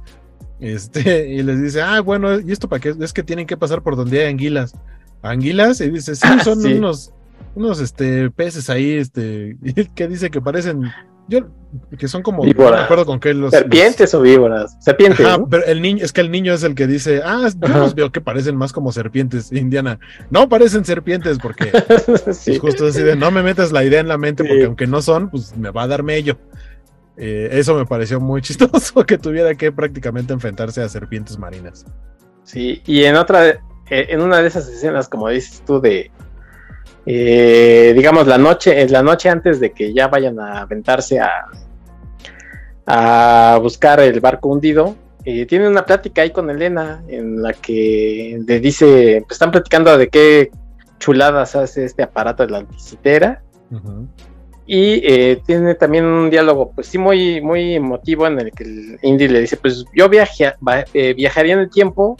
Este, 0.59 1.29
y 1.33 1.43
les 1.43 1.61
dice, 1.61 1.81
ah, 1.81 2.01
bueno, 2.01 2.39
¿y 2.39 2.51
esto 2.51 2.67
para 2.67 2.79
qué? 2.79 2.95
Es 2.99 3.13
que 3.13 3.21
tienen 3.21 3.45
que 3.45 3.57
pasar 3.57 3.83
por 3.83 3.95
donde 3.95 4.21
hay 4.21 4.31
anguilas. 4.31 4.73
¿Anguilas? 5.21 5.81
Y 5.81 5.91
dice, 5.91 6.15
sí, 6.15 6.27
son 6.43 6.65
unos, 6.65 7.13
unos 7.53 7.79
este, 7.79 8.31
peces 8.31 8.69
ahí, 8.71 8.93
este, 8.93 9.57
que 9.95 10.07
dice 10.07 10.31
que 10.31 10.41
parecen, 10.41 10.91
yo, 11.31 11.47
que 11.97 12.09
son 12.09 12.21
como, 12.21 12.43
víboras. 12.43 12.71
no 12.71 12.83
acuerdo 12.83 13.05
con 13.05 13.19
qué 13.21 13.33
los. 13.33 13.51
Serpientes 13.51 14.13
o 14.13 14.21
víboras. 14.21 14.75
Serpientes. 14.81 15.25
pero 15.49 15.65
el 15.65 15.81
niño, 15.81 16.03
es 16.03 16.11
que 16.11 16.19
el 16.19 16.29
niño 16.29 16.53
es 16.53 16.63
el 16.63 16.75
que 16.75 16.87
dice, 16.87 17.21
ah, 17.23 17.47
yo 17.57 17.67
los 17.69 17.95
veo 17.95 18.11
que 18.11 18.19
parecen 18.19 18.57
más 18.57 18.73
como 18.73 18.91
serpientes, 18.91 19.51
Indiana. 19.53 19.97
No 20.29 20.49
parecen 20.49 20.83
serpientes, 20.83 21.37
porque 21.39 21.71
sí. 22.33 22.57
justo 22.59 22.87
así 22.87 23.01
de, 23.01 23.15
no 23.15 23.31
me 23.31 23.43
metas 23.43 23.71
la 23.71 23.85
idea 23.85 24.01
en 24.01 24.09
la 24.09 24.17
mente, 24.17 24.43
porque 24.43 24.65
aunque 24.65 24.87
no 24.87 25.01
son, 25.01 25.29
pues 25.29 25.55
me 25.55 25.71
va 25.71 25.83
a 25.83 25.87
dar 25.87 26.03
mello. 26.03 26.37
Eh, 27.15 27.49
eso 27.53 27.75
me 27.75 27.85
pareció 27.85 28.19
muy 28.19 28.41
chistoso 28.43 29.05
que 29.05 29.17
tuviera 29.17 29.55
que 29.55 29.71
prácticamente 29.71 30.33
enfrentarse 30.33 30.81
a 30.81 30.89
serpientes 30.89 31.39
marinas. 31.39 31.85
Sí, 32.43 32.81
y 32.85 33.05
en 33.05 33.15
otra, 33.15 33.47
eh, 33.47 33.59
en 33.89 34.19
una 34.19 34.41
de 34.41 34.49
esas 34.49 34.67
escenas, 34.67 35.07
como 35.07 35.29
dices 35.29 35.63
tú, 35.65 35.79
de 35.79 36.11
eh, 37.05 37.93
digamos 37.95 38.27
la 38.27 38.37
noche, 38.37 38.87
la 38.89 39.01
noche 39.01 39.29
antes 39.29 39.59
de 39.59 39.71
que 39.71 39.93
ya 39.93 40.07
vayan 40.07 40.39
a 40.39 40.61
aventarse 40.61 41.19
a, 41.19 41.45
a 42.85 43.57
buscar 43.61 43.99
el 43.99 44.19
barco 44.19 44.49
hundido, 44.49 44.95
tiene 45.23 45.67
una 45.67 45.85
plática 45.85 46.23
ahí 46.23 46.31
con 46.31 46.49
Elena 46.49 47.03
en 47.07 47.43
la 47.43 47.53
que 47.53 48.39
le 48.45 48.59
dice, 48.59 49.23
pues 49.27 49.35
están 49.35 49.51
platicando 49.51 49.95
de 49.95 50.09
qué 50.09 50.51
chuladas 51.01 51.55
hace 51.55 51.85
este 51.85 52.03
aparato 52.03 52.45
de 52.45 52.51
la 52.51 52.59
anticitera. 52.59 53.43
Y 54.65 55.01
eh, 55.03 55.41
tiene 55.45 55.75
también 55.75 56.05
un 56.05 56.29
diálogo, 56.29 56.71
pues 56.71 56.87
sí, 56.87 56.97
muy, 56.97 57.41
muy 57.41 57.75
emotivo 57.75 58.27
en 58.27 58.39
el 58.39 58.51
que 58.51 58.63
el 58.63 58.99
Indy 59.01 59.27
le 59.27 59.41
dice, 59.41 59.57
pues 59.57 59.83
yo 59.93 60.05
eh, 60.05 61.13
viajaría 61.13 61.53
en 61.53 61.59
el 61.59 61.69
tiempo 61.69 62.15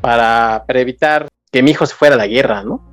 para, 0.00 0.64
evitar 0.68 1.28
que 1.50 1.62
mi 1.62 1.72
hijo 1.72 1.86
se 1.86 1.94
fuera 1.94 2.14
a 2.14 2.18
la 2.18 2.26
guerra, 2.26 2.62
¿no? 2.62 2.91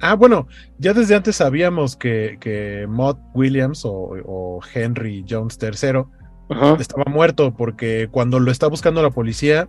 Ah, 0.00 0.14
bueno, 0.14 0.46
ya 0.78 0.94
desde 0.94 1.14
antes 1.14 1.36
sabíamos 1.36 1.96
que, 1.96 2.38
que 2.40 2.86
Mott 2.88 3.18
Williams 3.34 3.82
o, 3.84 4.60
Henry 4.72 5.24
Jones 5.28 5.58
III 5.60 6.04
estaba 6.78 7.04
muerto 7.06 7.54
porque 7.54 8.08
cuando 8.10 8.40
lo 8.40 8.50
está 8.50 8.66
buscando 8.68 9.02
la 9.02 9.10
policía, 9.10 9.68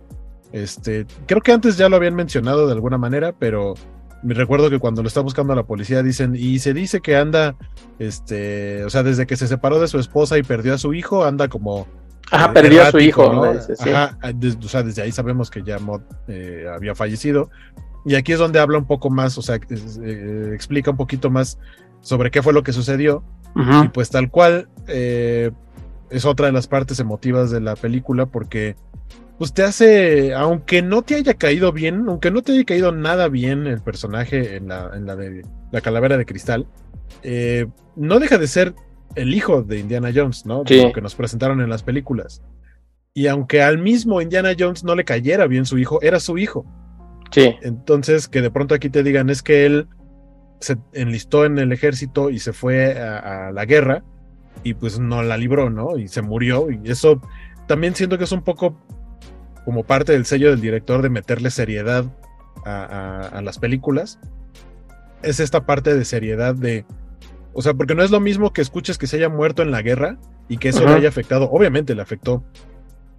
este, 0.52 1.06
creo 1.26 1.40
que 1.40 1.52
antes 1.52 1.76
ya 1.76 1.88
lo 1.88 1.96
habían 1.96 2.14
mencionado 2.14 2.66
de 2.66 2.72
alguna 2.72 2.98
manera, 2.98 3.34
pero 3.38 3.74
me 4.22 4.34
recuerdo 4.34 4.70
que 4.70 4.78
cuando 4.78 5.02
lo 5.02 5.08
está 5.08 5.20
buscando 5.20 5.54
la 5.54 5.64
policía 5.64 6.02
dicen, 6.02 6.34
y 6.36 6.58
se 6.58 6.74
dice 6.74 7.00
que 7.00 7.16
anda, 7.16 7.56
este, 7.98 8.84
o 8.84 8.90
sea, 8.90 9.02
desde 9.02 9.26
que 9.26 9.36
se 9.36 9.46
separó 9.46 9.80
de 9.80 9.88
su 9.88 9.98
esposa 9.98 10.38
y 10.38 10.42
perdió 10.42 10.74
a 10.74 10.78
su 10.78 10.94
hijo, 10.94 11.24
anda 11.24 11.48
como... 11.48 11.86
Ajá, 12.30 12.52
perdió 12.52 12.82
a 12.82 12.90
su 12.90 12.98
hijo, 12.98 13.32
¿no? 13.32 13.44
Ajá, 13.44 14.18
o 14.22 14.68
sea, 14.68 14.82
desde 14.82 15.02
ahí 15.02 15.12
sabemos 15.12 15.50
que 15.50 15.62
ya 15.62 15.78
Mod 15.78 16.02
eh, 16.28 16.66
había 16.72 16.94
fallecido. 16.94 17.50
Y 18.04 18.14
aquí 18.14 18.32
es 18.32 18.38
donde 18.38 18.60
habla 18.60 18.78
un 18.78 18.86
poco 18.86 19.10
más, 19.10 19.36
o 19.38 19.42
sea, 19.42 19.56
eh, 19.56 20.50
explica 20.54 20.90
un 20.90 20.96
poquito 20.96 21.30
más 21.30 21.58
sobre 22.00 22.30
qué 22.30 22.42
fue 22.42 22.52
lo 22.52 22.62
que 22.62 22.72
sucedió. 22.72 23.24
Y 23.82 23.88
pues 23.88 24.10
tal 24.10 24.30
cual, 24.30 24.68
eh, 24.86 25.50
es 26.10 26.24
otra 26.24 26.46
de 26.46 26.52
las 26.52 26.66
partes 26.66 27.00
emotivas 27.00 27.50
de 27.50 27.60
la 27.60 27.74
película 27.74 28.26
porque 28.26 28.76
pues 29.38 29.52
te 29.52 29.62
hace, 29.62 30.34
aunque 30.34 30.82
no 30.82 31.02
te 31.02 31.16
haya 31.16 31.34
caído 31.34 31.72
bien, 31.72 32.04
aunque 32.08 32.30
no 32.30 32.42
te 32.42 32.52
haya 32.52 32.64
caído 32.64 32.92
nada 32.92 33.28
bien 33.28 33.66
el 33.66 33.80
personaje 33.80 34.56
en 34.56 34.68
la, 34.68 34.90
en 34.94 35.06
la 35.06 35.16
de 35.16 35.42
la 35.72 35.80
calavera 35.80 36.16
de 36.16 36.24
cristal, 36.24 36.66
eh, 37.22 37.66
no 37.96 38.18
deja 38.18 38.38
de 38.38 38.46
ser 38.46 38.74
el 39.16 39.34
hijo 39.34 39.62
de 39.62 39.78
Indiana 39.78 40.10
Jones, 40.14 40.46
¿no? 40.46 40.58
Lo 40.58 40.92
que 40.92 41.00
nos 41.00 41.14
presentaron 41.14 41.60
en 41.60 41.68
las 41.68 41.82
películas. 41.82 42.42
Y 43.14 43.28
aunque 43.28 43.62
al 43.62 43.78
mismo 43.78 44.20
Indiana 44.20 44.50
Jones 44.58 44.84
no 44.84 44.94
le 44.94 45.04
cayera 45.04 45.46
bien 45.46 45.64
su 45.64 45.78
hijo, 45.78 46.00
era 46.02 46.20
su 46.20 46.38
hijo. 46.38 46.64
Sí. 47.30 47.54
Entonces, 47.62 48.28
que 48.28 48.42
de 48.42 48.50
pronto 48.50 48.74
aquí 48.74 48.90
te 48.90 49.02
digan 49.02 49.30
es 49.30 49.42
que 49.42 49.66
él 49.66 49.88
se 50.60 50.76
enlistó 50.92 51.44
en 51.44 51.58
el 51.58 51.72
ejército 51.72 52.30
y 52.30 52.38
se 52.38 52.52
fue 52.52 52.98
a, 52.98 53.48
a 53.48 53.52
la 53.52 53.64
guerra 53.64 54.04
y 54.62 54.74
pues 54.74 54.98
no 54.98 55.22
la 55.22 55.36
libró, 55.36 55.70
¿no? 55.70 55.98
Y 55.98 56.08
se 56.08 56.22
murió. 56.22 56.68
Y 56.70 56.90
eso 56.90 57.20
también 57.66 57.94
siento 57.94 58.18
que 58.18 58.24
es 58.24 58.32
un 58.32 58.42
poco 58.42 58.78
como 59.66 59.82
parte 59.82 60.12
del 60.12 60.24
sello 60.26 60.50
del 60.50 60.60
director 60.60 61.02
de 61.02 61.10
meterle 61.10 61.50
seriedad 61.50 62.04
a, 62.64 63.40
las 63.42 63.58
películas, 63.58 64.18
es 65.22 65.40
esta 65.40 65.66
parte 65.66 65.94
de 65.94 66.04
seriedad 66.04 66.54
de, 66.54 66.84
o 67.56 67.62
sea, 67.62 67.72
porque 67.72 67.94
no 67.94 68.02
es 68.02 68.10
lo 68.10 68.20
mismo 68.20 68.52
que 68.52 68.60
escuches 68.60 68.98
que 68.98 69.06
se 69.06 69.16
haya 69.16 69.30
muerto 69.30 69.62
en 69.62 69.70
la 69.70 69.80
guerra 69.80 70.18
y 70.46 70.58
que 70.58 70.68
eso 70.68 70.84
le 70.84 70.92
haya 70.92 71.08
afectado, 71.08 71.48
obviamente 71.50 71.94
le 71.94 72.02
afectó 72.02 72.44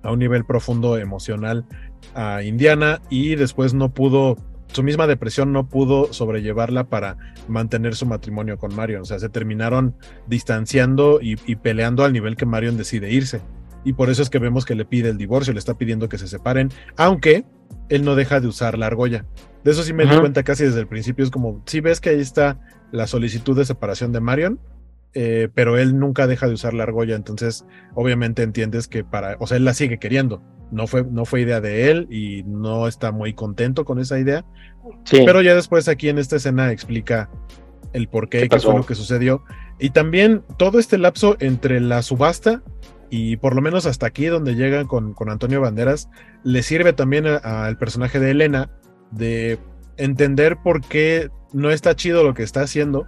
a 0.03 0.11
un 0.11 0.19
nivel 0.19 0.45
profundo 0.45 0.99
emocional 0.99 1.65
a 2.13 2.43
Indiana 2.43 3.01
y 3.09 3.33
después 3.33 3.73
no 3.73 3.89
pudo, 3.95 4.37
su 4.71 4.83
misma 4.83 5.07
depresión 5.07 5.53
no 5.53 5.67
pudo 5.67 6.13
sobrellevarla 6.13 6.83
para 6.83 7.17
mantener 7.47 7.95
su 7.95 8.05
matrimonio 8.05 8.59
con 8.59 8.75
Marion, 8.75 9.01
o 9.01 9.05
sea, 9.05 9.17
se 9.17 9.29
terminaron 9.29 9.95
distanciando 10.27 11.19
y 11.19 11.55
peleando 11.55 12.05
al 12.05 12.13
nivel 12.13 12.35
que 12.35 12.45
Marion 12.45 12.77
decide 12.77 13.11
irse. 13.11 13.41
Y 13.83 13.93
por 13.93 14.11
eso 14.11 14.21
es 14.21 14.29
que 14.29 14.37
vemos 14.37 14.65
que 14.65 14.75
le 14.75 14.85
pide 14.85 15.09
el 15.09 15.17
divorcio, 15.17 15.51
le 15.51 15.59
está 15.59 15.73
pidiendo 15.73 16.09
que 16.09 16.19
se 16.19 16.27
separen, 16.27 16.69
aunque 16.95 17.43
él 17.89 18.03
no 18.03 18.15
deja 18.15 18.39
de 18.39 18.47
usar 18.47 18.77
la 18.77 18.87
argolla. 18.87 19.25
De 19.63 19.71
eso 19.71 19.83
sí 19.83 19.93
me 19.93 20.05
di 20.05 20.17
cuenta 20.17 20.43
casi 20.43 20.63
desde 20.63 20.79
el 20.79 20.87
principio, 20.87 21.25
es 21.25 21.31
como, 21.31 21.61
si 21.65 21.81
ves 21.81 21.99
que 21.99 22.09
ahí 22.09 22.19
está 22.19 22.59
la 22.91 23.07
solicitud 23.07 23.57
de 23.57 23.65
separación 23.65 24.11
de 24.13 24.21
Marion, 24.21 24.59
eh, 25.13 25.49
pero 25.53 25.77
él 25.77 25.99
nunca 25.99 26.27
deja 26.27 26.47
de 26.47 26.53
usar 26.53 26.73
la 26.73 26.83
argolla, 26.83 27.15
entonces 27.15 27.65
obviamente 27.95 28.43
entiendes 28.43 28.87
que 28.87 29.03
para, 29.03 29.35
o 29.39 29.47
sea, 29.47 29.57
él 29.57 29.65
la 29.65 29.73
sigue 29.73 29.97
queriendo, 29.97 30.41
no 30.71 30.87
fue, 30.87 31.03
no 31.03 31.25
fue 31.25 31.41
idea 31.41 31.59
de 31.59 31.89
él 31.89 32.07
y 32.09 32.43
no 32.43 32.87
está 32.87 33.11
muy 33.11 33.33
contento 33.33 33.83
con 33.83 33.99
esa 33.99 34.19
idea, 34.19 34.45
pero 35.09 35.41
ya 35.41 35.55
después 35.55 35.87
aquí 35.87 36.09
en 36.09 36.17
esta 36.17 36.35
escena 36.35 36.71
explica 36.71 37.29
el 37.93 38.07
por 38.07 38.29
qué, 38.29 38.47
qué 38.47 38.59
fue 38.59 38.75
lo 38.75 38.85
que 38.85 38.95
sucedió, 38.95 39.43
y 39.79 39.89
también 39.89 40.43
todo 40.57 40.79
este 40.79 40.97
lapso 40.97 41.35
entre 41.39 41.79
la 41.79 42.01
subasta 42.01 42.61
y 43.09 43.37
por 43.37 43.55
lo 43.55 43.61
menos 43.61 43.85
hasta 43.85 44.07
aquí 44.07 44.25
donde 44.25 44.55
llegan 44.55 44.87
con, 44.87 45.15
Antonio 45.27 45.61
Banderas, 45.61 46.09
le 46.43 46.63
sirve 46.63 46.93
también 46.93 47.25
al 47.25 47.77
personaje 47.77 48.19
de 48.19 48.31
Elena 48.31 48.69
de 49.11 49.59
entender 49.97 50.57
por 50.63 50.81
qué 50.81 51.29
no 51.53 51.71
está 51.71 51.95
chido 51.95 52.23
lo 52.23 52.33
que 52.33 52.43
está 52.43 52.61
haciendo, 52.61 53.07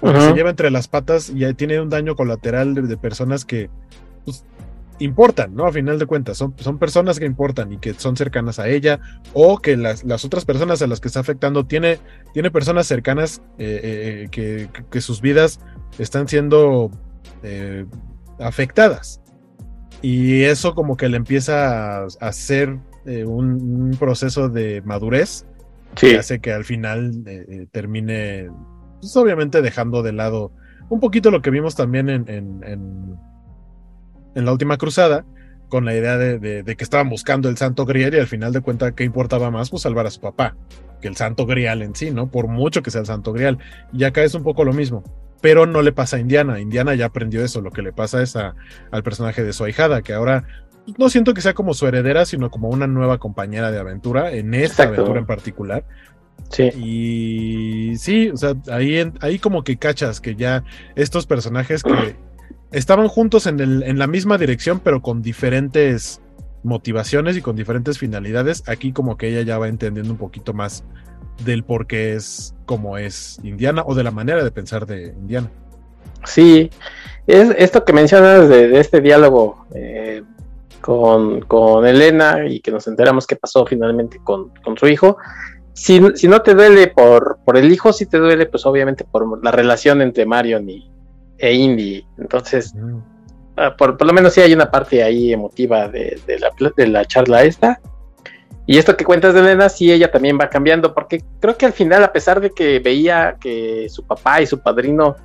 porque 0.00 0.20
se 0.20 0.34
lleva 0.34 0.50
entre 0.50 0.70
las 0.70 0.88
patas 0.88 1.32
y 1.34 1.52
tiene 1.54 1.80
un 1.80 1.90
daño 1.90 2.14
colateral 2.14 2.74
de, 2.74 2.96
personas 2.96 3.44
que 3.44 3.68
pues, 4.24 4.44
importan, 5.00 5.54
¿no? 5.54 5.66
A 5.66 5.72
final 5.72 5.98
de 5.98 6.06
cuentas, 6.06 6.36
son, 6.38 6.54
son 6.58 6.78
personas 6.78 7.18
que 7.18 7.26
importan 7.26 7.72
y 7.72 7.78
que 7.78 7.94
son 7.94 8.16
cercanas 8.16 8.58
a 8.58 8.68
ella, 8.68 9.00
o 9.32 9.58
que 9.58 9.76
las, 9.76 10.04
las 10.04 10.24
otras 10.24 10.44
personas 10.44 10.80
a 10.82 10.86
las 10.86 11.00
que 11.00 11.08
está 11.08 11.20
afectando 11.20 11.66
tiene, 11.66 11.98
tiene 12.32 12.50
personas 12.50 12.86
cercanas 12.86 13.42
eh, 13.58 13.80
eh, 13.82 14.28
que, 14.30 14.68
que, 14.90 15.00
sus 15.00 15.20
vidas 15.20 15.58
están 15.98 16.28
siendo 16.28 16.90
eh, 17.42 17.86
afectadas. 18.38 19.20
Y 20.02 20.44
eso 20.44 20.74
como 20.74 20.96
que 20.96 21.08
le 21.08 21.16
empieza 21.16 22.02
a 22.02 22.06
hacer 22.20 22.78
eh, 23.06 23.24
un, 23.24 23.96
proceso 23.98 24.48
de 24.48 24.82
madurez 24.82 25.44
que 25.94 26.16
hace 26.16 26.40
que 26.40 26.52
al 26.52 26.64
final 26.64 27.24
eh, 27.26 27.44
eh, 27.48 27.66
termine, 27.70 28.48
pues 29.00 29.16
obviamente 29.16 29.60
dejando 29.60 30.02
de 30.02 30.12
lado 30.12 30.52
un 30.88 31.00
poquito 31.00 31.30
lo 31.30 31.42
que 31.42 31.50
vimos 31.50 31.74
también 31.74 32.08
en, 32.08 32.28
en, 32.28 32.60
en, 34.34 34.44
la 34.44 34.52
última 34.52 34.76
cruzada, 34.76 35.24
con 35.68 35.84
la 35.84 35.94
idea 35.94 36.16
de, 36.16 36.64
que 36.64 36.84
estaban 36.84 37.08
buscando 37.08 37.48
el 37.48 37.56
santo 37.56 37.86
grial 37.86 38.14
y 38.14 38.18
al 38.18 38.26
final 38.26 38.52
de 38.52 38.60
cuentas, 38.60 38.92
¿qué 38.92 39.04
importaba 39.04 39.50
más? 39.50 39.70
Pues 39.70 39.82
salvar 39.82 40.06
a 40.06 40.10
su 40.10 40.20
papá, 40.20 40.56
que 41.00 41.08
el 41.08 41.16
santo 41.16 41.46
grial 41.46 41.82
en 41.82 41.94
sí, 41.94 42.10
¿no? 42.10 42.28
Por 42.28 42.48
mucho 42.48 42.82
que 42.82 42.90
sea 42.90 43.02
el 43.02 43.06
santo 43.06 43.32
grial. 43.32 43.58
Y 43.92 44.04
acá 44.04 44.24
es 44.24 44.34
un 44.34 44.42
poco 44.42 44.64
lo 44.64 44.72
mismo. 44.72 45.04
Pero 45.40 45.66
no 45.66 45.82
le 45.82 45.92
pasa 45.92 46.16
a 46.16 46.20
Indiana. 46.20 46.60
Indiana 46.60 46.94
ya 46.94 47.06
aprendió 47.06 47.44
eso. 47.44 47.60
Lo 47.60 47.70
que 47.70 47.82
le 47.82 47.92
pasa 47.92 48.22
es 48.22 48.36
a, 48.36 48.54
al 48.90 49.02
personaje 49.02 49.42
de 49.42 49.52
su 49.52 49.64
ahijada, 49.64 50.02
que 50.02 50.12
ahora 50.12 50.44
no 50.98 51.08
siento 51.08 51.34
que 51.34 51.40
sea 51.40 51.54
como 51.54 51.74
su 51.74 51.86
heredera, 51.86 52.24
sino 52.24 52.50
como 52.50 52.68
una 52.68 52.86
nueva 52.86 53.18
compañera 53.18 53.70
de 53.70 53.78
aventura, 53.78 54.32
en 54.32 54.54
esta 54.54 54.84
aventura 54.84 55.20
en 55.20 55.26
particular. 55.26 55.84
Sí. 56.50 56.70
Y 56.76 57.96
sí, 57.96 58.30
o 58.30 58.36
sea, 58.36 58.54
ahí, 58.70 59.12
ahí 59.20 59.38
como 59.38 59.62
que 59.62 59.76
cachas 59.76 60.20
que 60.20 60.34
ya 60.34 60.64
estos 60.96 61.26
personajes 61.26 61.82
que 61.82 62.16
estaban 62.72 63.08
juntos 63.08 63.46
en, 63.46 63.60
el, 63.60 63.82
en 63.82 63.98
la 63.98 64.06
misma 64.06 64.36
dirección, 64.38 64.80
pero 64.80 65.00
con 65.00 65.22
diferentes 65.22 66.20
motivaciones 66.62 67.36
y 67.36 67.42
con 67.42 67.56
diferentes 67.56 67.98
finalidades. 67.98 68.64
Aquí 68.68 68.92
como 68.92 69.16
que 69.16 69.28
ella 69.28 69.42
ya 69.42 69.58
va 69.58 69.68
entendiendo 69.68 70.12
un 70.12 70.18
poquito 70.18 70.52
más 70.52 70.84
del 71.44 71.64
por 71.64 71.86
qué 71.86 72.14
es 72.14 72.54
como 72.66 72.98
es 72.98 73.38
Indiana 73.42 73.82
o 73.86 73.94
de 73.94 74.04
la 74.04 74.10
manera 74.10 74.44
de 74.44 74.50
pensar 74.50 74.86
de 74.86 75.08
Indiana. 75.08 75.50
Sí, 76.24 76.70
es 77.26 77.50
esto 77.58 77.84
que 77.84 77.92
mencionas 77.92 78.48
de, 78.48 78.78
este 78.78 79.00
diálogo 79.00 79.66
eh, 79.74 80.22
con, 80.80 81.40
con, 81.42 81.86
Elena 81.86 82.46
y 82.46 82.60
que 82.60 82.70
nos 82.70 82.86
enteramos 82.86 83.26
qué 83.26 83.36
pasó 83.36 83.64
finalmente 83.66 84.20
con, 84.22 84.50
con 84.62 84.76
su 84.76 84.86
hijo. 84.86 85.16
Si, 85.72 86.00
si, 86.14 86.28
no 86.28 86.42
te 86.42 86.54
duele 86.54 86.88
por, 86.88 87.38
por 87.44 87.56
el 87.56 87.72
hijo, 87.72 87.92
si 87.92 88.04
te 88.06 88.18
duele, 88.18 88.46
pues 88.46 88.66
obviamente 88.66 89.04
por 89.04 89.42
la 89.42 89.50
relación 89.50 90.02
entre 90.02 90.26
Marion 90.26 90.68
y, 90.68 90.90
e 91.40 91.54
indie. 91.54 92.06
Entonces, 92.18 92.74
ah, 93.56 93.74
por, 93.76 94.04
lo 94.04 94.12
menos 94.12 94.34
sí 94.34 94.40
hay 94.40 94.52
una 94.52 94.70
parte 94.70 95.02
ahí 95.02 95.32
emotiva 95.32 95.88
de, 95.88 96.20
la, 96.38 96.50
de 96.76 96.86
la 96.86 97.04
charla 97.06 97.42
esta. 97.42 97.80
Y 98.66 98.78
esto 98.78 98.96
que 98.96 99.04
cuentas 99.04 99.34
de 99.34 99.40
Elena, 99.40 99.68
sí, 99.68 99.90
ella 99.90 100.10
también 100.10 100.38
va 100.40 100.48
cambiando, 100.48 100.94
porque 100.94 101.24
creo 101.40 101.56
que 101.56 101.66
al 101.66 101.72
final, 101.72 102.04
a 102.04 102.12
pesar 102.12 102.40
de 102.40 102.50
que 102.50 102.78
veía 102.78 103.36
que 103.40 103.88
su 103.88 104.06
papá 104.06 104.40
y 104.40 104.46
su 104.46 104.60
padrino, 104.60 105.16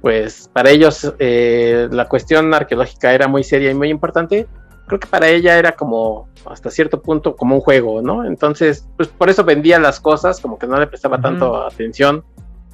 pues 0.00 0.50
para 0.52 0.70
ellos 0.70 1.12
eh, 1.18 1.88
la 1.90 2.08
cuestión 2.08 2.52
arqueológica 2.52 3.12
era 3.12 3.28
muy 3.28 3.44
seria 3.44 3.70
y 3.70 3.74
muy 3.74 3.90
importante, 3.90 4.48
creo 4.86 4.98
que 4.98 5.06
para 5.06 5.28
ella 5.28 5.56
era 5.56 5.72
como, 5.72 6.28
hasta 6.46 6.70
cierto 6.70 7.00
punto, 7.00 7.36
como 7.36 7.54
un 7.54 7.60
juego, 7.60 8.02
¿no? 8.02 8.24
Entonces, 8.24 8.88
pues 8.96 9.08
por 9.08 9.30
eso 9.30 9.44
vendía 9.44 9.78
las 9.78 10.00
cosas, 10.00 10.40
como 10.40 10.58
que 10.58 10.66
no 10.66 10.80
le 10.80 10.88
prestaba 10.88 11.20
tanto 11.20 11.64
atención 11.64 12.24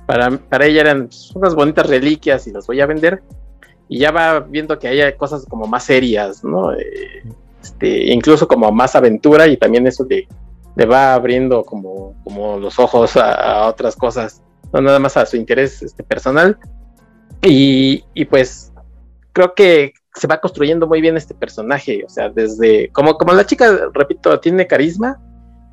para, 0.07 0.67
ella 0.67 0.81
eran 0.81 1.09
unas 1.35 1.55
bonitas 1.55 1.89
reliquias 1.89 2.47
y 2.47 2.53
las 2.53 2.67
voy 2.67 2.81
a 2.81 2.87
vender. 2.87 3.23
Y 3.89 3.99
ya 3.99 4.11
va 4.11 4.41
viendo 4.41 4.79
que 4.79 4.89
hay 4.89 5.13
cosas 5.17 5.45
como 5.47 5.67
más 5.67 5.85
serias, 5.85 6.43
¿no? 6.43 6.73
Eh, 6.73 7.23
este, 7.67 8.13
incluso 8.13 8.47
como 8.47 8.71
más 8.71 8.95
aventura 8.95 9.49
y 9.49 9.57
también 9.57 9.87
eso 9.87 10.05
de, 10.05 10.29
le 10.77 10.87
va 10.87 11.15
abriendo 11.15 11.65
como, 11.65 12.15
como 12.23 12.59
los 12.59 12.79
ojos 12.79 13.17
a, 13.17 13.67
otras 13.67 13.97
cosas, 13.97 14.41
no 14.73 14.81
nada 14.81 15.01
más 15.01 15.17
a 15.17 15.27
su 15.27 15.37
interés 15.37 15.83
este, 15.83 16.05
personal. 16.05 16.59
Y, 17.43 18.05
y, 18.15 18.25
pues 18.25 18.73
creo 19.33 19.53
que 19.55 19.93
se 20.15 20.27
va 20.27 20.41
construyendo 20.41 20.87
muy 20.87 21.01
bien 21.01 21.17
este 21.17 21.35
personaje, 21.35 22.05
o 22.05 22.09
sea, 22.09 22.31
desde 22.31 22.89
como, 22.93 23.19
como 23.19 23.33
la 23.33 23.45
chica, 23.45 23.91
repito, 23.93 24.39
tiene 24.41 24.67
carisma, 24.67 25.21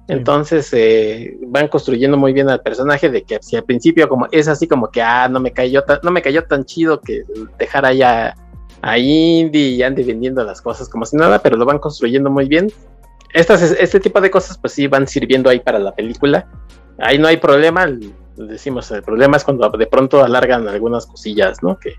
entonces 0.07 0.69
eh, 0.73 1.37
van 1.47 1.67
construyendo 1.67 2.17
muy 2.17 2.33
bien 2.33 2.49
al 2.49 2.61
personaje 2.61 3.09
de 3.09 3.23
que 3.23 3.37
si 3.41 3.55
al 3.55 3.63
principio 3.63 4.09
como 4.09 4.27
es 4.31 4.49
así 4.49 4.67
como 4.67 4.91
que 4.91 5.01
ah 5.01 5.29
no 5.29 5.39
me 5.39 5.53
cayó 5.53 5.81
tan, 5.83 5.99
no 6.03 6.11
me 6.11 6.21
cayó 6.21 6.43
tan 6.43 6.65
chido 6.65 6.99
que 6.99 7.23
dejar 7.57 7.85
allá 7.85 8.35
a 8.83 8.97
Indy 8.97 9.75
y 9.75 9.81
ande 9.81 10.03
vendiendo 10.03 10.43
las 10.43 10.61
cosas 10.61 10.89
como 10.89 11.05
si 11.05 11.15
nada, 11.15 11.39
pero 11.39 11.55
lo 11.55 11.65
van 11.65 11.79
construyendo 11.79 12.29
muy 12.29 12.49
bien. 12.49 12.67
Estas, 13.33 13.61
este 13.61 14.01
tipo 14.01 14.19
de 14.19 14.29
cosas 14.29 14.57
pues 14.57 14.73
sí 14.73 14.87
van 14.87 15.07
sirviendo 15.07 15.49
ahí 15.49 15.61
para 15.61 15.79
la 15.79 15.95
película. 15.95 16.47
Ahí 16.99 17.17
no 17.17 17.27
hay 17.29 17.37
problema, 17.37 17.87
decimos, 18.35 18.91
el 18.91 19.01
problema 19.01 19.37
es 19.37 19.45
cuando 19.45 19.69
de 19.69 19.87
pronto 19.87 20.21
alargan 20.21 20.67
algunas 20.67 21.05
cosillas, 21.07 21.63
¿no? 21.63 21.79
Que, 21.79 21.93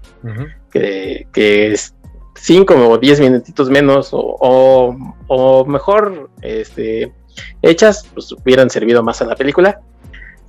que, 0.71 1.27
que 1.33 1.73
es 1.73 1.95
cinco 2.35 2.75
o 2.75 2.99
diez 2.99 3.19
minutitos 3.19 3.71
menos 3.71 4.13
o, 4.13 4.21
o, 4.21 4.97
o 5.29 5.65
mejor, 5.65 6.29
este 6.43 7.15
hechas, 7.63 8.07
pues 8.13 8.31
hubieran 8.33 8.69
servido 8.69 9.03
más 9.03 9.23
a 9.23 9.25
la 9.25 9.37
película. 9.37 9.81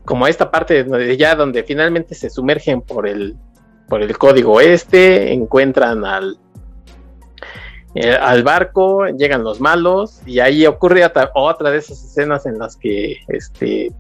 Como 0.03 0.27
esta 0.27 0.51
parte 0.51 0.83
de 0.83 1.17
ya 1.17 1.33
donde 1.33 1.63
finalmente 1.63 2.13
se 2.13 2.29
sumergen 2.29 2.81
por 2.81 3.07
el, 3.07 3.37
por 3.87 4.01
el 4.01 4.17
código 4.17 4.59
este, 4.61 5.33
encuentran 5.33 6.05
al, 6.05 6.37
eh, 7.95 8.11
al 8.11 8.43
barco, 8.43 9.07
llegan 9.07 9.43
los 9.43 9.61
malos 9.61 10.21
y 10.25 10.39
ahí 10.39 10.65
ocurre 10.65 11.09
otra, 11.33 11.71
de 11.71 11.77
esas 11.77 12.03
escenas 12.03 12.45
en 12.45 12.57
las 12.59 12.75
que 12.75 13.17
este 13.27 13.91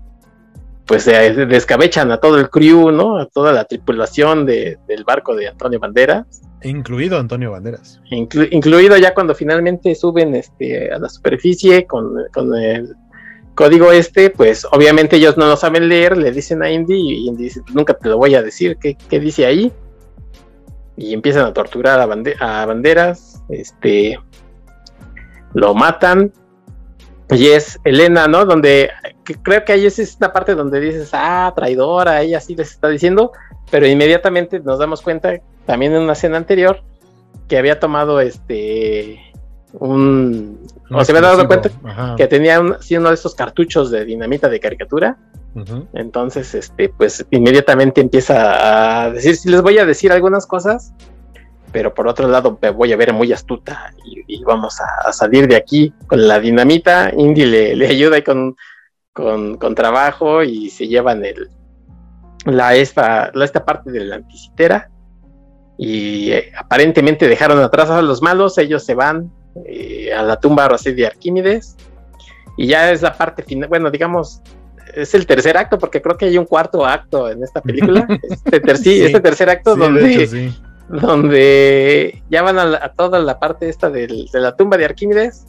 pues 0.85 1.03
se 1.03 1.33
descabechan 1.47 2.11
a 2.11 2.17
todo 2.19 2.37
el 2.37 2.49
crew, 2.49 2.91
¿no? 2.91 3.17
A 3.17 3.25
toda 3.25 3.51
la 3.51 3.65
tripulación 3.65 4.45
del 4.45 5.03
barco 5.03 5.35
de 5.35 5.47
Antonio 5.47 5.79
Banderas. 5.79 6.43
Incluido 6.61 7.17
Antonio 7.17 7.51
Banderas. 7.51 8.01
incluido 8.11 8.95
ya 8.97 9.13
cuando 9.13 9.33
finalmente 9.33 9.95
suben 9.95 10.35
este, 10.35 10.91
a 10.91 10.99
la 10.99 11.09
superficie 11.09 11.87
con, 11.87 12.17
el 12.55 12.95
código 13.55 13.91
este, 13.91 14.29
pues 14.29 14.65
obviamente 14.71 15.15
ellos 15.15 15.37
no 15.37 15.47
lo 15.47 15.57
saben 15.57 15.89
leer, 15.89 16.17
le 16.17 16.31
dicen 16.31 16.61
a 16.61 16.69
Indy 16.69 16.93
y 16.93 17.27
Indy 17.27 17.45
dice, 17.45 17.61
nunca 17.73 17.93
te 17.93 18.09
lo 18.09 18.17
voy 18.17 18.35
a 18.35 18.43
decir, 18.43 18.77
¿qué, 18.77 19.19
dice 19.19 19.45
ahí? 19.45 19.71
Y 20.97 21.13
empiezan 21.13 21.45
a 21.45 21.53
torturar 21.53 21.99
a, 21.99 22.03
a 22.61 22.65
Banderas, 22.65 23.41
este, 23.49 24.19
lo 25.53 25.73
matan, 25.73 26.31
y 27.31 27.47
es 27.47 27.79
Elena, 27.83 28.27
¿no? 28.27 28.45
Donde 28.45 28.91
creo 29.41 29.65
que 29.65 29.73
ahí 29.73 29.85
es 29.85 29.97
esta 29.97 30.31
parte 30.31 30.53
donde 30.53 30.79
dices, 30.79 31.09
ah, 31.13 31.51
traidora, 31.55 32.21
ella 32.21 32.39
sí 32.39 32.55
les 32.55 32.71
está 32.71 32.89
diciendo, 32.89 33.31
pero 33.71 33.87
inmediatamente 33.87 34.59
nos 34.59 34.77
damos 34.77 35.01
cuenta 35.01 35.39
también 35.65 35.93
en 35.93 36.03
una 36.03 36.13
escena 36.13 36.37
anterior 36.37 36.83
que 37.47 37.57
había 37.57 37.79
tomado 37.79 38.19
este 38.19 39.19
un 39.73 40.59
o 40.91 41.03
se 41.03 41.11
había 41.11 41.21
dado 41.21 41.47
cuenta 41.47 41.69
que 42.17 42.27
tenía 42.27 42.59
uno 42.59 42.77
de 42.79 43.13
estos 43.13 43.35
cartuchos 43.35 43.91
de 43.91 44.05
dinamita 44.05 44.49
de 44.49 44.59
caricatura. 44.59 45.17
Entonces 45.93 46.53
este 46.53 46.89
pues 46.89 47.25
inmediatamente 47.31 48.01
empieza 48.01 49.05
a 49.05 49.11
decir 49.11 49.37
si 49.37 49.49
les 49.49 49.61
voy 49.61 49.77
a 49.77 49.85
decir 49.85 50.11
algunas 50.11 50.45
cosas 50.45 50.93
pero 51.71 51.93
por 51.93 52.07
otro 52.07 52.29
lado 52.29 52.57
me 52.61 52.69
voy 52.69 52.93
a 52.93 52.95
ver 52.95 53.11
muy 53.11 53.33
astuta 53.33 53.93
y, 54.05 54.41
vamos 54.45 54.79
a, 54.79 55.11
salir 55.11 55.45
de 55.45 55.57
aquí 55.57 55.93
con 56.07 56.25
la 56.25 56.39
dinamita. 56.39 57.11
Indy 57.13 57.45
le, 57.45 57.75
le 57.75 57.87
ayuda 57.87 58.23
con, 58.23 58.55
con, 59.11 59.57
con 59.57 59.75
trabajo 59.75 60.41
y 60.41 60.69
se 60.69 60.87
llevan 60.87 61.25
el 61.25 61.49
la 62.45 62.75
esta, 62.75 63.29
la, 63.33 63.43
esta 63.43 63.65
parte 63.65 63.91
de 63.91 64.05
la 64.05 64.15
anticitera. 64.15 64.89
Y 65.77 66.31
eh, 66.31 66.51
aparentemente 66.57 67.27
dejaron 67.27 67.59
atrás 67.59 67.89
a 67.89 68.01
los 68.01 68.21
malos, 68.21 68.57
ellos 68.57 68.85
se 68.85 68.95
van 68.95 69.29
eh, 69.65 70.13
a 70.13 70.23
la 70.23 70.39
tumba 70.39 70.67
de 70.67 71.05
Arquímedes. 71.05 71.75
Y 72.57 72.67
ya 72.67 72.91
es 72.91 73.01
la 73.01 73.17
parte 73.17 73.43
final, 73.43 73.67
bueno, 73.67 73.91
digamos, 73.91 74.41
es 74.93 75.13
el 75.13 75.25
tercer 75.25 75.57
acto 75.57 75.77
porque 75.77 76.01
creo 76.01 76.17
que 76.17 76.25
hay 76.25 76.37
un 76.37 76.45
cuarto 76.45 76.85
acto 76.85 77.29
en 77.29 77.43
esta 77.43 77.61
película, 77.61 78.07
este, 78.51 79.05
este 79.05 79.19
tercer 79.19 79.49
acto 79.49 79.75
donde, 79.75 80.53
donde 80.87 82.23
ya 82.29 82.41
van 82.43 82.57
a, 82.57 82.93
toda 82.93 83.19
la 83.19 83.37
parte 83.39 83.67
esta 83.67 83.89
de 83.89 84.07
la 84.31 84.55
tumba 84.55 84.77
de 84.77 84.85
Arquímedes 84.85 85.47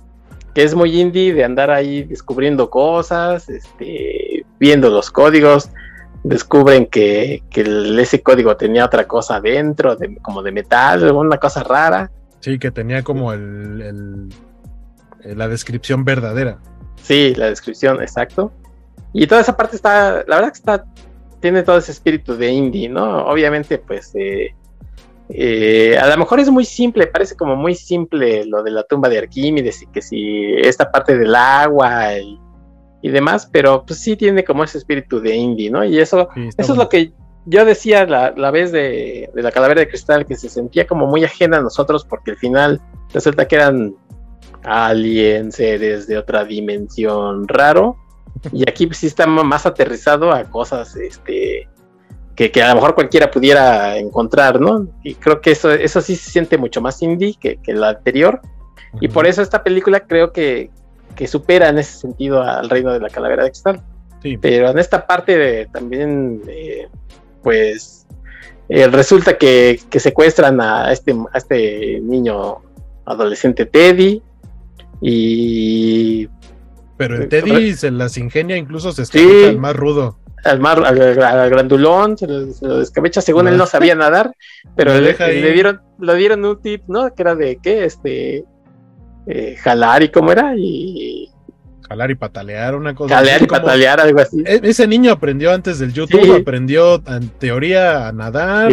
que 0.57 0.62
es 0.62 0.74
muy 0.74 0.99
indie 0.99 1.35
de 1.35 1.45
andar 1.45 1.70
ahí 1.70 2.05
descubriendo 2.05 2.70
cosas, 2.70 3.47
este, 3.51 4.47
viendo 4.59 4.89
los 4.89 5.11
códigos, 5.11 5.69
descubren 6.24 6.87
que, 6.87 7.43
ese 7.51 8.23
código 8.23 8.57
tenía 8.57 8.87
otra 8.87 9.07
cosa 9.07 9.39
dentro, 9.39 9.99
como 10.23 10.43
de 10.43 10.53
metal, 10.53 11.12
una 11.12 11.37
cosa 11.37 11.62
rara. 11.62 12.11
Sí, 12.47 12.60
que 12.60 12.70
tenía 12.70 13.02
como 13.02 13.32
el, 13.32 14.28
la 15.24 15.48
descripción 15.48 16.05
verdadera. 16.05 16.60
Sí, 17.02 17.35
la 17.35 17.47
descripción, 17.47 18.01
exacto. 18.01 18.52
Y 19.12 19.27
toda 19.27 19.40
esa 19.40 19.56
parte 19.56 19.74
está, 19.74 20.23
la 20.28 20.36
verdad 20.36 20.52
que 20.52 20.59
está, 20.59 20.85
tiene 21.40 21.64
todo 21.64 21.78
ese 21.78 21.90
espíritu 21.90 22.36
de 22.36 22.52
indie, 22.52 22.89
¿no? 22.89 23.27
Obviamente, 23.27 23.78
pues, 23.78 24.14
eh, 24.14 24.55
eh, 25.28 25.98
a 26.01 26.06
lo 26.06 26.18
mejor 26.18 26.39
es 26.39 26.48
muy 26.48 26.64
simple, 26.64 27.09
parece 27.09 27.35
como 27.35 27.56
muy 27.56 27.74
simple 27.74 28.44
lo 28.44 28.62
de 28.62 28.70
la 28.70 28.85
tumba 28.85 29.09
de 29.09 29.18
Arquímedes 29.18 29.82
y 29.82 29.89
que 29.89 30.01
si 30.01 30.55
esta 30.60 30.93
parte 30.93 31.18
del 31.18 31.35
agua 31.35 32.16
y 32.16 32.39
y 33.02 33.10
demás, 33.10 33.48
pero 33.52 33.85
pues 33.85 34.01
sí 34.01 34.16
tiene 34.16 34.44
como 34.44 34.64
ese 34.64 34.78
espíritu 34.78 35.20
de 35.20 35.35
indie, 35.35 35.70
¿no? 35.70 35.85
Y 35.85 35.98
eso, 35.98 36.28
eso 36.56 36.73
es 36.73 36.78
lo 36.78 36.89
que 36.89 37.12
yo 37.47 37.64
decía 37.64 38.05
la, 38.06 38.32
la 38.36 38.51
vez 38.51 38.73
de, 38.73 39.31
la 39.35 39.51
calavera 39.52 39.81
de 39.81 39.89
cristal, 39.89 40.27
que 40.27 40.36
se 40.36 40.48
sentía 40.48 40.86
como 40.86 41.06
muy 41.06 41.24
ajena 41.24 41.59
a 41.59 41.62
nosotros 41.62 42.05
porque 42.05 42.32
al 42.32 42.36
final 42.36 42.81
resulta 43.14 43.47
que 43.47 43.56
eran 43.56 43.94
aliens, 44.64 45.55
seres 45.55 46.06
de 46.06 46.18
otra 46.18 46.44
dimensión 46.44 47.47
raro, 47.47 47.97
y 48.52 48.68
aquí 48.68 48.86
pues, 48.86 48.98
sí 48.98 49.06
está 49.06 49.27
más 49.27 49.64
aterrizado 49.64 50.32
a 50.32 50.44
cosas 50.44 50.97
este, 50.97 51.68
que, 52.35 52.51
que, 52.51 52.62
a 52.62 52.68
lo 52.68 52.74
mejor 52.77 52.94
cualquiera 52.94 53.31
pudiera 53.31 53.97
encontrar, 53.97 54.60
¿no? 54.60 54.89
Y 55.02 55.14
creo 55.14 55.40
que 55.40 55.52
eso, 55.52 55.70
eso 55.70 56.01
sí 56.01 56.16
se 56.16 56.31
siente 56.31 56.59
mucho 56.59 56.81
más 56.81 57.01
indie 57.02 57.35
que, 57.40 57.56
que 57.62 57.73
la 57.73 57.90
anterior. 57.90 58.40
Y 59.01 59.09
por 59.09 59.27
eso 59.27 59.43
esta 59.43 59.62
película 59.62 60.01
creo 60.01 60.32
que, 60.32 60.70
que 61.14 61.27
supera 61.27 61.68
en 61.68 61.78
ese 61.78 61.98
sentido 61.98 62.43
al 62.43 62.68
reino 62.68 62.93
de 62.93 63.01
la 63.01 63.09
calavera 63.09 63.44
de 63.44 63.51
cristal. 63.51 63.82
Sí. 64.23 64.36
Pero 64.36 64.70
en 64.70 64.78
esta 64.78 65.06
parte 65.06 65.36
de, 65.36 65.66
también, 65.66 66.43
pues, 67.47 68.05
eh, 68.68 68.89
resulta 68.89 69.39
que, 69.39 69.78
que, 69.89 70.01
secuestran 70.01 70.60
a 70.60 70.90
este, 70.90 71.14
a 71.32 71.39
este 71.39 72.01
niño 72.01 72.56
adolescente 73.05 73.66
Teddy 73.66 74.20
y... 75.01 76.28
Pero 76.97 77.18
el 77.18 77.28
Teddy 77.28 77.74
se 77.74 77.93
las 77.93 78.18
ingenia, 78.18 78.56
incluso 78.56 78.90
se 78.90 79.02
escabecha 79.02 79.51
al 79.51 79.59
más 79.59 79.77
rudo. 79.77 80.18
Al, 80.43 80.59
más, 80.59 80.77
al, 80.78 81.48
grandulón, 81.48 82.18
se 82.18 82.27
lo, 82.27 82.78
descabecha 82.81 83.20
según 83.20 83.47
él 83.47 83.56
no 83.56 83.66
sabía 83.66 83.94
nadar, 83.94 84.32
pero 84.74 84.98
le, 84.98 85.16
le, 85.16 85.52
dieron, 85.52 85.81
le 86.01 86.16
dieron 86.16 86.44
un 86.44 86.60
tip, 86.60 86.82
¿no? 86.89 87.14
Que 87.14 87.23
era 87.23 87.36
de 87.36 87.60
qué, 87.62 87.85
este, 87.85 88.44
eh, 89.28 89.55
jalar 89.62 90.02
y 90.02 90.09
cómo 90.09 90.32
era, 90.32 90.52
y 90.56 91.31
jalar 91.88 92.10
y 92.10 92.14
patalear, 92.14 92.74
una 92.74 92.94
cosa. 92.94 93.16
Jalar 93.16 93.42
y 93.42 93.46
patalear, 93.46 94.00
algo 94.00 94.20
así. 94.20 94.42
E-, 94.46 94.60
ese 94.62 94.86
niño 94.86 95.12
aprendió 95.12 95.52
antes 95.52 95.78
del 95.78 95.92
YouTube, 95.92 96.40
aprendió 96.40 97.02
en 97.06 97.28
teoría 97.28 98.08
a 98.08 98.12
nadar, 98.12 98.72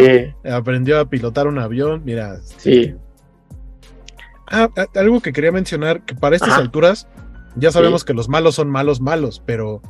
aprendió 0.50 1.00
a 1.00 1.08
pilotar 1.08 1.46
un 1.46 1.58
avión, 1.58 2.02
mira. 2.04 2.40
Sí. 2.58 2.94
Ah, 4.46 4.68
algo 4.94 5.20
que 5.20 5.32
quería 5.32 5.52
mencionar, 5.52 6.02
que 6.04 6.14
para 6.14 6.36
estas 6.36 6.52
alturas 6.58 7.08
ya 7.56 7.70
sabemos 7.70 8.04
que 8.04 8.14
los 8.14 8.28
malos 8.28 8.56
son 8.56 8.68
malos, 8.68 9.00
malos, 9.00 9.42
pero 9.44 9.80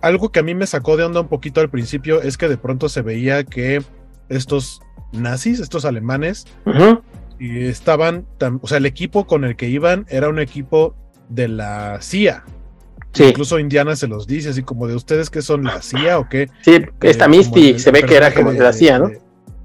algo 0.00 0.30
que 0.30 0.40
a 0.40 0.42
mí 0.42 0.54
me 0.54 0.66
sacó 0.66 0.96
de 0.96 1.04
onda 1.04 1.20
un 1.20 1.28
poquito 1.28 1.60
al 1.60 1.70
principio 1.70 2.22
es 2.22 2.36
que 2.36 2.48
de 2.48 2.58
pronto 2.58 2.88
se 2.88 3.02
veía 3.02 3.44
que 3.44 3.82
estos 4.28 4.80
nazis, 5.12 5.60
estos 5.60 5.84
alemanes, 5.84 6.46
estaban, 7.38 8.26
o 8.60 8.66
sea, 8.66 8.78
el 8.78 8.86
equipo 8.86 9.26
con 9.26 9.44
el 9.44 9.56
que 9.56 9.68
iban 9.68 10.06
era 10.08 10.28
un 10.28 10.38
equipo 10.38 10.94
de 11.28 11.48
la 11.48 11.98
CIA. 12.00 12.44
Incluso 13.16 13.58
Indiana 13.58 13.94
se 13.94 14.08
los 14.08 14.26
dice, 14.26 14.48
así 14.48 14.62
como 14.62 14.88
de 14.88 14.96
ustedes 14.96 15.30
que 15.30 15.40
son 15.40 15.64
la 15.64 15.80
CIA 15.80 16.18
o 16.18 16.28
qué. 16.28 16.48
Sí, 16.62 16.78
esta 17.02 17.28
Mystic 17.28 17.78
se 17.78 17.92
ve 17.92 18.02
que 18.02 18.16
era 18.16 18.34
como 18.34 18.52
de, 18.52 18.58
la 18.58 18.72
CIA, 18.72 18.98
¿no? 18.98 19.10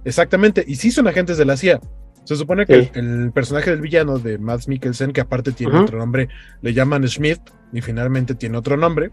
exactamente, 0.06 0.64
y 0.68 0.76
sí 0.76 0.92
son 0.92 1.08
agentes 1.08 1.38
de 1.38 1.46
la 1.46 1.58
CIA. 1.58 1.80
Se 2.26 2.36
supone 2.36 2.68
que 2.68 2.92
el, 2.94 3.32
personaje 3.32 3.72
del 3.72 3.82
villano 3.82 4.20
de 4.20 4.38
Mads 4.38 4.68
Mikkelsen, 4.68 5.14
que 5.14 5.22
aparte 5.22 5.52
tiene 5.52 5.80
otro 5.80 5.98
nombre, 5.98 6.30
le 6.62 6.74
llaman 6.74 7.08
Schmidt 7.08 7.40
y 7.74 7.82
finalmente 7.82 8.36
tiene 8.36 8.58
otro 8.58 8.78
nombre. 8.78 9.12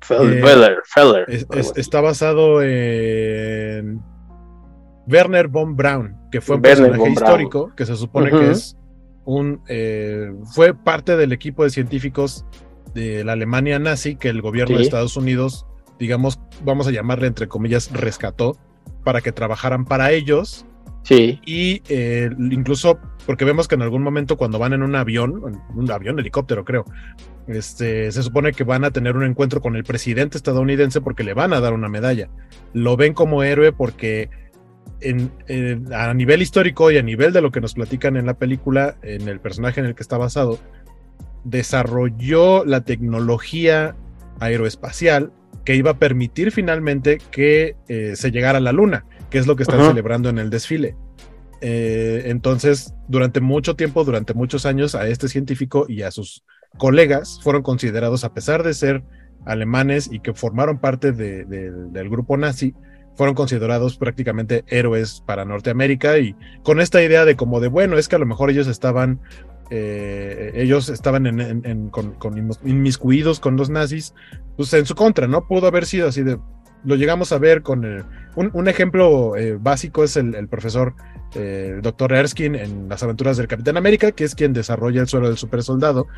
Feller, 0.00 0.82
Feller, 0.84 1.26
está 1.74 2.00
basado 2.00 2.62
en 2.62 4.00
Werner 5.08 5.48
von 5.48 5.74
Braun, 5.74 6.16
que 6.30 6.40
fue 6.40 6.56
un 6.56 6.62
personaje 6.62 7.10
histórico 7.10 7.72
que 7.74 7.86
se 7.86 7.96
supone 7.96 8.30
que 8.30 8.50
es 8.52 8.76
un 9.24 9.62
eh, 9.68 10.32
fue 10.52 10.74
parte 10.74 11.16
del 11.16 11.32
equipo 11.32 11.64
de 11.64 11.70
científicos 11.70 12.44
de 12.94 13.24
la 13.24 13.32
Alemania 13.32 13.78
nazi 13.78 14.16
que 14.16 14.28
el 14.28 14.40
gobierno 14.40 14.76
de 14.76 14.82
Estados 14.82 15.16
Unidos, 15.16 15.66
digamos, 15.98 16.40
vamos 16.64 16.86
a 16.86 16.90
llamarle 16.90 17.26
entre 17.26 17.48
comillas, 17.48 17.90
rescató 17.92 18.56
para 19.04 19.20
que 19.20 19.32
trabajaran 19.32 19.84
para 19.84 20.12
ellos. 20.12 20.66
Sí. 21.02 21.40
Y 21.44 21.82
eh, 21.88 22.30
incluso, 22.38 22.98
porque 23.26 23.44
vemos 23.44 23.68
que 23.68 23.74
en 23.74 23.82
algún 23.82 24.02
momento 24.02 24.36
cuando 24.38 24.58
van 24.58 24.72
en 24.72 24.82
un 24.82 24.94
avión, 24.94 25.60
un 25.74 25.90
avión, 25.90 26.18
helicóptero 26.18 26.64
creo, 26.64 26.84
este, 27.46 28.10
se 28.10 28.22
supone 28.22 28.52
que 28.52 28.64
van 28.64 28.84
a 28.84 28.90
tener 28.90 29.16
un 29.16 29.24
encuentro 29.24 29.60
con 29.60 29.76
el 29.76 29.84
presidente 29.84 30.38
estadounidense 30.38 31.02
porque 31.02 31.24
le 31.24 31.34
van 31.34 31.52
a 31.52 31.60
dar 31.60 31.74
una 31.74 31.88
medalla. 31.88 32.30
Lo 32.72 32.96
ven 32.96 33.12
como 33.12 33.42
héroe 33.42 33.72
porque 33.72 34.30
a 35.92 36.14
nivel 36.14 36.42
histórico 36.42 36.90
y 36.90 36.98
a 36.98 37.02
nivel 37.02 37.32
de 37.32 37.40
lo 37.40 37.50
que 37.50 37.60
nos 37.60 37.74
platican 37.74 38.16
en 38.16 38.26
la 38.26 38.34
película, 38.34 38.96
en 39.02 39.28
el 39.28 39.40
personaje 39.40 39.80
en 39.80 39.86
el 39.86 39.94
que 39.94 40.02
está 40.02 40.16
basado, 40.16 40.58
desarrolló 41.44 42.64
la 42.64 42.82
tecnología 42.82 43.96
aeroespacial 44.40 45.32
que 45.64 45.76
iba 45.76 45.92
a 45.92 45.98
permitir 45.98 46.52
finalmente 46.52 47.18
que 47.30 47.76
eh, 47.88 48.16
se 48.16 48.30
llegara 48.30 48.58
a 48.58 48.60
la 48.60 48.72
luna, 48.72 49.06
que 49.30 49.38
es 49.38 49.46
lo 49.46 49.56
que 49.56 49.62
están 49.62 49.86
celebrando 49.86 50.28
en 50.28 50.38
el 50.38 50.50
desfile. 50.50 50.96
Eh, 51.60 52.24
entonces, 52.26 52.94
durante 53.08 53.40
mucho 53.40 53.74
tiempo, 53.76 54.04
durante 54.04 54.34
muchos 54.34 54.66
años, 54.66 54.94
a 54.94 55.06
este 55.08 55.28
científico 55.28 55.86
y 55.88 56.02
a 56.02 56.10
sus 56.10 56.44
colegas 56.76 57.40
fueron 57.42 57.62
considerados, 57.62 58.24
a 58.24 58.34
pesar 58.34 58.62
de 58.62 58.74
ser 58.74 59.02
alemanes 59.46 60.10
y 60.12 60.20
que 60.20 60.34
formaron 60.34 60.78
parte 60.78 61.12
del 61.12 62.10
grupo 62.10 62.36
nazi, 62.36 62.74
fueron 63.16 63.34
considerados 63.34 63.96
prácticamente 63.96 64.64
héroes 64.68 65.22
para 65.24 65.44
Norteamérica 65.44 66.18
y 66.18 66.34
con 66.62 66.80
esta 66.80 67.02
idea 67.02 67.24
de 67.24 67.36
como 67.36 67.60
de 67.60 67.68
bueno, 67.68 67.98
es 67.98 68.08
que 68.08 68.16
a 68.16 68.18
lo 68.18 68.26
mejor 68.26 68.50
ellos 68.50 68.66
estaban 68.66 69.20
eh, 69.70 70.52
ellos 70.54 70.88
estaban 70.88 71.26
en, 71.26 71.88
con, 71.88 72.16
inmiscuidos 72.64 73.40
con 73.40 73.56
los 73.56 73.70
nazis, 73.70 74.14
pues 74.56 74.72
en 74.74 74.84
su 74.84 74.94
contra, 74.94 75.26
¿no? 75.26 75.46
Pudo 75.46 75.66
haber 75.66 75.86
sido 75.86 76.08
así 76.08 76.22
de, 76.22 76.38
lo 76.84 76.96
llegamos 76.96 77.32
a 77.32 77.38
ver 77.38 77.62
con 77.62 77.84
un, 78.36 78.68
ejemplo 78.68 79.36
eh, 79.36 79.56
básico 79.58 80.04
es 80.04 80.16
el, 80.16 80.48
profesor 80.48 80.94
eh, 81.34 81.72
el 81.76 81.82
doctor 81.82 82.12
Erskine 82.12 82.62
en 82.62 82.88
las 82.88 83.02
aventuras 83.02 83.36
del 83.36 83.48
Capitán 83.48 83.76
América, 83.76 84.12
que 84.12 84.24
es 84.24 84.34
quien 84.34 84.52
desarrolla 84.52 85.00
el 85.00 85.08
suelo 85.08 85.28
del 85.28 85.38
super 85.38 85.62
soldado, 85.62 86.08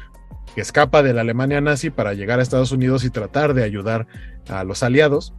que 0.55 0.61
escapa 0.61 1.03
de 1.03 1.15
la 1.15 1.21
Alemania 1.21 1.61
nazi 1.61 1.91
para 1.91 2.15
llegar 2.15 2.41
a 2.41 2.43
Estados 2.43 2.73
Unidos 2.73 3.05
y 3.05 3.11
tratar 3.11 3.55
de 3.55 3.63
ayudar 3.63 4.09
a 4.49 4.65
los 4.65 4.83
aliados. 4.83 5.35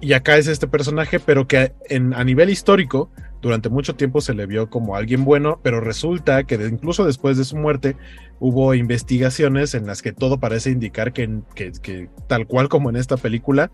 Y 0.00 0.12
acá 0.12 0.36
es 0.36 0.46
este 0.46 0.66
personaje, 0.66 1.20
pero 1.20 1.46
que 1.46 1.72
en, 1.88 2.12
a 2.14 2.22
nivel 2.22 2.50
histórico, 2.50 3.10
durante 3.40 3.68
mucho 3.68 3.94
tiempo 3.94 4.20
se 4.20 4.34
le 4.34 4.46
vio 4.46 4.68
como 4.68 4.96
alguien 4.96 5.24
bueno, 5.24 5.60
pero 5.62 5.80
resulta 5.80 6.44
que 6.44 6.56
incluso 6.56 7.04
después 7.04 7.36
de 7.36 7.44
su 7.44 7.56
muerte 7.56 7.96
hubo 8.38 8.74
investigaciones 8.74 9.74
en 9.74 9.86
las 9.86 10.02
que 10.02 10.12
todo 10.12 10.38
parece 10.38 10.70
indicar 10.70 11.12
que, 11.12 11.40
que, 11.54 12.08
tal 12.26 12.46
cual 12.46 12.68
como 12.68 12.90
en 12.90 12.96
esta 12.96 13.16
película, 13.16 13.70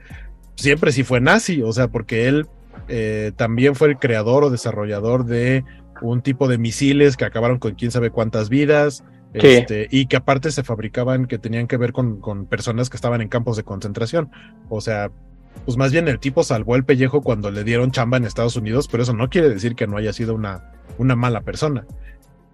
siempre 0.56 0.92
sí 0.92 1.02
fue 1.02 1.20
nazi, 1.20 1.62
o 1.62 1.72
sea, 1.72 1.88
porque 1.88 2.28
él 2.28 2.46
eh, 2.88 3.32
también 3.36 3.74
fue 3.74 3.88
el 3.88 3.98
creador 3.98 4.44
o 4.44 4.50
desarrollador 4.50 5.24
de 5.24 5.64
un 6.00 6.22
tipo 6.22 6.48
de 6.48 6.58
misiles 6.58 7.16
que 7.16 7.24
acabaron 7.24 7.58
con 7.58 7.74
quién 7.74 7.90
sabe 7.90 8.10
cuántas 8.10 8.48
vidas. 8.48 9.04
Este, 9.34 9.88
y 9.90 10.08
que 10.08 10.16
aparte 10.16 10.50
se 10.50 10.62
fabricaban 10.62 11.24
que 11.24 11.38
tenían 11.38 11.66
que 11.66 11.78
ver 11.78 11.94
con, 11.94 12.20
con 12.20 12.44
personas 12.44 12.90
que 12.90 12.96
estaban 12.98 13.22
en 13.22 13.28
campos 13.28 13.56
de 13.56 13.62
concentración. 13.62 14.30
O 14.68 14.82
sea, 14.82 15.10
pues 15.64 15.76
más 15.76 15.92
bien 15.92 16.08
el 16.08 16.18
tipo 16.18 16.42
salvó 16.42 16.76
el 16.76 16.84
pellejo 16.84 17.22
cuando 17.22 17.50
le 17.50 17.64
dieron 17.64 17.90
chamba 17.90 18.16
en 18.16 18.24
Estados 18.24 18.56
Unidos, 18.56 18.88
pero 18.88 19.02
eso 19.02 19.12
no 19.12 19.28
quiere 19.28 19.48
decir 19.48 19.74
que 19.74 19.86
no 19.86 19.96
haya 19.96 20.12
sido 20.12 20.34
una, 20.34 20.72
una 20.98 21.14
mala 21.14 21.42
persona. 21.42 21.86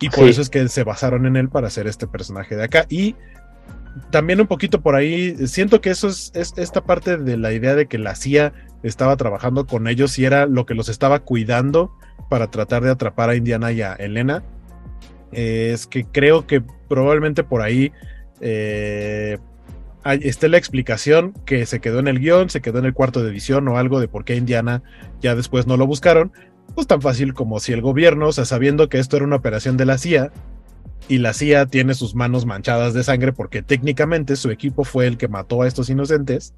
Y 0.00 0.10
por 0.10 0.28
eso 0.28 0.42
es 0.42 0.50
que 0.50 0.68
se 0.68 0.84
basaron 0.84 1.26
en 1.26 1.36
él 1.36 1.48
para 1.48 1.66
hacer 1.66 1.86
este 1.86 2.06
personaje 2.06 2.54
de 2.54 2.64
acá. 2.64 2.86
Y 2.88 3.16
también 4.10 4.40
un 4.40 4.46
poquito 4.46 4.80
por 4.80 4.94
ahí, 4.94 5.48
siento 5.48 5.80
que 5.80 5.90
eso 5.90 6.08
es, 6.08 6.32
esta 6.34 6.82
parte 6.82 7.16
de 7.16 7.36
la 7.36 7.52
idea 7.52 7.74
de 7.74 7.86
que 7.86 7.98
la 7.98 8.14
CIA 8.14 8.52
estaba 8.82 9.16
trabajando 9.16 9.66
con 9.66 9.88
ellos 9.88 10.18
y 10.18 10.24
era 10.24 10.46
lo 10.46 10.66
que 10.66 10.74
los 10.74 10.88
estaba 10.88 11.20
cuidando 11.20 11.92
para 12.28 12.50
tratar 12.50 12.82
de 12.82 12.90
atrapar 12.90 13.30
a 13.30 13.36
Indiana 13.36 13.72
y 13.72 13.82
a 13.82 13.94
Elena. 13.94 14.44
es 15.32 15.86
que 15.86 16.04
creo 16.04 16.46
que 16.46 16.62
probablemente 16.88 17.42
por 17.42 17.62
ahí 17.62 17.92
eh, 18.40 19.38
esté 20.14 20.48
la 20.48 20.58
explicación 20.58 21.32
que 21.44 21.66
se 21.66 21.80
quedó 21.80 21.98
en 21.98 22.08
el 22.08 22.20
guion, 22.20 22.50
se 22.50 22.60
quedó 22.60 22.78
en 22.78 22.84
el 22.84 22.94
cuarto 22.94 23.22
de 23.22 23.30
edición 23.30 23.66
o 23.68 23.78
algo 23.78 24.00
de 24.00 24.08
por 24.08 24.24
qué 24.24 24.36
Indiana 24.36 24.82
ya 25.20 25.34
después 25.34 25.66
no 25.66 25.76
lo 25.76 25.86
buscaron, 25.86 26.32
pues 26.74 26.86
tan 26.86 27.02
fácil 27.02 27.34
como 27.34 27.60
si 27.60 27.72
el 27.72 27.82
gobierno, 27.82 28.28
o 28.28 28.32
sea, 28.32 28.44
sabiendo 28.44 28.88
que 28.88 28.98
esto 28.98 29.16
era 29.16 29.26
una 29.26 29.36
operación 29.36 29.76
de 29.76 29.86
la 29.86 29.98
CIA 29.98 30.32
y 31.08 31.18
la 31.18 31.32
CIA 31.32 31.66
tiene 31.66 31.94
sus 31.94 32.14
manos 32.14 32.46
manchadas 32.46 32.94
de 32.94 33.04
sangre 33.04 33.32
porque 33.32 33.62
técnicamente 33.62 34.36
su 34.36 34.50
equipo 34.50 34.84
fue 34.84 35.06
el 35.06 35.16
que 35.16 35.28
mató 35.28 35.62
a 35.62 35.68
estos 35.68 35.90
inocentes, 35.90 36.54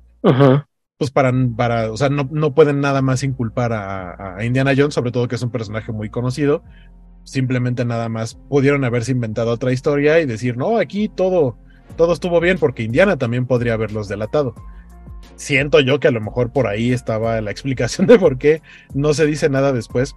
pues 0.98 1.10
para, 1.10 1.32
para, 1.56 1.90
o 1.90 1.97
sea, 1.97 2.10
no, 2.10 2.28
no 2.31 2.55
pueden 2.55 2.81
nada 2.81 3.01
más 3.01 3.22
inculpar 3.22 3.72
a, 3.72 4.36
a 4.36 4.44
Indiana 4.44 4.74
Jones, 4.77 4.94
sobre 4.94 5.12
todo 5.12 5.28
que 5.28 5.36
es 5.36 5.43
un 5.43 5.51
personaje 5.51 5.93
muy 5.93 6.10
conocido, 6.10 6.62
simplemente 7.24 7.85
nada 7.85 8.09
más 8.09 8.35
pudieron 8.35 8.85
haberse 8.85 9.12
inventado 9.12 9.51
otra 9.52 9.72
historia 9.72 10.20
y 10.20 10.27
decir, 10.27 10.56
no, 10.56 10.78
aquí 10.78 11.09
todo 11.09 11.56
todo 11.97 12.12
estuvo 12.12 12.41
bien 12.41 12.59
porque 12.59 12.83
Indiana 12.83 13.17
también 13.17 13.47
podría 13.47 13.75
haberlos 13.75 14.09
delatado. 14.09 14.55
Siento 15.37 15.81
yo 15.81 16.01
que 16.01 16.09
a 16.09 16.11
lo 16.11 16.21
mejor 16.21 16.53
por 16.53 16.67
ahí 16.67 16.93
estaba 16.93 17.41
la 17.41 17.51
explicación 17.51 18.07
de 18.07 18.19
por 18.19 18.39
qué 18.39 18.62
no 18.95 19.15
se 19.15 19.27
dice 19.27 19.49
nada 19.49 19.73
después. 19.73 20.15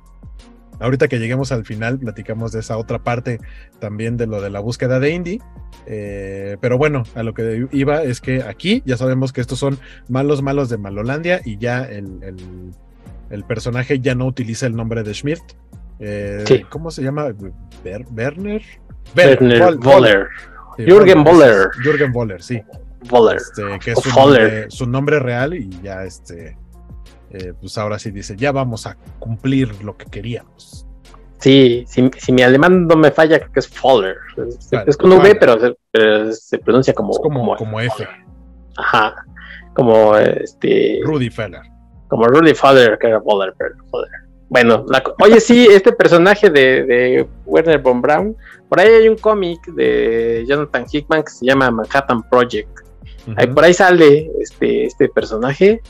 Ahorita 0.79 1.07
que 1.07 1.19
lleguemos 1.19 1.51
al 1.51 1.65
final, 1.65 1.99
platicamos 1.99 2.51
de 2.51 2.59
esa 2.59 2.77
otra 2.77 2.99
parte 2.99 3.39
también 3.79 4.17
de 4.17 4.27
lo 4.27 4.41
de 4.41 4.49
la 4.49 4.59
búsqueda 4.59 4.99
de 4.99 5.11
Indy. 5.11 5.39
Eh, 5.85 6.57
pero 6.61 6.77
bueno, 6.77 7.03
a 7.15 7.23
lo 7.23 7.33
que 7.33 7.67
iba 7.71 8.03
es 8.03 8.21
que 8.21 8.43
aquí 8.43 8.81
ya 8.85 8.97
sabemos 8.97 9.31
que 9.33 9.41
estos 9.41 9.59
son 9.59 9.77
malos 10.09 10.41
malos 10.41 10.69
de 10.69 10.77
Malolandia 10.77 11.41
y 11.45 11.57
ya 11.57 11.83
el, 11.83 12.35
personaje 13.47 13.99
ya 13.99 14.15
no 14.15 14.25
utiliza 14.25 14.65
el 14.65 14.75
nombre 14.75 15.03
de 15.03 15.13
Schmidt. 15.13 15.39
Eh, 15.99 16.65
¿Cómo 16.69 16.91
se 16.91 17.03
llama? 17.03 17.27
¿Werner? 17.83 18.63
Werner 19.15 19.77
Voller. 19.77 20.27
Jürgen 20.77 21.23
Boller. 21.23 21.69
Jürgen 21.83 22.11
Boller, 22.11 22.41
sí. 22.41 22.61
Boller. 23.09 23.37
Este, 23.37 23.79
que 23.79 23.91
es 23.91 23.99
su 23.99 24.09
nombre, 24.09 24.71
su 24.71 24.85
nombre, 24.87 25.19
real 25.19 25.53
y 25.53 25.69
ya 25.81 26.03
este, 26.03 26.57
eh, 27.31 27.53
pues 27.59 27.77
ahora 27.77 27.99
sí 27.99 28.11
dice, 28.11 28.35
ya 28.35 28.51
vamos 28.51 28.85
a 28.85 28.95
cumplir 29.19 29.83
lo 29.83 29.97
que 29.97 30.05
queríamos. 30.05 30.87
Sí, 31.39 31.83
si, 31.87 32.31
mi 32.31 32.41
alemán 32.41 32.87
no 32.87 32.95
me 32.95 33.11
falla, 33.11 33.37
creo 33.37 33.51
que 33.51 33.59
es 33.59 33.67
Faller. 33.67 34.15
es 34.87 34.95
con 34.95 35.11
V, 35.11 35.35
pero 35.35 35.57
se, 36.31 36.57
pronuncia 36.59 36.93
como, 36.93 37.11
como, 37.11 37.55
como, 37.57 37.81
F. 37.81 38.07
Ajá. 38.77 39.13
Como 39.73 40.15
este. 40.15 41.01
Rudy 41.03 41.29
Feller. 41.29 41.61
Como 42.07 42.27
Rudy 42.27 42.53
Faller, 42.53 42.97
que 42.97 43.07
era 43.07 43.21
Faller, 43.21 43.53
pero 43.57 43.75
Bueno, 44.53 44.85
oye, 45.19 45.39
sí, 45.39 45.67
este 45.71 45.91
personaje 45.91 46.47
de, 46.47 46.83
de, 46.83 47.27
Werner 47.43 47.81
von 47.81 48.03
Braun, 48.03 48.37
por 48.69 48.79
ahí 48.79 48.87
hay 48.87 49.09
un 49.09 49.17
cómic 49.17 49.65
de 49.73 50.45
Jonathan 50.47 50.85
Hickman 50.91 51.23
que 51.23 51.31
se 51.31 51.43
llama 51.43 51.71
Manhattan 51.71 52.21
Project. 52.29 52.69
por 53.55 53.63
ahí 53.63 53.73
sale 53.73 54.29
este, 54.39 54.85
este 54.85 55.09
personaje 55.09 55.81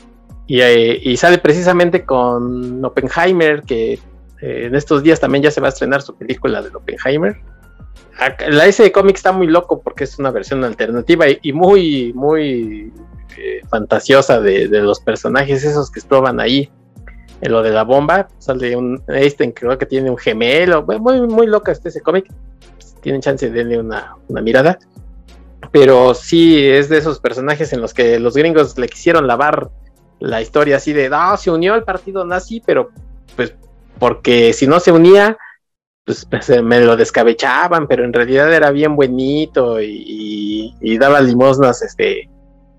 y, 0.46 0.62
eh, 0.62 0.98
y, 1.02 1.14
sale 1.18 1.36
precisamente 1.36 2.06
con 2.06 2.82
Oppenheimer, 2.82 3.64
que 3.64 3.92
eh, 4.40 4.64
en 4.64 4.74
estos 4.74 5.02
días 5.02 5.20
también 5.20 5.44
ya 5.44 5.50
se 5.50 5.60
va 5.60 5.66
a 5.66 5.70
estrenar 5.70 6.00
su 6.00 6.16
película 6.16 6.62
de 6.62 6.70
Oppenheimer. 6.74 7.36
La 8.48 8.64
de 8.64 8.92
cómic 8.92 9.16
está 9.16 9.32
muy 9.32 9.46
loco 9.46 9.82
porque 9.82 10.04
es 10.04 10.18
una 10.18 10.30
versión 10.30 10.64
alternativa 10.64 11.26
y, 11.28 11.52
muy, 11.52 12.14
muy 12.14 12.90
eh, 13.36 13.60
fantasiosa 13.68 14.40
de, 14.40 14.68
los 14.68 15.00
personajes 15.00 15.64
esos 15.64 15.90
que 15.90 16.00
estaban 16.00 16.40
ahí. 16.40 16.70
Lo 17.44 17.62
de 17.62 17.70
la 17.70 17.84
bomba, 17.84 18.28
sale 18.38 18.74
un 18.74 19.02
Einstein, 19.06 19.52
creo 19.52 19.76
que 19.76 19.86
tiene 19.86 20.10
un 20.10 20.16
gemelo. 20.16 20.82
Muy, 20.82 21.20
muy 21.22 21.46
loca 21.46 21.72
este 21.72 21.90
ese 21.90 22.00
cómic. 22.00 22.26
Si 22.78 22.94
tienen 23.02 23.20
chance 23.20 23.50
de 23.50 23.62
darle 23.62 23.78
una, 23.78 24.16
una 24.28 24.40
mirada. 24.40 24.78
Pero 25.70 26.14
sí 26.14 26.66
es 26.66 26.88
de 26.88 26.98
esos 26.98 27.20
personajes 27.20 27.72
en 27.72 27.80
los 27.80 27.92
que 27.92 28.18
los 28.18 28.34
gringos 28.34 28.78
le 28.78 28.88
quisieron 28.88 29.26
lavar 29.26 29.70
la 30.20 30.40
historia 30.40 30.76
así 30.76 30.92
de, 30.92 31.08
no, 31.10 31.36
se 31.36 31.50
unió 31.50 31.74
al 31.74 31.84
partido 31.84 32.24
nazi, 32.24 32.62
pero 32.64 32.90
pues 33.36 33.54
porque 33.98 34.52
si 34.52 34.66
no 34.66 34.80
se 34.80 34.92
unía, 34.92 35.36
pues, 36.04 36.24
pues 36.24 36.62
me 36.62 36.80
lo 36.80 36.96
descabechaban, 36.96 37.86
pero 37.86 38.04
en 38.04 38.12
realidad 38.12 38.52
era 38.52 38.70
bien 38.70 38.96
buenito 38.96 39.80
y, 39.80 40.74
daba 40.98 41.20
limosnas 41.20 41.82
este, 41.82 42.28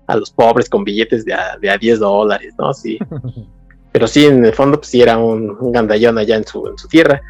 a 0.06 0.16
los 0.16 0.30
pobres 0.30 0.68
con 0.68 0.84
billetes 0.84 1.24
de 1.24 1.34
a, 1.34 1.56
de 1.58 1.76
10 1.78 1.98
dólares, 2.00 2.54
¿no? 2.58 2.72
Sí. 2.72 2.98
pero 3.96 4.06
sí, 4.06 4.26
en 4.26 4.44
el 4.44 4.52
fondo, 4.52 4.76
pues 4.76 4.90
sí 4.90 5.00
era 5.00 5.16
un, 5.16 5.56
gandallón 5.72 6.18
allá 6.18 6.36
en 6.36 6.46
su, 6.46 6.66
en 6.66 6.76
su 6.76 6.86
tierra. 6.86 7.22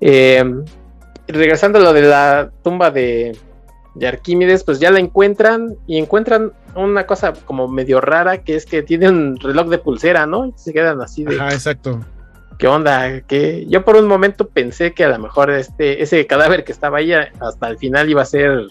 Eh, 0.00 0.42
regresando 1.28 1.78
a 1.78 1.82
lo 1.82 1.92
de 1.92 2.00
la 2.00 2.50
tumba 2.64 2.90
de, 2.90 3.36
de 3.94 4.08
Arquímedes, 4.08 4.64
pues 4.64 4.80
ya 4.80 4.90
la 4.90 4.98
encuentran 4.98 5.76
y 5.86 5.98
encuentran 5.98 6.54
una 6.74 7.06
cosa 7.06 7.34
como 7.44 7.68
medio 7.68 8.00
rara, 8.00 8.38
que 8.38 8.56
es 8.56 8.64
que 8.64 8.82
tiene 8.82 9.10
un 9.10 9.38
reloj 9.38 9.68
de 9.68 9.76
pulsera, 9.76 10.24
¿no? 10.24 10.46
Y 10.46 10.54
se 10.56 10.72
quedan 10.72 11.02
así 11.02 11.22
de... 11.22 11.36
Ajá, 11.36 11.52
exacto. 11.52 12.00
¿Qué 12.56 12.66
onda? 12.66 13.20
que 13.20 13.66
Yo 13.68 13.84
por 13.84 13.96
un 13.96 14.06
momento 14.06 14.48
pensé 14.48 14.94
que 14.94 15.04
a 15.04 15.10
lo 15.10 15.18
mejor 15.18 15.50
este, 15.50 16.02
ese 16.02 16.26
cadáver 16.26 16.64
que 16.64 16.72
estaba 16.72 16.96
ahí 16.96 17.12
hasta 17.12 17.68
el 17.68 17.76
final 17.76 18.08
iba 18.08 18.22
a 18.22 18.24
ser 18.24 18.68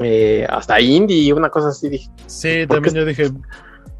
eh, 0.00 0.44
hasta 0.50 0.80
indie, 0.80 1.32
una 1.32 1.48
cosa 1.48 1.68
así. 1.68 1.88
Dije, 1.88 2.10
sí, 2.26 2.66
también 2.66 2.96
yo 2.96 3.04
dije, 3.04 3.30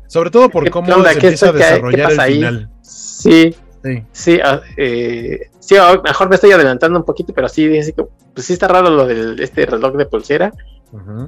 sobre 0.08 0.30
todo 0.30 0.48
por 0.48 0.68
cómo 0.70 1.04
se 1.04 1.12
empieza 1.12 1.50
a 1.50 1.52
desarrollar 1.52 2.12
el 2.12 2.20
final. 2.20 2.70
Sí, 2.82 3.54
sí, 3.84 4.02
sí, 4.10 4.40
ah, 4.42 4.60
eh, 4.76 5.50
sí, 5.60 5.76
mejor 6.02 6.28
me 6.28 6.34
estoy 6.34 6.50
adelantando 6.50 6.98
un 6.98 7.04
poquito, 7.04 7.32
pero 7.32 7.48
sí, 7.48 7.68
que 7.68 8.04
pues 8.34 8.46
sí 8.46 8.54
está 8.54 8.66
raro 8.66 8.90
lo 8.90 9.06
de 9.06 9.42
este 9.44 9.66
reloj 9.66 9.96
de 9.96 10.06
pulsera. 10.06 10.52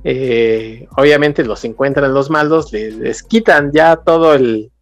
Eh, 0.05 0.89
obviamente 0.97 1.45
los 1.45 1.63
encuentran 1.65 2.15
los 2.15 2.31
malos, 2.31 2.73
les, 2.73 3.23
quitan 3.23 3.71
ya 3.73 3.97
todo 3.97 4.35
el, 4.35 4.73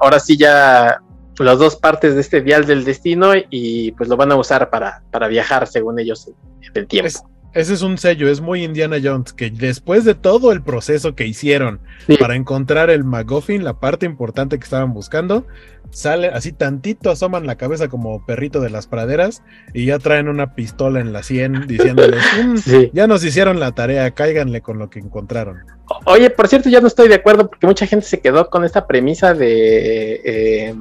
ahora 0.00 0.20
sí 0.20 0.36
ya 0.36 1.00
las 1.38 1.58
dos 1.58 1.76
partes 1.76 2.14
de 2.14 2.20
este 2.20 2.40
vial 2.40 2.66
del 2.66 2.84
destino 2.84 3.32
y 3.48 3.92
pues 3.92 4.08
lo 4.08 4.16
van 4.16 4.32
a 4.32 4.36
usar 4.36 4.68
para, 4.68 5.02
para 5.10 5.26
viajar 5.28 5.66
según 5.66 5.98
ellos 5.98 6.28
en 6.60 6.70
el 6.74 6.86
tiempo. 6.86 7.33
Ese 7.54 7.74
es 7.74 7.82
un 7.82 7.98
sello, 7.98 8.28
es 8.28 8.40
muy 8.40 8.64
Indiana 8.64 8.96
Jones, 9.02 9.32
que 9.32 9.50
después 9.50 10.04
de 10.04 10.14
todo 10.14 10.52
el 10.52 10.62
proceso 10.62 11.14
que 11.14 11.26
hicieron 11.26 11.80
para 12.18 12.34
encontrar 12.34 12.90
el 12.90 13.04
MacGuffin, 13.04 13.62
la 13.62 13.78
parte 13.80 14.06
importante 14.06 14.58
que 14.58 14.64
estaban 14.64 14.92
buscando, 14.92 15.46
sale 15.90 16.28
así 16.28 16.52
tantito, 16.52 17.10
asoman 17.10 17.46
la 17.46 17.56
cabeza 17.56 17.88
como 17.88 18.26
perrito 18.26 18.60
de 18.60 18.70
las 18.70 18.86
praderas 18.88 19.42
y 19.72 19.86
ya 19.86 19.98
traen 19.98 20.28
una 20.28 20.54
pistola 20.54 21.00
en 21.00 21.12
la 21.12 21.22
sien 21.22 21.66
diciéndoles, 21.68 22.22
mm, 22.44 22.56
ya 22.92 23.06
nos 23.06 23.24
hicieron 23.24 23.60
la 23.60 23.72
tarea, 23.72 24.10
cáiganle 24.10 24.60
con 24.60 24.78
lo 24.78 24.90
que 24.90 24.98
encontraron. 24.98 25.58
Oye, 26.06 26.30
por 26.30 26.48
cierto, 26.48 26.68
ya 26.68 26.80
no 26.80 26.88
estoy 26.88 27.08
de 27.08 27.14
acuerdo 27.14 27.48
porque 27.48 27.66
mucha 27.66 27.86
gente 27.86 28.06
se 28.06 28.20
quedó 28.20 28.50
con 28.50 28.64
esta 28.64 28.86
premisa 28.86 29.34
de... 29.34 30.20
Eh, 30.24 30.74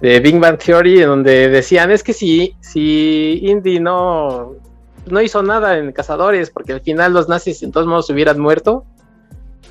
de 0.00 0.20
Big 0.20 0.38
Bang 0.38 0.58
Theory, 0.58 1.00
donde 1.00 1.48
decían, 1.48 1.90
es 1.90 2.02
que 2.02 2.12
si, 2.12 2.56
si 2.60 3.38
Indy 3.42 3.80
no, 3.80 4.54
no 5.06 5.20
hizo 5.22 5.42
nada 5.42 5.78
en 5.78 5.92
Cazadores, 5.92 6.50
porque 6.50 6.72
al 6.72 6.80
final 6.80 7.12
los 7.12 7.28
nazis 7.28 7.62
en 7.62 7.72
todos 7.72 7.86
modos 7.86 8.10
hubieran 8.10 8.38
muerto, 8.38 8.84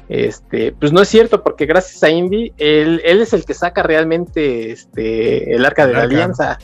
este, 0.09 0.73
pues 0.73 0.91
no 0.91 1.01
es 1.01 1.07
cierto, 1.07 1.43
porque 1.43 1.65
gracias 1.65 2.03
a 2.03 2.09
Indy, 2.09 2.53
él, 2.57 3.01
él 3.03 3.21
es 3.21 3.33
el 3.33 3.45
que 3.45 3.53
saca 3.53 3.83
realmente 3.83 4.71
este, 4.71 5.53
el 5.55 5.65
arca 5.65 5.87
de 5.87 5.93
la 5.93 6.03
alianza. 6.03 6.57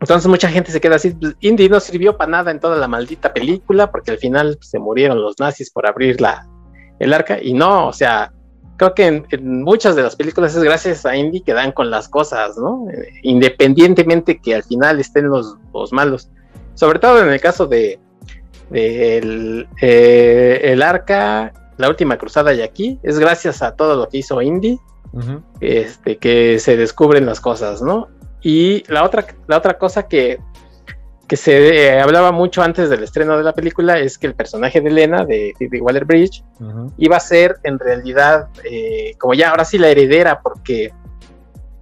Entonces 0.00 0.28
mucha 0.28 0.48
gente 0.48 0.72
se 0.72 0.80
queda 0.80 0.96
así, 0.96 1.10
pues, 1.10 1.36
Indy 1.40 1.68
no 1.68 1.80
sirvió 1.80 2.16
para 2.16 2.30
nada 2.30 2.50
en 2.50 2.60
toda 2.60 2.76
la 2.76 2.88
maldita 2.88 3.32
película, 3.32 3.90
porque 3.90 4.10
al 4.10 4.18
final 4.18 4.58
se 4.60 4.78
murieron 4.78 5.22
los 5.22 5.38
nazis 5.38 5.70
por 5.70 5.86
abrir 5.86 6.20
la, 6.20 6.46
el 6.98 7.12
arca, 7.12 7.38
y 7.40 7.54
no, 7.54 7.88
o 7.88 7.92
sea, 7.92 8.32
creo 8.76 8.94
que 8.94 9.24
en, 9.30 9.62
muchas 9.62 9.94
de 9.94 10.02
las 10.02 10.16
películas 10.16 10.56
es 10.56 10.62
gracias 10.62 11.06
a 11.06 11.16
Indy 11.16 11.40
que 11.40 11.52
dan 11.52 11.72
con 11.72 11.90
las 11.90 12.08
cosas, 12.08 12.56
¿no? 12.58 12.86
independientemente 13.22 14.40
que 14.40 14.56
al 14.56 14.64
final 14.64 15.00
estén 15.00 15.28
los, 15.28 15.56
malos. 15.92 16.30
Sobre 16.74 16.98
todo 16.98 17.22
en 17.22 17.28
el 17.28 17.40
caso 17.40 17.66
de, 17.66 17.98
el, 18.72 19.68
eh, 19.80 20.60
el, 20.64 20.82
arca, 20.82 21.52
la 21.76 21.88
última 21.88 22.16
cruzada 22.16 22.52
y 22.54 22.62
aquí, 22.62 22.98
es 23.02 23.18
gracias 23.18 23.62
a 23.62 23.74
todo 23.74 23.96
lo 23.96 24.08
que 24.08 24.18
hizo 24.18 24.40
Indy, 24.40 24.78
este, 25.60 26.16
que 26.16 26.58
se 26.58 26.76
descubren 26.76 27.26
las 27.26 27.40
cosas, 27.40 27.82
¿no? 27.82 28.08
Y 28.40 28.82
la 28.90 29.04
otra, 29.04 29.26
la 29.46 29.58
otra 29.58 29.78
cosa 29.78 30.08
que 30.08 30.40
que 31.32 31.36
se 31.38 31.86
eh, 31.86 31.98
hablaba 31.98 32.30
mucho 32.30 32.62
antes 32.62 32.90
del 32.90 33.02
estreno 33.02 33.38
de 33.38 33.42
la 33.42 33.54
película 33.54 33.98
es 33.98 34.18
que 34.18 34.26
el 34.26 34.34
personaje 34.34 34.82
de 34.82 34.90
Elena, 34.90 35.24
de 35.24 35.54
Phoebe 35.56 35.80
Waller-Bridge, 35.80 36.44
iba 36.98 37.16
a 37.16 37.20
ser 37.20 37.56
en 37.62 37.78
realidad, 37.78 38.48
eh, 38.70 39.14
como 39.18 39.32
ya 39.32 39.48
ahora 39.48 39.64
sí 39.64 39.78
la 39.78 39.88
heredera, 39.88 40.42
porque 40.42 40.92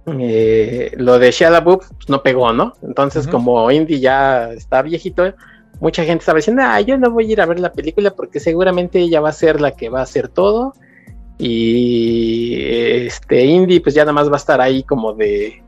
eh, 0.05 0.91
lo 0.97 1.19
de 1.19 1.31
Shia 1.31 1.49
LaBeouf 1.49 1.87
pues, 1.87 2.09
no 2.09 2.23
pegó, 2.23 2.51
¿no? 2.53 2.73
Entonces, 2.81 3.27
como 3.27 3.69
Indy 3.71 3.99
ya 3.99 4.51
está 4.51 4.81
viejito, 4.81 5.33
mucha 5.79 6.03
gente 6.03 6.21
estaba 6.21 6.37
diciendo, 6.37 6.63
ah, 6.65 6.81
yo 6.81 6.97
no 6.97 7.11
voy 7.11 7.29
a 7.29 7.31
ir 7.33 7.41
a 7.41 7.45
ver 7.45 7.59
la 7.59 7.73
película 7.73 8.11
porque 8.11 8.39
seguramente 8.39 8.99
ella 8.99 9.19
va 9.19 9.29
a 9.29 9.33
ser 9.33 9.61
la 9.61 9.71
que 9.71 9.89
va 9.89 9.99
a 9.99 10.03
hacer 10.03 10.27
todo. 10.27 10.73
Y 11.37 12.55
este 13.05 13.45
Indy, 13.45 13.79
pues 13.79 13.95
ya 13.95 14.03
nada 14.03 14.13
más 14.13 14.29
va 14.29 14.33
a 14.33 14.37
estar 14.37 14.61
ahí 14.61 14.83
como 14.83 15.13
de 15.13 15.63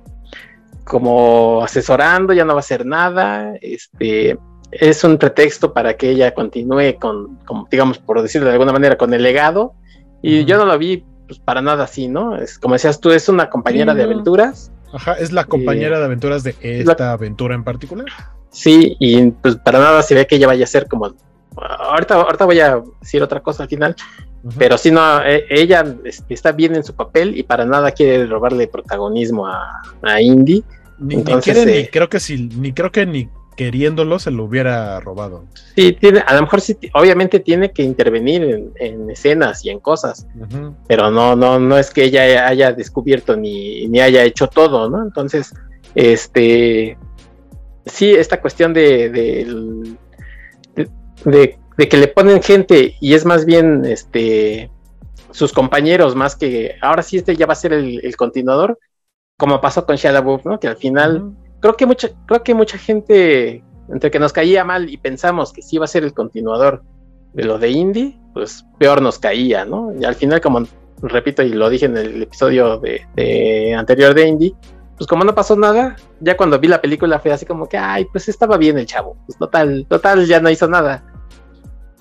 como 0.84 1.64
asesorando, 1.64 2.34
ya 2.34 2.46
no 2.46 2.54
va 2.54 2.60
a 2.60 2.68
hacer 2.68 2.86
nada, 2.86 3.56
este, 3.62 4.38
es 4.72 5.04
un 5.04 5.18
pretexto 5.18 5.74
para 5.74 5.96
que 5.96 6.10
ella 6.10 6.34
continúe 6.34 6.96
con, 7.00 7.40
digamos, 7.72 8.00
por 8.00 8.22
decirlo 8.22 8.48
de 8.48 8.54
alguna 8.54 8.74
manera, 8.74 8.98
con 8.98 9.14
el 9.14 9.24
legado, 9.24 9.74
y 10.22 10.46
yo 10.46 10.58
no 10.58 10.66
lo 10.66 10.78
vi 10.78 11.06
pues, 11.28 11.40
para 11.40 11.62
nada 11.62 11.86
así, 11.86 12.08
¿no? 12.08 12.36
Es 12.36 12.60
como 12.60 12.76
decías 12.76 13.00
tú, 13.00 13.12
es 13.12 13.30
una 13.30 13.50
compañera 13.50 13.94
de 13.94 14.04
aventuras. 14.04 14.72
Ajá, 14.94 15.14
es 15.14 15.32
la 15.32 15.46
compañera 15.46 16.00
de 16.00 16.06
aventuras 16.06 16.44
de 16.44 16.56
esta 16.62 17.12
aventura 17.12 17.56
en 17.56 17.64
particular. 17.64 18.08
Sí, 18.50 18.96
y 19.00 19.32
pues 19.32 19.56
para 19.56 19.80
nada 19.80 20.04
se 20.04 20.14
ve 20.14 20.28
que 20.28 20.36
ella 20.36 20.48
vaya 20.48 20.64
a 20.64 20.68
ser 20.68 20.88
como 20.88 21.16
ahorita, 21.56 22.16
ahorita 22.16 22.46
voy 22.46 22.60
a 22.60 22.84
decir 23.02 23.24
otra 23.24 23.42
cosa 23.42 23.64
al 23.64 23.70
final, 23.70 23.96
pero 24.58 24.78
si 24.78 24.92
no, 24.92 25.24
e, 25.24 25.46
ella 25.50 25.84
está 26.30 26.52
bien 26.52 26.76
en 26.76 26.84
su 26.84 26.94
papel 26.94 27.38
y 27.38 27.44
para 27.44 27.66
nada 27.66 27.92
quiere 27.92 28.28
robarle 28.28 28.68
protagonismo 28.68 29.48
a, 29.48 30.22
Indy. 30.22 30.64
Ni, 31.00 31.24
quiere, 31.24 31.66
ni 31.66 31.72
eh, 31.72 31.90
creo 31.92 32.08
que 32.08 32.20
sí, 32.20 32.50
ni 32.56 32.72
creo 32.72 32.92
que 32.92 33.06
ni 33.06 33.28
queriéndolo 33.56 34.20
se 34.20 34.32
lo 34.32 34.44
hubiera 34.44 35.00
robado. 35.00 35.46
Sí, 35.76 35.94
tiene, 35.94 36.20
a 36.26 36.36
lo 36.36 36.42
mejor 36.42 36.62
sí, 36.62 36.78
obviamente 36.94 37.40
tiene 37.40 37.72
que 37.72 37.84
intervenir 37.84 38.72
en, 38.76 39.10
escenas 39.10 39.64
y 39.66 39.70
en 39.70 39.80
cosas, 39.80 40.28
pero 40.88 41.12
no, 41.12 41.36
no, 41.36 41.60
no 41.60 41.78
es 41.78 41.92
que 41.92 42.06
ella 42.06 42.48
haya 42.48 42.72
descubierto 42.72 43.36
ni, 43.36 43.88
ni 43.88 44.00
haya 44.00 44.24
hecho 44.24 44.48
todo, 44.48 44.90
¿no? 44.90 45.02
Entonces, 45.04 45.54
este, 45.96 46.98
sí, 47.86 48.12
esta 48.12 48.42
cuestión 48.42 48.74
de, 48.74 49.10
de, 49.10 50.86
de 51.26 51.64
de 51.78 51.90
que 51.90 51.98
le 51.98 52.08
ponen 52.08 52.42
gente 52.42 52.96
y 53.00 53.14
es 53.14 53.26
más 53.26 53.46
bien 53.46 53.86
este 53.86 54.70
sus 55.32 55.52
compañeros 55.52 56.16
más 56.16 56.36
que 56.36 56.76
ahora 56.82 57.02
sí 57.02 57.18
este 57.18 57.36
ya 57.36 57.46
va 57.46 57.54
a 57.54 57.58
ser 57.58 57.74
el, 57.74 58.16
continuador 58.16 58.78
como 59.38 59.60
pasó 59.62 59.86
con 59.86 59.96
Shia 59.96 60.22
¿no? 60.22 60.60
Que 60.60 60.68
al 60.68 60.78
final 60.78 61.36
creo 61.64 61.78
que 61.78 61.86
mucha 61.86 62.10
creo 62.26 62.44
que 62.44 62.54
mucha 62.54 62.78
gente 62.78 63.64
entre 63.88 64.12
que 64.12 64.20
nos 64.20 64.34
caía 64.34 64.66
mal 64.66 64.90
y 64.90 64.98
pensamos 64.98 65.54
que 65.54 65.62
sí 65.62 65.78
iba 65.78 65.86
a 65.86 65.88
ser 65.88 66.04
el 66.04 66.14
continuador 66.14 66.84
de 67.32 67.46
lo 67.46 67.58
de 67.58 67.70
Indy, 67.70 68.20
pues 68.34 68.66
peor 68.78 69.02
nos 69.02 69.18
caía, 69.18 69.64
¿no? 69.64 69.94
Y 69.98 70.04
al 70.04 70.16
final 70.16 70.42
como 70.42 70.66
repito 71.02 71.42
y 71.42 71.50
lo 71.54 71.70
dije 71.70 71.86
en 71.86 71.96
el 71.96 72.22
episodio 72.22 72.80
de, 72.80 73.74
anterior 73.78 74.14
de 74.14 74.28
Indy, 74.28 74.56
pues 74.98 75.08
como 75.08 75.24
no 75.24 75.34
pasó 75.34 75.56
nada, 75.56 75.96
ya 76.20 76.36
cuando 76.36 76.60
vi 76.60 76.68
la 76.68 76.82
película 76.82 77.18
fue 77.20 77.32
así 77.32 77.46
como 77.46 77.70
que, 77.70 77.78
ay, 77.78 78.08
pues 78.12 78.28
estaba 78.28 78.58
bien 78.58 78.78
el 78.78 78.86
chavo. 78.86 79.16
Pues 79.26 79.38
total, 79.38 79.86
total, 79.90 80.26
ya 80.26 80.42
no 80.42 80.50
hizo 80.50 80.68
nada. 80.68 81.02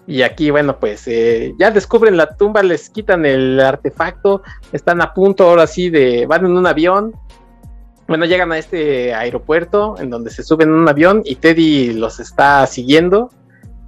Y 0.08 0.22
aquí, 0.22 0.50
bueno, 0.50 0.76
pues 0.80 1.06
eh, 1.06 1.54
ya 1.56 1.70
descubren 1.70 2.16
la 2.16 2.34
tumba, 2.34 2.64
les 2.64 2.90
quitan 2.90 3.24
el 3.24 3.60
artefacto, 3.60 4.42
están 4.72 5.00
a 5.00 5.14
punto 5.14 5.48
ahora 5.48 5.68
sí 5.68 5.88
de, 5.88 6.26
van 6.26 6.44
en 6.44 6.56
un 6.56 6.66
avión. 6.66 7.12
Bueno, 8.12 8.26
llegan 8.26 8.52
a 8.52 8.58
este 8.58 9.14
aeropuerto 9.14 9.94
en 9.98 10.10
donde 10.10 10.28
se 10.28 10.42
suben 10.42 10.68
en 10.68 10.74
un 10.74 10.86
avión 10.86 11.22
y 11.24 11.36
Teddy 11.36 11.94
los 11.94 12.20
está 12.20 12.66
siguiendo. 12.66 13.30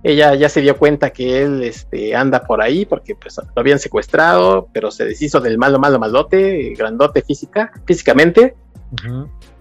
Ella 0.02 0.34
ya 0.34 0.48
se 0.48 0.62
dio 0.62 0.78
cuenta 0.78 1.10
que 1.10 1.42
él 1.42 1.62
este, 1.62 2.16
anda 2.16 2.42
por 2.44 2.62
ahí 2.62 2.86
porque 2.86 3.14
pues, 3.16 3.36
lo 3.36 3.60
habían 3.60 3.78
secuestrado, 3.78 4.70
pero 4.72 4.90
se 4.90 5.04
deshizo 5.04 5.40
del 5.40 5.58
malo, 5.58 5.78
malo, 5.78 5.98
malote, 5.98 6.72
grandote 6.72 7.20
física, 7.20 7.70
físicamente. 7.84 8.54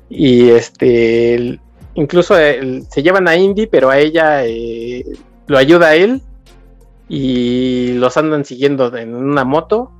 Y 0.07 0.51
este, 0.51 1.59
incluso 1.95 2.39
eh, 2.39 2.83
se 2.89 3.03
llevan 3.03 3.27
a 3.27 3.35
Indy, 3.35 3.67
pero 3.67 3.89
a 3.89 3.97
ella 3.99 4.45
eh, 4.45 5.03
lo 5.47 5.57
ayuda 5.57 5.87
a 5.87 5.95
él 5.95 6.21
y 7.09 7.95
los 7.95 8.15
andan 8.15 8.45
siguiendo 8.45 8.95
en 8.95 9.13
una 9.13 9.43
moto. 9.43 9.91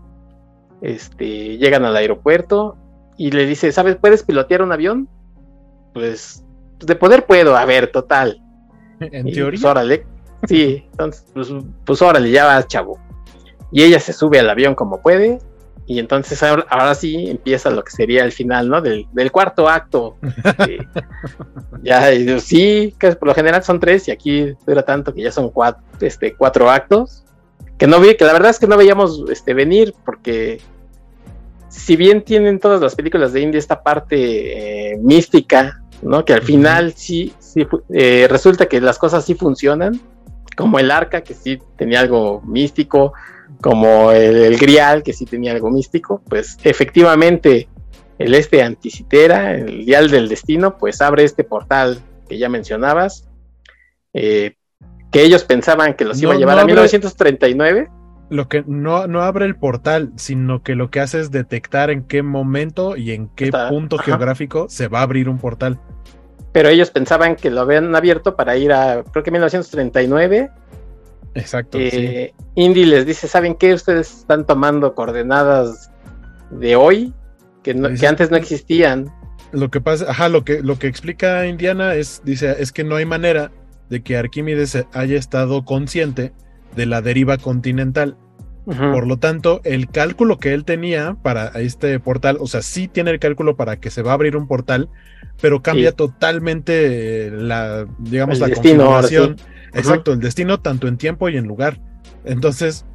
Este, 0.81 1.57
llegan 1.57 1.84
al 1.84 1.98
aeropuerto 1.98 2.77
y 3.18 3.31
le 3.31 3.45
dice, 3.45 3.72
¿sabes, 3.72 3.95
puedes 3.98 4.23
pilotear 4.23 4.61
un 4.61 4.72
avión? 4.72 5.10
Pues 5.94 6.44
de 6.80 6.95
poder 6.95 7.26
puedo, 7.26 7.56
a 7.56 7.65
ver, 7.65 7.91
total. 7.91 8.41
En 8.99 9.31
teoría. 9.31 9.60
Pues, 9.60 9.65
órale. 9.65 10.06
Sí, 10.48 10.85
entonces, 10.91 11.26
pues, 11.34 11.49
pues 11.85 12.02
órale, 12.02 12.30
ya 12.31 12.45
vas, 12.45 12.68
chavo. 12.68 12.99
Y 13.72 13.84
ella 13.84 13.99
se 13.99 14.14
sube 14.14 14.40
al 14.40 14.49
avión 14.49 14.76
como 14.76 15.02
puede 15.02 15.40
y 15.85 15.99
entonces 15.99 16.41
ahora, 16.41 16.95
sí 16.95 17.30
empieza 17.30 17.69
lo 17.69 17.84
que 17.84 17.91
sería 17.91 18.23
el 18.23 18.31
final, 18.31 18.69
¿no? 18.69 18.81
Del, 18.81 19.07
cuarto 19.31 19.68
acto. 19.68 20.15
ya, 21.84 22.10
sí, 22.40 22.95
que 22.98 23.11
por 23.14 23.27
lo 23.27 23.35
general 23.35 23.64
son 23.64 23.80
tres 23.80 24.07
y 24.07 24.11
aquí 24.11 24.53
dura 24.65 24.84
tanto 24.84 25.14
que 25.14 25.23
ya 25.23 25.31
son 25.31 25.49
cuatro, 25.49 25.84
este, 25.99 26.35
cuatro 26.35 26.69
actos. 26.69 27.26
Que 27.77 27.88
no 27.88 27.99
vi, 27.99 28.15
que 28.15 28.23
la 28.23 28.34
verdad 28.34 28.52
es 28.52 28.60
que 28.60 28.68
no 28.68 28.77
veíamos 28.77 29.26
este, 29.30 29.53
venir 29.53 29.94
porque 30.06 30.61
si 31.74 31.95
bien 31.95 32.22
tienen 32.22 32.60
todas 32.60 32.80
las 32.82 32.95
películas 32.95 33.34
de 33.34 33.41
India 33.41 33.58
esta 33.58 33.82
parte 33.82 34.94
eh, 34.94 34.98
mística, 35.00 35.82
¿no? 36.04 36.24
Que 36.24 36.34
al 36.34 36.44
final 36.44 36.94
sí, 36.94 37.34
sí 37.40 37.66
eh, 37.90 38.28
resulta 38.30 38.68
que 38.68 38.80
las 38.80 39.00
cosas 39.00 39.26
sí 39.26 39.34
funcionan, 39.34 40.00
como 40.56 40.78
el 40.78 40.91
arca, 40.91 41.22
que 41.22 41.34
sí 41.34 41.60
tenía 41.76 42.00
algo 42.00 42.41
místico, 42.41 43.14
como 43.60 44.12
el, 44.12 44.56
Grial, 44.58 45.02
que 45.02 45.14
sí 45.14 45.26
tenía 45.26 45.52
algo 45.52 45.72
místico, 45.72 46.22
pues 46.30 46.60
efectivamente 46.64 47.68
el 48.20 48.36
este 48.36 48.62
anticitera, 48.62 49.56
el 49.56 49.86
Dial 49.86 50.12
del 50.12 50.30
Destino, 50.30 50.78
pues 50.78 51.02
abre 51.02 51.24
este 51.24 51.44
portal 51.44 52.00
que 52.30 52.38
ya 52.38 52.50
mencionabas, 52.50 53.28
eh, 54.14 54.56
que 55.12 55.24
ellos 55.24 55.44
pensaban 55.44 55.95
que 55.95 56.06
los 56.06 56.22
iba 56.22 56.34
a 56.34 56.38
llevar 56.38 56.60
a 56.60 56.66
1939. 56.66 57.90
Lo 58.30 58.48
que 58.48 58.64
no, 58.66 59.08
no 59.08 59.22
abre 59.22 59.45
el 59.45 59.56
portal, 59.56 60.12
sino 60.16 60.64
que 60.64 60.76
lo 60.76 60.90
que 60.90 61.00
hace 61.00 61.20
es 61.20 61.30
detectar 61.32 61.90
en 61.90 62.04
qué 62.04 62.24
momento 62.24 62.98
y 62.98 63.12
en 63.12 63.28
qué 63.30 63.52
punto 63.70 63.98
geográfico 63.98 64.68
se 64.70 64.88
va 64.88 65.00
a 65.00 65.04
abrir 65.04 65.30
un 65.30 65.38
portal. 65.38 65.80
Pero 66.52 66.70
ellos 66.70 66.91
pensaban 66.91 67.36
que 67.36 67.50
lo 67.50 67.62
habían 67.62 67.95
abierto 67.95 68.36
para 68.36 68.56
ir 68.58 68.72
a, 68.74 69.04
creo 69.04 69.24
que 69.24 69.32
1939 69.32 70.52
Exacto. 71.36 71.78
Eh, 71.80 72.34
Indy 72.56 72.86
les 72.86 73.06
dice, 73.06 73.28
¿saben 73.28 73.56
qué? 73.56 73.74
Ustedes 73.74 74.20
están 74.20 74.45
tomando 74.45 74.94
coordenadas 74.94 75.91
de 76.52 76.76
hoy 76.76 77.14
que, 77.64 77.72
antes 78.08 78.30
no 78.30 78.38
existían. 78.38 79.12
Lo 79.52 79.70
que 79.70 79.82
pasa, 79.82 80.10
ajá, 80.10 80.30
lo 80.30 80.44
que, 80.44 80.62
lo 80.62 80.78
que 80.78 80.88
explica 80.88 81.48
Indiana 81.48 81.95
es, 81.95 82.22
dice, 82.24 82.56
es 82.60 82.72
que 82.72 82.84
no 82.84 82.95
hay 82.95 83.06
manera 83.06 83.52
de 83.90 84.02
que 84.02 84.18
Arquímedes 84.18 84.86
haya 84.94 85.18
estado 85.18 85.66
consciente 85.66 86.34
de 86.76 86.86
la 86.86 87.02
deriva 87.02 87.38
continental. 87.38 88.18
Por 88.66 89.08
lo 89.08 89.18
tanto, 89.18 89.60
el 89.66 89.90
cálculo 89.90 90.38
que 90.38 90.54
él 90.54 90.64
tenía 90.64 91.18
para 91.22 91.48
este 91.48 92.00
portal, 92.00 92.38
o 92.40 92.48
sea, 92.48 92.62
sí 92.62 92.88
tiene 92.88 93.12
el 93.12 93.20
cálculo 93.20 93.58
para 93.58 93.78
que 93.78 93.90
se 93.90 94.02
va 94.02 94.12
a 94.12 94.14
abrir 94.14 94.38
un 94.38 94.48
portal, 94.48 94.88
pero 95.41 95.62
cambia 95.62 95.91
totalmente 95.91 97.30
la, 97.30 97.86
digamos, 98.00 98.40
la 98.40 98.50
configuración 98.50 99.36
Exacto, 99.74 100.14
el 100.14 100.20
destino 100.20 100.60
tanto 100.60 100.88
en 100.88 100.98
tiempo 100.98 101.30
y 101.30 101.38
en 101.38 101.45
lugar. 101.45 101.80
Entonces, 102.26 102.86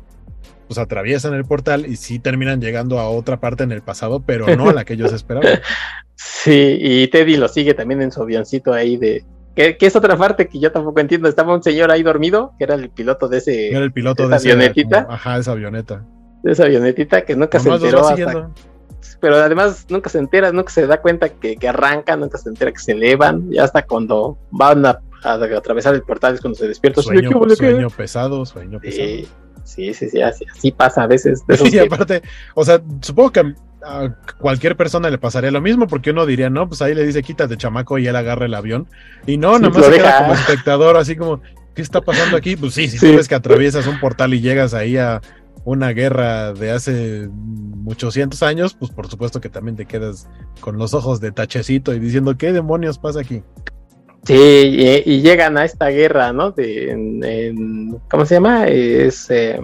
pues 0.66 0.78
atraviesan 0.78 1.34
el 1.34 1.44
portal 1.44 1.86
y 1.86 1.96
sí 1.96 2.18
terminan 2.18 2.60
llegando 2.60 2.98
a 3.00 3.08
otra 3.08 3.40
parte 3.40 3.64
en 3.64 3.72
el 3.72 3.82
pasado, 3.82 4.20
pero 4.24 4.54
no 4.56 4.68
a 4.68 4.72
la 4.72 4.84
que 4.84 4.94
ellos 4.94 5.12
esperaban. 5.12 5.60
Sí, 6.14 6.78
y 6.80 7.08
Teddy 7.08 7.36
lo 7.36 7.48
sigue 7.48 7.74
también 7.74 8.02
en 8.02 8.12
su 8.12 8.22
avioncito 8.22 8.72
ahí 8.72 8.96
de... 8.96 9.24
Que, 9.58 9.76
es 9.86 9.96
otra 9.96 10.16
parte 10.16 10.48
que 10.48 10.60
yo 10.60 10.70
tampoco 10.70 11.00
entiendo. 11.00 11.28
Estaba 11.28 11.54
un 11.54 11.62
señor 11.62 11.90
ahí 11.90 12.02
dormido, 12.02 12.52
que 12.58 12.64
era 12.64 12.74
el 12.74 12.90
piloto 12.90 13.28
de 13.28 13.38
ese... 13.38 13.70
Era 13.70 13.80
el 13.80 13.92
piloto 13.92 14.28
de, 14.28 14.36
esa 14.36 14.50
avionetita. 14.50 15.06
ajá, 15.10 15.38
esa 15.38 15.52
avioneta. 15.52 16.04
De 16.44 16.52
esa 16.52 16.64
avionetita 16.64 17.22
que 17.22 17.34
nunca 17.34 17.58
se 17.58 17.68
enteró 17.68 18.06
hasta... 18.06 18.50
Pero 19.20 19.36
además 19.36 19.86
nunca 19.88 20.10
se 20.10 20.18
entera, 20.18 20.52
nunca 20.52 20.70
se 20.70 20.86
da 20.86 21.00
cuenta 21.00 21.28
que, 21.28 21.56
que 21.56 21.68
arrancan, 21.68 22.20
nunca 22.20 22.38
se 22.38 22.48
entera 22.48 22.70
que 22.70 22.78
se 22.78 22.92
elevan, 22.92 23.50
ya 23.50 23.64
hasta 23.64 23.84
cuando 23.84 24.38
van 24.50 24.86
a 24.86 25.00
a 25.24 25.34
atravesar 25.34 25.94
el 25.94 26.02
portal 26.02 26.34
es 26.34 26.40
cuando 26.40 26.56
se 26.56 26.68
despierta. 26.68 27.02
Sueño, 27.02 27.30
sueño 27.56 27.90
pesado, 27.90 28.46
sueño 28.46 28.78
pesado. 28.80 29.28
Sí, 29.64 29.92
sí, 29.92 30.08
sí, 30.08 30.22
así, 30.22 30.72
pasa 30.72 31.02
a 31.02 31.06
veces. 31.06 31.42
Y 31.70 31.78
aparte, 31.78 32.22
o 32.54 32.64
sea, 32.64 32.80
supongo 33.02 33.32
que 33.32 33.54
a 33.84 34.14
cualquier 34.38 34.76
persona 34.76 35.10
le 35.10 35.18
pasaría 35.18 35.50
lo 35.50 35.60
mismo, 35.60 35.86
porque 35.86 36.10
uno 36.10 36.26
diría, 36.26 36.50
no, 36.50 36.68
pues 36.68 36.82
ahí 36.82 36.94
le 36.94 37.06
dice 37.06 37.22
quítate 37.22 37.56
chamaco 37.56 37.98
y 37.98 38.06
él 38.06 38.16
agarra 38.16 38.46
el 38.46 38.54
avión. 38.54 38.88
Y 39.26 39.36
no, 39.36 39.58
nada 39.58 39.72
más 39.72 39.86
se 39.86 39.92
queda 39.92 40.18
como 40.18 40.34
espectador, 40.34 40.96
así 40.96 41.16
como, 41.16 41.40
¿qué 41.74 41.82
está 41.82 42.00
pasando 42.00 42.36
aquí? 42.36 42.56
Pues 42.56 42.74
sí, 42.74 42.88
si 42.88 42.98
tú 42.98 43.16
ves 43.16 43.28
que 43.28 43.34
atraviesas 43.34 43.86
un 43.86 44.00
portal 44.00 44.34
y 44.34 44.40
llegas 44.40 44.74
ahí 44.74 44.96
a 44.96 45.20
una 45.64 45.90
guerra 45.90 46.52
de 46.54 46.70
hace 46.70 47.28
muchos 47.30 48.14
cientos 48.14 48.42
años, 48.42 48.74
pues 48.74 48.90
por 48.90 49.08
supuesto 49.08 49.40
que 49.40 49.48
también 49.48 49.76
te 49.76 49.86
quedas 49.86 50.28
con 50.60 50.78
los 50.78 50.94
ojos 50.94 51.20
de 51.20 51.32
tachecito 51.32 51.94
y 51.94 51.98
diciendo, 51.98 52.36
¿qué 52.36 52.52
demonios 52.52 52.98
pasa 52.98 53.20
aquí? 53.20 53.42
Sí, 54.24 54.34
y, 54.34 55.22
llegan 55.22 55.56
a 55.56 55.64
esta 55.64 55.88
guerra, 55.88 56.32
¿no? 56.32 56.50
De, 56.50 57.54
¿Cómo 58.10 58.26
se 58.26 58.34
llama? 58.34 58.66
Es, 58.66 59.30
eh, 59.30 59.60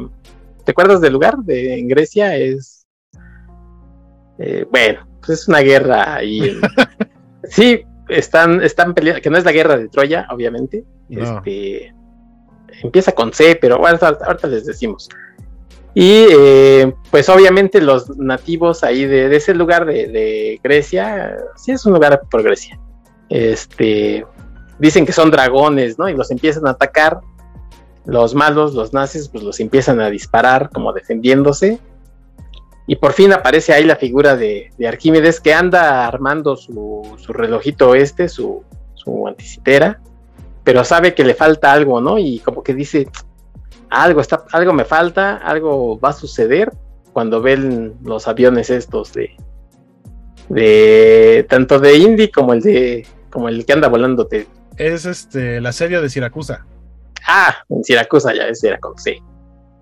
¿Te 0.65 0.73
acuerdas 0.73 1.01
del 1.01 1.12
lugar? 1.12 1.39
De, 1.39 1.78
en 1.78 1.89
Grecia 1.89 2.36
es... 2.36 2.73
Eh, 4.46 4.66
bueno, 4.70 5.06
pues 5.20 5.40
es 5.40 5.48
una 5.48 5.60
guerra 5.60 6.22
y... 6.22 6.60
sí, 7.44 7.82
están, 8.08 8.62
están 8.62 8.92
peleando, 8.92 9.22
que 9.22 9.30
no 9.30 9.38
es 9.38 9.44
la 9.44 9.52
guerra 9.52 9.78
de 9.78 9.88
Troya, 9.88 10.26
obviamente. 10.30 10.84
Este, 11.08 11.94
empieza 12.82 13.12
con 13.12 13.32
C, 13.32 13.56
pero 13.58 13.78
bueno, 13.78 13.98
ahorita 14.00 14.46
les 14.48 14.66
decimos. 14.66 15.08
Y 15.94 16.26
eh, 16.30 16.92
pues 17.10 17.28
obviamente 17.28 17.80
los 17.80 18.16
nativos 18.18 18.84
ahí 18.84 19.06
de, 19.06 19.28
de 19.28 19.36
ese 19.36 19.54
lugar 19.54 19.86
de, 19.86 20.08
de, 20.08 20.60
Grecia, 20.62 21.36
sí 21.56 21.72
es 21.72 21.86
un 21.86 21.94
lugar 21.94 22.20
por 22.30 22.42
Grecia. 22.42 22.78
Este, 23.30 24.26
dicen 24.78 25.06
que 25.06 25.12
son 25.12 25.30
dragones, 25.30 25.98
¿no? 25.98 26.08
Y 26.08 26.14
los 26.14 26.30
empiezan 26.30 26.66
a 26.66 26.70
atacar. 26.70 27.20
Los 28.04 28.34
malos, 28.34 28.74
los 28.74 28.92
nazis, 28.92 29.28
pues 29.28 29.42
los 29.42 29.58
empiezan 29.60 30.00
a 30.00 30.10
disparar 30.10 30.68
como 30.70 30.92
defendiéndose. 30.92 31.78
Y 32.86 32.97
por 32.97 33.12
fin 33.12 33.32
aparece 33.32 33.73
ahí 33.73 33.85
la 33.85 33.97
figura 33.97 34.36
de, 34.36 34.70
Arquímedes 34.86 35.40
que 35.40 35.55
anda 35.55 36.06
armando 36.06 36.56
su, 36.56 37.16
relojito 37.28 37.94
este, 37.94 38.28
su, 38.28 38.62
su 38.94 39.27
anticitera, 39.27 40.01
pero 40.62 40.85
sabe 40.85 41.15
que 41.15 41.24
le 41.24 41.35
falta 41.35 41.73
algo, 41.73 42.01
¿no? 42.01 42.19
Y 42.19 42.40
como 42.40 42.62
que 42.62 42.74
dice, 42.74 43.09
algo, 43.90 44.20
está, 44.20 44.44
algo 44.52 44.73
me 44.73 44.85
falta, 44.85 45.36
algo 45.36 45.98
va 45.98 46.11
a 46.11 46.12
suceder 46.15 46.73
cuando 47.12 47.40
ven 47.40 47.94
los 48.02 48.28
aviones 48.28 48.70
estos 48.70 49.12
de, 49.12 49.36
de 50.48 51.47
tanto 51.48 51.78
de 51.78 51.97
Indy 51.97 52.28
como 52.28 52.52
el 52.52 52.61
de 52.61 53.06
como 53.31 53.48
el 53.48 53.65
que 53.65 53.73
anda 53.73 53.89
volándote 53.89 54.47
es 54.77 55.06
este 55.06 55.59
el 55.59 55.66
asedio 55.66 56.02
de 56.02 56.09
Siracusa. 56.09 56.66
Ah, 57.27 57.55
en 57.69 57.85
Siracusa 57.85 58.35
ya 58.35 58.48
es 58.48 58.61
Siracusa, 58.61 59.02
sí. 59.02 59.23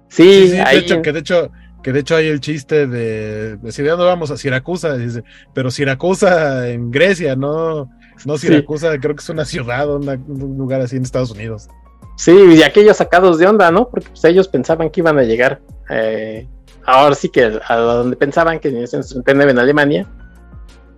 Sí, 0.08 0.50
de 0.50 0.76
hecho, 0.76 1.00
que 1.00 1.12
de 1.12 1.20
hecho, 1.20 1.50
que 1.82 1.92
de 1.92 2.00
hecho 2.00 2.16
hay 2.16 2.28
el 2.28 2.40
chiste 2.40 2.86
de 2.86 3.56
decir, 3.58 3.86
¿dónde 3.86 4.04
vamos? 4.04 4.30
A 4.30 4.36
Siracusa, 4.36 4.96
dice, 4.96 5.24
pero 5.54 5.70
Siracusa 5.70 6.68
en 6.68 6.90
Grecia, 6.90 7.36
no, 7.36 7.90
no 8.24 8.38
Siracusa, 8.38 8.98
creo 8.98 9.14
que 9.14 9.22
es 9.22 9.28
una 9.28 9.44
ciudad, 9.44 9.88
un 9.94 10.56
lugar 10.56 10.80
así 10.80 10.96
en 10.96 11.02
Estados 11.02 11.30
Unidos. 11.30 11.68
Sí, 12.16 12.32
y 12.32 12.62
aquellos 12.62 12.98
sacados 12.98 13.38
de 13.38 13.46
onda, 13.46 13.70
¿no? 13.70 13.88
Porque 13.88 14.08
pues, 14.08 14.24
ellos 14.24 14.48
pensaban 14.48 14.90
que 14.90 15.00
iban 15.00 15.18
a 15.18 15.22
llegar, 15.22 15.60
eh, 15.90 16.46
ahora 16.84 17.14
sí 17.14 17.28
que 17.28 17.58
a 17.66 17.76
donde 17.76 18.16
pensaban 18.16 18.60
que 18.60 18.68
en 18.68 18.74
1939 18.74 19.50
en 19.50 19.58
Alemania, 19.58 20.06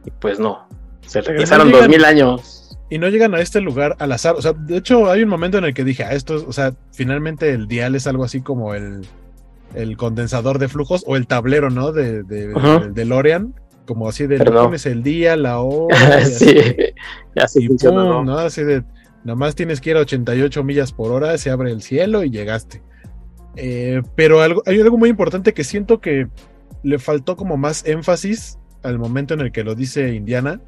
y 0.05 0.11
pues 0.11 0.39
no, 0.39 0.69
se 1.07 1.21
regresaron 1.21 1.71
dos 1.71 1.89
mil 1.89 2.05
años 2.05 2.65
y 2.91 2.99
no 2.99 3.09
llegan 3.09 3.35
a 3.35 3.41
este 3.41 3.61
lugar 3.61 3.97
al 3.99 4.13
azar. 4.13 4.37
O 4.37 4.43
sea, 4.43 4.53
de 4.53 4.77
hecho, 4.77 5.11
hay 5.11 5.23
un 5.23 5.29
momento 5.29 5.59
en 5.59 5.65
el 5.65 5.75
que 5.75 5.85
dije, 5.85 6.05
ah, 6.05 6.13
esto, 6.13 6.45
o 6.47 6.53
sea, 6.53 6.75
finalmente 6.93 7.51
el 7.51 7.67
dial 7.67 7.95
es 7.95 8.07
algo 8.07 8.25
así 8.25 8.41
como 8.41 8.75
el, 8.75 9.07
el 9.75 9.97
condensador 9.97 10.59
de 10.59 10.69
flujos 10.69 11.05
o 11.07 11.17
el 11.17 11.27
tablero, 11.27 11.71
¿no? 11.71 11.93
De, 11.93 12.23
de, 12.23 13.05
Lorian 13.05 13.55
como 13.87 14.09
así 14.09 14.27
de 14.27 14.39
no. 14.39 14.73
el 14.73 15.03
día, 15.03 15.37
la 15.37 15.59
hora. 15.61 16.25
sí, 16.25 16.57
así, 17.37 17.65
y 17.71 17.85
¿no? 17.85 18.39
Así 18.39 18.63
de, 18.63 18.83
nada 19.25 19.37
más 19.37 19.55
tienes 19.55 19.81
que 19.81 19.91
ir 19.91 19.97
a 19.97 20.01
88 20.01 20.65
millas 20.65 20.93
por 20.93 21.13
hora, 21.13 21.37
se 21.39 21.51
abre 21.51 21.71
el 21.71 21.83
cielo 21.83 22.25
y 22.25 22.31
llegaste. 22.31 22.83
Eh, 23.57 24.03
pero 24.17 24.41
algo, 24.41 24.63
hay 24.67 24.81
algo 24.81 24.99
muy 24.99 25.11
importante 25.11 25.55
que 25.55 25.65
siento 25.65 26.01
que 26.01 26.29
le 26.83 26.99
faltó 26.99 27.37
como 27.37 27.57
más 27.57 27.87
énfasis 27.87 28.59
al 28.83 28.99
momento 28.99 29.35
en 29.35 29.41
el 29.41 29.53
que 29.53 29.65
lo 29.65 29.75
dice 29.75 30.15
Indiana, 30.15 30.61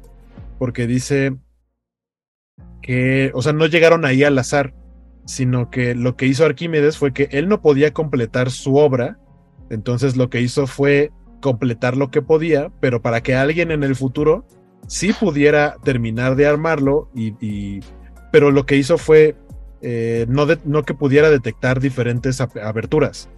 porque 0.57 0.87
dice 0.87 1.35
que, 2.81 3.31
o 3.33 3.41
sea, 3.41 3.53
no 3.53 3.65
llegaron 3.67 4.05
ahí 4.05 4.23
al 4.23 4.37
azar, 4.37 4.73
sino 5.27 5.69
que 5.69 5.93
lo 5.93 6.15
que 6.15 6.25
hizo 6.25 6.45
Arquímedes 6.45 6.97
fue 6.97 7.11
que 7.11 7.27
él 7.31 7.49
no 7.49 7.61
podía 7.61 7.93
completar 7.93 8.49
su 8.49 8.77
obra, 8.77 9.19
entonces 9.69 10.15
lo 10.15 10.29
que 10.29 10.39
hizo 10.39 10.67
fue 10.67 11.11
completar 11.41 11.97
lo 11.97 12.09
que 12.09 12.21
podía, 12.21 12.71
pero 12.79 13.01
para 13.01 13.21
que 13.21 13.35
alguien 13.35 13.71
en 13.71 13.83
el 13.83 13.95
futuro 13.95 14.45
sí 14.87 15.11
pudiera 15.11 15.75
terminar 15.83 16.37
de 16.37 16.47
armarlo, 16.47 17.09
y, 17.13 17.81
pero 18.31 18.51
lo 18.51 18.65
que 18.65 18.77
hizo 18.77 18.97
fue 18.97 19.35
eh, 19.81 20.25
no, 20.29 20.47
no 20.63 20.83
que 20.83 20.93
pudiera 20.93 21.29
detectar 21.29 21.81
diferentes 21.81 22.39
aberturas, 22.39 23.29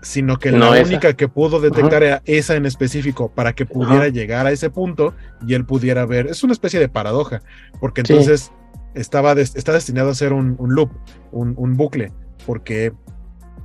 sino 0.00 0.38
que 0.38 0.52
la 0.52 0.70
única 0.70 1.14
que 1.14 1.26
pudo 1.26 1.60
detectar 1.60 2.04
era 2.04 2.22
esa 2.26 2.54
en 2.54 2.64
específico 2.64 3.32
para 3.34 3.54
que 3.54 3.66
pudiera 3.66 4.06
llegar 4.06 4.46
a 4.46 4.52
ese 4.52 4.70
punto 4.70 5.14
y 5.44 5.54
él 5.54 5.64
pudiera 5.64 6.06
ver. 6.06 6.28
Es 6.28 6.44
una 6.44 6.52
especie 6.52 6.78
de 6.78 6.88
paradoja, 6.88 7.42
porque 7.80 8.02
entonces 8.02 8.52
estaba 8.94 9.32
está 9.32 9.72
destinado 9.72 10.10
a 10.10 10.14
ser 10.14 10.32
un, 10.32 10.56
loop, 10.58 10.90
un, 11.32 11.76
bucle, 11.76 12.12
porque 12.46 12.92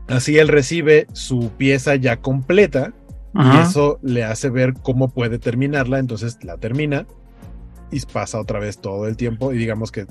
así 0.07 0.37
él 0.37 0.47
recibe 0.47 1.07
su 1.13 1.51
pieza 1.57 1.95
ya 1.95 2.17
completa 2.17 2.93
y 3.33 3.57
eso 3.57 3.99
le 4.03 4.23
hace 4.23 4.49
ver 4.49 4.73
cómo 4.83 5.09
puede 5.09 5.39
terminarla, 5.39 5.97
entonces 5.97 6.37
la 6.43 6.57
termina 6.57 7.07
y 7.91 7.99
pasa 8.01 8.39
otra 8.39 8.59
vez 8.59 8.79
todo 8.79 9.07
el 9.07 9.17
tiempo 9.17 9.53
y 9.53 9.57
digamos 9.57 9.91
que, 9.91 10.05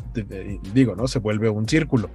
digo, 0.72 0.96
¿no? 0.96 1.06
Se 1.08 1.18
vuelve 1.18 1.48
un 1.48 1.68
círculo. 1.68 2.10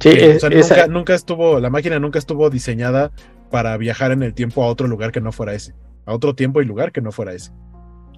Sí, 0.00 0.10
o 0.10 0.38
sea, 0.38 0.50
nunca, 0.50 0.86
nunca, 0.88 1.14
estuvo, 1.14 1.60
la 1.60 1.70
máquina 1.70 1.98
nunca 1.98 2.18
estuvo 2.18 2.50
diseñada 2.50 3.12
para 3.50 3.76
viajar 3.76 4.10
en 4.12 4.22
el 4.22 4.34
tiempo 4.34 4.64
a 4.64 4.66
otro 4.66 4.88
lugar 4.88 5.12
que 5.12 5.20
no 5.20 5.30
fuera 5.30 5.54
ese, 5.54 5.74
a 6.06 6.14
otro 6.14 6.34
tiempo 6.34 6.60
y 6.60 6.64
lugar 6.64 6.90
que 6.90 7.00
no 7.00 7.12
fuera 7.12 7.34
ese. 7.34 7.52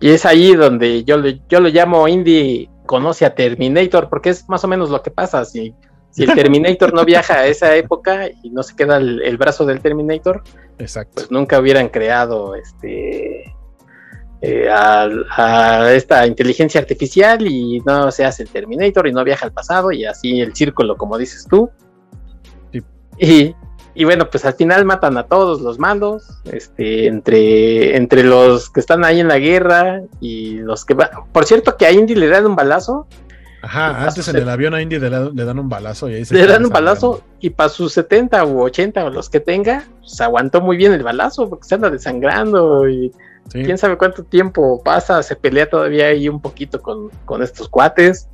Y 0.01 0.11
es 0.11 0.27
ahí 0.27 0.55
donde 0.55 1.05
yo, 1.05 1.17
yo 1.49 1.61
lo 1.61 1.69
llamo 1.69 2.09
Indy 2.09 2.69
conoce 2.87 3.25
a 3.25 3.35
Terminator, 3.35 4.09
porque 4.09 4.31
es 4.31 4.49
más 4.49 4.65
o 4.65 4.69
menos 4.69 4.91
lo 4.91 5.03
que 5.03 5.11
pasa. 5.11 5.45
Si, 5.45 5.75
si 6.11 6.25
el 6.25 6.33
Terminator 6.35 6.93
no 6.93 7.05
viaja 7.05 7.41
a 7.41 7.47
esa 7.47 7.75
época 7.77 8.29
y 8.43 8.51
no 8.51 8.63
se 8.63 8.77
queda 8.77 8.97
el, 8.97 9.37
brazo 9.37 9.67
del 9.67 9.81
Terminator, 9.81 10.43
Exacto. 10.79 11.13
pues 11.15 11.31
nunca 11.31 11.59
hubieran 11.59 11.89
creado 11.89 12.55
este 12.55 13.55
eh, 14.41 14.69
a, 14.71 15.91
esta 15.93 16.27
inteligencia 16.27 16.81
artificial 16.81 17.47
y 17.47 17.81
no 17.81 18.11
se 18.11 18.25
hace 18.25 18.43
el 18.43 18.51
Terminator 18.51 19.07
y 19.07 19.13
no 19.13 19.25
viaja 19.25 19.47
al 19.47 19.53
pasado 19.53 19.91
y 19.91 20.05
así 20.05 20.41
el 20.41 20.55
círculo, 20.55 20.97
como 20.97 21.17
dices 21.17 21.47
tú. 21.49 21.71
Y, 23.19 23.55
y 23.95 24.05
bueno, 24.05 24.29
pues 24.29 24.45
al 24.45 24.55
final 24.55 24.85
matan 24.85 25.17
a 25.17 25.25
todos 25.25 25.61
los 25.61 25.79
malos, 25.79 26.25
este, 26.45 27.07
entre, 27.07 27.97
entre 27.97 28.25
los 28.25 28.69
que 28.71 28.81
están 28.81 29.05
ahí 29.05 29.21
en 29.21 29.29
la 29.29 29.39
guerra 29.39 30.03
y 30.21 30.59
los 30.59 30.85
que 30.85 30.95
van. 30.95 31.11
Por 31.33 31.45
cierto, 31.45 31.77
que 31.77 31.87
a 31.87 31.93
Indy 31.93 32.17
le 32.17 32.29
dan 32.29 32.45
un 32.47 32.57
balazo. 32.57 33.07
Ajá, 33.63 34.05
antes 34.05 34.29
en 34.29 34.37
el 34.37 34.49
avión 34.49 34.75
a 34.75 34.83
Indy 34.83 34.99
le, 34.99 35.09
dan 35.09 35.59
un 35.59 35.69
balazo 35.69 36.11
y 36.11 36.15
ahí 36.15 36.25
se 36.25 36.35
Le 36.35 36.47
dan 36.47 36.65
un 36.65 36.71
balazo 36.71 37.23
y 37.41 37.49
para 37.51 37.71
sus 37.71 37.95
70 37.95 38.45
u 38.45 38.61
80 38.63 39.05
o 39.05 39.11
los 39.11 39.31
que 39.31 39.41
tenga, 39.41 39.85
se 40.03 40.23
aguantó 40.23 40.61
muy 40.61 40.77
bien 40.77 40.93
el 40.93 41.03
balazo 41.03 41.49
porque 41.49 41.67
se 41.67 41.77
anda 41.77 41.89
desangrando 41.89 42.87
y 42.89 43.11
quién 43.51 43.79
sabe 43.79 43.97
cuánto 43.97 44.23
tiempo 44.23 44.83
pasa, 44.83 45.23
se 45.23 45.35
pelea 45.37 45.71
todavía 45.71 46.09
ahí 46.09 46.29
un 46.29 46.43
poquito 46.43 46.83
con, 46.83 47.09
con 47.25 47.43
estos 47.43 47.69
cuates. 47.69 48.29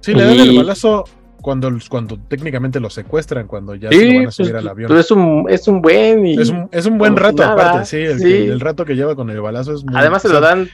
Sí, 0.00 0.14
le 0.14 0.24
dan 0.24 0.40
el 0.40 0.56
balazo 0.56 1.04
cuando, 1.44 1.70
cuando 1.90 2.18
técnicamente 2.18 2.80
lo 2.80 2.88
secuestran, 2.88 3.46
cuando 3.46 3.74
ya 3.74 3.90
se 3.90 4.02
lo 4.02 4.16
van 4.16 4.28
a 4.28 4.30
subir 4.30 4.52
pues, 4.52 4.62
al 4.62 4.68
avión. 4.68 4.96
Es 4.96 5.10
un, 5.10 5.44
es 5.50 5.68
un 5.68 5.82
buen 5.82 6.24
es, 6.24 6.48
un, 6.48 6.70
es 6.72 6.86
un 6.86 6.96
buen 6.96 7.16
rato 7.16 7.44
aparte, 7.44 7.84
sí 7.84 7.98
el, 7.98 8.58
rato 8.60 8.86
que 8.86 8.96
lleva 8.96 9.14
con 9.14 9.28
el 9.28 9.42
balazo 9.42 9.74
es 9.74 9.84
muy 9.84 9.94
Además 9.94 10.22
se 10.22 10.30
lo 10.30 10.40
dan 10.40 10.66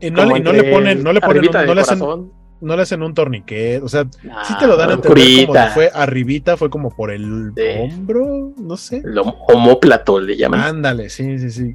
y 0.00 0.10
no, 0.10 0.34
y 0.34 0.40
no 0.40 0.54
le 0.54 0.64
ponen, 0.72 1.02
no 1.02 1.12
le 1.12 1.20
ponen, 1.20 1.44
no, 1.66 1.74
le 1.74 1.80
hacen, 1.82 1.98
no 1.98 2.76
le 2.76 2.82
hacen 2.82 3.02
un 3.02 3.12
torniquete, 3.12 3.84
o 3.84 3.88
sea, 3.88 4.06
sí 4.44 4.54
te 4.58 4.66
lo 4.66 4.78
dan 4.78 4.90
a 4.90 4.92
entender 4.94 5.46
como 5.46 5.66
fue 5.74 5.90
arribita, 5.92 6.56
fue 6.56 6.70
como 6.70 6.96
por 6.96 7.10
el 7.10 7.52
hombro, 7.78 8.54
no 8.56 8.76
sé. 8.78 9.02
El 9.04 9.18
homóplato 9.18 10.18
le 10.18 10.34
llaman. 10.34 10.60
Ándale, 10.60 11.10
sí, 11.10 11.38
sí, 11.38 11.50
sí. 11.50 11.74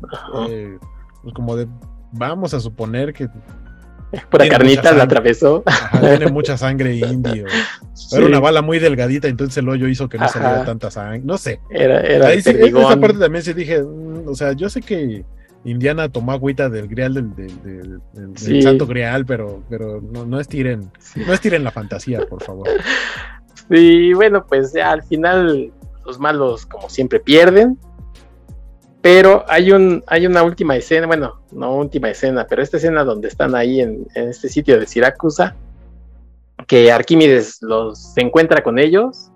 Eh, 0.50 0.80
pues 1.22 1.36
como 1.36 1.56
de, 1.56 1.68
vamos 2.12 2.56
a 2.56 2.60
suponer 2.60 3.14
que 3.14 3.28
Pura 4.30 4.48
carnita 4.48 4.92
la 4.94 5.04
atravesó. 5.04 5.64
tiene 6.00 6.28
mucha 6.32 6.58
sangre 6.58 6.96
indio. 6.96 7.46
Era 8.12 8.26
una 8.26 8.40
bala 8.40 8.62
muy 8.62 8.80
delgadita, 8.80 9.28
entonces 9.28 9.58
el 9.58 9.70
hoyo 9.70 9.88
hizo 9.88 10.10
que 10.10 10.18
no 10.18 10.28
saliera 10.28 10.66
tanta 10.66 10.92
sangre. 10.92 11.22
No 11.24 11.38
sé. 11.38 11.62
Era, 11.70 12.02
era 12.02 12.34
esa 12.34 12.52
parte 13.00 13.20
también 13.20 13.44
sí 13.44 13.54
dije, 13.54 13.82
mm, 13.82 14.28
o 14.28 14.36
sea, 14.36 14.52
yo 14.54 14.70
sé 14.70 14.82
que 14.82 15.24
Indiana 15.64 16.10
tomó 16.10 16.32
agüita 16.34 16.70
del 16.70 16.88
grial 16.88 17.14
del, 17.14 18.62
santo 18.62 18.86
grial, 18.86 19.26
pero, 19.26 19.64
pero 19.70 20.02
no, 20.02 20.26
no 20.26 20.40
estiren, 20.40 20.92
no 21.16 21.34
estiren 21.34 21.64
la 21.64 21.72
fantasía, 21.72 22.26
por 22.28 22.44
favor. 22.44 22.68
Sí, 23.70 24.14
bueno, 24.14 24.46
pues 24.46 24.74
ya 24.74 24.92
al 24.92 25.04
final 25.04 25.72
los 26.06 26.20
malos, 26.20 26.66
como 26.66 26.90
siempre, 26.90 27.22
pierden. 27.22 27.78
Pero 29.02 29.44
hay, 29.48 29.72
un, 29.72 30.04
hay 30.06 30.28
una 30.28 30.44
última 30.44 30.76
escena, 30.76 31.08
bueno, 31.08 31.42
no 31.52 31.76
última 31.76 32.10
escena, 32.10 32.46
pero 32.48 32.62
esta 32.62 32.78
escena 32.78 33.04
donde 33.04 33.28
están 33.28 33.56
ahí 33.56 33.82
en, 33.82 34.06
este 34.14 34.48
sitio 34.48 34.80
de 34.80 34.86
Siracusa, 34.86 35.56
que 36.68 36.92
Arquímedes 36.92 37.58
los 37.62 38.14
se 38.14 38.22
encuentra 38.22 38.62
con 38.62 38.78
ellos. 38.78 39.32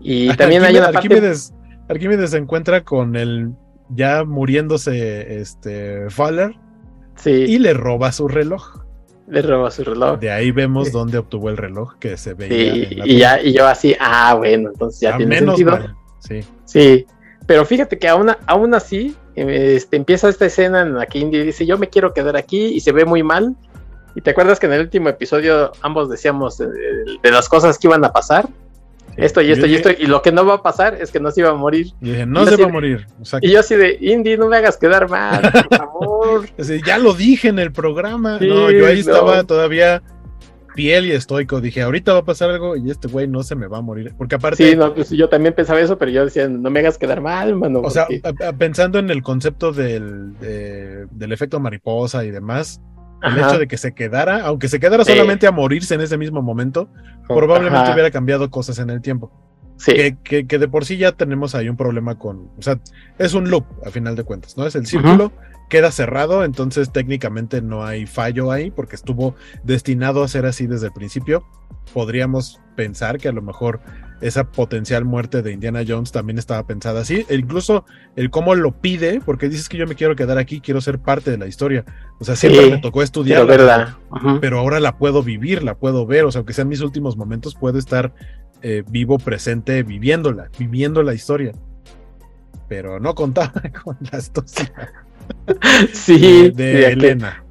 Y 0.00 0.28
también 0.36 0.64
hay 0.64 0.78
una 0.78 0.86
Arquímedes, 0.86 1.52
Arquímedes 1.88 2.30
se 2.30 2.38
encuentra 2.38 2.84
con 2.84 3.16
el 3.16 3.52
ya 3.90 4.24
muriéndose 4.24 5.40
este 5.40 6.10
Faller 6.10 6.54
sí. 7.16 7.30
y 7.30 7.58
le 7.58 7.74
roba 7.74 8.12
su 8.12 8.28
reloj. 8.28 8.84
Le 9.28 9.42
roba 9.42 9.70
su 9.70 9.84
reloj. 9.84 10.18
De 10.20 10.30
ahí 10.30 10.52
vemos 10.52 10.90
dónde 10.90 11.18
obtuvo 11.18 11.50
el 11.50 11.58
reloj 11.58 11.96
que 11.98 12.16
se 12.16 12.32
veía. 12.32 12.88
y, 13.04 13.18
ya, 13.18 13.42
y 13.42 13.52
yo 13.52 13.66
así, 13.66 13.94
ah, 14.00 14.34
bueno, 14.34 14.70
entonces 14.70 15.00
ya 15.00 15.18
tiene 15.18 15.40
menos 15.40 15.58
sentido. 15.58 15.94
Sí. 16.20 16.40
Sí, 16.64 17.06
pero 17.48 17.64
fíjate 17.64 17.98
que 17.98 18.06
aún, 18.06 18.30
aún 18.46 18.74
así, 18.74 19.16
este, 19.34 19.96
empieza 19.96 20.28
esta 20.28 20.44
escena 20.44 20.82
en 20.82 20.96
la 20.96 21.06
que 21.06 21.18
Indy 21.18 21.44
dice, 21.44 21.64
yo 21.64 21.78
me 21.78 21.88
quiero 21.88 22.12
quedar 22.12 22.36
aquí 22.36 22.66
y 22.66 22.80
se 22.80 22.92
ve 22.92 23.06
muy 23.06 23.22
mal. 23.22 23.56
Y 24.14 24.20
te 24.20 24.32
acuerdas 24.32 24.60
que 24.60 24.66
en 24.66 24.74
el 24.74 24.82
último 24.82 25.08
episodio 25.08 25.72
ambos 25.80 26.10
decíamos 26.10 26.58
de, 26.58 26.68
las 27.22 27.48
cosas 27.48 27.78
que 27.78 27.86
iban 27.86 28.04
a 28.04 28.12
pasar. 28.12 28.50
esto 29.16 29.40
y 29.40 29.50
esto 29.50 29.64
y 29.64 29.76
esto. 29.76 29.88
Y 29.98 30.08
lo 30.08 30.20
que 30.20 30.30
no 30.30 30.44
va 30.44 30.56
a 30.56 30.62
pasar 30.62 31.00
es 31.00 31.10
que 31.10 31.20
no 31.20 31.30
se 31.30 31.40
iba 31.40 31.48
a 31.48 31.54
morir. 31.54 31.86
Y 32.02 32.10
dije, 32.10 32.26
no 32.26 32.44
se 32.44 32.58
va 32.58 32.66
a 32.66 32.68
morir. 32.68 33.06
Y 33.40 33.50
yo 33.52 33.60
así 33.60 33.76
de, 33.76 33.96
Indy, 33.98 34.36
no 34.36 34.48
me 34.48 34.58
hagas 34.58 34.76
quedar 34.76 35.08
mal, 35.08 35.40
por 35.40 35.68
favor. 35.78 36.46
ya 36.84 36.98
lo 36.98 37.14
dije 37.14 37.48
en 37.48 37.60
el 37.60 37.72
programa. 37.72 38.38
no, 38.42 38.70
yo 38.70 38.86
ahí 38.86 39.00
estaba 39.00 39.42
todavía 39.44 40.02
piel 40.78 41.06
y 41.06 41.10
estoico. 41.10 41.60
Dije, 41.60 41.82
ahorita 41.82 42.12
va 42.12 42.20
a 42.20 42.24
pasar 42.24 42.50
algo 42.50 42.76
y 42.76 42.88
este 42.88 43.08
güey 43.08 43.26
no 43.26 43.42
se 43.42 43.56
me 43.56 43.66
va 43.66 43.78
a 43.78 43.80
morir. 43.82 44.14
Porque 44.16 44.36
aparte. 44.36 44.64
Sí, 44.70 44.76
no, 44.76 44.94
pues 44.94 45.10
yo 45.10 45.28
también 45.28 45.52
pensaba 45.52 45.80
eso, 45.80 45.98
pero 45.98 46.12
yo 46.12 46.24
decía, 46.24 46.46
no 46.46 46.70
me 46.70 46.78
hagas 46.78 46.98
quedar 46.98 47.20
mal, 47.20 47.56
mano. 47.56 47.80
O 47.80 47.90
sea, 47.90 48.06
pensando 48.56 49.00
en 49.00 49.10
el 49.10 49.24
concepto 49.24 49.72
del, 49.72 50.38
del 50.38 51.32
efecto 51.32 51.58
mariposa 51.58 52.24
y 52.24 52.30
demás, 52.30 52.80
el 53.24 53.38
hecho 53.38 53.58
de 53.58 53.66
que 53.66 53.76
se 53.76 53.92
quedara, 53.92 54.42
aunque 54.42 54.68
se 54.68 54.78
quedara 54.78 55.04
solamente 55.04 55.48
a 55.48 55.50
morirse 55.50 55.96
en 55.96 56.00
ese 56.00 56.16
mismo 56.16 56.42
momento, 56.42 56.88
probablemente 57.26 57.92
hubiera 57.92 58.12
cambiado 58.12 58.48
cosas 58.48 58.78
en 58.78 58.90
el 58.90 59.00
tiempo. 59.00 59.32
Sí. 59.78 59.92
Que, 60.22 60.46
que, 60.46 60.58
de 60.58 60.68
por 60.68 60.84
sí 60.84 60.96
ya 60.96 61.10
tenemos 61.10 61.56
ahí 61.56 61.68
un 61.68 61.76
problema 61.76 62.16
con. 62.16 62.52
O 62.56 62.62
sea, 62.62 62.78
es 63.18 63.34
un 63.34 63.50
loop, 63.50 63.64
a 63.84 63.90
final 63.90 64.14
de 64.14 64.22
cuentas, 64.22 64.56
¿no? 64.56 64.64
Es 64.64 64.76
el 64.76 64.86
círculo 64.86 65.32
queda 65.68 65.90
cerrado, 65.90 66.44
entonces 66.44 66.92
técnicamente 66.92 67.62
no 67.62 67.84
hay 67.84 68.06
fallo 68.06 68.50
ahí 68.50 68.70
porque 68.70 68.96
estuvo 68.96 69.34
destinado 69.64 70.22
a 70.22 70.28
ser 70.28 70.46
así 70.46 70.66
desde 70.66 70.86
el 70.86 70.92
principio. 70.92 71.44
Podríamos 71.92 72.60
pensar 72.76 73.18
que 73.18 73.28
a 73.28 73.32
lo 73.32 73.42
mejor 73.42 73.80
esa 74.20 74.50
potencial 74.50 75.04
muerte 75.04 75.42
de 75.42 75.52
Indiana 75.52 75.82
Jones 75.86 76.10
también 76.12 76.38
estaba 76.38 76.66
pensada 76.66 77.00
así, 77.00 77.24
e 77.28 77.36
incluso 77.36 77.84
el 78.16 78.30
cómo 78.30 78.54
lo 78.54 78.72
pide, 78.72 79.20
porque 79.24 79.48
dices 79.48 79.68
que 79.68 79.76
yo 79.76 79.86
me 79.86 79.94
quiero 79.94 80.16
quedar 80.16 80.38
aquí, 80.38 80.60
quiero 80.60 80.80
ser 80.80 80.98
parte 80.98 81.30
de 81.30 81.38
la 81.38 81.46
historia. 81.46 81.84
O 82.18 82.24
sea, 82.24 82.34
siempre 82.34 82.70
me 82.70 82.78
tocó 82.78 83.02
estudiar, 83.02 83.46
pero 84.40 84.58
ahora 84.58 84.80
la 84.80 84.98
puedo 84.98 85.22
vivir, 85.22 85.62
la 85.62 85.76
puedo 85.76 86.06
ver, 86.06 86.24
o 86.24 86.32
sea, 86.32 86.40
aunque 86.40 86.52
sean 86.52 86.68
mis 86.68 86.80
últimos 86.80 87.16
momentos, 87.16 87.54
puedo 87.54 87.78
estar 87.78 88.12
eh, 88.62 88.82
vivo, 88.88 89.18
presente, 89.18 89.82
viviéndola, 89.82 90.50
viviendo 90.58 91.02
la 91.02 91.14
historia. 91.14 91.52
Pero 92.68 92.98
no 93.00 93.14
contaba 93.14 93.62
con 93.84 93.96
la 94.10 94.18
astucia. 94.18 94.72
sí, 95.92 96.50
de, 96.50 96.92
Elena. 96.92 97.44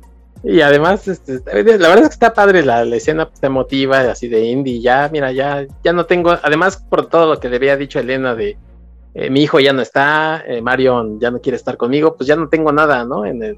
Y 0.43 0.61
además, 0.61 1.07
este, 1.07 1.41
la 1.45 1.89
verdad 1.89 2.03
es 2.03 2.09
que 2.09 2.13
está 2.13 2.33
padre 2.33 2.63
la, 2.63 2.83
escena 2.83 3.29
emotiva 3.41 3.99
así 4.11 4.27
de 4.27 4.45
Indy. 4.45 4.81
Ya, 4.81 5.09
mira, 5.11 5.31
ya, 5.31 5.65
ya 5.83 5.93
no 5.93 6.05
tengo. 6.05 6.37
Además, 6.41 6.77
por 6.77 7.07
todo 7.07 7.33
lo 7.33 7.39
que 7.39 7.49
le 7.49 7.57
había 7.57 7.75
dicho 7.75 7.99
Elena 7.99 8.35
de 8.35 8.57
eh, 9.13 9.29
mi 9.31 9.41
hijo 9.41 9.59
ya 9.59 9.73
no 9.73 9.81
está, 9.81 10.43
eh, 10.45 10.61
Marion 10.61 11.19
ya 11.19 11.31
no 11.31 11.41
quiere 11.41 11.55
estar 11.55 11.75
conmigo, 11.75 12.15
pues 12.15 12.27
ya 12.27 12.35
no 12.35 12.49
tengo 12.49 12.71
nada, 12.71 13.03
¿no? 13.03 13.25
En, 13.25 13.41
el, 13.41 13.57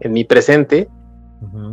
en 0.00 0.12
mi 0.12 0.24
presente. 0.24 0.88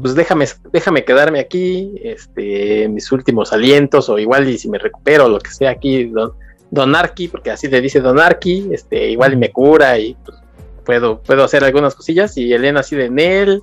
Pues 0.01 0.15
déjame, 0.15 0.45
déjame 0.71 1.03
quedarme 1.03 1.41
aquí, 1.41 1.93
este, 2.01 2.87
mis 2.87 3.11
últimos 3.11 3.51
alientos, 3.51 4.07
o 4.07 4.17
igual 4.17 4.47
y 4.47 4.57
si 4.57 4.69
me 4.69 4.77
recupero, 4.77 5.27
lo 5.27 5.39
que 5.39 5.49
sea 5.49 5.71
aquí, 5.71 6.05
don, 6.05 6.31
don 6.71 6.95
Arqui, 6.95 7.27
porque 7.27 7.51
así 7.51 7.67
le 7.67 7.81
dice 7.81 7.99
Don 7.99 8.17
Arqui, 8.17 8.69
este, 8.71 9.09
igual 9.09 9.33
y 9.33 9.35
me 9.35 9.51
cura 9.51 9.99
y 9.99 10.15
pues, 10.23 10.37
puedo, 10.87 11.21
puedo 11.21 11.43
hacer 11.43 11.63
algunas 11.63 11.93
cosillas. 11.93 12.37
Y 12.37 12.53
Elena 12.53 12.79
así 12.79 12.95
de 12.95 13.09
Nel, 13.09 13.61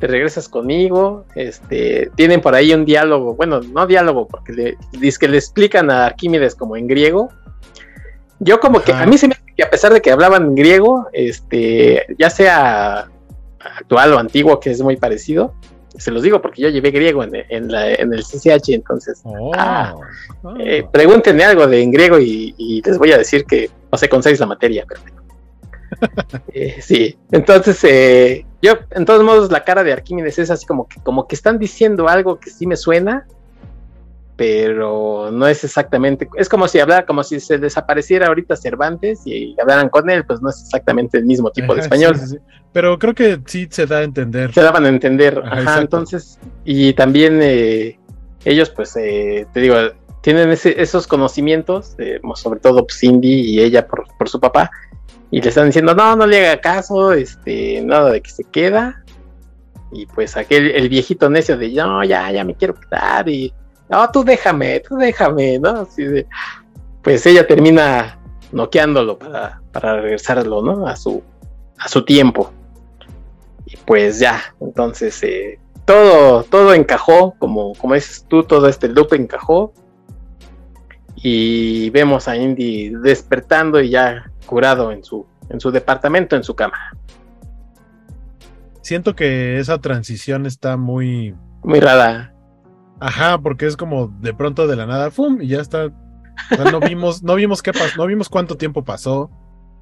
te 0.00 0.08
regresas 0.08 0.48
conmigo. 0.48 1.24
Este, 1.36 2.10
tienen 2.16 2.40
por 2.40 2.54
ahí 2.54 2.74
un 2.74 2.84
diálogo, 2.84 3.34
bueno, 3.34 3.60
no 3.60 3.86
diálogo, 3.86 4.26
porque 4.26 4.52
le, 4.52 4.76
dice 4.92 5.18
que 5.20 5.28
le 5.28 5.38
explican 5.38 5.90
a 5.90 6.06
Arquímedes 6.06 6.54
como 6.56 6.76
en 6.76 6.88
griego, 6.88 7.30
yo 8.40 8.60
como 8.60 8.82
que 8.82 8.92
a 8.92 9.06
mí 9.06 9.18
se 9.18 9.28
me 9.28 9.36
que 9.56 9.64
a 9.64 9.70
pesar 9.70 9.92
de 9.92 10.00
que 10.00 10.12
hablaban 10.12 10.44
en 10.44 10.54
griego, 10.54 11.08
este, 11.12 12.06
ya 12.18 12.30
sea 12.30 13.08
actual 13.58 14.12
o 14.12 14.18
antiguo, 14.18 14.60
que 14.60 14.70
es 14.70 14.80
muy 14.80 14.96
parecido, 14.96 15.52
se 15.96 16.12
los 16.12 16.22
digo 16.22 16.40
porque 16.40 16.62
yo 16.62 16.68
llevé 16.68 16.92
griego 16.92 17.24
en, 17.24 17.34
el 17.34 18.22
CCH, 18.22 18.68
entonces 18.68 19.20
oh. 19.24 19.50
ah, 19.56 19.96
eh, 20.60 20.86
pregúntenme 20.92 21.42
algo 21.42 21.66
de 21.66 21.82
en 21.82 21.90
griego 21.90 22.20
y, 22.20 22.82
les 22.84 22.98
voy 22.98 23.10
a 23.10 23.18
decir 23.18 23.44
que 23.44 23.68
no 23.90 23.98
sé 23.98 24.08
con 24.08 24.22
seis 24.22 24.38
la 24.38 24.46
materia, 24.46 24.84
pero 24.88 25.17
eh, 26.52 26.78
sí, 26.80 27.18
entonces 27.30 27.82
eh, 27.84 28.46
yo, 28.62 28.74
en 28.90 29.04
todos 29.04 29.22
modos, 29.22 29.50
la 29.50 29.64
cara 29.64 29.84
de 29.84 29.92
Arquímedes 29.92 30.38
es 30.38 30.50
así 30.50 30.66
como 30.66 30.88
que, 30.88 31.00
como 31.02 31.26
que 31.26 31.34
están 31.34 31.58
diciendo 31.58 32.08
algo 32.08 32.38
que 32.38 32.50
sí 32.50 32.66
me 32.66 32.76
suena, 32.76 33.26
pero 34.36 35.30
no 35.32 35.48
es 35.48 35.64
exactamente, 35.64 36.28
es 36.36 36.48
como 36.48 36.68
si 36.68 36.78
hablara, 36.78 37.04
como 37.04 37.24
si 37.24 37.40
se 37.40 37.58
desapareciera 37.58 38.28
ahorita 38.28 38.54
Cervantes 38.54 39.22
y 39.24 39.56
hablaran 39.60 39.88
con 39.88 40.08
él, 40.10 40.24
pues 40.24 40.40
no 40.40 40.50
es 40.50 40.62
exactamente 40.62 41.18
el 41.18 41.24
mismo 41.24 41.50
tipo 41.50 41.74
de 41.74 41.80
español. 41.80 42.16
Pero 42.72 42.98
creo 42.98 43.14
que 43.14 43.40
sí 43.46 43.66
se 43.68 43.86
da 43.86 43.98
a 43.98 44.02
entender. 44.04 44.52
Se 44.54 44.62
daban 44.62 44.84
a 44.84 44.88
entender, 44.88 45.42
ajá, 45.44 45.80
entonces, 45.80 46.38
y 46.64 46.92
también 46.92 47.40
eh, 47.42 47.98
ellos, 48.44 48.70
pues, 48.70 48.94
eh, 48.96 49.46
te 49.52 49.60
digo, 49.60 49.74
tienen 50.20 50.50
esos 50.50 51.06
conocimientos, 51.06 51.96
sobre 52.34 52.60
todo 52.60 52.86
Cindy 52.90 53.40
y 53.40 53.60
ella 53.60 53.86
por, 53.86 54.06
por, 54.18 54.28
su 54.28 54.38
papá, 54.38 54.70
y 55.30 55.40
le 55.40 55.48
están 55.48 55.66
diciendo, 55.66 55.94
no, 55.94 56.16
no 56.16 56.26
le 56.26 56.46
haga 56.46 56.60
caso, 56.60 57.12
este, 57.12 57.82
nada 57.82 58.10
de 58.10 58.20
que 58.20 58.30
se 58.30 58.44
queda, 58.44 59.04
y 59.92 60.06
pues 60.06 60.36
aquel, 60.36 60.70
el 60.70 60.88
viejito 60.88 61.28
necio 61.30 61.56
de, 61.56 61.70
no, 61.70 62.04
ya, 62.04 62.30
ya 62.30 62.44
me 62.44 62.54
quiero 62.54 62.74
quedar, 62.74 63.28
y 63.28 63.52
no, 63.88 64.10
tú 64.10 64.24
déjame, 64.24 64.80
tú 64.80 64.96
déjame, 64.96 65.58
¿no? 65.58 65.80
Así 65.80 66.04
de, 66.04 66.26
pues 67.02 67.24
ella 67.26 67.46
termina 67.46 68.18
noqueándolo 68.52 69.18
para, 69.18 69.60
para 69.72 70.00
regresarlo, 70.00 70.62
¿no? 70.62 70.86
A 70.86 70.96
su, 70.96 71.22
a 71.78 71.88
su 71.88 72.04
tiempo. 72.04 72.52
Y 73.66 73.76
pues 73.76 74.18
ya, 74.18 74.54
entonces 74.60 75.22
eh, 75.22 75.58
todo, 75.84 76.42
todo 76.44 76.74
encajó, 76.74 77.34
como, 77.38 77.74
como 77.74 77.94
dices 77.94 78.24
tú, 78.28 78.42
todo 78.42 78.68
este 78.68 78.88
loop 78.88 79.14
encajó. 79.14 79.72
Y 81.22 81.90
vemos 81.90 82.28
a 82.28 82.36
Indy 82.36 82.90
despertando 82.90 83.80
y 83.80 83.90
ya 83.90 84.30
curado 84.46 84.92
en 84.92 85.02
su, 85.02 85.26
en 85.50 85.60
su 85.60 85.70
departamento, 85.70 86.36
en 86.36 86.44
su 86.44 86.54
cama. 86.54 86.78
Siento 88.82 89.14
que 89.14 89.58
esa 89.58 89.78
transición 89.80 90.46
está 90.46 90.76
muy... 90.76 91.34
Muy 91.62 91.80
rara. 91.80 92.32
Ajá, 93.00 93.38
porque 93.38 93.66
es 93.66 93.76
como 93.76 94.08
de 94.20 94.32
pronto 94.32 94.66
de 94.66 94.76
la 94.76 94.86
nada, 94.86 95.10
¡fum! 95.10 95.40
Y 95.42 95.48
ya 95.48 95.60
está. 95.60 95.90
no 96.72 96.80
vimos, 96.80 97.22
no 97.22 97.34
vimos 97.34 97.62
qué 97.62 97.72
pasó, 97.72 97.96
no 97.96 98.06
vimos 98.06 98.28
cuánto 98.28 98.56
tiempo 98.56 98.84
pasó. 98.84 99.30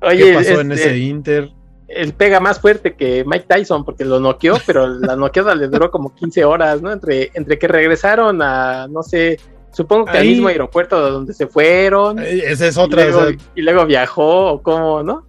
Oye, 0.02 0.24
¿Qué 0.24 0.34
pasó 0.34 0.60
en 0.60 0.72
ese 0.72 0.98
Inter? 0.98 1.50
Él 1.88 2.14
pega 2.14 2.40
más 2.40 2.60
fuerte 2.60 2.94
que 2.94 3.24
Mike 3.24 3.46
Tyson 3.48 3.84
porque 3.84 4.04
lo 4.04 4.18
noqueó, 4.18 4.56
pero 4.66 4.88
la 4.88 5.16
noqueada 5.16 5.54
le 5.54 5.68
duró 5.68 5.90
como 5.90 6.14
15 6.14 6.44
horas, 6.44 6.82
¿no? 6.82 6.90
Entre, 6.90 7.30
entre 7.34 7.58
que 7.58 7.68
regresaron 7.68 8.42
a, 8.42 8.88
no 8.88 9.02
sé, 9.02 9.38
supongo 9.72 10.06
que 10.06 10.18
al 10.18 10.26
mismo 10.26 10.48
aeropuerto 10.48 11.10
donde 11.10 11.34
se 11.34 11.46
fueron. 11.46 12.18
Esa 12.18 12.66
es 12.66 12.76
otra. 12.76 13.06
Y 13.54 13.62
luego, 13.62 13.86
viajó, 13.86 14.52
o 14.52 14.62
cómo, 14.62 15.02
¿no? 15.02 15.26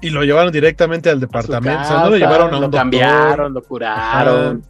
Y 0.00 0.10
lo 0.10 0.24
llevaron 0.24 0.52
directamente 0.52 1.10
al 1.10 1.20
departamento. 1.20 1.82
o 1.82 1.84
sea, 1.84 1.98
no 2.04 2.10
lo 2.10 2.16
llevaron 2.16 2.54
a 2.54 2.56
un 2.56 2.62
Lo 2.62 2.70
cambiaron, 2.70 3.52
lo 3.52 3.62
curaron. 3.62 4.64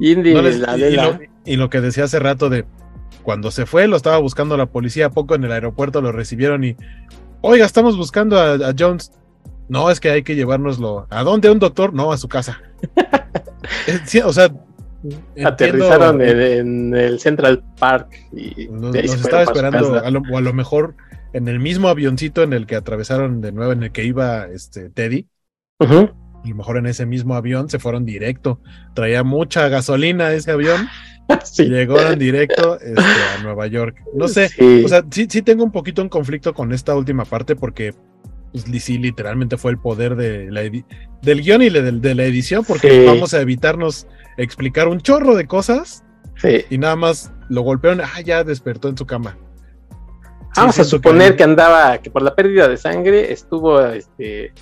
Indy, 0.00 0.34
la, 0.34 0.76
la, 0.76 1.20
y 1.44 1.56
lo 1.56 1.70
que 1.70 1.80
decía 1.80 2.04
hace 2.04 2.18
rato 2.18 2.48
de 2.48 2.64
cuando 3.22 3.50
se 3.50 3.66
fue, 3.66 3.86
lo 3.86 3.96
estaba 3.96 4.18
buscando 4.18 4.56
la 4.56 4.66
policía, 4.66 5.10
poco 5.10 5.34
en 5.34 5.44
el 5.44 5.52
aeropuerto 5.52 6.00
lo 6.00 6.12
recibieron 6.12 6.64
y, 6.64 6.76
oiga, 7.40 7.64
estamos 7.64 7.96
buscando 7.96 8.38
a, 8.38 8.74
Jones. 8.76 9.12
No, 9.68 9.90
es 9.90 10.00
que 10.00 10.10
hay 10.10 10.22
que 10.22 10.34
llevárnoslo. 10.34 11.06
¿A 11.08 11.22
dónde? 11.22 11.48
¿A 11.48 11.52
un 11.52 11.58
doctor? 11.58 11.94
No, 11.94 12.12
a 12.12 12.16
su 12.16 12.28
casa. 12.28 12.60
O 14.24 14.32
sea, 14.32 14.52
aterrizaron 15.44 16.20
en, 16.20 16.94
el 16.94 17.18
Central 17.18 17.64
Park 17.78 18.08
y 18.32 18.68
nos, 18.68 18.94
estaba 18.94 19.42
esperando, 19.42 19.92
o 19.92 20.36
a 20.36 20.40
lo 20.40 20.52
mejor 20.52 20.94
en 21.32 21.48
el 21.48 21.60
mismo 21.60 21.88
avioncito 21.88 22.42
en 22.42 22.52
el 22.52 22.66
que 22.66 22.76
atravesaron 22.76 23.40
de 23.40 23.52
nuevo, 23.52 23.72
en 23.72 23.82
el 23.82 23.92
que 23.92 24.04
iba 24.04 24.46
este 24.46 24.90
Teddy. 24.90 25.26
A 25.80 26.48
lo 26.48 26.54
mejor 26.56 26.76
en 26.76 26.86
ese 26.86 27.06
mismo 27.06 27.34
avión 27.34 27.68
se 27.68 27.78
fueron 27.78 28.04
directo. 28.04 28.60
Traía 28.94 29.22
mucha 29.22 29.68
gasolina 29.68 30.32
ese 30.32 30.50
avión. 30.52 30.88
Sí. 31.44 31.64
Llegaron 31.64 32.18
directo 32.18 32.78
este, 32.78 33.00
a 33.00 33.42
Nueva 33.42 33.66
York. 33.66 33.96
No 34.12 34.28
sé, 34.28 34.50
o 34.84 34.88
sea, 34.88 35.02
sí, 35.10 35.26
sí 35.30 35.40
tengo 35.40 35.64
un 35.64 35.70
poquito 35.70 36.02
un 36.02 36.10
conflicto 36.10 36.52
con 36.52 36.72
esta 36.72 36.94
última 36.94 37.24
parte 37.24 37.56
porque 37.56 37.94
pues, 38.52 38.64
sí, 38.82 38.98
literalmente 38.98 39.56
fue 39.56 39.70
el 39.70 39.78
poder 39.78 40.14
de 40.16 40.50
la 40.50 40.60
del 40.60 41.42
guion 41.42 41.62
y 41.62 41.70
de, 41.70 42.14
la 42.14 42.24
edición 42.24 42.64
porque 42.66 43.06
vamos 43.06 43.32
a 43.32 43.40
evitarnos 43.40 44.06
explicar 44.36 44.88
un 44.88 45.00
chorro 45.00 45.34
de 45.34 45.46
cosas 45.46 46.04
y 46.70 46.78
nada 46.78 46.96
más 46.96 47.32
lo 47.48 47.62
golpearon, 47.62 48.00
ah, 48.00 48.20
ya 48.24 48.44
despertó 48.44 48.88
en 48.88 48.96
su 48.96 49.06
cama. 49.06 49.36
Vamos 50.56 50.78
a 50.78 50.84
suponer 50.84 51.36
que 51.36 51.44
andaba, 51.44 51.98
que 51.98 52.10
por 52.10 52.22
la 52.22 52.34
pérdida 52.34 52.68
de 52.68 52.76
sangre 52.76 53.32
estuvo 53.32 53.80
este, 53.80 54.52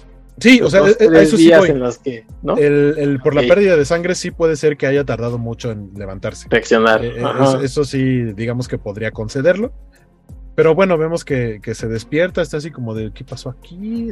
Sí, 0.40 0.60
o 0.62 0.70
sea, 0.70 0.80
e, 0.86 0.97
e, 0.98 1.22
eso 1.22 1.36
sí. 1.36 1.52
En 1.52 1.80
los 1.80 1.98
que, 1.98 2.24
¿no? 2.42 2.56
el, 2.56 3.20
por 3.22 3.34
la 3.34 3.42
pérdida 3.42 3.76
de 3.76 3.84
sangre 3.84 4.14
sí 4.14 4.30
puede 4.30 4.56
ser 4.56 4.76
que 4.78 4.86
haya 4.86 5.05
tardado 5.05 5.38
mucho 5.38 5.70
en 5.70 5.92
levantarse. 5.94 6.48
Reaccionar. 6.48 7.05
Eh, 7.05 7.18
eh, 7.18 7.59
eso, 7.62 7.84
sí, 7.84 8.32
digamos 8.32 8.66
que 8.66 8.78
podría 8.78 9.10
concederlo. 9.10 9.72
Pero 10.60 10.74
bueno, 10.74 10.98
vemos 10.98 11.24
que, 11.24 11.58
se 11.72 11.88
despierta, 11.88 12.42
está 12.42 12.58
así 12.58 12.70
como 12.70 12.94
de, 12.94 13.12
¿qué 13.14 13.24
pasó 13.24 13.48
aquí? 13.48 14.08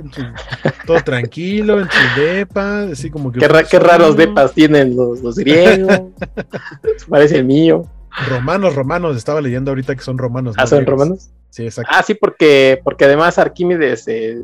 todo 0.86 0.98
tranquilo, 1.04 1.78
en 1.78 1.90
su 1.90 2.20
depa, 2.22 2.84
así 2.84 3.10
como 3.10 3.30
que... 3.30 3.38
Qué, 3.38 3.48
qué 3.70 3.78
raros 3.78 4.16
depas 4.16 4.54
tienen 4.54 4.96
los, 4.96 5.20
los 5.20 5.36
griegos. 5.36 6.04
Parece 7.10 7.36
el 7.36 7.44
mío. 7.44 7.84
Romanos, 8.30 8.74
romanos, 8.74 9.14
estaba 9.14 9.42
leyendo 9.42 9.72
ahorita 9.72 9.94
que 9.94 10.00
son 10.00 10.16
romanos. 10.16 10.54
Ah, 10.56 10.66
son 10.66 10.86
romanos. 10.86 11.28
Sí, 11.50 11.64
exacto. 11.64 11.92
Ah, 11.94 12.02
sí, 12.02 12.14
porque, 12.14 12.80
porque 12.82 13.04
además 13.04 13.38
Arquímedes 13.38 14.08
eh, 14.08 14.42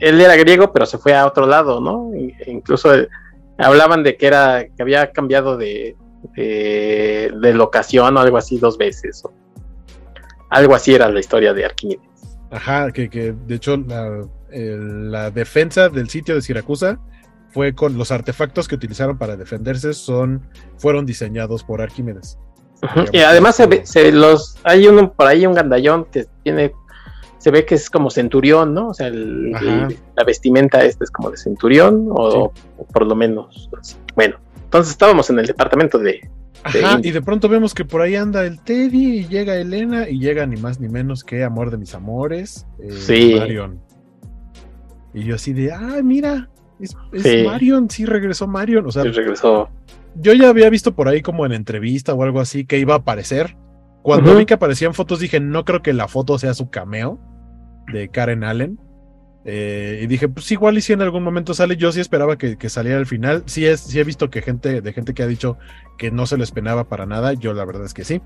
él 0.00 0.20
era 0.20 0.36
griego, 0.36 0.74
pero 0.74 0.84
se 0.84 0.98
fue 0.98 1.14
a 1.14 1.26
otro 1.26 1.46
lado, 1.46 1.80
¿no? 1.80 2.10
incluso 2.46 2.92
hablaban 3.56 4.02
de 4.02 4.18
que 4.18 4.26
era 4.26 4.66
que 4.76 4.82
había 4.82 5.10
cambiado 5.10 5.56
de, 5.56 5.96
de, 6.36 7.54
locación 7.54 8.14
o 8.14 8.20
algo 8.20 8.36
así 8.36 8.58
dos 8.58 8.76
veces. 8.76 9.22
Algo 10.50 10.74
así 10.74 10.94
era 10.94 11.08
la 11.08 11.20
historia 11.20 11.52
de 11.52 11.64
Arquímedes. 11.64 12.02
Ajá, 12.50 12.90
que, 12.92 13.10
que 13.10 13.34
de 13.46 13.54
hecho 13.54 13.76
la, 13.76 14.26
la, 14.50 15.30
defensa 15.30 15.88
del 15.88 16.08
sitio 16.08 16.34
de 16.34 16.42
Siracusa 16.42 16.98
fue 17.50 17.74
con 17.74 17.98
los 17.98 18.10
artefactos 18.10 18.68
que 18.68 18.74
utilizaron 18.74 19.18
para 19.18 19.36
defenderse 19.36 19.92
son 19.92 20.42
fueron 20.78 21.04
diseñados 21.04 21.62
por 21.64 21.82
Arquímedes. 21.82 22.38
Y 23.12 23.18
además 23.18 23.56
se, 23.56 23.84
se, 23.84 24.12
los 24.12 24.56
hay 24.62 24.86
uno 24.86 25.12
por 25.12 25.26
ahí 25.26 25.46
un 25.46 25.54
gandallón 25.54 26.06
que 26.06 26.26
tiene 26.44 26.72
se 27.38 27.50
ve 27.50 27.64
que 27.64 27.76
es 27.76 27.88
como 27.88 28.10
centurión, 28.10 28.74
¿no? 28.74 28.88
O 28.88 28.94
sea, 28.94 29.10
la 29.10 30.24
vestimenta 30.26 30.84
esta 30.84 31.04
es 31.04 31.10
como 31.10 31.30
de 31.30 31.36
centurión, 31.36 32.08
o, 32.10 32.52
por 32.92 33.06
lo 33.06 33.14
menos. 33.14 33.70
Bueno, 34.14 34.36
entonces 34.64 34.92
estábamos 34.92 35.30
en 35.30 35.38
el 35.38 35.46
departamento 35.46 35.98
de. 35.98 36.28
Ajá, 36.64 37.00
y 37.02 37.10
de 37.10 37.22
pronto 37.22 37.48
vemos 37.48 37.72
que 37.72 37.84
por 37.84 38.00
ahí 38.00 38.16
anda 38.16 38.44
el 38.44 38.60
Teddy 38.60 39.18
y 39.18 39.28
llega 39.28 39.56
Elena 39.56 40.08
y 40.08 40.18
llega 40.18 40.44
ni 40.46 40.56
más 40.56 40.80
ni 40.80 40.88
menos 40.88 41.24
que 41.24 41.44
Amor 41.44 41.70
de 41.70 41.78
mis 41.78 41.94
amores, 41.94 42.66
eh, 42.80 42.90
sí. 42.90 43.34
Marion. 43.38 43.80
Y 45.14 45.24
yo 45.24 45.36
así 45.36 45.52
de, 45.52 45.72
ah, 45.72 46.00
mira, 46.02 46.50
es, 46.80 46.96
Marion, 47.44 47.88
sí 47.88 48.04
regresó 48.04 48.46
Marion, 48.46 48.86
o 48.86 48.92
sea, 48.92 49.02
sí 49.02 49.10
regresó. 49.10 49.68
Yo 50.16 50.32
ya 50.34 50.48
había 50.48 50.68
visto 50.68 50.94
por 50.94 51.08
ahí 51.08 51.22
como 51.22 51.46
en 51.46 51.52
entrevista 51.52 52.12
o 52.12 52.22
algo 52.22 52.40
así 52.40 52.64
que 52.64 52.78
iba 52.78 52.94
a 52.94 52.98
aparecer, 52.98 53.56
cuando 54.02 54.36
vi 54.36 54.46
que 54.46 54.54
aparecían 54.54 54.94
fotos 54.94 55.20
dije, 55.20 55.38
no 55.38 55.64
creo 55.64 55.82
que 55.82 55.92
la 55.92 56.08
foto 56.08 56.38
sea 56.38 56.54
su 56.54 56.70
cameo 56.70 57.20
de 57.92 58.08
Karen 58.08 58.42
Allen. 58.42 58.80
Eh, 59.50 60.00
y 60.02 60.06
dije, 60.08 60.28
pues 60.28 60.52
igual 60.52 60.76
y 60.76 60.82
si 60.82 60.92
en 60.92 61.00
algún 61.00 61.22
momento 61.22 61.54
sale, 61.54 61.78
yo 61.78 61.90
sí 61.90 62.00
esperaba 62.00 62.36
que, 62.36 62.68
saliera 62.68 62.98
al 62.98 63.06
final. 63.06 63.44
Sí, 63.46 63.64
es, 63.64 63.80
sí 63.80 63.98
he 63.98 64.04
visto 64.04 64.28
que 64.28 64.42
gente, 64.42 64.82
de 64.82 64.92
gente 64.92 65.14
que 65.14 65.22
ha 65.22 65.26
dicho 65.26 65.56
que 65.96 66.10
no 66.10 66.26
se 66.26 66.36
lo 66.36 66.44
esperaba 66.44 66.84
para 66.84 67.06
nada, 67.06 67.32
yo 67.32 67.54
la 67.54 67.64
verdad 67.64 67.86
es 67.86 67.94
que 67.94 68.04
sí. 68.04 68.20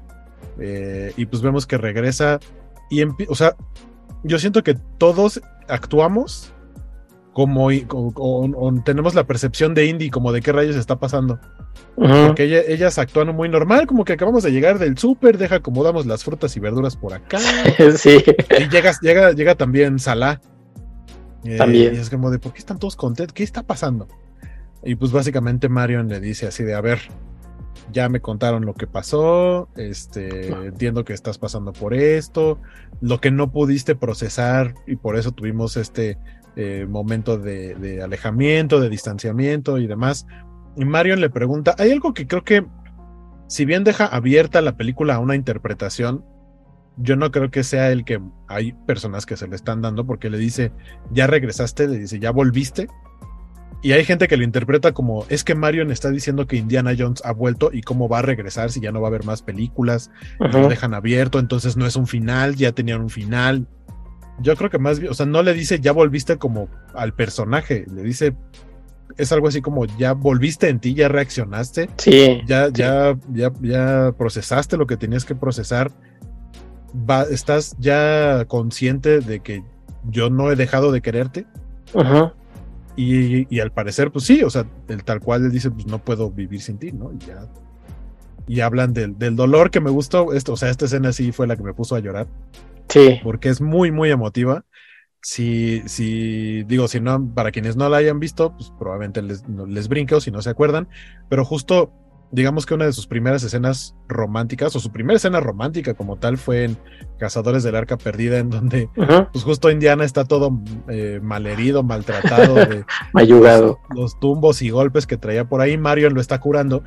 Eh, 0.59 1.13
y 1.17 1.27
pues 1.27 1.41
vemos 1.41 1.65
que 1.65 1.79
regresa 1.79 2.41
y, 2.91 3.05
o 3.05 3.37
sea, 3.37 3.55
yo 4.25 4.41
siento 4.41 4.65
que 4.65 4.75
todos 4.99 5.41
actuamos 5.69 6.53
como, 7.33 7.69
o, 7.69 8.75
tenemos 8.85 9.15
la 9.15 9.23
percepción 9.23 9.75
de 9.75 9.87
Indy 9.87 10.11
como 10.11 10.33
de 10.33 10.43
qué 10.43 10.51
rayos 10.51 10.75
está 10.75 10.99
pasando. 10.99 11.39
Porque 11.95 12.65
ellas 12.67 12.99
actúan 12.99 13.33
muy 13.35 13.49
normal, 13.49 13.87
como 13.87 14.05
que 14.05 14.15
acabamos 14.15 14.43
de 14.43 14.51
llegar 14.51 14.81
del 14.81 14.99
súper, 14.99 15.39
deja 15.39 15.57
acomodamos 15.57 16.05
las 16.05 16.25
frutas 16.25 16.57
y 16.57 16.61
verduras 16.61 16.97
por 16.97 17.15
acá. 17.15 17.39
sí. 17.97 18.25
Y 18.59 18.69
llega, 18.69 18.93
llega, 19.01 19.31
llega 19.31 19.55
también 19.55 20.01
Salah. 20.01 20.41
Eh, 21.45 21.57
también. 21.57 21.95
Y 21.95 21.99
es 21.99 22.11
como 22.11 22.31
de, 22.31 22.39
¿por 22.39 22.53
qué 22.53 22.59
están 22.59 22.79
todos 22.79 22.97
contentos? 22.97 23.35
¿Qué 23.35 23.43
está 23.43 23.63
pasando? 23.63 24.09
Y 24.85 24.95
pues 24.97 25.13
básicamente 25.13 25.69
Marion 25.69 26.09
le 26.09 26.21
dice 26.21 26.47
así 26.47 26.65
de, 26.65 26.75
a 26.75 26.81
ver, 26.81 27.01
ya 27.93 28.09
me 28.09 28.21
contaron 28.21 28.65
lo 28.65 28.75
que 28.75 28.87
pasó, 28.87 29.69
este, 29.77 30.49
entiendo 30.49 31.05
que 31.05 31.13
estás 31.13 31.39
pasando 31.39 31.73
por 31.73 31.95
esto, 31.95 32.59
lo 33.01 33.21
que 33.21 33.31
no 33.31 33.53
pudiste 33.53 33.95
procesar 33.95 34.75
y 34.87 34.97
por 34.97 35.17
eso 35.17 35.33
tuvimos 35.33 35.77
este 35.77 36.19
eh, 36.57 36.87
momento 36.89 37.39
de, 37.39 38.01
alejamiento, 38.03 38.81
de 38.81 38.89
distanciamiento 38.89 39.79
y 39.79 39.87
demás. 39.87 40.27
Y 40.77 40.85
Marion 40.85 41.21
le 41.21 41.31
pregunta, 41.31 41.75
hay 41.79 41.91
algo 41.91 42.15
que 42.15 42.27
creo 42.27 42.45
que, 42.45 42.67
si 43.47 43.65
bien 43.65 43.85
deja 43.85 44.07
abierta 44.07 44.61
la 44.61 44.77
película 44.77 45.17
a 45.17 45.19
una 45.19 45.37
interpretación, 45.37 46.25
yo 46.97 47.17
no 47.17 47.31
creo 47.31 47.51
que 47.51 47.65
sea 47.65 47.91
el 47.91 48.05
que 48.05 48.21
hay 48.49 48.73
personas 48.87 49.27
que 49.27 49.37
se 49.37 49.49
le 49.49 49.57
están 49.57 49.83
dando 49.83 50.07
porque 50.07 50.31
le 50.31 50.39
dice, 50.39 50.73
ya 51.11 51.27
regresaste, 51.27 51.89
le 51.89 51.99
dice, 51.99 52.19
ya 52.19 52.31
volviste. 52.31 52.89
Y 53.85 53.93
hay 53.93 54.05
gente 54.05 54.29
que 54.29 54.37
lo 54.37 54.45
interpreta 54.45 54.93
como, 54.93 55.27
es 55.29 55.43
que 55.43 55.57
Marion 55.57 55.91
está 55.91 56.11
diciendo 56.11 56.47
que 56.47 56.57
Indiana 56.57 56.95
Jones 56.97 57.21
ha 57.25 57.33
vuelto 57.33 57.71
y 57.73 57.83
cómo 57.83 58.09
va 58.09 58.21
a 58.21 58.23
regresar 58.23 58.71
si 58.71 58.81
ya 58.81 58.93
no 58.93 59.01
va 59.01 59.09
a 59.09 59.11
haber 59.11 59.25
más 59.25 59.43
películas, 59.43 60.11
lo 60.39 60.69
dejan 60.69 60.95
abierto, 60.95 61.41
entonces 61.41 61.77
no 61.77 61.85
es 61.85 61.97
un 61.97 62.07
final, 62.07 62.55
ya 62.55 62.71
tenían 62.71 63.01
un 63.01 63.11
final. 63.11 63.67
Yo 64.39 64.55
creo 64.55 64.71
que 64.71 64.79
más 64.79 65.01
o 65.01 65.15
sea, 65.15 65.27
no 65.27 65.43
le 65.43 65.53
dice 65.53 65.81
ya 65.81 65.91
volviste 65.91 66.37
como 66.39 66.69
al 66.95 67.13
personaje, 67.15 67.85
le 67.93 68.03
dice 68.03 68.37
es 69.17 69.33
algo 69.33 69.49
así 69.49 69.61
como 69.61 69.85
ya 69.85 70.13
volviste 70.13 70.69
en 70.69 70.79
ti, 70.79 70.95
ya 70.95 71.09
reaccionaste, 71.09 71.91
sí, 71.99 72.41
ya, 72.47 72.69
ya, 72.73 73.19
ya, 73.33 73.53
ya 73.61 74.13
procesaste 74.17 74.77
lo 74.77 74.87
que 74.87 74.97
tenías 74.97 75.25
que 75.25 75.35
procesar, 75.35 75.91
va, 76.95 77.23
estás 77.25 77.77
ya 77.79 78.45
consciente 78.47 79.21
de 79.21 79.41
que 79.41 79.65
yo 80.09 80.31
no 80.31 80.51
he 80.51 80.57
dejado 80.57 80.93
de 80.93 81.01
quererte. 81.01 81.47
Y, 82.97 83.61
al 83.61 83.73
parecer, 83.73 84.11
pues 84.11 84.25
sí, 84.25 84.43
o 84.43 84.51
sea, 84.51 84.67
el 84.89 85.05
tal 85.05 85.21
cual 85.21 85.45
le 85.45 85.49
dice, 85.49 85.71
pues 85.71 85.87
no 85.87 85.99
puedo 85.99 86.31
vivir 86.31 86.61
sin 86.61 86.79
ti, 86.79 86.93
¿no? 86.93 87.13
Y 87.13 87.19
ya. 87.19 87.49
Y 88.47 88.61
hablan 88.61 88.93
del, 88.93 89.19
del 89.19 89.37
dolor 89.37 89.71
que 89.71 89.81
me 89.81 89.91
gustó, 89.91 90.33
esto, 90.33 90.53
o 90.53 90.57
sea, 90.57 90.69
esta 90.69 90.85
escena 90.85 91.13
sí 91.13 91.33
fue 91.33 91.47
la 91.47 91.57
que 91.57 91.63
me 91.63 91.75
puso 91.75 91.95
a 91.95 92.01
llorar. 92.01 92.27
Sí. 92.89 93.21
Porque 93.23 93.49
es 93.49 93.61
muy, 93.61 93.91
muy 93.91 94.11
emotiva. 94.11 94.65
Si, 95.23 95.83
si, 95.87 96.65
digo, 96.65 96.89
si 96.89 97.01
no, 97.01 97.33
para 97.35 97.53
quienes 97.53 97.77
no 97.77 97.89
la 97.89 97.99
hayan 97.99 98.19
visto, 98.19 98.55
pues 98.57 98.73
probablemente 98.79 99.23
les, 99.23 99.45
les 99.49 99.89
brinque 99.89 100.17
o 100.17 100.21
si 100.21 100.33
no 100.33 100.43
se 100.43 100.51
acuerdan, 100.51 100.89
pero 101.29 101.45
justo, 101.45 101.93
digamos 102.33 102.67
que 102.67 102.75
una 102.75 102.87
de 102.87 102.93
sus 102.93 103.07
primeras 103.07 103.45
escenas 103.45 103.95
románticas, 104.09 104.75
o 104.75 104.81
su 104.81 104.91
primera 104.91 105.17
escena 105.17 105.39
romántica 105.39 105.95
como 105.95 106.17
tal, 106.17 106.39
fue 106.39 106.65
en 106.65 106.79
Cazadores 107.19 107.63
del 107.63 107.77
Arca 107.77 107.97
Perdida, 107.97 108.39
en 108.39 108.51
donde, 108.51 108.89
pues 109.33 109.45
justo 109.45 109.71
Indiana 109.71 110.05
está 110.05 110.25
todo 110.25 110.59
eh, 110.89 111.21
malherido, 111.23 111.83
maltratado, 111.83 112.55
de. 112.55 112.85
Los, 113.15 113.77
los 113.95 114.21
tumbos 114.21 114.63
y 114.63 114.71
golpes 114.71 115.07
que 115.07 115.17
traía 115.17 115.45
por 115.45 115.61
ahí, 115.61 115.77
Marion 115.77 116.15
lo 116.15 116.21
está 116.21 116.41
curando 116.41 116.83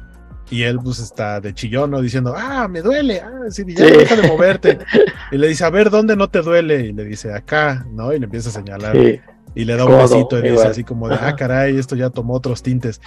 y 0.49 0.63
él 0.63 0.79
pues 0.83 0.99
está 0.99 1.41
de 1.41 1.53
chillón, 1.53 1.91
¿no? 1.91 2.01
Diciendo, 2.01 2.33
ah, 2.37 2.67
me 2.67 2.81
duele, 2.81 3.19
ah, 3.21 3.49
sí, 3.49 3.63
ya 3.67 3.85
deja 3.85 4.15
de 4.15 4.27
moverte. 4.27 4.77
y 5.31 5.37
le 5.37 5.47
dice, 5.47 5.65
a 5.65 5.69
ver, 5.69 5.89
¿dónde 5.89 6.15
no 6.15 6.29
te 6.29 6.41
duele? 6.41 6.87
Y 6.87 6.93
le 6.93 7.03
dice, 7.05 7.33
acá, 7.33 7.85
¿no? 7.91 8.13
Y 8.13 8.19
le 8.19 8.25
empieza 8.25 8.49
a 8.49 8.51
señalar. 8.51 8.95
Y 8.95 9.63
le 9.63 9.75
da 9.75 9.85
un 9.85 9.97
besito 9.97 10.37
y 10.39 10.49
dice 10.49 10.67
así 10.67 10.83
como 10.83 11.07
de, 11.07 11.15
ah, 11.15 11.35
caray, 11.35 11.77
esto 11.77 11.95
ya 11.95 12.09
tomó 12.09 12.33
otros 12.33 12.61
tintes. 12.61 13.01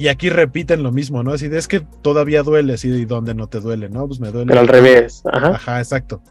Y 0.00 0.08
aquí 0.08 0.30
repiten 0.30 0.82
lo 0.82 0.92
mismo, 0.92 1.22
¿no? 1.22 1.34
Así 1.34 1.48
de, 1.48 1.58
es 1.58 1.68
que 1.68 1.80
todavía 1.80 2.42
duele, 2.42 2.72
así 2.72 2.88
de, 2.88 3.04
dónde 3.04 3.34
no 3.34 3.48
te 3.48 3.60
duele? 3.60 3.90
No, 3.90 4.06
pues 4.06 4.18
me 4.18 4.30
duele. 4.30 4.46
Pero 4.48 4.60
al 4.60 4.68
revés. 4.68 5.22
Ajá, 5.30 5.78
exacto. 5.78 6.22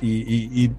Y, 0.00 0.70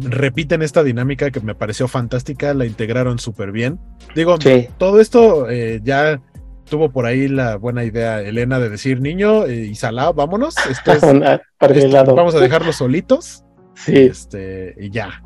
repiten 0.00 0.62
esta 0.62 0.82
dinámica 0.82 1.30
que 1.30 1.40
me 1.40 1.54
pareció 1.54 1.86
fantástica, 1.86 2.54
la 2.54 2.64
integraron 2.64 3.18
súper 3.18 3.52
bien. 3.52 3.78
Digo, 4.14 4.38
todo 4.78 5.00
esto 5.00 5.50
eh, 5.50 5.82
ya 5.84 6.22
tuvo 6.64 6.90
por 6.90 7.04
ahí 7.04 7.28
la 7.28 7.56
buena 7.56 7.84
idea 7.84 8.22
Elena 8.22 8.58
de 8.58 8.70
decir, 8.70 9.02
niño 9.02 9.44
eh, 9.44 9.66
y 9.66 9.74
Salah, 9.74 10.12
vámonos, 10.12 10.54
esto 10.70 10.92
es, 10.92 11.02
vamos 12.06 12.34
a 12.34 12.40
dejarlos 12.40 12.76
solitos. 12.76 13.44
Sí. 13.74 13.96
Este, 13.98 14.74
y 14.80 14.88
ya. 14.88 15.22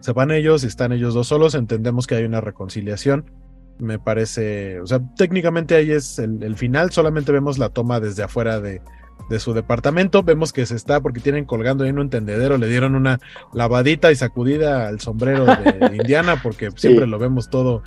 Se 0.00 0.12
van 0.12 0.30
ellos, 0.30 0.62
están 0.62 0.92
ellos 0.92 1.14
dos 1.14 1.28
solos, 1.28 1.54
entendemos 1.54 2.06
que 2.06 2.16
hay 2.16 2.24
una 2.24 2.42
reconciliación. 2.42 3.30
Me 3.78 3.98
parece, 3.98 4.80
o 4.80 4.86
sea, 4.86 5.00
técnicamente 5.16 5.76
ahí 5.76 5.92
es 5.92 6.18
el, 6.18 6.56
final, 6.56 6.90
solamente 6.90 7.30
vemos 7.30 7.58
la 7.58 7.68
toma 7.68 8.00
desde 8.00 8.24
afuera 8.24 8.60
de, 8.60 8.82
de 9.28 9.38
su 9.38 9.54
departamento. 9.54 10.22
Vemos 10.22 10.52
que 10.52 10.66
se 10.66 10.74
está, 10.74 11.00
porque 11.00 11.20
tienen 11.20 11.44
colgando 11.44 11.84
ahí 11.84 11.90
en 11.90 11.98
un 11.98 12.10
tendedero, 12.10 12.58
le 12.58 12.68
dieron 12.68 12.94
una 12.94 13.20
lavadita 13.52 14.10
y 14.10 14.16
sacudida 14.16 14.88
al 14.88 15.00
sombrero 15.00 15.44
de 15.46 15.96
Indiana, 15.96 16.40
porque 16.42 16.70
siempre 16.74 17.06
lo 17.06 17.18
vemos 17.18 17.50
todo 17.50 17.82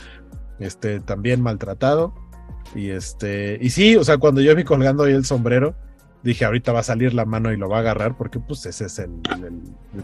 este, 0.59 0.99
también 0.99 1.41
maltratado. 1.41 2.13
Y 2.73 2.89
este, 2.89 3.57
y 3.59 3.71
sí, 3.71 3.95
o 3.97 4.03
sea, 4.03 4.17
cuando 4.17 4.41
yo 4.41 4.55
vi 4.55 4.63
colgando 4.63 5.03
ahí 5.03 5.13
el 5.13 5.25
sombrero, 5.25 5.75
dije, 6.23 6.45
ahorita 6.45 6.71
va 6.71 6.79
a 6.79 6.83
salir 6.83 7.13
la 7.13 7.25
mano 7.25 7.51
y 7.51 7.57
lo 7.57 7.67
va 7.67 7.77
a 7.77 7.79
agarrar, 7.81 8.15
porque 8.17 8.39
pues 8.39 8.65
ese 8.65 8.85
es 8.85 8.99
el, 8.99 9.11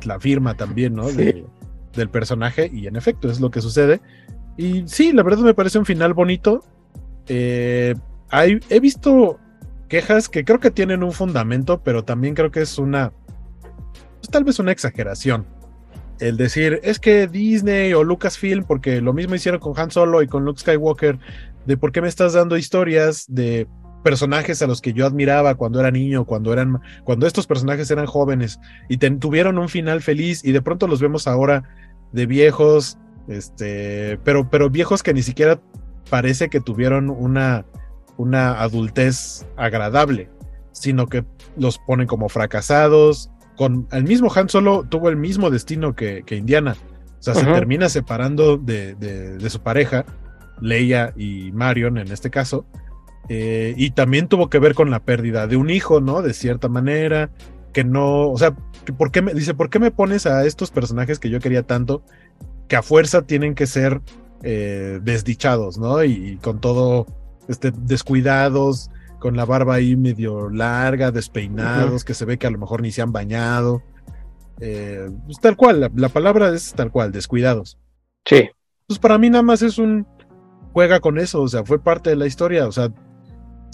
la 0.04 0.20
firma 0.20 0.56
también, 0.56 0.96
¿no? 0.96 1.08
del 1.08 2.10
personaje, 2.10 2.70
y 2.72 2.86
en 2.88 2.96
efecto, 2.96 3.30
es 3.30 3.40
lo 3.40 3.50
que 3.50 3.62
sucede. 3.62 4.02
Y 4.58 4.88
sí, 4.88 5.14
la 5.14 5.24
verdad 5.24 5.40
me 5.40 5.54
parece 5.54 5.78
un 5.78 5.86
final 5.86 6.14
bonito. 6.14 6.64
Eh, 7.28 7.96
hay, 8.30 8.60
he 8.70 8.80
visto 8.80 9.40
quejas 9.88 10.28
que 10.28 10.44
creo 10.44 10.60
que 10.60 10.72
tienen 10.72 11.04
un 11.04 11.12
fundamento, 11.12 11.82
pero 11.84 12.04
también 12.04 12.36
creo 12.36 12.52
que 12.52 12.62
es 12.62 12.78
una, 12.78 13.14
pues, 14.20 14.30
tal 14.30 14.44
vez 14.44 14.60
una 14.60 14.72
exageración. 14.72 15.46
El 16.20 16.36
decir, 16.36 16.80
es 16.84 17.00
que 17.00 17.28
Disney 17.28 17.94
o 17.94 18.04
Lucasfilm, 18.04 18.64
porque 18.64 19.02
lo 19.02 19.14
mismo 19.14 19.36
hicieron 19.36 19.60
con 19.60 19.80
Han 19.80 19.92
Solo 19.92 20.24
y 20.24 20.28
con 20.28 20.44
Luke 20.44 20.60
Skywalker, 20.60 21.20
de 21.66 21.78
por 21.78 21.92
qué 21.92 22.02
me 22.02 22.08
estás 22.08 22.34
dando 22.34 22.58
historias 22.58 23.26
de 23.28 23.68
personajes 24.04 24.62
a 24.62 24.68
los 24.68 24.82
que 24.82 24.94
yo 24.94 25.06
admiraba 25.06 25.56
cuando 25.56 25.80
era 25.80 25.92
niño, 25.92 26.26
cuando 26.26 26.54
eran, 26.54 26.80
cuando 27.04 27.28
estos 27.28 27.46
personajes 27.46 27.92
eran 27.92 28.06
jóvenes 28.06 28.60
y 28.88 28.98
tuvieron 28.98 29.58
un 29.58 29.70
final 29.70 30.02
feliz 30.02 30.44
y 30.46 30.54
de 30.54 30.62
pronto 30.62 30.88
los 30.88 31.02
vemos 31.02 31.28
ahora 31.28 31.64
de 32.14 32.26
viejos, 32.26 32.98
este, 33.28 34.20
pero, 34.24 34.50
pero 34.50 34.70
viejos 34.70 35.04
que 35.04 35.14
ni 35.14 35.22
siquiera 35.22 35.60
parece 36.10 36.50
que 36.50 36.60
tuvieron 36.60 37.10
una, 37.10 37.66
una 38.18 38.62
adultez 38.62 39.46
agradable, 39.56 40.30
sino 40.72 41.08
que 41.08 41.26
los 41.58 41.78
ponen 41.80 42.08
como 42.08 42.30
fracasados. 42.30 43.30
Con 43.56 43.88
el 43.92 44.04
mismo 44.04 44.32
Han 44.34 44.50
Solo 44.50 44.86
tuvo 44.88 45.10
el 45.10 45.18
mismo 45.18 45.50
destino 45.50 45.96
que, 45.96 46.24
Indiana. 46.30 46.76
O 47.20 47.24
sea, 47.24 47.34
se 47.34 47.46
termina 47.46 47.90
separando 47.90 48.58
de, 48.58 48.96
de 48.96 49.50
su 49.50 49.62
pareja 49.62 50.06
Leia 50.62 51.14
y 51.16 51.52
Marion 51.52 51.98
en 51.98 52.12
este 52.12 52.30
caso. 52.30 52.66
Eh, 53.30 53.74
y 53.78 53.92
también 53.92 54.28
tuvo 54.28 54.50
que 54.50 54.60
ver 54.60 54.74
con 54.74 54.90
la 54.90 55.02
pérdida 55.02 55.48
de 55.48 55.58
un 55.58 55.70
hijo, 55.70 56.00
¿no? 56.00 56.22
De 56.22 56.34
cierta 56.34 56.70
manera, 56.70 57.30
que 57.74 57.84
no, 57.84 58.30
o 58.30 58.38
sea, 58.38 58.56
¿por 58.98 59.12
qué 59.12 59.22
me, 59.22 59.34
dice, 59.34 59.54
¿por 59.54 59.70
qué 59.70 59.80
me 59.80 59.92
pones 59.92 60.26
a 60.26 60.46
estos 60.46 60.72
personajes 60.72 61.20
que 61.20 61.30
yo 61.30 61.40
quería 61.40 61.64
tanto, 61.64 62.04
que 62.68 62.76
a 62.76 62.82
fuerza 62.82 63.24
tienen 63.24 63.56
que 63.56 63.68
ser 63.68 64.02
eh, 64.44 65.00
desdichados, 65.02 65.78
¿no? 65.78 66.04
Y, 66.04 66.38
con 66.38 66.60
todo, 66.60 67.08
este, 67.48 67.72
descuidados, 67.72 68.90
con 69.20 69.36
la 69.36 69.46
barba 69.46 69.76
ahí 69.76 69.96
medio 69.96 70.50
larga, 70.50 71.12
despeinados, 71.12 72.04
que 72.04 72.14
se 72.14 72.26
ve 72.26 72.38
que 72.38 72.48
a 72.48 72.52
lo 72.52 72.60
mejor 72.60 72.82
ni 72.82 72.92
se 72.92 73.02
han 73.02 73.12
bañado. 73.12 73.82
Eh, 74.60 75.10
pues 75.26 75.40
tal 75.40 75.56
cual, 75.56 75.92
la 75.96 76.10
palabra 76.10 76.50
es 76.50 76.74
tal 76.74 76.92
cual, 76.92 77.12
descuidados. 77.12 77.78
Sí. 78.26 78.50
Pues 78.88 79.00
para 79.00 79.18
mí 79.18 79.30
nada 79.30 79.44
más 79.44 79.62
es 79.62 79.78
un, 79.78 80.08
juega 80.74 81.00
con 81.00 81.18
eso, 81.18 81.42
o 81.42 81.48
sea, 81.48 81.64
fue 81.64 81.80
parte 81.80 82.12
de 82.12 82.16
la 82.16 82.28
historia, 82.28 82.68
o 82.68 82.72
sea, 82.72 82.92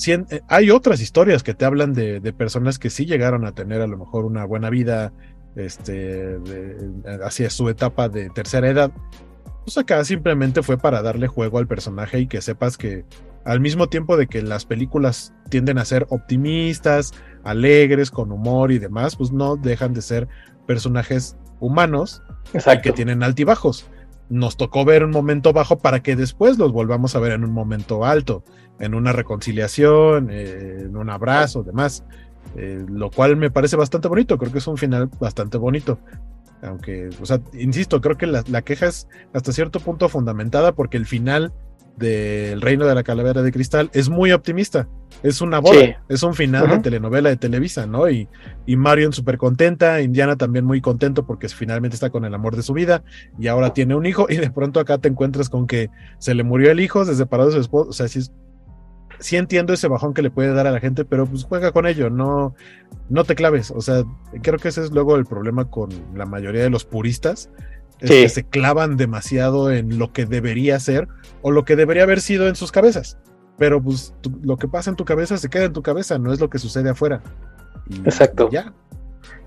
eh, 0.07 0.41
hay 0.47 0.71
otras 0.71 1.01
historias 1.01 1.43
que 1.43 1.53
te 1.53 1.65
hablan 1.65 1.93
de, 1.93 2.33
personas 2.33 2.79
que 2.79 2.89
sí 2.89 3.05
llegaron 3.05 3.45
a 3.45 3.53
tener 3.53 3.81
a 3.81 3.87
lo 3.87 3.97
mejor 3.97 4.25
una 4.25 4.45
buena 4.45 4.69
vida, 4.69 5.13
este, 5.55 6.39
hacia 7.23 7.49
su 7.49 7.69
etapa 7.69 8.09
de 8.09 8.29
tercera 8.29 8.69
edad. 8.69 8.91
Pues 9.63 9.77
acá 9.77 10.03
simplemente 10.03 10.61
fue 10.61 10.77
para 10.77 11.01
darle 11.01 11.27
juego 11.27 11.57
al 11.57 11.67
personaje 11.67 12.19
y 12.19 12.27
que 12.27 12.41
sepas 12.41 12.77
que 12.77 13.05
al 13.45 13.59
mismo 13.59 13.87
tiempo 13.87 14.17
de 14.17 14.27
que 14.27 14.41
las 14.41 14.65
películas 14.65 15.33
tienden 15.49 15.77
a 15.77 15.85
ser 15.85 16.05
optimistas, 16.09 17.13
alegres, 17.43 18.11
con 18.11 18.31
humor 18.31 18.71
y 18.71 18.79
demás, 18.79 19.15
pues 19.15 19.31
no 19.31 19.55
dejan 19.55 19.93
de 19.93 20.01
ser 20.01 20.27
personajes 20.65 21.37
humanos 21.59 22.21
que 22.81 22.91
tienen 22.91 23.23
altibajos 23.23 23.89
nos 24.29 24.57
tocó 24.57 24.85
ver 24.85 25.03
un 25.03 25.11
momento 25.11 25.53
bajo 25.53 25.77
para 25.77 26.01
que 26.01 26.15
después 26.15 26.57
los 26.57 26.71
volvamos 26.71 27.15
a 27.15 27.19
ver 27.19 27.33
en 27.33 27.43
un 27.43 27.51
momento 27.51 28.05
alto, 28.05 28.43
en 28.79 28.95
una 28.95 29.13
reconciliación, 29.13 30.29
eh, 30.31 30.79
en 30.81 30.95
un 30.95 31.09
abrazo, 31.09 31.63
demás. 31.63 32.03
Eh, 32.55 32.85
lo 32.87 33.09
cual 33.09 33.35
me 33.35 33.49
parece 33.49 33.75
bastante 33.75 34.07
bonito, 34.07 34.37
creo 34.37 34.51
que 34.51 34.59
es 34.59 34.67
un 34.67 34.77
final 34.77 35.09
bastante 35.19 35.57
bonito. 35.57 35.99
Aunque, 36.61 37.09
o 37.21 37.25
sea, 37.25 37.41
insisto, 37.53 37.99
creo 37.99 38.17
que 38.17 38.27
la, 38.27 38.61
queja 38.61 38.87
es 38.87 39.07
hasta 39.33 39.51
cierto 39.51 39.79
punto 39.79 40.07
fundamentada 40.07 40.73
porque 40.73 40.97
el 40.97 41.05
final 41.05 41.51
del 41.97 42.61
Reino 42.61 42.87
de 42.87 42.95
la 42.95 43.03
Calavera 43.03 43.41
de 43.41 43.51
Cristal 43.51 43.89
es 43.93 44.09
muy 44.09 44.31
optimista. 44.31 44.87
Es 45.23 45.41
una 45.41 45.59
boda, 45.59 46.03
es 46.09 46.23
un 46.23 46.33
final 46.33 46.67
de 46.69 46.79
telenovela 46.79 47.29
de 47.29 47.37
Televisa, 47.37 47.85
¿no? 47.85 48.09
Y, 48.09 48.27
y 48.65 48.75
Marion 48.75 49.13
súper 49.13 49.37
contenta, 49.37 50.01
Indiana 50.01 50.37
también 50.37 50.65
muy 50.65 50.81
contento 50.81 51.25
porque 51.25 51.47
finalmente 51.49 51.95
está 51.95 52.09
con 52.09 52.25
el 52.25 52.33
amor 52.33 52.55
de 52.55 52.63
su 52.63 52.73
vida 52.73 53.03
y 53.37 53.47
ahora 53.47 53.73
tiene 53.73 53.95
un 53.95 54.05
hijo 54.05 54.25
y 54.29 54.37
de 54.37 54.49
pronto 54.49 54.79
acá 54.79 54.97
te 54.97 55.09
encuentras 55.09 55.49
con 55.49 55.67
que 55.67 55.89
se 56.17 56.33
le 56.33 56.43
murió 56.43 56.71
el 56.71 56.79
hijo, 56.79 57.05
se 57.05 57.15
separó 57.15 57.45
de 57.45 57.53
su 57.53 57.59
esposo, 57.59 57.89
o 57.89 57.93
sea, 57.93 58.07
sí, 58.07 58.21
sí 59.23 59.37
entiendo 59.37 59.73
ese 59.73 59.87
bajón 59.87 60.13
que 60.13 60.21
le 60.21 60.29
puede 60.29 60.53
dar 60.53 60.67
a 60.67 60.71
la 60.71 60.81
gente, 60.81 61.05
pero 61.05 61.25
pues 61.25 61.45
juega 61.45 61.71
con 61.71 61.87
ello, 61.87 62.09
no, 62.09 62.55
no 63.09 63.23
te 63.23 63.35
claves. 63.35 63.71
O 63.71 63.79
sea, 63.79 64.03
creo 64.41 64.59
que 64.59 64.67
ese 64.67 64.81
es 64.81 64.91
luego 64.91 65.15
el 65.15 65.25
problema 65.25 65.69
con 65.69 65.89
la 66.13 66.25
mayoría 66.25 66.61
de 66.61 66.69
los 66.69 66.83
puristas, 66.83 67.49
es 68.01 68.09
que 68.09 68.29
se 68.29 68.43
clavan 68.43 68.97
demasiado 68.97 69.71
en 69.71 69.97
lo 69.97 70.11
que 70.11 70.25
debería 70.25 70.77
ser 70.79 71.07
o 71.41 71.51
lo 71.51 71.63
que 71.63 71.77
debería 71.77 72.03
haber 72.03 72.19
sido 72.19 72.49
en 72.49 72.55
sus 72.55 72.73
cabezas. 72.73 73.17
Pero 73.57 73.81
pues 73.81 74.13
lo 74.41 74.57
que 74.57 74.67
pasa 74.67 74.89
en 74.89 74.97
tu 74.97 75.05
cabeza 75.05 75.37
se 75.37 75.49
queda 75.49 75.65
en 75.65 75.73
tu 75.73 75.81
cabeza, 75.81 76.17
no 76.17 76.33
es 76.33 76.41
lo 76.41 76.49
que 76.49 76.59
sucede 76.59 76.89
afuera. 76.89 77.21
Exacto. 78.03 78.49
Ya. 78.51 78.73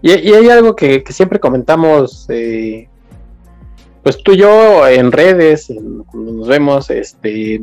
Y, 0.00 0.10
hay 0.10 0.48
algo 0.48 0.74
que, 0.74 1.04
siempre 1.10 1.38
comentamos, 1.38 2.26
eh, 2.30 2.88
pues 4.02 4.22
tú 4.22 4.32
y 4.32 4.38
yo 4.38 4.88
en 4.88 5.12
redes, 5.12 5.70
cuando 6.06 6.32
nos 6.32 6.48
vemos, 6.48 6.88
este, 6.88 7.60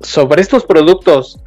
sobre 0.00 0.42
estos 0.42 0.64
productos 0.64 1.40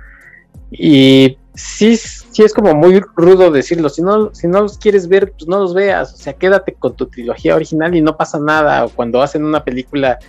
y 0.72 1.38
sí, 1.56 1.98
sí 1.98 2.44
es 2.44 2.54
como 2.54 2.74
muy 2.74 3.02
rudo 3.16 3.52
decirlo. 3.52 3.90
Si 3.90 4.02
no, 4.02 4.34
si 4.34 4.48
no 4.48 4.62
los 4.62 4.78
quieres 4.78 5.08
ver, 5.08 5.32
pues 5.32 5.48
no 5.48 5.60
los 5.60 5.74
veas. 5.74 6.14
O 6.14 6.18
sea, 6.18 6.34
quédate 6.34 6.74
con 6.74 6.96
tu 6.96 7.08
trilogía 7.08 7.56
original 7.56 7.96
y 7.96 8.02
no 8.02 8.16
pasa 8.16 8.40
nada. 8.40 8.86
O 8.86 8.90
cuando 8.90 9.22
hacen 9.22 9.44
una 9.44 9.64
película 9.64 10.20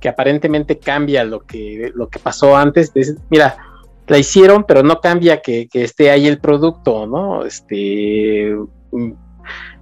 que 0.00 0.08
aparentemente 0.08 0.78
cambia 0.78 1.24
lo 1.24 1.40
que, 1.40 1.90
lo 1.94 2.08
que 2.08 2.18
pasó 2.18 2.56
antes, 2.56 2.92
mira, 3.30 3.56
la 4.06 4.18
hicieron, 4.18 4.64
pero 4.64 4.82
no 4.82 5.00
cambia 5.00 5.40
que, 5.40 5.68
esté 5.72 6.10
ahí 6.10 6.26
el 6.26 6.38
producto, 6.38 7.06
¿no? 7.06 7.44
Este. 7.44 8.56
Mm, 8.92 9.12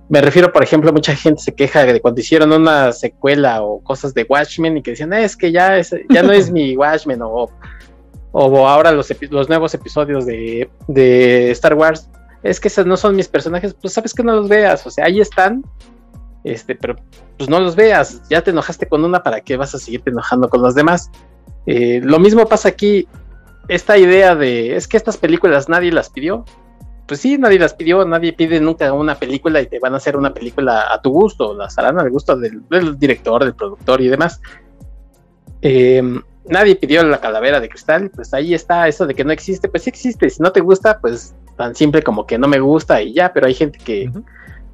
me 0.09 0.20
refiero, 0.20 0.52
por 0.52 0.62
ejemplo, 0.62 0.93
mucha 0.93 1.16
gente 1.16 1.43
se 1.43 1.55
queja 1.55 1.84
de 1.84 2.01
cuando 2.01 2.20
hicieron 2.20 2.52
una 2.52 2.93
secuela 2.93 3.62
o 3.62 3.82
cosas 3.82 4.14
de 4.14 4.24
Watchmen 4.28 4.76
y 4.76 4.82
que 4.82 4.93
decían, 4.93 5.12
es 5.12 5.36
que 5.36 5.51
ya, 5.51 5.76
es, 5.78 5.93
ya 6.09 6.22
no 6.22 6.30
es 6.30 6.51
mi 6.52 6.76
Watchmen 6.76 7.22
o 7.22 7.51
o 8.39 8.69
ahora 8.69 8.93
los, 8.93 9.09
los 9.31 9.49
nuevos 9.49 9.73
episodios 9.73 10.27
de, 10.27 10.69
Star 11.53 11.73
Wars, 11.73 12.11
es 12.43 12.61
que 12.61 12.69
esos 12.69 12.85
no 12.85 12.99
son 12.99 13.17
mis 13.17 13.29
personajes, 13.29 13.73
pues 13.73 13.95
sabes 13.95 14.13
que 14.13 14.23
no 14.23 14.35
los 14.37 14.49
veas, 14.49 14.87
o 14.87 14.91
sea, 14.91 15.07
ahí 15.07 15.21
están, 15.21 15.65
este, 16.45 16.75
pero 16.75 16.97
pues 17.39 17.49
no 17.49 17.59
los 17.61 17.75
veas, 17.75 18.21
ya 18.29 18.43
te 18.43 18.51
enojaste 18.51 18.89
con 18.89 19.05
una, 19.05 19.23
¿para 19.23 19.41
qué 19.41 19.57
vas 19.57 19.75
a 19.75 19.79
seguirte 19.79 20.11
enojando 20.11 20.51
con 20.51 20.61
los 20.61 20.75
demás? 20.75 21.11
Eh, 21.65 22.03
lo 22.05 22.19
mismo 22.19 22.47
pasa 22.47 22.69
aquí, 22.69 23.09
esta 23.69 23.97
idea 23.97 24.35
de, 24.35 24.77
es 24.77 24.87
que 24.87 24.99
estas 24.99 25.17
películas 25.17 25.71
nadie 25.71 25.91
las 25.91 26.11
pidió, 26.11 26.45
pues 27.07 27.21
sí, 27.21 27.39
nadie 27.39 27.59
las 27.59 27.73
pidió, 27.73 28.05
nadie 28.05 28.35
pide 28.35 28.61
nunca 28.61 28.93
una 28.93 29.15
película 29.15 29.63
y 29.63 29.67
te 29.67 29.79
van 29.79 29.95
a 29.95 29.97
hacer 29.97 30.15
una 30.15 30.35
película 30.35 30.93
a 30.93 31.01
tu 31.01 31.11
gusto, 31.11 31.55
las 31.55 31.79
harán 31.79 31.99
al 31.99 32.11
gusto 32.11 32.37
del, 32.37 32.69
del 32.69 32.99
director, 32.99 33.43
del 33.45 33.55
productor 33.55 34.03
y 34.03 34.09
demás. 34.09 34.43
Eh, 35.63 36.03
nadie 36.48 36.77
pidió 36.77 37.02
la 37.02 37.20
calavera 37.20 37.60
de 37.60 37.68
cristal, 37.68 38.10
pues 38.14 38.32
ahí 38.35 38.55
está 38.55 38.89
eso 38.89 39.06
de 39.06 39.14
que 39.14 39.24
no 39.24 39.32
existe, 39.32 39.68
pues 39.68 39.85
sí 39.85 39.90
existe, 39.90 40.31
si 40.31 40.43
no 40.43 40.52
te 40.52 40.60
gusta, 40.60 40.98
pues 41.01 41.35
tan 41.56 41.74
simple 41.74 42.02
como 42.02 42.27
que 42.27 42.39
no 42.39 42.48
me 42.48 42.60
gusta 42.60 43.01
y 43.02 43.14
ya, 43.14 43.32
pero 43.32 43.47
hay 43.47 43.55
gente 43.55 43.78
que, 43.78 44.10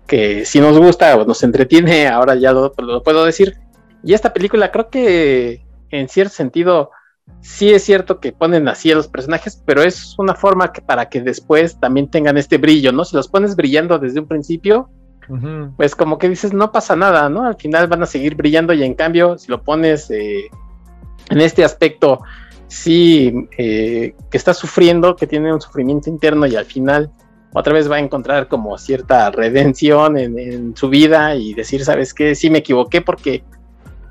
que 0.07 0.45
si 0.45 0.61
nos 0.61 0.79
gusta 0.79 1.17
o 1.17 1.25
nos 1.25 1.43
entretiene, 1.43 2.09
ahora 2.09 2.35
ya 2.35 2.53
lo, 2.53 2.73
puedo 3.03 3.25
decir. 3.25 3.57
Y 4.03 4.15
esta 4.15 4.33
película 4.33 4.71
creo 4.71 4.91
que 4.91 5.65
en 5.91 6.09
cierto 6.09 6.35
sentido 6.35 6.91
sí 7.41 7.73
es 7.73 7.85
cierto 7.85 8.21
que 8.21 8.33
ponen 8.33 8.69
así 8.69 8.91
a 8.91 8.97
los 8.97 9.09
personajes, 9.09 9.63
pero 9.65 9.83
es 9.83 10.17
una 10.19 10.35
forma 10.35 10.73
que 10.73 10.83
para 10.83 11.09
que 11.09 11.21
después 11.21 11.79
también 11.79 12.11
tengan 12.11 12.37
este 12.37 12.59
brillo, 12.59 12.93
¿no? 12.93 13.05
Si 13.05 13.17
los 13.17 13.29
pones 13.29 13.57
brillando 13.57 13.99
desde 13.99 14.21
un 14.21 14.27
principio, 14.27 14.91
pues 15.77 15.95
como 15.95 16.19
que 16.19 16.29
dices, 16.29 16.53
no 16.53 16.73
pasa 16.73 16.97
nada, 16.97 17.29
¿no? 17.29 17.47
Al 17.47 17.57
final 17.57 17.87
van 17.87 18.03
a 18.03 18.07
seguir 18.07 18.35
brillando 18.35 18.73
y 18.73 18.83
en 18.83 18.95
cambio, 18.95 19.39
si 19.39 19.51
lo 19.51 19.63
pones... 19.63 20.11
Eh, 20.11 20.51
en 21.31 21.41
este 21.41 21.65
aspecto 21.65 22.21
sí 22.69 23.49
eh, 23.59 24.15
que 24.31 24.37
está 24.37 24.55
sufriendo, 24.55 25.15
que 25.15 25.27
tiene 25.27 25.53
un 25.53 25.61
sufrimiento 25.61 26.09
interno 26.09 26.47
y 26.47 26.57
al 26.57 26.65
final 26.65 27.11
otra 27.53 27.75
vez 27.75 27.91
va 27.91 27.97
a 27.97 28.01
encontrar 28.01 28.49
como 28.49 28.79
cierta 28.79 29.31
redención 29.31 30.17
en, 30.17 30.75
su 30.75 30.89
vida 30.89 31.35
y 31.35 31.53
decir, 31.53 31.85
¿sabes 31.85 32.15
qué? 32.15 32.35
Sí 32.35 32.49
me 32.49 32.59
equivoqué 32.59 33.03
porque 33.03 33.45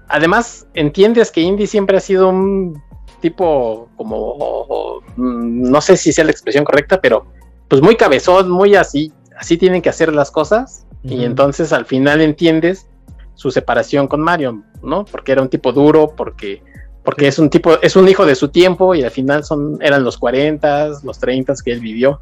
además 0.07 0.67
entiendes 0.75 1.31
que 1.31 1.41
Indy 1.41 1.65
siempre 1.65 1.97
ha 1.97 2.01
sido 2.01 2.29
un 2.29 2.79
tipo 3.19 3.89
como, 3.95 5.01
no 5.17 5.81
sé 5.81 5.97
si 5.97 6.11
sea 6.11 6.25
la 6.25 6.31
expresión 6.31 6.63
correcta, 6.63 7.01
pero 7.01 7.25
pues 7.67 7.81
muy 7.81 7.95
cabezón, 7.95 8.49
muy 8.49 8.75
así, 8.75 9.11
así 9.37 9.57
tienen 9.57 9.81
que 9.81 9.89
hacer 9.89 10.13
las 10.13 10.29
cosas 10.29 10.85
y 11.03 11.23
entonces 11.23 11.73
al 11.73 11.85
final 11.85 12.21
entiendes 12.21 12.87
su 13.33 13.49
separación 13.49 14.07
con 14.07 14.21
Mario, 14.21 14.63
¿no? 14.83 15.03
Porque 15.05 15.31
era 15.31 15.41
un 15.41 15.49
tipo 15.49 15.71
duro, 15.71 16.13
porque 16.15 16.61
porque 17.03 17.27
es 17.27 17.39
un 17.39 17.49
tipo, 17.49 17.79
es 17.81 17.95
un 17.95 18.07
hijo 18.07 18.25
de 18.25 18.35
su 18.35 18.49
tiempo 18.49 18.93
y 18.93 19.03
al 19.03 19.11
final 19.11 19.43
son, 19.43 19.77
eran 19.81 20.03
los 20.03 20.17
40, 20.17 21.01
los 21.03 21.19
30 21.19 21.53
que 21.63 21.71
él 21.71 21.79
vivió. 21.79 22.19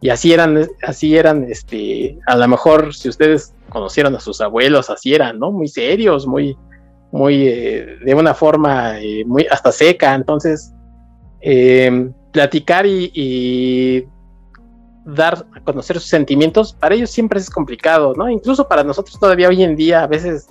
Y 0.00 0.10
así 0.10 0.32
eran, 0.32 0.68
así 0.82 1.16
eran, 1.16 1.44
este, 1.44 2.18
a 2.26 2.36
lo 2.36 2.46
mejor 2.46 2.94
si 2.94 3.08
ustedes 3.08 3.52
conocieron 3.68 4.14
a 4.14 4.20
sus 4.20 4.40
abuelos, 4.40 4.90
así 4.90 5.14
eran, 5.14 5.38
¿no? 5.38 5.50
Muy 5.50 5.66
serios, 5.66 6.26
muy, 6.26 6.56
muy, 7.10 7.48
eh, 7.48 7.98
de 8.04 8.14
una 8.14 8.34
forma 8.34 9.00
eh, 9.00 9.24
muy 9.24 9.46
hasta 9.50 9.72
seca. 9.72 10.14
Entonces, 10.14 10.72
eh, 11.40 12.10
platicar 12.32 12.86
y, 12.86 13.10
y, 13.14 14.04
dar 15.04 15.46
a 15.54 15.60
conocer 15.64 15.98
sus 15.98 16.10
sentimientos, 16.10 16.74
para 16.74 16.94
ellos 16.94 17.10
siempre 17.10 17.40
es 17.40 17.48
complicado, 17.48 18.12
¿no? 18.14 18.28
Incluso 18.28 18.68
para 18.68 18.84
nosotros 18.84 19.18
todavía 19.18 19.48
hoy 19.48 19.62
en 19.62 19.74
día 19.74 20.02
a 20.02 20.06
veces 20.06 20.48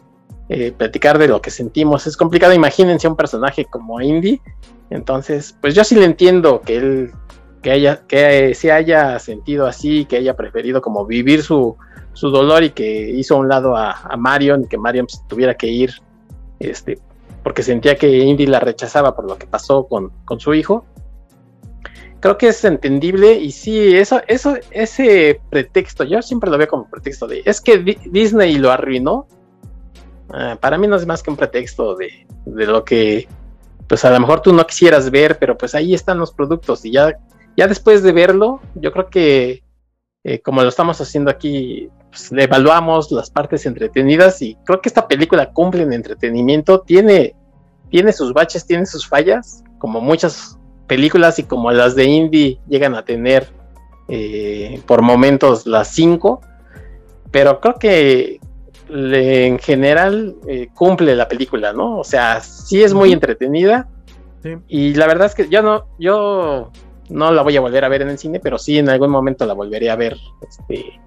eh, 0.49 0.71
platicar 0.71 1.17
de 1.17 1.27
lo 1.27 1.41
que 1.41 1.51
sentimos. 1.51 2.07
Es 2.07 2.17
complicado, 2.17 2.53
imagínense 2.53 3.07
un 3.07 3.15
personaje 3.15 3.65
como 3.65 4.01
Indy. 4.01 4.41
Entonces, 4.89 5.55
pues 5.61 5.75
yo 5.75 5.83
sí 5.83 5.95
le 5.95 6.05
entiendo 6.05 6.61
que 6.61 6.77
él 6.77 7.11
que 7.61 7.71
haya, 7.71 8.01
que 8.07 8.53
se 8.55 8.71
haya 8.71 9.19
sentido 9.19 9.65
así, 9.65 10.05
que 10.05 10.17
haya 10.17 10.35
preferido 10.35 10.81
como 10.81 11.05
vivir 11.05 11.43
su, 11.43 11.75
su 12.13 12.29
dolor 12.29 12.63
y 12.63 12.69
que 12.69 13.09
hizo 13.09 13.35
a 13.35 13.39
un 13.39 13.49
lado 13.49 13.75
a, 13.75 14.15
Marion 14.17 14.63
y 14.63 14.67
que 14.67 14.77
Marion 14.77 15.05
pues, 15.05 15.21
tuviera 15.27 15.55
que 15.55 15.67
ir, 15.67 15.93
este, 16.59 16.99
porque 17.43 17.63
sentía 17.63 17.95
que 17.95 18.19
Indy 18.19 18.47
la 18.47 18.59
rechazaba 18.59 19.15
por 19.15 19.25
lo 19.25 19.37
que 19.37 19.47
pasó 19.47 19.87
con, 19.87 20.11
con 20.25 20.39
su 20.39 20.53
hijo. 20.53 20.85
Creo 22.19 22.37
que 22.37 22.47
es 22.47 22.63
entendible 22.65 23.33
y 23.33 23.51
sí, 23.51 23.95
eso, 23.95 24.21
eso, 24.27 24.55
ese 24.71 25.39
pretexto, 25.49 26.03
yo 26.03 26.21
siempre 26.21 26.49
lo 26.49 26.57
veo 26.57 26.67
como 26.67 26.89
pretexto 26.89 27.27
de, 27.27 27.43
es 27.45 27.61
que 27.61 27.77
Disney 28.09 28.57
lo 28.57 28.71
arruinó, 28.71 29.27
Ah, 30.29 30.57
para 30.59 30.77
mí 30.77 30.87
no 30.87 30.95
es 30.95 31.05
más 31.05 31.23
que 31.23 31.29
un 31.29 31.37
pretexto 31.37 31.95
de, 31.95 32.25
lo 32.45 32.83
que, 32.83 33.27
pues 33.87 34.03
a 34.05 34.11
lo 34.11 34.19
mejor 34.19 34.41
tú 34.41 34.53
no 34.53 34.65
quisieras 34.65 35.09
ver, 35.09 35.37
pero 35.39 35.57
pues 35.57 35.75
ahí 35.75 35.93
están 35.93 36.19
los 36.19 36.31
productos. 36.31 36.83
Y 36.85 36.91
ya, 36.91 37.17
ya 37.55 37.67
después 37.67 38.03
de 38.03 38.11
verlo, 38.11 38.61
yo 38.75 38.91
creo 38.91 39.09
que 39.09 39.63
eh, 40.23 40.41
como 40.41 40.61
lo 40.61 40.67
estamos 40.67 40.99
haciendo 40.99 41.31
aquí, 41.31 41.89
pues, 42.09 42.31
le 42.33 42.43
evaluamos 42.43 43.11
las 43.11 43.29
partes 43.29 43.65
entretenidas 43.65 44.41
y 44.41 44.57
creo 44.65 44.81
que 44.81 44.89
esta 44.89 45.07
película 45.07 45.53
cumple 45.53 45.83
en 45.83 45.93
entretenimiento, 45.93 46.81
tiene, 46.81 47.33
tiene 47.89 48.11
sus 48.11 48.33
baches, 48.33 48.65
tiene 48.65 48.85
sus 48.85 49.07
fallas, 49.07 49.63
como 49.77 50.01
muchas 50.01 50.57
películas 50.87 51.39
y 51.39 51.43
como 51.43 51.71
las 51.71 51.95
de 51.95 52.05
indie 52.05 52.59
llegan 52.67 52.95
a 52.95 53.05
tener 53.05 53.47
eh, 54.09 54.81
por 54.85 55.01
momentos 55.01 55.65
las 55.65 55.89
cinco, 55.89 56.41
pero 57.31 57.61
creo 57.61 57.75
que 57.75 58.41
en 58.89 59.59
general 59.59 60.35
eh, 60.47 60.69
cumple 60.73 61.15
la 61.15 61.27
película, 61.27 61.73
¿no? 61.73 61.99
O 61.99 62.03
sea, 62.03 62.41
sí 62.41 62.83
es 62.83 62.93
muy 62.93 63.11
entretenida. 63.11 63.87
Y 64.67 64.93
la 64.93 65.07
verdad 65.07 65.27
es 65.27 65.35
que 65.35 65.49
yo 65.49 65.61
no, 65.61 65.87
yo 65.99 66.71
no 67.09 67.31
la 67.31 67.41
voy 67.41 67.57
a 67.57 67.61
volver 67.61 67.83
a 67.83 67.89
ver 67.89 68.01
en 68.01 68.09
el 68.09 68.17
cine, 68.17 68.39
pero 68.39 68.57
sí 68.57 68.77
en 68.77 68.89
algún 68.89 69.09
momento 69.09 69.45
la 69.45 69.53
volveré 69.53 69.89
a 69.89 69.95
ver, 69.95 70.15
este, 70.47 70.99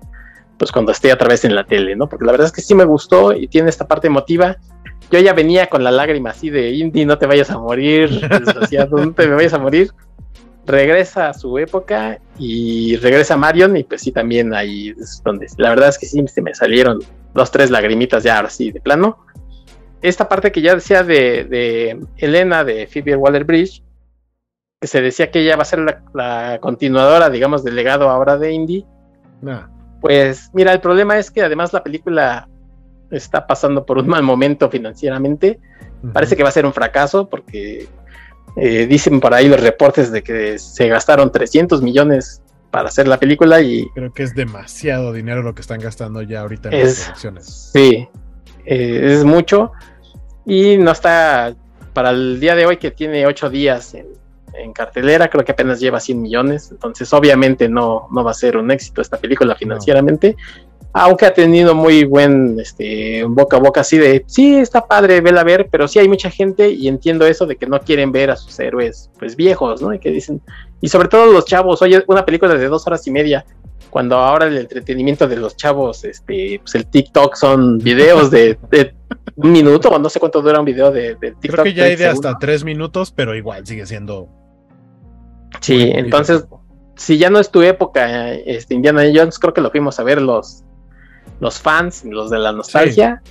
pues 0.59 0.71
cuando 0.71 0.93
esté 0.93 1.13
otra 1.13 1.29
vez 1.29 1.45
en 1.45 1.55
la 1.55 1.65
tele, 1.65 1.97
¿no? 1.97 2.09
Porque 2.09 2.27
la 2.27 2.33
verdad 2.33 2.49
es 2.49 2.53
que 2.53 2.61
sí 2.61 2.75
me 2.75 2.85
gustó 2.85 3.33
y 3.33 3.49
tiene 3.49 3.71
esta 3.71 3.89
parte 3.89 4.09
emotiva. 4.09 4.59
Yo 5.11 5.19
ya 5.19 5.33
venía 5.33 5.69
con 5.69 5.83
la 5.83 5.91
lágrima 5.91 6.31
así 6.31 6.51
de 6.51 6.71
Indy, 6.71 7.07
no 7.07 7.19
te 7.19 7.27
vayas 7.27 7.51
a 7.51 7.59
morir, 7.59 8.11
no 8.91 9.13
te 9.13 9.27
vayas 9.27 9.55
a 9.55 9.59
morir 9.59 9.91
regresa 10.71 11.29
a 11.29 11.35
su 11.35 11.59
época 11.59 12.19
y 12.39 12.97
regresa 12.97 13.37
Marion 13.37 13.77
y 13.77 13.85
pues 13.85 14.03
sí 14.03 14.13
también 14.13 14.55
ahí 14.55 14.91
es 14.91 15.23
donde 15.25 15.47
la 15.59 15.71
verdad 15.71 15.89
es 15.89 15.99
que 15.99 16.07
sí 16.07 16.25
se 16.29 16.43
me 16.43 16.55
salieron 16.55 17.01
dos 17.35 17.51
tres 17.51 17.71
lagrimitas 17.71 18.23
ya 18.23 18.37
ahora 18.37 18.51
sí 18.51 18.71
de 18.71 18.81
plano. 18.81 19.25
Esta 20.03 20.29
parte 20.29 20.51
que 20.51 20.63
ya 20.63 20.75
decía 20.75 21.03
de, 21.03 21.45
de 21.45 22.01
Elena 22.17 22.65
de 22.65 22.87
Phoebe 22.87 23.17
Waller 23.17 23.45
Bridge 23.45 23.83
que 24.81 24.87
se 24.87 25.03
decía 25.03 25.31
que 25.31 25.41
ella 25.41 25.57
va 25.57 25.63
a 25.63 25.67
ser 25.67 26.03
la, 26.15 26.59
continuadora 26.61 27.29
digamos 27.29 27.63
del 27.63 27.77
legado 27.77 28.09
ahora 28.09 28.39
de 28.39 28.53
Indy. 28.53 28.87
Pues 30.01 30.51
mira 30.55 30.73
el 30.73 30.81
problema 30.81 31.19
es 31.19 31.31
que 31.31 31.43
además 31.43 31.73
la 31.73 31.83
película 31.83 32.49
está 33.11 33.47
pasando 33.47 33.85
por 33.85 33.99
un 33.99 34.09
mal 34.09 34.23
momento 34.23 34.71
financieramente. 34.71 35.59
Parece 36.15 36.35
que 36.35 36.43
va 36.43 36.49
a 36.49 36.53
ser 36.53 36.65
un 36.65 36.73
fracaso 36.73 37.29
porque 37.29 37.87
eh, 38.57 38.87
dicen 38.87 39.21
por 39.21 39.35
ahí 39.35 39.49
los 39.49 39.61
reportes 39.61 40.11
de 40.13 40.23
que 40.23 40.59
se 40.59 40.89
gastaron 40.89 41.31
300 41.31 41.83
millones 41.83 42.43
para 42.71 42.89
hacer 42.89 43.09
la 43.09 43.19
película 43.19 43.61
y... 43.61 43.89
Creo 43.95 44.13
que 44.13 44.23
es 44.23 44.35
demasiado 44.35 45.13
dinero 45.13 45.43
lo 45.43 45.55
que 45.55 45.61
están 45.61 45.81
gastando 45.81 46.23
ya 46.23 46.41
ahorita 46.41 46.69
en 46.71 46.85
las 46.85 47.05
producciones. 47.05 47.71
Sí, 47.73 48.09
eh, 48.65 49.01
es 49.13 49.25
mucho 49.25 49.73
y 50.47 50.77
no 50.77 50.93
está 50.93 51.55
para 51.93 52.11
el 52.11 52.39
día 52.41 52.55
de 52.55 52.67
hoy 52.67 52.77
que 52.77 52.91
tiene 52.91 53.27
ocho 53.27 53.51
días 53.51 53.95
en, 53.95 54.07
cartelera, 54.75 55.29
creo 55.29 55.43
que 55.43 55.53
apenas 55.53 55.81
lleva 55.81 56.01
100 56.01 56.21
millones, 56.21 56.71
entonces 56.71 57.11
obviamente 57.15 57.67
no, 57.69 58.09
no 58.13 58.23
va 58.23 58.33
a 58.33 58.35
ser 58.35 58.59
un 58.59 58.71
éxito 58.71 59.01
esta 59.01 59.17
película 59.17 59.55
financieramente 59.55 60.37
aunque 60.93 61.27
ha 61.27 61.35
tenido 61.35 61.75
muy 61.75 62.05
buen 62.05 62.59
este, 62.59 63.25
boca 63.25 63.57
a 63.57 63.61
boca 63.61 63.81
así 63.83 63.99
de, 63.99 64.25
sí, 64.27 64.57
está 64.57 64.87
padre, 64.87 65.21
vela 65.21 65.43
a 65.43 65.45
ver, 65.45 65.69
pero 65.71 65.87
sí 65.87 65.99
hay 65.99 66.09
mucha 66.09 66.31
gente 66.31 66.71
y 66.71 66.89
entiendo 66.89 67.27
eso 67.27 67.47
de 67.47 67.57
que 67.57 67.67
no 67.67 67.81
quieren 67.81 68.11
ver 68.11 68.31
a 68.31 68.37
sus 68.37 68.59
héroes 68.59 69.11
pues 69.19 69.37
viejos, 69.37 69.81
¿no? 69.81 69.95
Y 69.95 69.99
que 69.99 70.11
dicen, 70.11 70.41
y 70.81 70.89
sobre 70.89 71.09
todo 71.09 71.33
los 71.33 71.45
chavos, 71.45 71.81
oye, 71.83 72.03
una 72.09 72.25
película 72.25 72.55
de 72.55 72.67
dos 72.67 72.87
horas 72.87 73.07
y 73.07 73.13
media, 73.13 73.45
cuando 73.91 74.17
ahora 74.17 74.47
el 74.47 74.57
entretenimiento 74.57 75.29
de 75.29 75.37
los 75.37 75.57
chavos, 75.57 76.05
este, 76.05 76.61
pues 76.63 76.75
el 76.75 76.87
TikTok 76.87 77.35
son 77.37 77.79
videos 77.79 78.31
de, 78.31 78.59
un 79.37 79.53
minuto, 79.53 79.91
o 79.91 79.99
no 79.99 80.09
sé 80.09 80.19
cuánto 80.19 80.43
dura 80.43 80.59
un 80.59 80.65
video 80.65 80.91
de, 80.91 81.15
TikTok. 81.15 81.51
Creo 81.51 81.65
que 81.65 81.75
ya 81.75 81.85
hay 81.85 81.97
de 81.97 82.07
hasta 82.07 82.39
tres 82.39 82.65
minutos, 82.65 83.13
pero 83.13 83.35
igual 83.35 83.67
sigue 83.67 83.87
siendo... 83.87 84.29
Sí, 85.61 85.91
entonces 85.95 86.45
si 87.01 87.17
ya 87.17 87.31
no 87.31 87.39
es 87.39 87.51
tu 87.51 87.63
época, 87.63 88.33
este, 88.33 88.75
Indiana 88.75 89.03
Jones, 89.13 89.39
creo 89.39 89.55
que 89.55 89.63
lo 89.63 89.71
fuimos 89.71 89.99
a 89.99 90.03
ver 90.03 90.21
los, 90.21 90.65
los 91.41 91.61
fans, 91.61 92.05
los 92.05 92.31
de 92.31 92.39
la 92.39 92.53
nostalgia. 92.53 93.23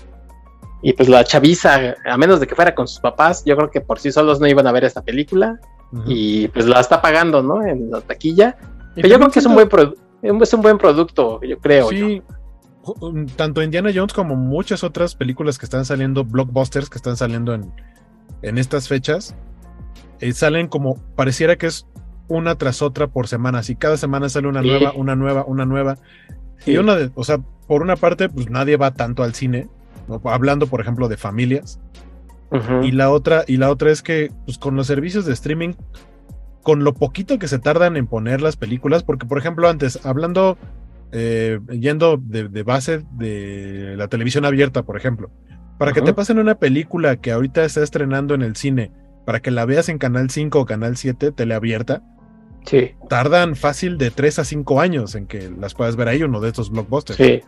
Y 0.82 0.94
pues 0.94 1.10
la 1.10 1.24
chaviza, 1.24 1.96
a 2.06 2.18
menos 2.18 2.40
de 2.40 2.48
que 2.48 2.56
fuera 2.56 2.74
con 2.74 2.88
sus 2.88 3.00
papás, 3.00 3.44
yo 3.46 3.56
creo 3.56 3.70
que 3.70 3.82
por 3.82 4.00
sí 4.00 4.12
solos 4.12 4.40
no 4.40 4.48
iban 4.48 4.66
a 4.66 4.72
ver 4.72 4.84
esta 4.84 5.02
película. 5.02 5.60
Y 6.06 6.48
pues 6.50 6.68
la 6.68 6.80
está 6.80 7.02
pagando, 7.02 7.42
¿no? 7.42 7.66
En 7.66 7.90
la 7.90 8.02
taquilla. 8.02 8.56
Pero 8.96 9.08
yo 9.08 9.18
creo 9.18 9.30
que 9.32 9.40
es 9.40 9.46
un, 9.46 9.56
buen 9.56 9.70
es 10.22 10.54
un 10.54 10.62
buen 10.62 10.78
producto, 10.78 11.40
yo 11.42 11.58
creo. 11.58 11.90
Sí. 11.90 12.22
Um, 13.02 13.26
tanto 13.28 13.62
Indiana 13.62 13.92
Jones 13.94 14.14
como 14.14 14.36
muchas 14.36 14.84
otras 14.84 15.16
películas 15.16 15.58
que 15.58 15.66
están 15.66 15.86
saliendo, 15.86 16.24
blockbusters 16.24 16.90
que 16.90 16.98
están 16.98 17.18
saliendo 17.18 17.54
en, 17.54 17.72
en 18.42 18.58
estas 18.58 18.88
fechas, 18.88 19.36
eh, 20.20 20.32
salen 20.34 20.68
como, 20.68 20.96
pareciera 21.16 21.56
que 21.56 21.68
es 21.68 21.88
una 22.28 22.56
tras 22.56 22.82
otra 22.82 23.08
por 23.08 23.28
semana. 23.28 23.64
Si 23.64 23.76
cada 23.76 23.98
semana 23.98 24.30
sale 24.30 24.48
una 24.48 24.62
nueva, 24.62 24.94
una 24.96 25.16
nueva, 25.16 25.44
una 25.46 25.66
nueva. 25.66 25.98
Y 26.66 26.78
una 26.78 26.96
de, 26.96 27.12
o 27.16 27.24
sea, 27.24 27.40
por 27.68 27.82
una 27.82 27.96
parte, 27.96 28.30
pues 28.30 28.50
nadie 28.50 28.78
va 28.78 28.92
tanto 28.92 29.24
al 29.24 29.34
cine, 29.34 29.68
hablando, 30.24 30.68
por 30.68 30.82
ejemplo, 30.82 31.08
de 31.08 31.18
familias. 31.18 31.80
Y 32.82 32.92
la 32.92 33.12
otra, 33.12 33.44
y 33.46 33.58
la 33.58 33.70
otra 33.70 33.92
es 33.92 34.02
que, 34.02 34.32
pues, 34.46 34.58
con 34.58 34.76
los 34.76 34.88
servicios 34.88 35.26
de 35.26 35.34
streaming, 35.34 35.74
con 36.64 36.84
lo 36.84 36.96
poquito 36.96 37.38
que 37.38 37.48
se 37.48 37.60
tardan 37.60 37.96
en 37.96 38.08
poner 38.08 38.42
las 38.42 38.56
películas, 38.56 39.04
porque, 39.04 39.28
por 39.28 39.38
ejemplo, 39.38 39.70
antes, 39.70 40.04
hablando, 40.04 40.58
eh, 41.12 41.60
yendo 41.70 42.18
de, 42.18 42.64
base 42.64 43.06
de 43.12 43.96
la 43.98 44.08
televisión 44.08 44.46
abierta, 44.46 44.82
por 44.82 44.98
ejemplo, 44.98 45.30
para 45.78 45.94
que 45.94 46.02
te 46.02 46.14
pasen 46.14 46.40
una 46.40 46.56
película 46.56 47.18
que 47.18 47.32
ahorita 47.32 47.64
está 47.64 47.84
estrenando 47.84 48.34
en 48.34 48.42
el 48.42 48.56
cine, 48.56 48.92
para 49.28 49.42
que 49.42 49.52
la 49.52 49.66
veas 49.66 49.88
en 49.90 50.00
Canal 50.00 50.32
5 50.32 50.60
o 50.60 50.66
Canal 50.66 50.98
7, 50.98 51.32
teleabierta, 51.32 52.02
sí. 52.70 52.96
tardan 53.10 53.56
fácil 53.56 53.98
de 53.98 54.12
3 54.12 54.40
a 54.40 54.46
5 54.46 54.82
años 54.82 55.16
en 55.16 55.28
que 55.28 55.50
las 55.50 55.74
puedas 55.74 55.96
ver 55.96 56.08
ahí, 56.08 56.24
uno 56.24 56.40
de 56.40 56.50
estos 56.50 56.70
blockbusters. 56.70 57.18
Sí 57.18 57.42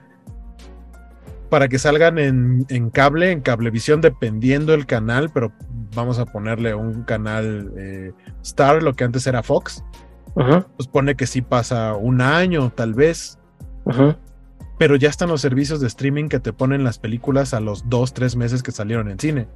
para 1.52 1.68
que 1.68 1.77
salgan 1.80 2.18
en, 2.18 2.89
cable, 2.91 3.30
en 3.30 3.41
cablevisión, 3.41 3.99
dependiendo 3.99 4.73
el 4.73 4.85
canal, 4.85 5.30
pero 5.34 5.52
vamos 5.93 6.18
a 6.18 6.26
ponerle 6.26 6.73
un 6.73 7.03
canal 7.03 7.73
eh, 7.77 8.14
Star, 8.41 8.81
lo 8.81 8.93
que 8.93 9.03
antes 9.03 9.27
era 9.27 9.43
Fox. 9.43 9.84
Pues 10.34 10.88
pone 10.88 11.15
que 11.15 11.27
sí 11.27 11.41
pasa 11.41 11.93
un 11.95 12.22
año, 12.22 12.72
tal 12.73 12.93
vez. 12.93 13.38
Pero 14.77 14.95
ya 14.95 15.10
están 15.10 15.27
los 15.27 15.41
servicios 15.41 15.81
de 15.81 15.88
streaming 15.88 16.30
que 16.30 16.39
te 16.39 16.53
ponen 16.53 16.85
las 16.85 16.99
películas 16.99 17.53
a 17.53 17.60
los 17.60 17.89
dos, 17.89 18.14
tres 18.14 18.38
meses 18.38 18.64
que 18.64 18.72
salieron 18.72 19.10
en 19.10 19.19
cine. 19.19 19.48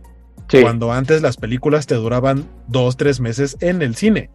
Cuando 0.62 0.92
antes 0.92 1.22
las 1.22 1.38
películas 1.38 1.88
te 1.88 1.96
duraban 1.96 2.44
dos, 2.68 2.98
tres 2.98 3.22
meses 3.22 3.56
en 3.62 3.82
el 3.82 3.96
cine. 3.96 4.30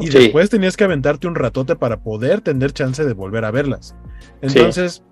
Y 0.00 0.08
después 0.08 0.48
tenías 0.48 0.76
que 0.76 0.84
aventarte 0.84 1.26
un 1.26 1.34
ratote 1.34 1.76
para 1.76 2.00
poder 2.00 2.40
tener 2.40 2.72
chance 2.72 3.04
de 3.04 3.12
volver 3.12 3.44
a 3.44 3.50
verlas. 3.50 3.94
Entonces, 4.40 5.02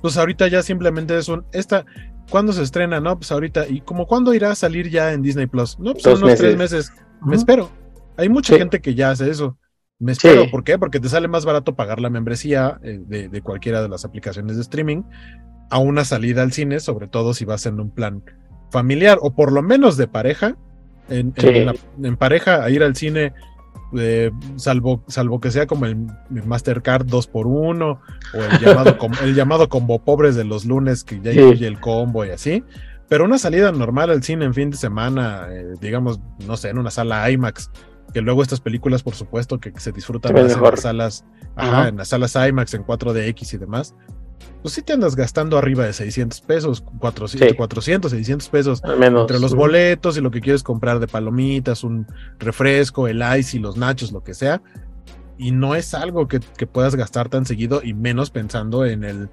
pues 0.00 0.16
ahorita 0.16 0.48
ya 0.48 0.62
simplemente 0.62 1.16
es 1.18 1.28
un, 1.28 1.44
esta, 1.52 1.84
¿cuándo 2.30 2.52
se 2.52 2.62
estrena? 2.62 3.00
No, 3.00 3.18
pues 3.18 3.30
ahorita, 3.30 3.68
¿y 3.68 3.80
como 3.82 4.06
cuándo 4.06 4.32
irá 4.32 4.52
a 4.52 4.54
salir 4.54 4.88
ya 4.88 5.12
en 5.12 5.22
Disney 5.22 5.46
Plus? 5.46 5.78
No, 5.78 5.92
pues 5.92 6.06
unos 6.06 6.36
tres 6.36 6.56
meses, 6.56 6.92
me 7.22 7.36
espero. 7.36 7.70
Hay 8.16 8.28
mucha 8.28 8.56
gente 8.56 8.80
que 8.80 8.94
ya 8.94 9.10
hace 9.10 9.30
eso. 9.30 9.56
Me 9.98 10.12
espero, 10.12 10.50
¿por 10.50 10.64
qué? 10.64 10.78
Porque 10.78 10.98
te 10.98 11.10
sale 11.10 11.28
más 11.28 11.44
barato 11.44 11.76
pagar 11.76 12.00
la 12.00 12.08
membresía 12.08 12.80
eh, 12.82 13.00
de, 13.06 13.42
cualquiera 13.42 13.82
de 13.82 13.88
las 13.90 14.06
aplicaciones 14.06 14.56
de 14.56 14.62
streaming 14.62 15.02
a 15.68 15.78
una 15.78 16.06
salida 16.06 16.42
al 16.42 16.52
cine, 16.52 16.80
sobre 16.80 17.06
todo 17.06 17.34
si 17.34 17.44
vas 17.44 17.66
en 17.66 17.78
un 17.78 17.90
plan 17.90 18.24
familiar 18.70 19.18
o 19.20 19.34
por 19.34 19.52
lo 19.52 19.62
menos 19.62 19.98
de 19.98 20.08
pareja. 20.08 20.56
En, 21.10 21.34
en 22.02 22.16
pareja, 22.16 22.64
a 22.64 22.70
ir 22.70 22.82
al 22.82 22.96
cine 22.96 23.34
salvo, 24.56 25.02
salvo 25.08 25.40
que 25.40 25.50
sea 25.50 25.66
como 25.66 25.86
el, 25.86 26.06
Mastercard 26.30 27.06
2x1 27.06 27.98
o 28.34 28.38
el 28.38 28.58
llamado, 28.60 28.96
el 29.22 29.34
llamado 29.34 29.68
combo 29.68 29.98
pobres 29.98 30.36
de 30.36 30.44
los 30.44 30.64
lunes 30.64 31.04
que 31.04 31.20
ya 31.20 31.32
incluye 31.32 31.66
el 31.66 31.80
combo 31.80 32.24
y 32.24 32.30
así. 32.30 32.64
Pero 33.08 33.24
una 33.24 33.38
salida 33.38 33.72
normal 33.72 34.10
al 34.10 34.22
cine 34.22 34.44
en 34.44 34.54
fin 34.54 34.70
de 34.70 34.76
semana, 34.76 35.48
eh, 35.50 35.74
digamos, 35.80 36.20
no 36.46 36.56
sé, 36.56 36.68
en 36.68 36.78
una 36.78 36.92
sala 36.92 37.28
IMAX, 37.28 37.68
que 38.14 38.20
luego 38.20 38.42
estas 38.42 38.60
películas, 38.60 39.02
por 39.02 39.14
supuesto, 39.14 39.58
que 39.58 39.72
se 39.78 39.90
disfrutan 39.90 40.32
más 40.32 40.52
en 40.52 40.62
las 40.62 40.80
salas, 40.80 41.24
en 41.56 41.96
las 41.96 42.08
salas 42.08 42.36
IMAX, 42.36 42.74
en 42.74 42.84
4DX 42.84 43.54
y 43.54 43.56
demás, 43.58 43.96
pues 44.62 44.74
sí 44.74 44.82
te 44.82 44.92
andas 44.92 45.16
gastando 45.16 45.56
arriba 45.56 45.84
de 45.84 45.92
600 45.92 46.40
pesos, 46.42 46.84
400, 46.98 47.56
400 47.56 48.10
600 48.10 48.48
pesos 48.48 48.82
entre 48.84 49.38
los 49.38 49.54
boletos 49.54 50.16
y 50.18 50.20
lo 50.20 50.30
que 50.30 50.40
quieres 50.40 50.62
comprar 50.62 51.00
de 51.00 51.06
palomitas, 51.06 51.82
un 51.82 52.06
refresco, 52.38 53.08
el 53.08 53.22
ice 53.38 53.56
y 53.56 53.60
los 53.60 53.76
nachos, 53.76 54.12
lo 54.12 54.22
que 54.22 54.34
sea. 54.34 54.62
Y 55.38 55.52
no 55.52 55.74
es 55.74 55.94
algo 55.94 56.28
que, 56.28 56.40
puedas 56.40 56.94
gastar 56.94 57.30
tan 57.30 57.46
seguido 57.46 57.80
y 57.82 57.94
menos 57.94 58.30
pensando 58.30 58.84
en 58.84 59.04
el... 59.04 59.28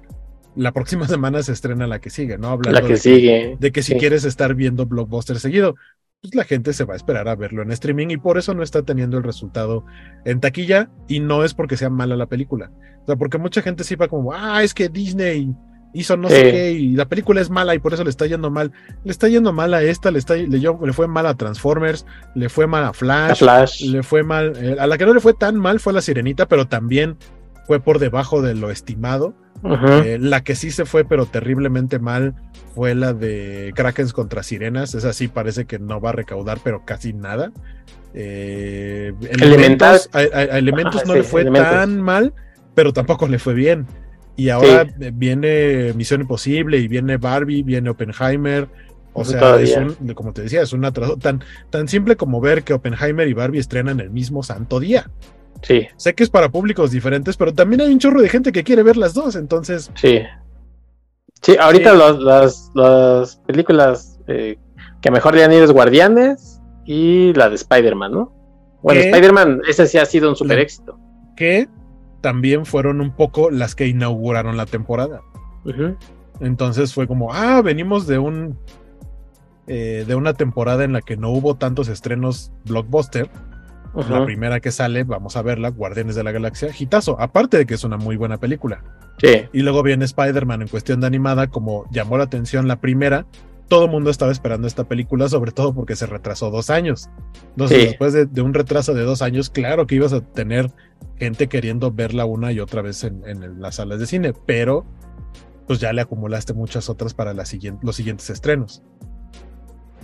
La 0.56 0.72
próxima 0.72 1.06
semana 1.08 1.42
se 1.42 1.52
estrena 1.52 1.86
la 1.86 2.00
que 2.00 2.08
sigue, 2.08 2.38
¿no? 2.38 2.48
Hablando 2.48 2.80
la 2.80 2.86
que 2.86 2.96
sigue. 2.96 3.56
de 3.60 3.72
que 3.72 3.82
si 3.82 3.96
quieres 3.96 4.24
estar 4.24 4.54
viendo 4.54 4.86
blockbuster 4.86 5.38
seguido, 5.38 5.74
pues 6.20 6.34
la 6.34 6.44
gente 6.44 6.72
se 6.72 6.84
va 6.84 6.94
a 6.94 6.96
esperar 6.96 7.28
a 7.28 7.36
verlo 7.36 7.62
en 7.62 7.70
streaming 7.70 8.08
y 8.10 8.16
por 8.16 8.38
eso 8.38 8.52
no 8.54 8.62
está 8.62 8.82
teniendo 8.82 9.18
el 9.18 9.22
resultado 9.22 9.84
en 10.24 10.40
taquilla 10.40 10.90
y 11.06 11.20
no 11.20 11.44
es 11.44 11.54
porque 11.54 11.76
sea 11.76 11.90
mala 11.90 12.16
la 12.16 12.26
película. 12.26 12.72
O 13.02 13.06
sea, 13.06 13.16
porque 13.16 13.38
mucha 13.38 13.62
gente 13.62 13.84
sí 13.84 13.94
va 13.94 14.08
como, 14.08 14.32
ah, 14.32 14.62
es 14.62 14.74
que 14.74 14.88
Disney 14.88 15.54
hizo 15.94 16.16
no 16.16 16.28
sé 16.28 16.50
qué 16.50 16.72
y 16.72 16.92
la 16.94 17.06
película 17.08 17.40
es 17.40 17.50
mala 17.50 17.74
y 17.74 17.78
por 17.78 17.94
eso 17.94 18.02
le 18.02 18.10
está 18.10 18.26
yendo 18.26 18.50
mal. 18.50 18.72
Le 19.04 19.12
está 19.12 19.28
yendo 19.28 19.52
mal 19.52 19.72
a 19.74 19.82
esta, 19.82 20.10
le, 20.10 20.18
está, 20.18 20.34
le, 20.34 20.48
le 20.48 20.92
fue 20.92 21.06
mal 21.06 21.26
a 21.26 21.34
Transformers, 21.34 22.04
le 22.34 22.48
fue 22.48 22.66
mal 22.66 22.84
a 22.84 22.92
Flash, 22.92 23.40
le 23.82 24.02
fue 24.02 24.24
mal, 24.24 24.54
eh, 24.56 24.76
a 24.78 24.88
la 24.88 24.98
que 24.98 25.06
no 25.06 25.14
le 25.14 25.20
fue 25.20 25.34
tan 25.34 25.56
mal 25.56 25.78
fue 25.78 25.92
a 25.92 25.94
la 25.94 26.02
Sirenita, 26.02 26.46
pero 26.46 26.66
también 26.66 27.16
fue 27.66 27.78
por 27.78 28.00
debajo 28.00 28.42
de 28.42 28.54
lo 28.56 28.70
estimado. 28.70 29.34
Eh, 30.04 30.18
la 30.20 30.44
que 30.44 30.54
sí 30.54 30.70
se 30.70 30.84
fue, 30.84 31.04
pero 31.04 31.26
terriblemente 31.26 31.98
mal, 31.98 32.34
fue 32.78 32.94
la 32.94 33.12
de 33.12 33.72
Krakens 33.74 34.12
contra 34.12 34.44
Sirenas. 34.44 34.94
Esa 34.94 35.12
sí 35.12 35.26
parece 35.26 35.64
que 35.64 35.80
no 35.80 36.00
va 36.00 36.10
a 36.10 36.12
recaudar, 36.12 36.60
pero 36.62 36.84
casi 36.84 37.12
nada. 37.12 37.50
Eh, 38.14 39.12
elementos, 39.30 40.08
a, 40.12 40.22
elementos 40.22 41.04
no 41.04 41.16
le 41.16 41.24
fue 41.24 41.44
tan 41.44 42.00
mal, 42.00 42.32
pero 42.76 42.92
tampoco 42.92 43.26
le 43.26 43.40
fue 43.40 43.54
bien. 43.54 43.88
Y 44.36 44.50
ahora 44.50 44.86
viene 45.12 45.92
Misión 45.94 46.20
Imposible 46.20 46.78
y 46.78 46.86
viene 46.86 47.16
Barbie, 47.16 47.64
viene 47.64 47.90
Oppenheimer. 47.90 48.68
O 49.12 49.24
sea, 49.24 49.58
es 49.58 49.76
un, 49.76 50.14
como 50.14 50.32
te 50.32 50.42
decía, 50.42 50.62
es 50.62 50.72
una 50.72 50.92
tan, 50.92 51.42
tan 51.70 51.88
simple 51.88 52.14
como 52.14 52.40
ver 52.40 52.62
que 52.62 52.74
Oppenheimer 52.74 53.26
y 53.26 53.32
Barbie 53.32 53.58
estrenan 53.58 53.98
el 53.98 54.10
mismo 54.10 54.44
santo 54.44 54.78
día. 54.78 55.10
Sí. 55.62 55.88
Sé 55.96 56.14
que 56.14 56.22
es 56.22 56.30
para 56.30 56.48
públicos 56.48 56.92
diferentes, 56.92 57.36
pero 57.36 57.52
también 57.52 57.80
hay 57.80 57.92
un 57.92 57.98
chorro 57.98 58.22
de 58.22 58.28
gente 58.28 58.52
que 58.52 58.62
quiere 58.62 58.84
ver 58.84 58.96
las 58.96 59.14
dos, 59.14 59.34
entonces. 59.34 59.90
Sí. 59.96 60.20
Sí, 61.42 61.56
ahorita 61.58 61.94
las, 61.94 63.40
películas 63.46 64.18
eh, 64.26 64.58
que 65.00 65.10
mejor 65.10 65.34
le 65.34 65.44
han 65.44 65.52
ido 65.52 65.64
es 65.64 65.72
Guardianes 65.72 66.60
y 66.84 67.32
la 67.34 67.48
de 67.48 67.56
Spider-Man, 67.56 68.12
¿no? 68.12 68.32
Bueno, 68.82 69.00
Spider-Man, 69.00 69.62
ese 69.68 69.86
sí 69.86 69.98
ha 69.98 70.06
sido 70.06 70.28
un 70.30 70.36
super 70.36 70.58
éxito. 70.58 70.98
Que 71.36 71.68
también 72.20 72.66
fueron 72.66 73.00
un 73.00 73.14
poco 73.14 73.50
las 73.50 73.74
que 73.74 73.86
inauguraron 73.86 74.56
la 74.56 74.66
temporada. 74.66 75.22
Entonces 76.40 76.94
fue 76.94 77.06
como, 77.06 77.32
ah, 77.32 77.62
venimos 77.62 78.06
de 78.06 78.18
un. 78.18 78.58
Eh, 79.66 80.04
de 80.06 80.14
una 80.14 80.32
temporada 80.32 80.84
en 80.84 80.94
la 80.94 81.02
que 81.02 81.18
no 81.18 81.30
hubo 81.30 81.56
tantos 81.56 81.88
estrenos 81.88 82.52
blockbuster 82.64 83.28
La 84.08 84.24
primera 84.24 84.60
que 84.60 84.70
sale, 84.70 85.04
vamos 85.04 85.36
a 85.36 85.42
verla, 85.42 85.70
Guardianes 85.70 86.14
de 86.14 86.22
la 86.22 86.32
Galaxia, 86.32 86.70
hitazo, 86.78 87.20
aparte 87.20 87.58
de 87.58 87.66
que 87.66 87.74
es 87.74 87.84
una 87.84 87.96
muy 87.96 88.16
buena 88.16 88.38
película. 88.38 88.84
Sí. 89.18 89.46
Y 89.52 89.62
luego 89.62 89.82
viene 89.82 90.04
Spider-Man 90.04 90.62
en 90.62 90.68
cuestión 90.68 91.00
de 91.00 91.08
animada, 91.08 91.48
como 91.48 91.86
llamó 91.90 92.16
la 92.16 92.24
atención 92.24 92.68
la 92.68 92.80
primera, 92.80 93.26
todo 93.68 93.84
el 93.84 93.90
mundo 93.90 94.10
estaba 94.10 94.32
esperando 94.32 94.66
esta 94.66 94.84
película, 94.84 95.28
sobre 95.28 95.52
todo 95.52 95.74
porque 95.74 95.94
se 95.94 96.06
retrasó 96.06 96.50
dos 96.50 96.70
años. 96.70 97.10
Entonces, 97.50 97.84
después 97.84 98.12
de, 98.12 98.40
un 98.40 98.54
retraso 98.54 98.94
de 98.94 99.02
dos 99.02 99.20
años, 99.20 99.50
claro 99.50 99.86
que 99.86 99.94
ibas 99.94 100.12
a 100.14 100.20
tener 100.20 100.72
gente 101.16 101.48
queriendo 101.48 101.92
verla 101.92 102.24
una 102.24 102.50
y 102.50 102.60
otra 102.60 102.80
vez 102.80 103.04
en, 103.04 103.60
las 103.60 103.76
salas 103.76 104.00
de 104.00 104.06
cine, 104.06 104.32
pero 104.46 104.86
pues 105.66 105.80
ya 105.80 105.92
le 105.92 106.00
acumulaste 106.00 106.54
muchas 106.54 106.88
otras 106.88 107.12
para 107.12 107.34
los 107.34 107.48
siguientes 107.48 108.30
estrenos. 108.30 108.82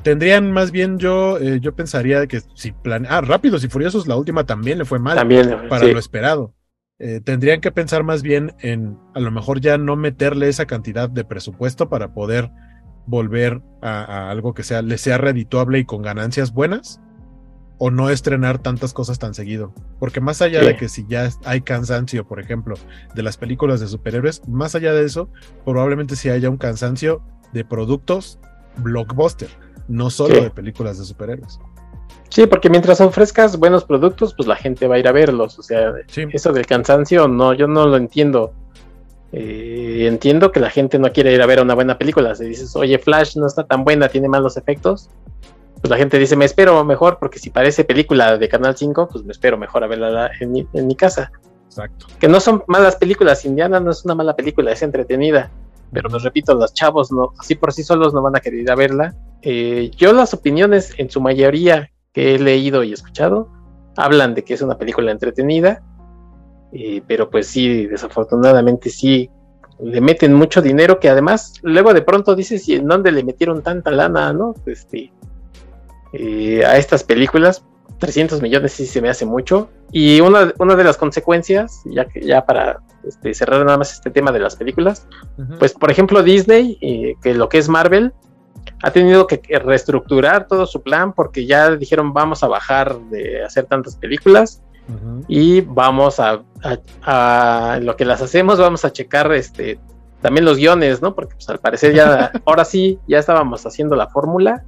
Tendrían 0.04 0.52
más 0.52 0.70
bien 0.70 0.98
yo, 0.98 1.38
eh, 1.38 1.60
yo 1.60 1.74
pensaría 1.74 2.26
que 2.26 2.42
si 2.54 2.72
plan, 2.72 3.06
ah, 3.08 3.22
Rápidos 3.22 3.64
y 3.64 3.68
Furiosos, 3.68 4.06
la 4.06 4.16
última 4.16 4.44
también 4.44 4.76
le 4.76 4.84
fue 4.84 4.98
mal 4.98 5.16
también, 5.16 5.66
para 5.70 5.86
lo 5.86 5.98
esperado. 5.98 6.54
Eh, 6.98 7.22
tendrían 7.24 7.62
que 7.62 7.72
pensar 7.72 8.04
más 8.04 8.22
bien 8.22 8.54
en 8.60 8.98
a 9.14 9.20
lo 9.20 9.30
mejor 9.30 9.60
ya 9.60 9.78
no 9.78 9.96
meterle 9.96 10.48
esa 10.48 10.66
cantidad 10.66 11.08
de 11.08 11.24
presupuesto 11.24 11.88
para 11.88 12.12
poder 12.12 12.50
volver 13.06 13.62
a, 13.80 14.30
algo 14.30 14.52
que 14.52 14.62
sea, 14.62 14.82
le 14.82 14.98
sea 14.98 15.16
redituable 15.16 15.78
y 15.78 15.86
con 15.86 16.02
ganancias 16.02 16.52
buenas, 16.52 17.00
o 17.78 17.90
no 17.90 18.10
estrenar 18.10 18.58
tantas 18.58 18.92
cosas 18.92 19.18
tan 19.18 19.32
seguido. 19.32 19.72
Porque 19.98 20.20
más 20.20 20.42
allá 20.42 20.60
de 20.60 20.76
que 20.76 20.90
si 20.90 21.06
ya 21.08 21.30
hay 21.46 21.62
cansancio, 21.62 22.26
por 22.26 22.40
ejemplo, 22.40 22.76
de 23.14 23.22
las 23.22 23.38
películas 23.38 23.80
de 23.80 23.88
superhéroes, 23.88 24.46
más 24.46 24.74
allá 24.74 24.92
de 24.92 25.04
eso, 25.04 25.30
probablemente 25.64 26.14
si 26.14 26.28
haya 26.28 26.50
un 26.50 26.58
cansancio 26.58 27.22
de 27.54 27.64
productos 27.64 28.38
blockbuster, 28.76 29.48
no 29.88 30.10
solo 30.10 30.34
de 30.34 30.50
películas 30.50 30.98
de 30.98 31.04
superhéroes. 31.04 31.58
Sí, 32.28 32.46
porque 32.46 32.68
mientras 32.68 33.00
ofrezcas 33.00 33.58
buenos 33.58 33.84
productos, 33.84 34.34
pues 34.34 34.48
la 34.48 34.56
gente 34.56 34.88
va 34.88 34.96
a 34.96 34.98
ir 34.98 35.06
a 35.06 35.12
verlos. 35.12 35.58
O 35.58 35.62
sea, 35.62 35.92
eso 36.32 36.52
del 36.52 36.66
cansancio, 36.66 37.28
no, 37.28 37.52
yo 37.52 37.68
no 37.68 37.86
lo 37.86 37.96
entiendo. 37.96 38.52
Eh, 39.30 40.06
entiendo 40.06 40.50
que 40.52 40.60
la 40.60 40.70
gente 40.70 40.98
no 40.98 41.12
quiere 41.12 41.32
ir 41.32 41.42
a 41.42 41.46
ver 41.46 41.60
una 41.60 41.74
buena 41.74 41.98
película. 41.98 42.34
Si 42.34 42.44
dices, 42.44 42.74
oye, 42.76 42.98
Flash 42.98 43.36
no 43.36 43.46
está 43.46 43.64
tan 43.64 43.84
buena, 43.84 44.08
tiene 44.08 44.28
malos 44.28 44.56
efectos, 44.56 45.10
pues 45.80 45.90
la 45.90 45.96
gente 45.96 46.18
dice, 46.18 46.34
me 46.34 46.44
espero 46.44 46.82
mejor, 46.84 47.18
porque 47.18 47.38
si 47.38 47.50
parece 47.50 47.84
película 47.84 48.38
de 48.38 48.48
Canal 48.48 48.76
5, 48.76 49.08
pues 49.12 49.22
me 49.22 49.32
espero 49.32 49.58
mejor 49.58 49.84
a 49.84 49.86
verla 49.86 50.30
en 50.40 50.50
mi, 50.72 50.96
casa. 50.96 51.30
Exacto. 51.66 52.06
Que 52.18 52.26
no 52.26 52.40
son 52.40 52.64
malas 52.68 52.96
películas. 52.96 53.44
Indiana 53.44 53.80
no 53.80 53.90
es 53.90 54.04
una 54.04 54.14
mala 54.14 54.34
película, 54.34 54.72
es 54.72 54.82
entretenida. 54.82 55.50
Pero 55.94 56.10
les 56.10 56.22
repito, 56.22 56.54
los 56.54 56.74
chavos 56.74 57.10
no, 57.10 57.32
así 57.38 57.54
por 57.54 57.72
sí 57.72 57.82
solos 57.82 58.12
no 58.12 58.20
van 58.20 58.36
a 58.36 58.40
querer 58.40 58.60
ir 58.60 58.70
a 58.70 58.74
verla. 58.74 59.14
Eh, 59.40 59.90
yo 59.96 60.12
las 60.12 60.34
opiniones, 60.34 60.92
en 60.98 61.08
su 61.08 61.20
mayoría 61.20 61.90
que 62.12 62.34
he 62.34 62.38
leído 62.38 62.82
y 62.82 62.92
escuchado, 62.92 63.48
hablan 63.96 64.34
de 64.34 64.44
que 64.44 64.54
es 64.54 64.62
una 64.62 64.76
película 64.76 65.12
entretenida 65.12 65.82
pero 67.06 67.30
pues 67.30 67.46
sí, 67.46 67.86
desafortunadamente 67.86 68.90
sí, 68.90 69.30
le 69.80 70.00
meten 70.00 70.34
mucho 70.34 70.60
dinero 70.60 70.98
que 70.98 71.08
además 71.08 71.54
luego 71.62 71.94
de 71.94 72.02
pronto 72.02 72.34
dices, 72.34 72.68
¿y 72.68 72.74
en 72.74 72.88
dónde 72.88 73.12
le 73.12 73.22
metieron 73.22 73.62
tanta 73.62 73.90
lana, 73.90 74.32
no? 74.32 74.54
Este, 74.66 75.12
eh, 76.12 76.64
a 76.64 76.76
estas 76.76 77.04
películas, 77.04 77.64
300 78.04 78.42
millones 78.42 78.72
sí 78.72 78.86
se 78.86 79.00
me 79.00 79.08
hace 79.08 79.24
mucho. 79.24 79.70
Y 79.90 80.20
una, 80.20 80.52
una 80.58 80.76
de 80.76 80.84
las 80.84 80.98
consecuencias, 80.98 81.80
ya, 81.86 82.04
que, 82.04 82.20
ya 82.20 82.44
para 82.44 82.80
este, 83.02 83.32
cerrar 83.32 83.64
nada 83.64 83.78
más 83.78 83.94
este 83.94 84.10
tema 84.10 84.30
de 84.30 84.40
las 84.40 84.56
películas, 84.56 85.06
pues 85.58 85.72
por 85.72 85.90
ejemplo 85.90 86.22
Disney, 86.22 86.76
eh, 86.82 87.14
que 87.22 87.32
lo 87.32 87.48
que 87.48 87.56
es 87.58 87.68
Marvel, 87.70 88.12
ha 88.82 88.90
tenido 88.90 89.26
que 89.26 89.40
reestructurar 89.58 90.46
todo 90.46 90.66
su 90.66 90.82
plan 90.82 91.14
porque 91.14 91.46
ya 91.46 91.74
dijeron 91.76 92.12
vamos 92.12 92.42
a 92.42 92.48
bajar 92.48 92.98
de 93.10 93.42
hacer 93.42 93.64
tantas 93.64 93.96
películas 93.96 94.62
y 95.28 95.62
vamos 95.62 96.20
a, 96.20 96.42
lo 97.80 97.96
que 97.96 98.04
las 98.04 98.20
hacemos, 98.20 98.58
vamos 98.58 98.84
a 98.84 98.92
checar 98.92 99.32
este 99.32 99.78
también 100.20 100.44
los 100.44 100.56
guiones, 100.56 101.02
¿no? 101.02 101.14
Porque 101.14 101.34
pues 101.34 101.48
al 101.50 101.58
parecer 101.58 101.94
ya, 101.94 102.32
ahora 102.46 102.64
sí, 102.64 102.98
ya 103.06 103.18
estábamos 103.18 103.64
haciendo 103.66 103.94
la 103.96 104.08
fórmula 104.08 104.64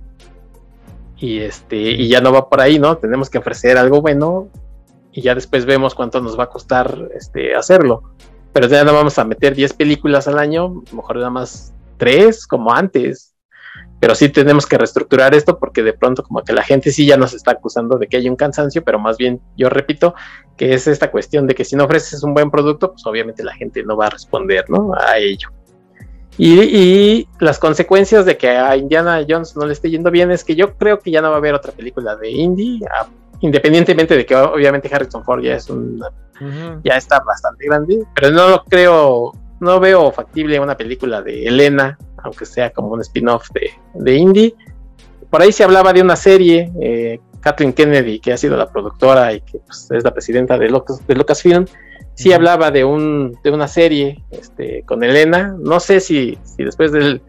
y 1.16 1.40
este, 1.40 1.76
y 1.76 2.09
ya 2.09 2.20
no 2.20 2.32
va 2.32 2.48
por 2.48 2.60
ahí, 2.60 2.78
¿no? 2.78 2.98
Tenemos 2.98 3.30
que 3.30 3.38
ofrecer 3.38 3.78
algo 3.78 4.01
bueno 4.01 4.48
y 5.12 5.22
ya 5.22 5.34
después 5.34 5.64
vemos 5.64 5.94
cuánto 5.94 6.20
nos 6.20 6.38
va 6.38 6.44
a 6.44 6.51
costar 6.51 7.09
este 7.14 7.55
hacerlo. 7.55 8.02
Pero 8.52 8.68
ya 8.68 8.84
no 8.84 8.93
vamos 8.93 9.18
a 9.18 9.24
meter 9.24 9.55
10 9.55 9.74
películas 9.74 10.28
al 10.28 10.38
año, 10.38 10.82
mejor 10.93 11.16
nada 11.16 11.30
más 11.30 11.74
3 11.98 12.47
como 12.47 12.72
antes 12.72 13.36
pero 13.98 14.14
sí 14.14 14.28
tenemos 14.28 14.66
que 14.66 14.76
reestructurar 14.76 15.34
esto 15.34 15.59
porque 15.59 15.82
de 15.82 15.93
pronto 15.93 16.22
como 16.22 16.43
que 16.43 16.52
la 16.52 16.62
gente 16.62 16.90
sí 16.90 17.06
ya 17.06 17.16
nos 17.16 17.32
está 17.32 17.52
acusando 17.52 17.98
de 17.98 18.06
que 18.06 18.18
hay 18.18 18.28
un 18.28 18.36
cansancio, 18.36 18.84
pero 18.84 18.98
más 18.98 19.16
bien 19.16 19.40
yo 19.56 19.68
repito 19.68 20.14
que 20.56 20.74
es 20.74 20.86
esta 20.86 21.10
cuestión 21.10 21.47
de 21.47 21.55
que 21.55 21.64
si 21.64 21.76
no 21.76 21.84
ofreces 21.84 22.22
un 22.22 22.34
buen 22.34 22.51
producto, 22.51 22.93
pues 22.93 23.06
obviamente 23.06 23.43
la 23.43 23.55
gente 23.55 23.82
no 23.82 23.97
va 23.97 24.06
a 24.06 24.10
responder 24.10 24.68
¿no? 24.68 24.93
a 24.94 25.18
ello. 25.18 25.48
Y, 26.38 27.26
las 27.40 27.58
consecuencias 27.58 28.26
de 28.26 28.36
que 28.36 28.50
a 28.50 28.76
Indiana 28.76 29.24
Jones 29.26 29.56
no 29.56 29.66
le 29.66 29.72
esté 29.72 29.90
yendo 29.90 30.10
bien 30.10 30.30
es 30.30 30.44
que 30.44 30.54
yo 30.54 30.74
creo 30.74 30.98
que 30.98 31.10
ya 31.10 31.22
no 31.22 31.28
va 31.28 31.34
a 31.36 31.38
haber 31.38 31.54
otra 31.54 31.72
película 31.72 32.14
de 32.16 32.30
Indy, 32.30 32.80
independientemente 33.40 34.16
de 34.16 34.26
que 34.26 34.36
obviamente 34.36 34.94
Harrison 34.94 35.24
Ford 35.24 35.42
ya 35.42 35.54
es 35.54 35.70
un, 35.70 36.02
ya 36.84 36.96
está 36.96 37.20
bastante 37.20 37.66
grande, 37.66 38.04
pero 38.14 38.30
no 38.30 38.48
lo 38.48 38.64
creo, 38.64 39.32
no 39.60 39.80
veo 39.80 40.12
factible 40.12 40.60
una 40.60 40.76
película 40.76 41.22
de 41.22 41.46
Elena 41.46 41.98
aunque 42.26 42.44
sea 42.44 42.70
como 42.70 42.88
un 42.88 43.00
spin-off 43.00 43.48
de, 43.52 43.70
de 43.94 44.14
indie. 44.14 44.54
Por 45.30 45.42
ahí 45.42 45.52
se 45.52 45.64
hablaba 45.64 45.92
de 45.92 46.02
una 46.02 46.16
serie, 46.16 46.72
eh, 46.80 47.20
Kathleen 47.40 47.72
Kennedy, 47.72 48.18
que 48.18 48.32
ha 48.32 48.36
sido 48.36 48.56
la 48.56 48.68
productora 48.68 49.32
y 49.32 49.40
que 49.40 49.58
pues, 49.60 49.88
es 49.90 50.04
la 50.04 50.12
presidenta 50.12 50.58
de, 50.58 50.68
Lucas, 50.68 51.06
de 51.06 51.14
Lucasfilm, 51.14 51.66
sí 52.16 52.32
hablaba 52.32 52.70
de, 52.70 52.84
un, 52.84 53.38
de 53.44 53.51
una 53.51 53.68
serie 53.68 54.24
este, 54.30 54.82
con 54.84 55.05
Elena. 55.05 55.55
No 55.59 55.78
sé 55.78 56.01
si, 56.01 56.36
si 56.43 56.64
después 56.64 56.90
del, 56.90 57.22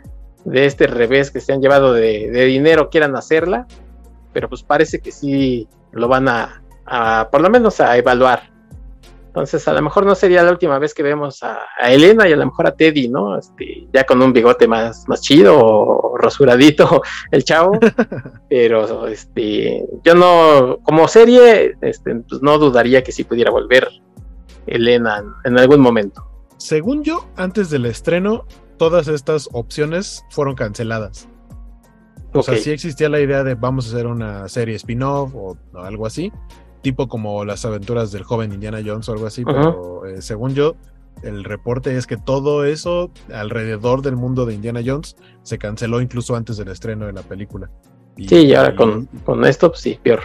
de 0.46 0.66
este 0.66 0.88
revés 0.88 1.30
que 1.30 1.42
se 1.42 1.54
han 1.54 1.62
llevado 1.62 1.94
de, 1.94 2.46
dinero 2.46 2.90
quieran 2.90 3.16
hacerla, 3.16 3.68
pero 4.34 4.50
pues 4.50 4.64
parece 4.64 5.00
que 5.00 5.12
sí 5.12 5.68
lo 5.92 6.08
van 6.08 6.30
a, 6.30 6.64
a 6.86 7.30
por 7.30 7.42
lo 7.42 7.50
menos 7.50 7.80
a 7.82 7.98
evaluar. 7.98 8.50
Entonces, 9.28 9.68
a 9.68 9.74
lo 9.74 9.84
mejor 9.84 10.04
no 10.04 10.16
sería 10.16 10.42
la 10.42 10.50
última 10.50 10.80
vez 10.80 10.96
que 10.96 11.04
vemos 11.04 11.44
a, 11.44 11.60
Elena 11.88 12.28
y 12.28 12.34
a 12.34 12.38
lo 12.38 12.46
mejor 12.46 12.66
a 12.66 12.72
Teddy, 12.72 13.08
¿no? 13.08 13.38
Este, 13.38 13.88
ya 13.94 14.04
con 14.04 14.20
un 14.20 14.34
bigote 14.34 14.68
más, 14.68 15.08
más 15.08 15.22
chido 15.22 15.60
o 15.60 16.18
rasuradito 16.18 17.04
el 17.32 17.44
chavo. 17.44 17.78
Pero 18.50 19.08
este, 19.08 19.86
yo 20.04 20.16
no, 20.16 20.80
como 20.82 21.08
serie, 21.08 21.76
este, 21.82 22.16
pues 22.28 22.42
no 22.42 22.58
dudaría 22.58 23.04
que 23.04 23.12
sí 23.12 23.26
pudiera 23.26 23.52
volver 23.52 23.88
Elena 24.68 25.24
en, 25.44 25.58
algún 25.58 25.80
momento. 25.80 26.26
Según 26.58 27.04
yo, 27.04 27.28
antes 27.36 27.70
del 27.70 27.86
estreno, 27.86 28.46
todas 28.78 29.08
estas 29.08 29.50
opciones 29.54 30.26
fueron 30.30 30.56
canceladas. 30.56 31.28
O 32.34 32.44
sea, 32.44 32.58
sí 32.58 32.72
existía 32.72 33.10
la 33.10 33.20
idea 33.20 33.44
de 33.44 33.56
vamos 33.56 33.88
a 33.88 33.96
hacer 33.96 34.06
una 34.06 34.48
serie 34.48 34.76
spin-off 34.76 35.34
o 35.34 35.58
algo 35.74 36.06
así, 36.06 36.32
tipo 36.82 37.08
como 37.08 37.46
las 37.46 37.66
aventuras 37.66 38.12
del 38.12 38.24
joven 38.24 38.54
Indiana 38.54 38.80
Jones 38.86 39.10
o 39.10 39.14
algo 39.14 39.26
así, 39.26 39.44
pero 39.44 40.06
eh, 40.06 40.22
según 40.22 40.54
yo, 40.54 40.76
el 41.24 41.44
reporte 41.44 41.98
es 41.98 42.06
que 42.06 42.18
todo 42.18 42.66
eso 42.66 43.12
alrededor 43.34 44.02
del 44.02 44.16
mundo 44.16 44.46
de 44.46 44.54
Indiana 44.54 44.82
Jones 44.86 45.16
se 45.44 45.58
canceló 45.58 46.02
incluso 46.02 46.36
antes 46.36 46.58
del 46.58 46.68
estreno 46.68 47.08
de 47.08 47.14
la 47.14 47.24
película. 47.24 47.70
sí, 48.18 48.46
y 48.48 48.54
ahora 48.54 48.76
con, 48.76 49.06
con, 49.26 49.44
esto, 49.46 49.70
pues 49.70 49.82
sí, 49.82 50.00
peor. 50.02 50.22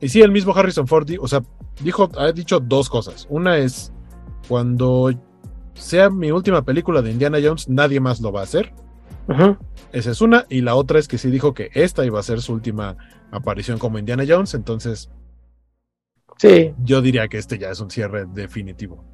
Y 0.00 0.08
sí, 0.08 0.22
el 0.22 0.30
mismo 0.30 0.54
Harrison 0.54 0.86
Ford, 0.86 1.08
o 1.20 1.28
sea, 1.28 1.42
dijo, 1.80 2.10
ha 2.16 2.32
dicho 2.32 2.60
dos 2.60 2.88
cosas. 2.88 3.26
Una 3.30 3.56
es, 3.58 3.92
cuando 4.48 5.10
sea 5.74 6.10
mi 6.10 6.30
última 6.30 6.62
película 6.62 7.02
de 7.02 7.10
Indiana 7.10 7.38
Jones, 7.42 7.68
nadie 7.68 8.00
más 8.00 8.20
lo 8.20 8.32
va 8.32 8.40
a 8.40 8.44
hacer. 8.44 8.72
Esa 9.92 10.10
es 10.10 10.20
una. 10.20 10.44
Y 10.50 10.60
la 10.60 10.74
otra 10.74 10.98
es 10.98 11.08
que 11.08 11.18
sí 11.18 11.30
dijo 11.30 11.54
que 11.54 11.70
esta 11.72 12.04
iba 12.04 12.20
a 12.20 12.22
ser 12.22 12.42
su 12.42 12.52
última 12.52 12.96
aparición 13.30 13.78
como 13.78 13.98
Indiana 13.98 14.24
Jones. 14.28 14.54
Entonces, 14.54 15.10
Sí. 16.38 16.74
Yo 16.82 17.00
diría 17.00 17.28
que 17.28 17.38
este 17.38 17.58
ya 17.58 17.70
es 17.70 17.80
un 17.80 17.90
cierre 17.90 18.26
definitivo. 18.26 19.04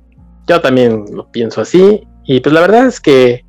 Yo 0.46 0.60
también 0.60 1.04
lo 1.12 1.30
pienso 1.30 1.60
así. 1.60 2.06
Y 2.24 2.40
pues 2.40 2.52
la 2.52 2.60
verdad 2.60 2.86
es 2.86 3.00
que, 3.00 3.44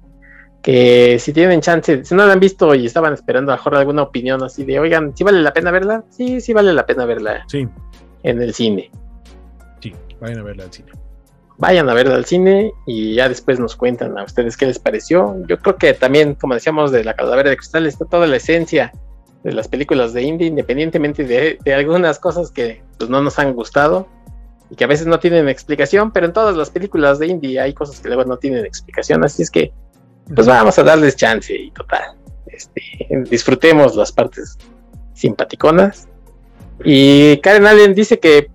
que 0.62 1.18
si 1.20 1.34
tienen 1.34 1.62
chance, 1.62 2.06
si 2.06 2.16
no 2.16 2.26
la 2.26 2.34
han 2.34 2.40
visto 2.40 2.76
y 2.76 2.86
estaban 2.86 3.14
esperando 3.14 3.52
a 3.52 3.56
mejor 3.56 3.76
alguna 3.76 4.04
opinión 4.04 4.44
así 4.44 4.64
de, 4.64 4.80
oigan, 4.80 5.16
¿sí 5.16 5.24
vale 5.24 5.42
la 5.42 5.54
pena 5.54 5.72
verla? 5.72 6.04
Sí, 6.10 6.40
sí 6.40 6.54
vale 6.54 6.74
la 6.74 6.86
pena 6.86 7.06
verla. 7.06 7.44
Sí. 7.48 7.68
En 8.24 8.42
el 8.42 8.54
cine. 8.54 8.92
Sí, 9.80 9.94
vayan 10.20 10.40
a 10.40 10.44
verla 10.44 10.64
al 10.66 10.72
cine. 10.72 10.92
Vayan 11.58 11.90
a 11.90 11.94
verla 11.94 12.16
al 12.16 12.26
cine 12.26 12.72
y 12.86 13.16
ya 13.16 13.28
después 13.28 13.60
nos 13.60 13.76
cuentan 13.76 14.18
a 14.18 14.24
ustedes 14.24 14.56
qué 14.56 14.68
les 14.68 14.80
pareció. 14.80 15.36
Yo 15.48 15.58
creo 15.60 15.78
que 15.78 15.94
también, 15.94 16.36
como 16.36 16.54
decíamos, 16.54 16.92
de 16.92 17.04
la 17.04 17.16
calavera 17.16 17.50
de 17.50 17.58
cristal 17.58 17.88
está 17.88 18.06
toda 18.06 18.28
la 18.28 18.36
esencia 18.36 18.92
de 19.44 19.54
las 19.54 19.68
películas 19.68 20.14
de 20.14 20.22
indie, 20.22 20.48
independientemente 20.48 21.24
de, 21.24 21.74
algunas 21.74 22.20
cosas 22.20 22.52
que 22.52 22.84
pues, 22.98 23.10
no 23.10 23.22
nos 23.24 23.40
han 23.40 23.54
gustado 23.54 24.08
y 24.70 24.76
que 24.76 24.84
a 24.84 24.88
veces 24.88 25.08
no 25.08 25.20
tienen 25.20 25.50
explicación, 25.50 26.12
pero 26.12 26.28
en 26.28 26.34
todas 26.34 26.56
las 26.56 26.70
películas 26.70 27.18
de 27.18 27.28
indie 27.28 27.60
hay 27.60 27.74
cosas 27.74 28.00
que 28.00 28.08
luego 28.08 28.24
no 28.26 28.38
tienen 28.38 28.66
explicación, 28.66 29.24
así 29.24 29.42
es 29.42 29.50
que 29.50 29.74
pues 30.34 30.48
vamos 30.48 30.78
a 30.78 30.84
darles 30.84 31.16
chance 31.16 31.56
y 31.56 31.72
total, 31.72 32.16
este, 32.48 32.82
disfrutemos 33.30 33.96
las 33.96 34.12
partes 34.12 34.58
simpaticonas 35.14 36.08
Y 36.84 37.38
Karen 37.38 37.68
Allen 37.68 37.94
dice 37.94 38.20
que, 38.20 38.50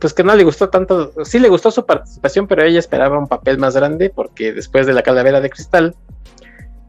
pues 0.00 0.12
que 0.12 0.22
no 0.22 0.34
le 0.34 0.44
gustó 0.44 0.68
tanto, 0.68 1.12
sí 1.24 1.38
le 1.38 1.48
gustó 1.48 1.70
su 1.70 1.86
participación, 1.86 2.46
pero 2.46 2.62
ella 2.62 2.78
esperaba 2.78 3.18
un 3.18 3.26
papel 3.26 3.58
más 3.58 3.74
grande 3.74 4.10
porque 4.10 4.52
después 4.52 4.86
de 4.86 4.92
la 4.92 5.02
calavera 5.02 5.40
de 5.40 5.50
cristal, 5.50 5.94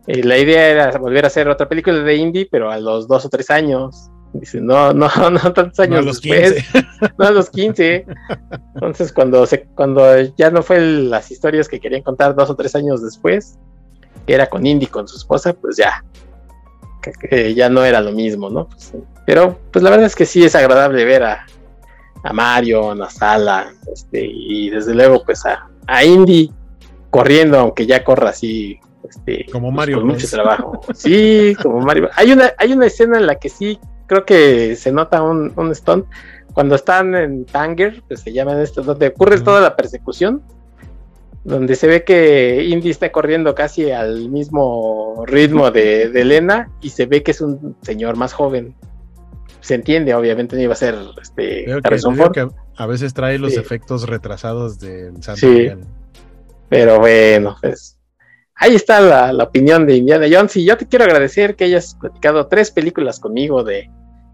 eh, 0.08 0.24
la 0.24 0.38
idea 0.38 0.68
era 0.68 0.98
volver 0.98 1.26
a 1.26 1.28
hacer 1.28 1.48
otra 1.48 1.70
película 1.70 2.00
de 2.00 2.16
indie, 2.16 2.48
pero 2.50 2.72
a 2.72 2.80
los 2.80 3.08
dos 3.08 3.26
o 3.26 3.30
tres 3.30 3.50
años. 3.50 4.10
Dice, 4.34 4.62
no, 4.62 4.94
no, 4.94 5.10
no 5.32 5.54
tantos 5.54 5.80
años 5.80 5.96
no 5.96 6.00
a 6.00 6.02
los 6.02 6.22
después, 6.22 6.54
15. 6.72 6.88
no 7.18 7.26
a 7.26 7.32
los 7.32 7.50
15. 7.50 8.06
Entonces, 8.76 9.14
cuando, 9.14 9.46
se, 9.46 9.64
cuando 9.76 10.20
ya 10.38 10.50
no 10.50 10.64
fue 10.64 10.80
las 10.80 11.32
historias 11.32 11.68
que 11.68 11.80
querían 11.80 12.02
contar 12.02 12.36
dos 12.36 12.50
o 12.50 12.56
tres 12.56 12.76
años 12.76 13.04
después, 13.04 13.58
que 14.26 14.34
era 14.34 14.48
con 14.48 14.66
Indy, 14.66 14.88
con 14.88 15.08
su 15.08 15.18
esposa, 15.18 15.54
pues 15.54 15.78
ya, 15.78 16.04
que, 17.02 17.54
ya 17.54 17.70
no 17.70 17.84
era 17.84 18.02
lo 18.02 18.12
mismo, 18.12 18.50
¿no? 18.50 18.68
Pues, 18.68 18.94
pero, 19.26 19.60
pues 19.72 19.84
la 19.84 19.90
verdad 19.90 20.06
es 20.08 20.16
que 20.16 20.26
sí 20.26 20.44
es 20.44 20.56
agradable 20.56 21.06
ver 21.06 21.24
a, 21.24 21.46
a 22.24 22.34
Mario, 22.34 22.92
a 22.92 23.10
Sala, 23.10 23.74
este, 23.94 24.26
y 24.26 24.70
desde 24.70 24.94
luego, 24.94 25.24
pues 25.24 25.46
a, 25.46 25.68
a 25.88 26.04
Indy 26.04 26.52
corriendo, 27.10 27.60
aunque 27.60 27.86
ya 27.86 28.04
corra 28.04 28.30
así 28.30 28.80
este, 29.08 29.46
como 29.52 29.68
pues, 29.68 29.76
Mario. 29.76 29.98
con 29.98 30.08
mucho 30.08 30.28
trabajo. 30.28 30.82
Sí, 30.94 31.56
como 31.62 31.80
Mario. 31.82 32.10
Hay 32.16 32.32
una, 32.32 32.52
hay 32.58 32.74
una 32.74 32.86
escena 32.86 33.18
en 33.18 33.28
la 33.28 33.36
que 33.36 33.50
sí 33.50 33.80
creo 34.08 34.26
que 34.26 34.76
se 34.76 34.92
nota 34.92 35.22
un, 35.22 35.54
un 35.56 35.74
stunt 35.74 36.06
cuando 36.54 36.76
están 36.76 37.16
en 37.16 37.46
Tanger, 37.46 38.04
pues 38.08 38.20
se 38.20 38.34
llaman 38.34 38.60
esto, 38.60 38.82
donde 38.82 39.08
ocurre 39.08 39.40
toda 39.40 39.62
la 39.62 39.76
persecución, 39.76 40.44
donde 41.44 41.76
se 41.76 41.88
ve 41.88 42.04
que 42.04 42.64
Indy 42.66 42.90
está 42.90 43.12
corriendo 43.12 43.56
casi 43.56 43.92
al 43.92 44.30
mismo 44.30 45.24
ritmo 45.26 45.72
de, 45.72 46.10
de 46.10 46.22
Elena 46.22 46.70
y 46.82 46.90
se 46.90 47.06
ve 47.06 47.24
que 47.24 47.32
es 47.32 47.42
un 47.42 47.76
señor 47.82 48.16
más 48.16 48.34
joven. 48.34 48.76
Se 49.60 49.76
entiende, 49.76 50.14
obviamente 50.14 50.56
no 50.56 50.62
iba 50.62 50.74
a 50.74 50.76
ser 50.76 50.96
este 51.22 51.66
que, 51.66 52.48
a 52.76 52.86
veces 52.88 53.14
trae 53.14 53.38
los 53.38 53.58
efectos 53.58 54.08
retrasados 54.08 54.80
del 54.80 55.14
sí. 55.36 55.70
Pero 56.70 57.00
bueno, 57.00 57.58
pues 57.62 57.98
ahí 58.56 58.76
está 58.76 59.02
la, 59.02 59.34
la, 59.34 59.44
opinión 59.44 59.86
de 59.86 59.98
Indiana 59.98 60.26
Jones 60.32 60.56
y 60.58 60.66
yo 60.66 60.78
te 60.78 60.88
quiero 60.88 61.06
agradecer 61.06 61.56
que 61.56 61.66
hayas 61.66 61.96
platicado 61.96 62.48
tres 62.48 62.72
películas 62.72 63.20
conmigo 63.20 63.64
de, 63.64 63.90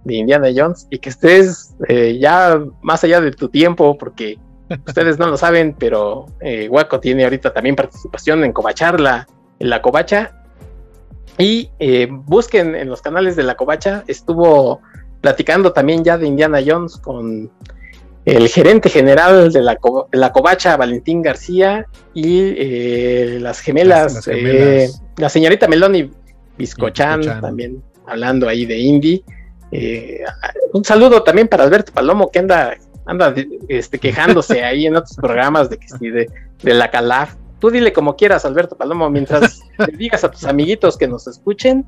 de 0.07 0.15
Indiana 0.15 0.47
Jones 0.55 0.87
y 0.89 0.99
que 0.99 1.09
estés 1.09 1.75
eh, 1.87 2.17
ya 2.19 2.61
más 2.81 3.03
allá 3.03 3.21
de 3.21 3.31
tu 3.31 3.49
tiempo, 3.49 3.97
porque 3.97 4.37
ustedes 4.85 5.17
no 5.19 5.27
lo 5.27 5.37
saben, 5.37 5.75
pero 5.77 6.25
eh, 6.41 6.67
Waco 6.69 6.99
tiene 6.99 7.23
ahorita 7.23 7.53
también 7.53 7.75
participación 7.75 8.43
en 8.43 8.53
Covacharla, 8.53 9.27
en 9.59 9.69
la 9.69 9.81
Covacha. 9.81 10.33
Y 11.37 11.69
eh, 11.79 12.07
busquen 12.09 12.75
en 12.75 12.89
los 12.89 13.01
canales 13.01 13.35
de 13.35 13.43
la 13.43 13.55
Covacha, 13.55 14.03
estuvo 14.07 14.81
platicando 15.21 15.71
también 15.73 16.03
ya 16.03 16.17
de 16.17 16.27
Indiana 16.27 16.59
Jones 16.65 16.97
con 16.97 17.51
el 18.25 18.49
gerente 18.49 18.89
general 18.89 19.53
de 19.53 19.61
la, 19.61 19.77
la 20.11 20.31
Covacha, 20.33 20.75
Valentín 20.75 21.21
García, 21.21 21.85
y 22.13 23.39
las 23.39 23.59
gemelas, 23.59 24.27
la 25.17 25.29
señorita 25.29 25.67
Meloni 25.67 26.11
Biscochan, 26.57 27.21
también 27.41 27.83
hablando 28.07 28.49
ahí 28.49 28.65
de 28.65 28.77
Indy. 28.77 29.23
Eh, 29.71 30.23
un 30.73 30.83
saludo 30.83 31.23
también 31.23 31.47
para 31.47 31.63
Alberto 31.63 31.91
Palomo, 31.91 32.31
que 32.31 32.39
anda, 32.39 32.75
anda 33.07 33.33
este, 33.67 33.97
quejándose 33.97 34.63
ahí 34.63 34.85
en 34.85 34.95
otros 34.95 35.15
programas 35.15 35.69
de, 35.69 35.77
que, 35.77 35.87
de, 36.11 36.29
de 36.61 36.73
la 36.73 36.91
Calaf. 36.91 37.35
Tú 37.59 37.71
dile 37.71 37.91
como 37.91 38.15
quieras, 38.15 38.45
Alberto 38.45 38.77
Palomo, 38.77 39.09
mientras 39.09 39.61
le 39.79 39.97
digas 39.97 40.23
a 40.23 40.29
tus 40.29 40.43
amiguitos 40.43 40.97
que 40.97 41.07
nos 41.07 41.25
escuchen, 41.27 41.85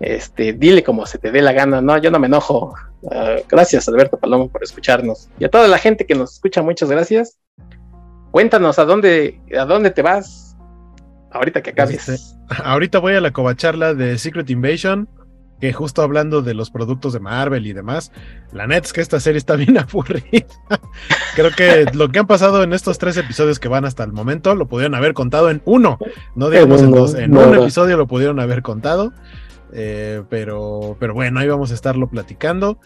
este, 0.00 0.52
dile 0.52 0.82
como 0.82 1.06
se 1.06 1.18
te 1.18 1.30
dé 1.30 1.40
la 1.40 1.52
gana, 1.52 1.80
no, 1.80 1.96
yo 1.98 2.10
no 2.10 2.18
me 2.18 2.26
enojo. 2.26 2.74
Ah, 3.10 3.36
gracias, 3.48 3.88
Alberto 3.88 4.18
Palomo, 4.18 4.48
por 4.48 4.62
escucharnos. 4.62 5.28
Y 5.38 5.44
a 5.44 5.48
toda 5.48 5.68
la 5.68 5.78
gente 5.78 6.04
que 6.04 6.14
nos 6.14 6.34
escucha, 6.34 6.62
muchas 6.62 6.90
gracias. 6.90 7.38
Cuéntanos 8.30 8.78
a 8.78 8.84
dónde, 8.84 9.40
a 9.58 9.64
dónde 9.64 9.90
te 9.90 10.02
vas 10.02 10.56
ahorita 11.30 11.62
que 11.62 11.70
acabes. 11.70 12.08
Este, 12.08 12.36
ahorita 12.62 12.98
voy 12.98 13.14
a 13.14 13.20
la 13.20 13.30
covacharla 13.30 13.94
de 13.94 14.18
Secret 14.18 14.48
Invasion 14.50 15.08
que 15.60 15.72
justo 15.72 16.02
hablando 16.02 16.42
de 16.42 16.54
los 16.54 16.70
productos 16.70 17.12
de 17.12 17.20
Marvel 17.20 17.66
y 17.66 17.72
demás, 17.72 18.12
la 18.52 18.66
neta 18.66 18.86
es 18.86 18.92
que 18.92 19.00
esta 19.00 19.20
serie 19.20 19.38
está 19.38 19.56
bien 19.56 19.78
aburrida. 19.78 20.46
Creo 21.34 21.50
que 21.50 21.86
lo 21.92 22.08
que 22.08 22.18
han 22.18 22.26
pasado 22.26 22.62
en 22.62 22.72
estos 22.72 22.98
tres 22.98 23.16
episodios 23.16 23.58
que 23.58 23.68
van 23.68 23.84
hasta 23.84 24.04
el 24.04 24.12
momento 24.12 24.54
lo 24.54 24.66
pudieron 24.66 24.94
haber 24.94 25.14
contado 25.14 25.50
en 25.50 25.62
uno, 25.64 25.98
no 26.34 26.50
digamos 26.50 26.82
en 26.82 26.90
dos, 26.90 27.14
en 27.14 27.36
un 27.36 27.54
episodio 27.54 27.96
lo 27.96 28.06
pudieron 28.06 28.40
haber 28.40 28.62
contado, 28.62 29.12
eh, 29.72 30.22
pero, 30.28 30.96
pero 30.98 31.14
bueno, 31.14 31.40
ahí 31.40 31.48
vamos 31.48 31.70
a 31.70 31.74
estarlo 31.74 32.08
platicando. 32.08 32.78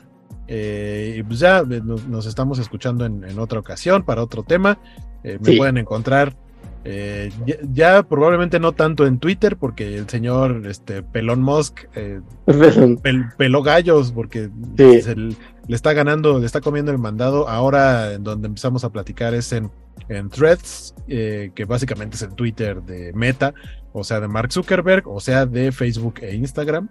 Eh, 0.47 1.17
y 1.19 1.23
pues 1.23 1.39
ya 1.39 1.61
eh, 1.61 1.81
nos, 1.83 2.27
estamos 2.27 2.59
escuchando 2.59 3.07
en, 3.07 3.39
otra 3.39 3.61
ocasión 3.61 4.03
para 4.03 4.23
otro 4.23 4.43
tema. 4.43 4.79
me 5.23 5.57
pueden 5.57 5.79
encontrar 5.79 6.37
eh, 6.87 7.33
ya, 7.73 8.03
probablemente 8.03 8.61
no 8.61 8.73
tanto 8.73 9.07
en 9.07 9.19
Twitter, 9.19 9.57
porque 9.57 9.97
el 9.97 10.09
señor 10.09 10.67
este, 10.67 11.03
Pelón 11.03 11.41
Musk 11.43 11.87
eh, 11.95 12.21
peló 13.39 13.63
gallos, 13.63 14.13
porque 14.13 14.51
le 14.77 15.77
está 15.77 15.95
ganando, 15.95 16.39
le 16.39 16.47
está 16.47 16.61
comiendo 16.61 16.93
el 16.93 16.99
mandado. 16.99 17.49
Ahora, 17.49 18.13
en 18.13 18.23
donde 18.23 18.49
empezamos 18.49 18.85
a 18.85 18.91
platicar 18.91 19.33
es 19.33 19.53
en, 19.53 19.71
en 20.11 20.29
Threads, 20.29 20.95
eh, 21.09 21.53
que 21.55 21.65
básicamente 21.65 22.17
es 22.17 22.23
el 22.23 22.35
Twitter 22.35 22.83
de 22.83 23.15
Meta, 23.15 23.55
o 23.95 24.05
sea, 24.05 24.21
de 24.21 24.29
Mark 24.29 24.53
Zuckerberg, 24.53 25.09
o 25.09 25.21
sea, 25.21 25.47
de 25.47 25.73
Facebook 25.73 26.17
e 26.21 26.35
Instagram. 26.35 26.91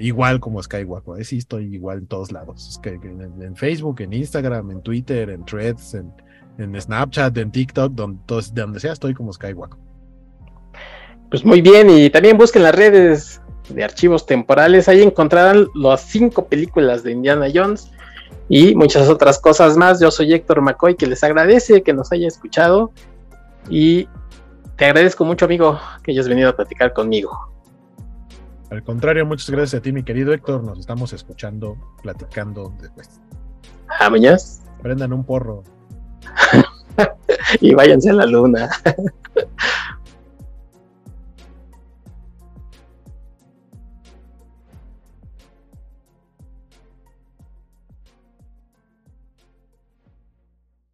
igual 0.00 0.40
como 0.40 0.60
Skywalk, 0.60 1.22
sí 1.22 1.38
estoy 1.38 1.72
igual 1.72 1.98
en 1.98 2.06
todos 2.08 2.32
lados. 2.32 2.80
en 2.82 3.54
Facebook, 3.54 4.00
en 4.00 4.12
Instagram, 4.14 4.72
en 4.72 4.82
Twitter, 4.82 5.30
en 5.30 5.44
Threads, 5.44 5.94
en 5.94 6.12
en 6.58 6.80
Snapchat, 6.80 7.36
en 7.36 7.50
TikTok, 7.50 7.92
donde, 7.92 8.20
donde 8.52 8.80
sea 8.80 8.92
estoy 8.92 9.14
como 9.14 9.32
Skywalk. 9.32 9.76
Pues 11.30 11.44
muy 11.44 11.60
bien, 11.60 11.90
y 11.90 12.08
también 12.10 12.38
busquen 12.38 12.62
las 12.62 12.74
redes 12.74 13.40
de 13.68 13.82
archivos 13.82 14.26
temporales, 14.26 14.88
ahí 14.88 15.02
encontrarán 15.02 15.66
las 15.74 16.02
cinco 16.02 16.46
películas 16.46 17.02
de 17.02 17.12
Indiana 17.12 17.46
Jones 17.52 17.90
y 18.48 18.74
muchas 18.74 19.08
otras 19.08 19.40
cosas 19.40 19.76
más. 19.76 20.00
Yo 20.00 20.10
soy 20.10 20.32
Héctor 20.32 20.60
McCoy, 20.60 20.94
que 20.94 21.06
les 21.06 21.24
agradece 21.24 21.82
que 21.82 21.92
nos 21.92 22.12
haya 22.12 22.28
escuchado 22.28 22.92
y 23.68 24.08
te 24.76 24.84
agradezco 24.84 25.24
mucho, 25.24 25.46
amigo, 25.46 25.80
que 26.02 26.12
hayas 26.12 26.28
venido 26.28 26.50
a 26.50 26.56
platicar 26.56 26.92
conmigo. 26.92 27.50
Al 28.70 28.82
contrario, 28.82 29.24
muchas 29.24 29.50
gracias 29.50 29.80
a 29.80 29.82
ti, 29.82 29.92
mi 29.92 30.02
querido 30.02 30.32
Héctor. 30.32 30.62
Nos 30.62 30.78
estamos 30.78 31.12
escuchando, 31.12 31.76
platicando 32.02 32.72
después. 32.80 33.20
Ah, 34.00 34.10
mañana. 34.10 34.36
Prendan 34.82 35.12
un 35.12 35.24
porro. 35.24 35.62
y 37.60 37.74
váyanse 37.74 38.10
a 38.10 38.14
la 38.14 38.26
luna. 38.26 38.70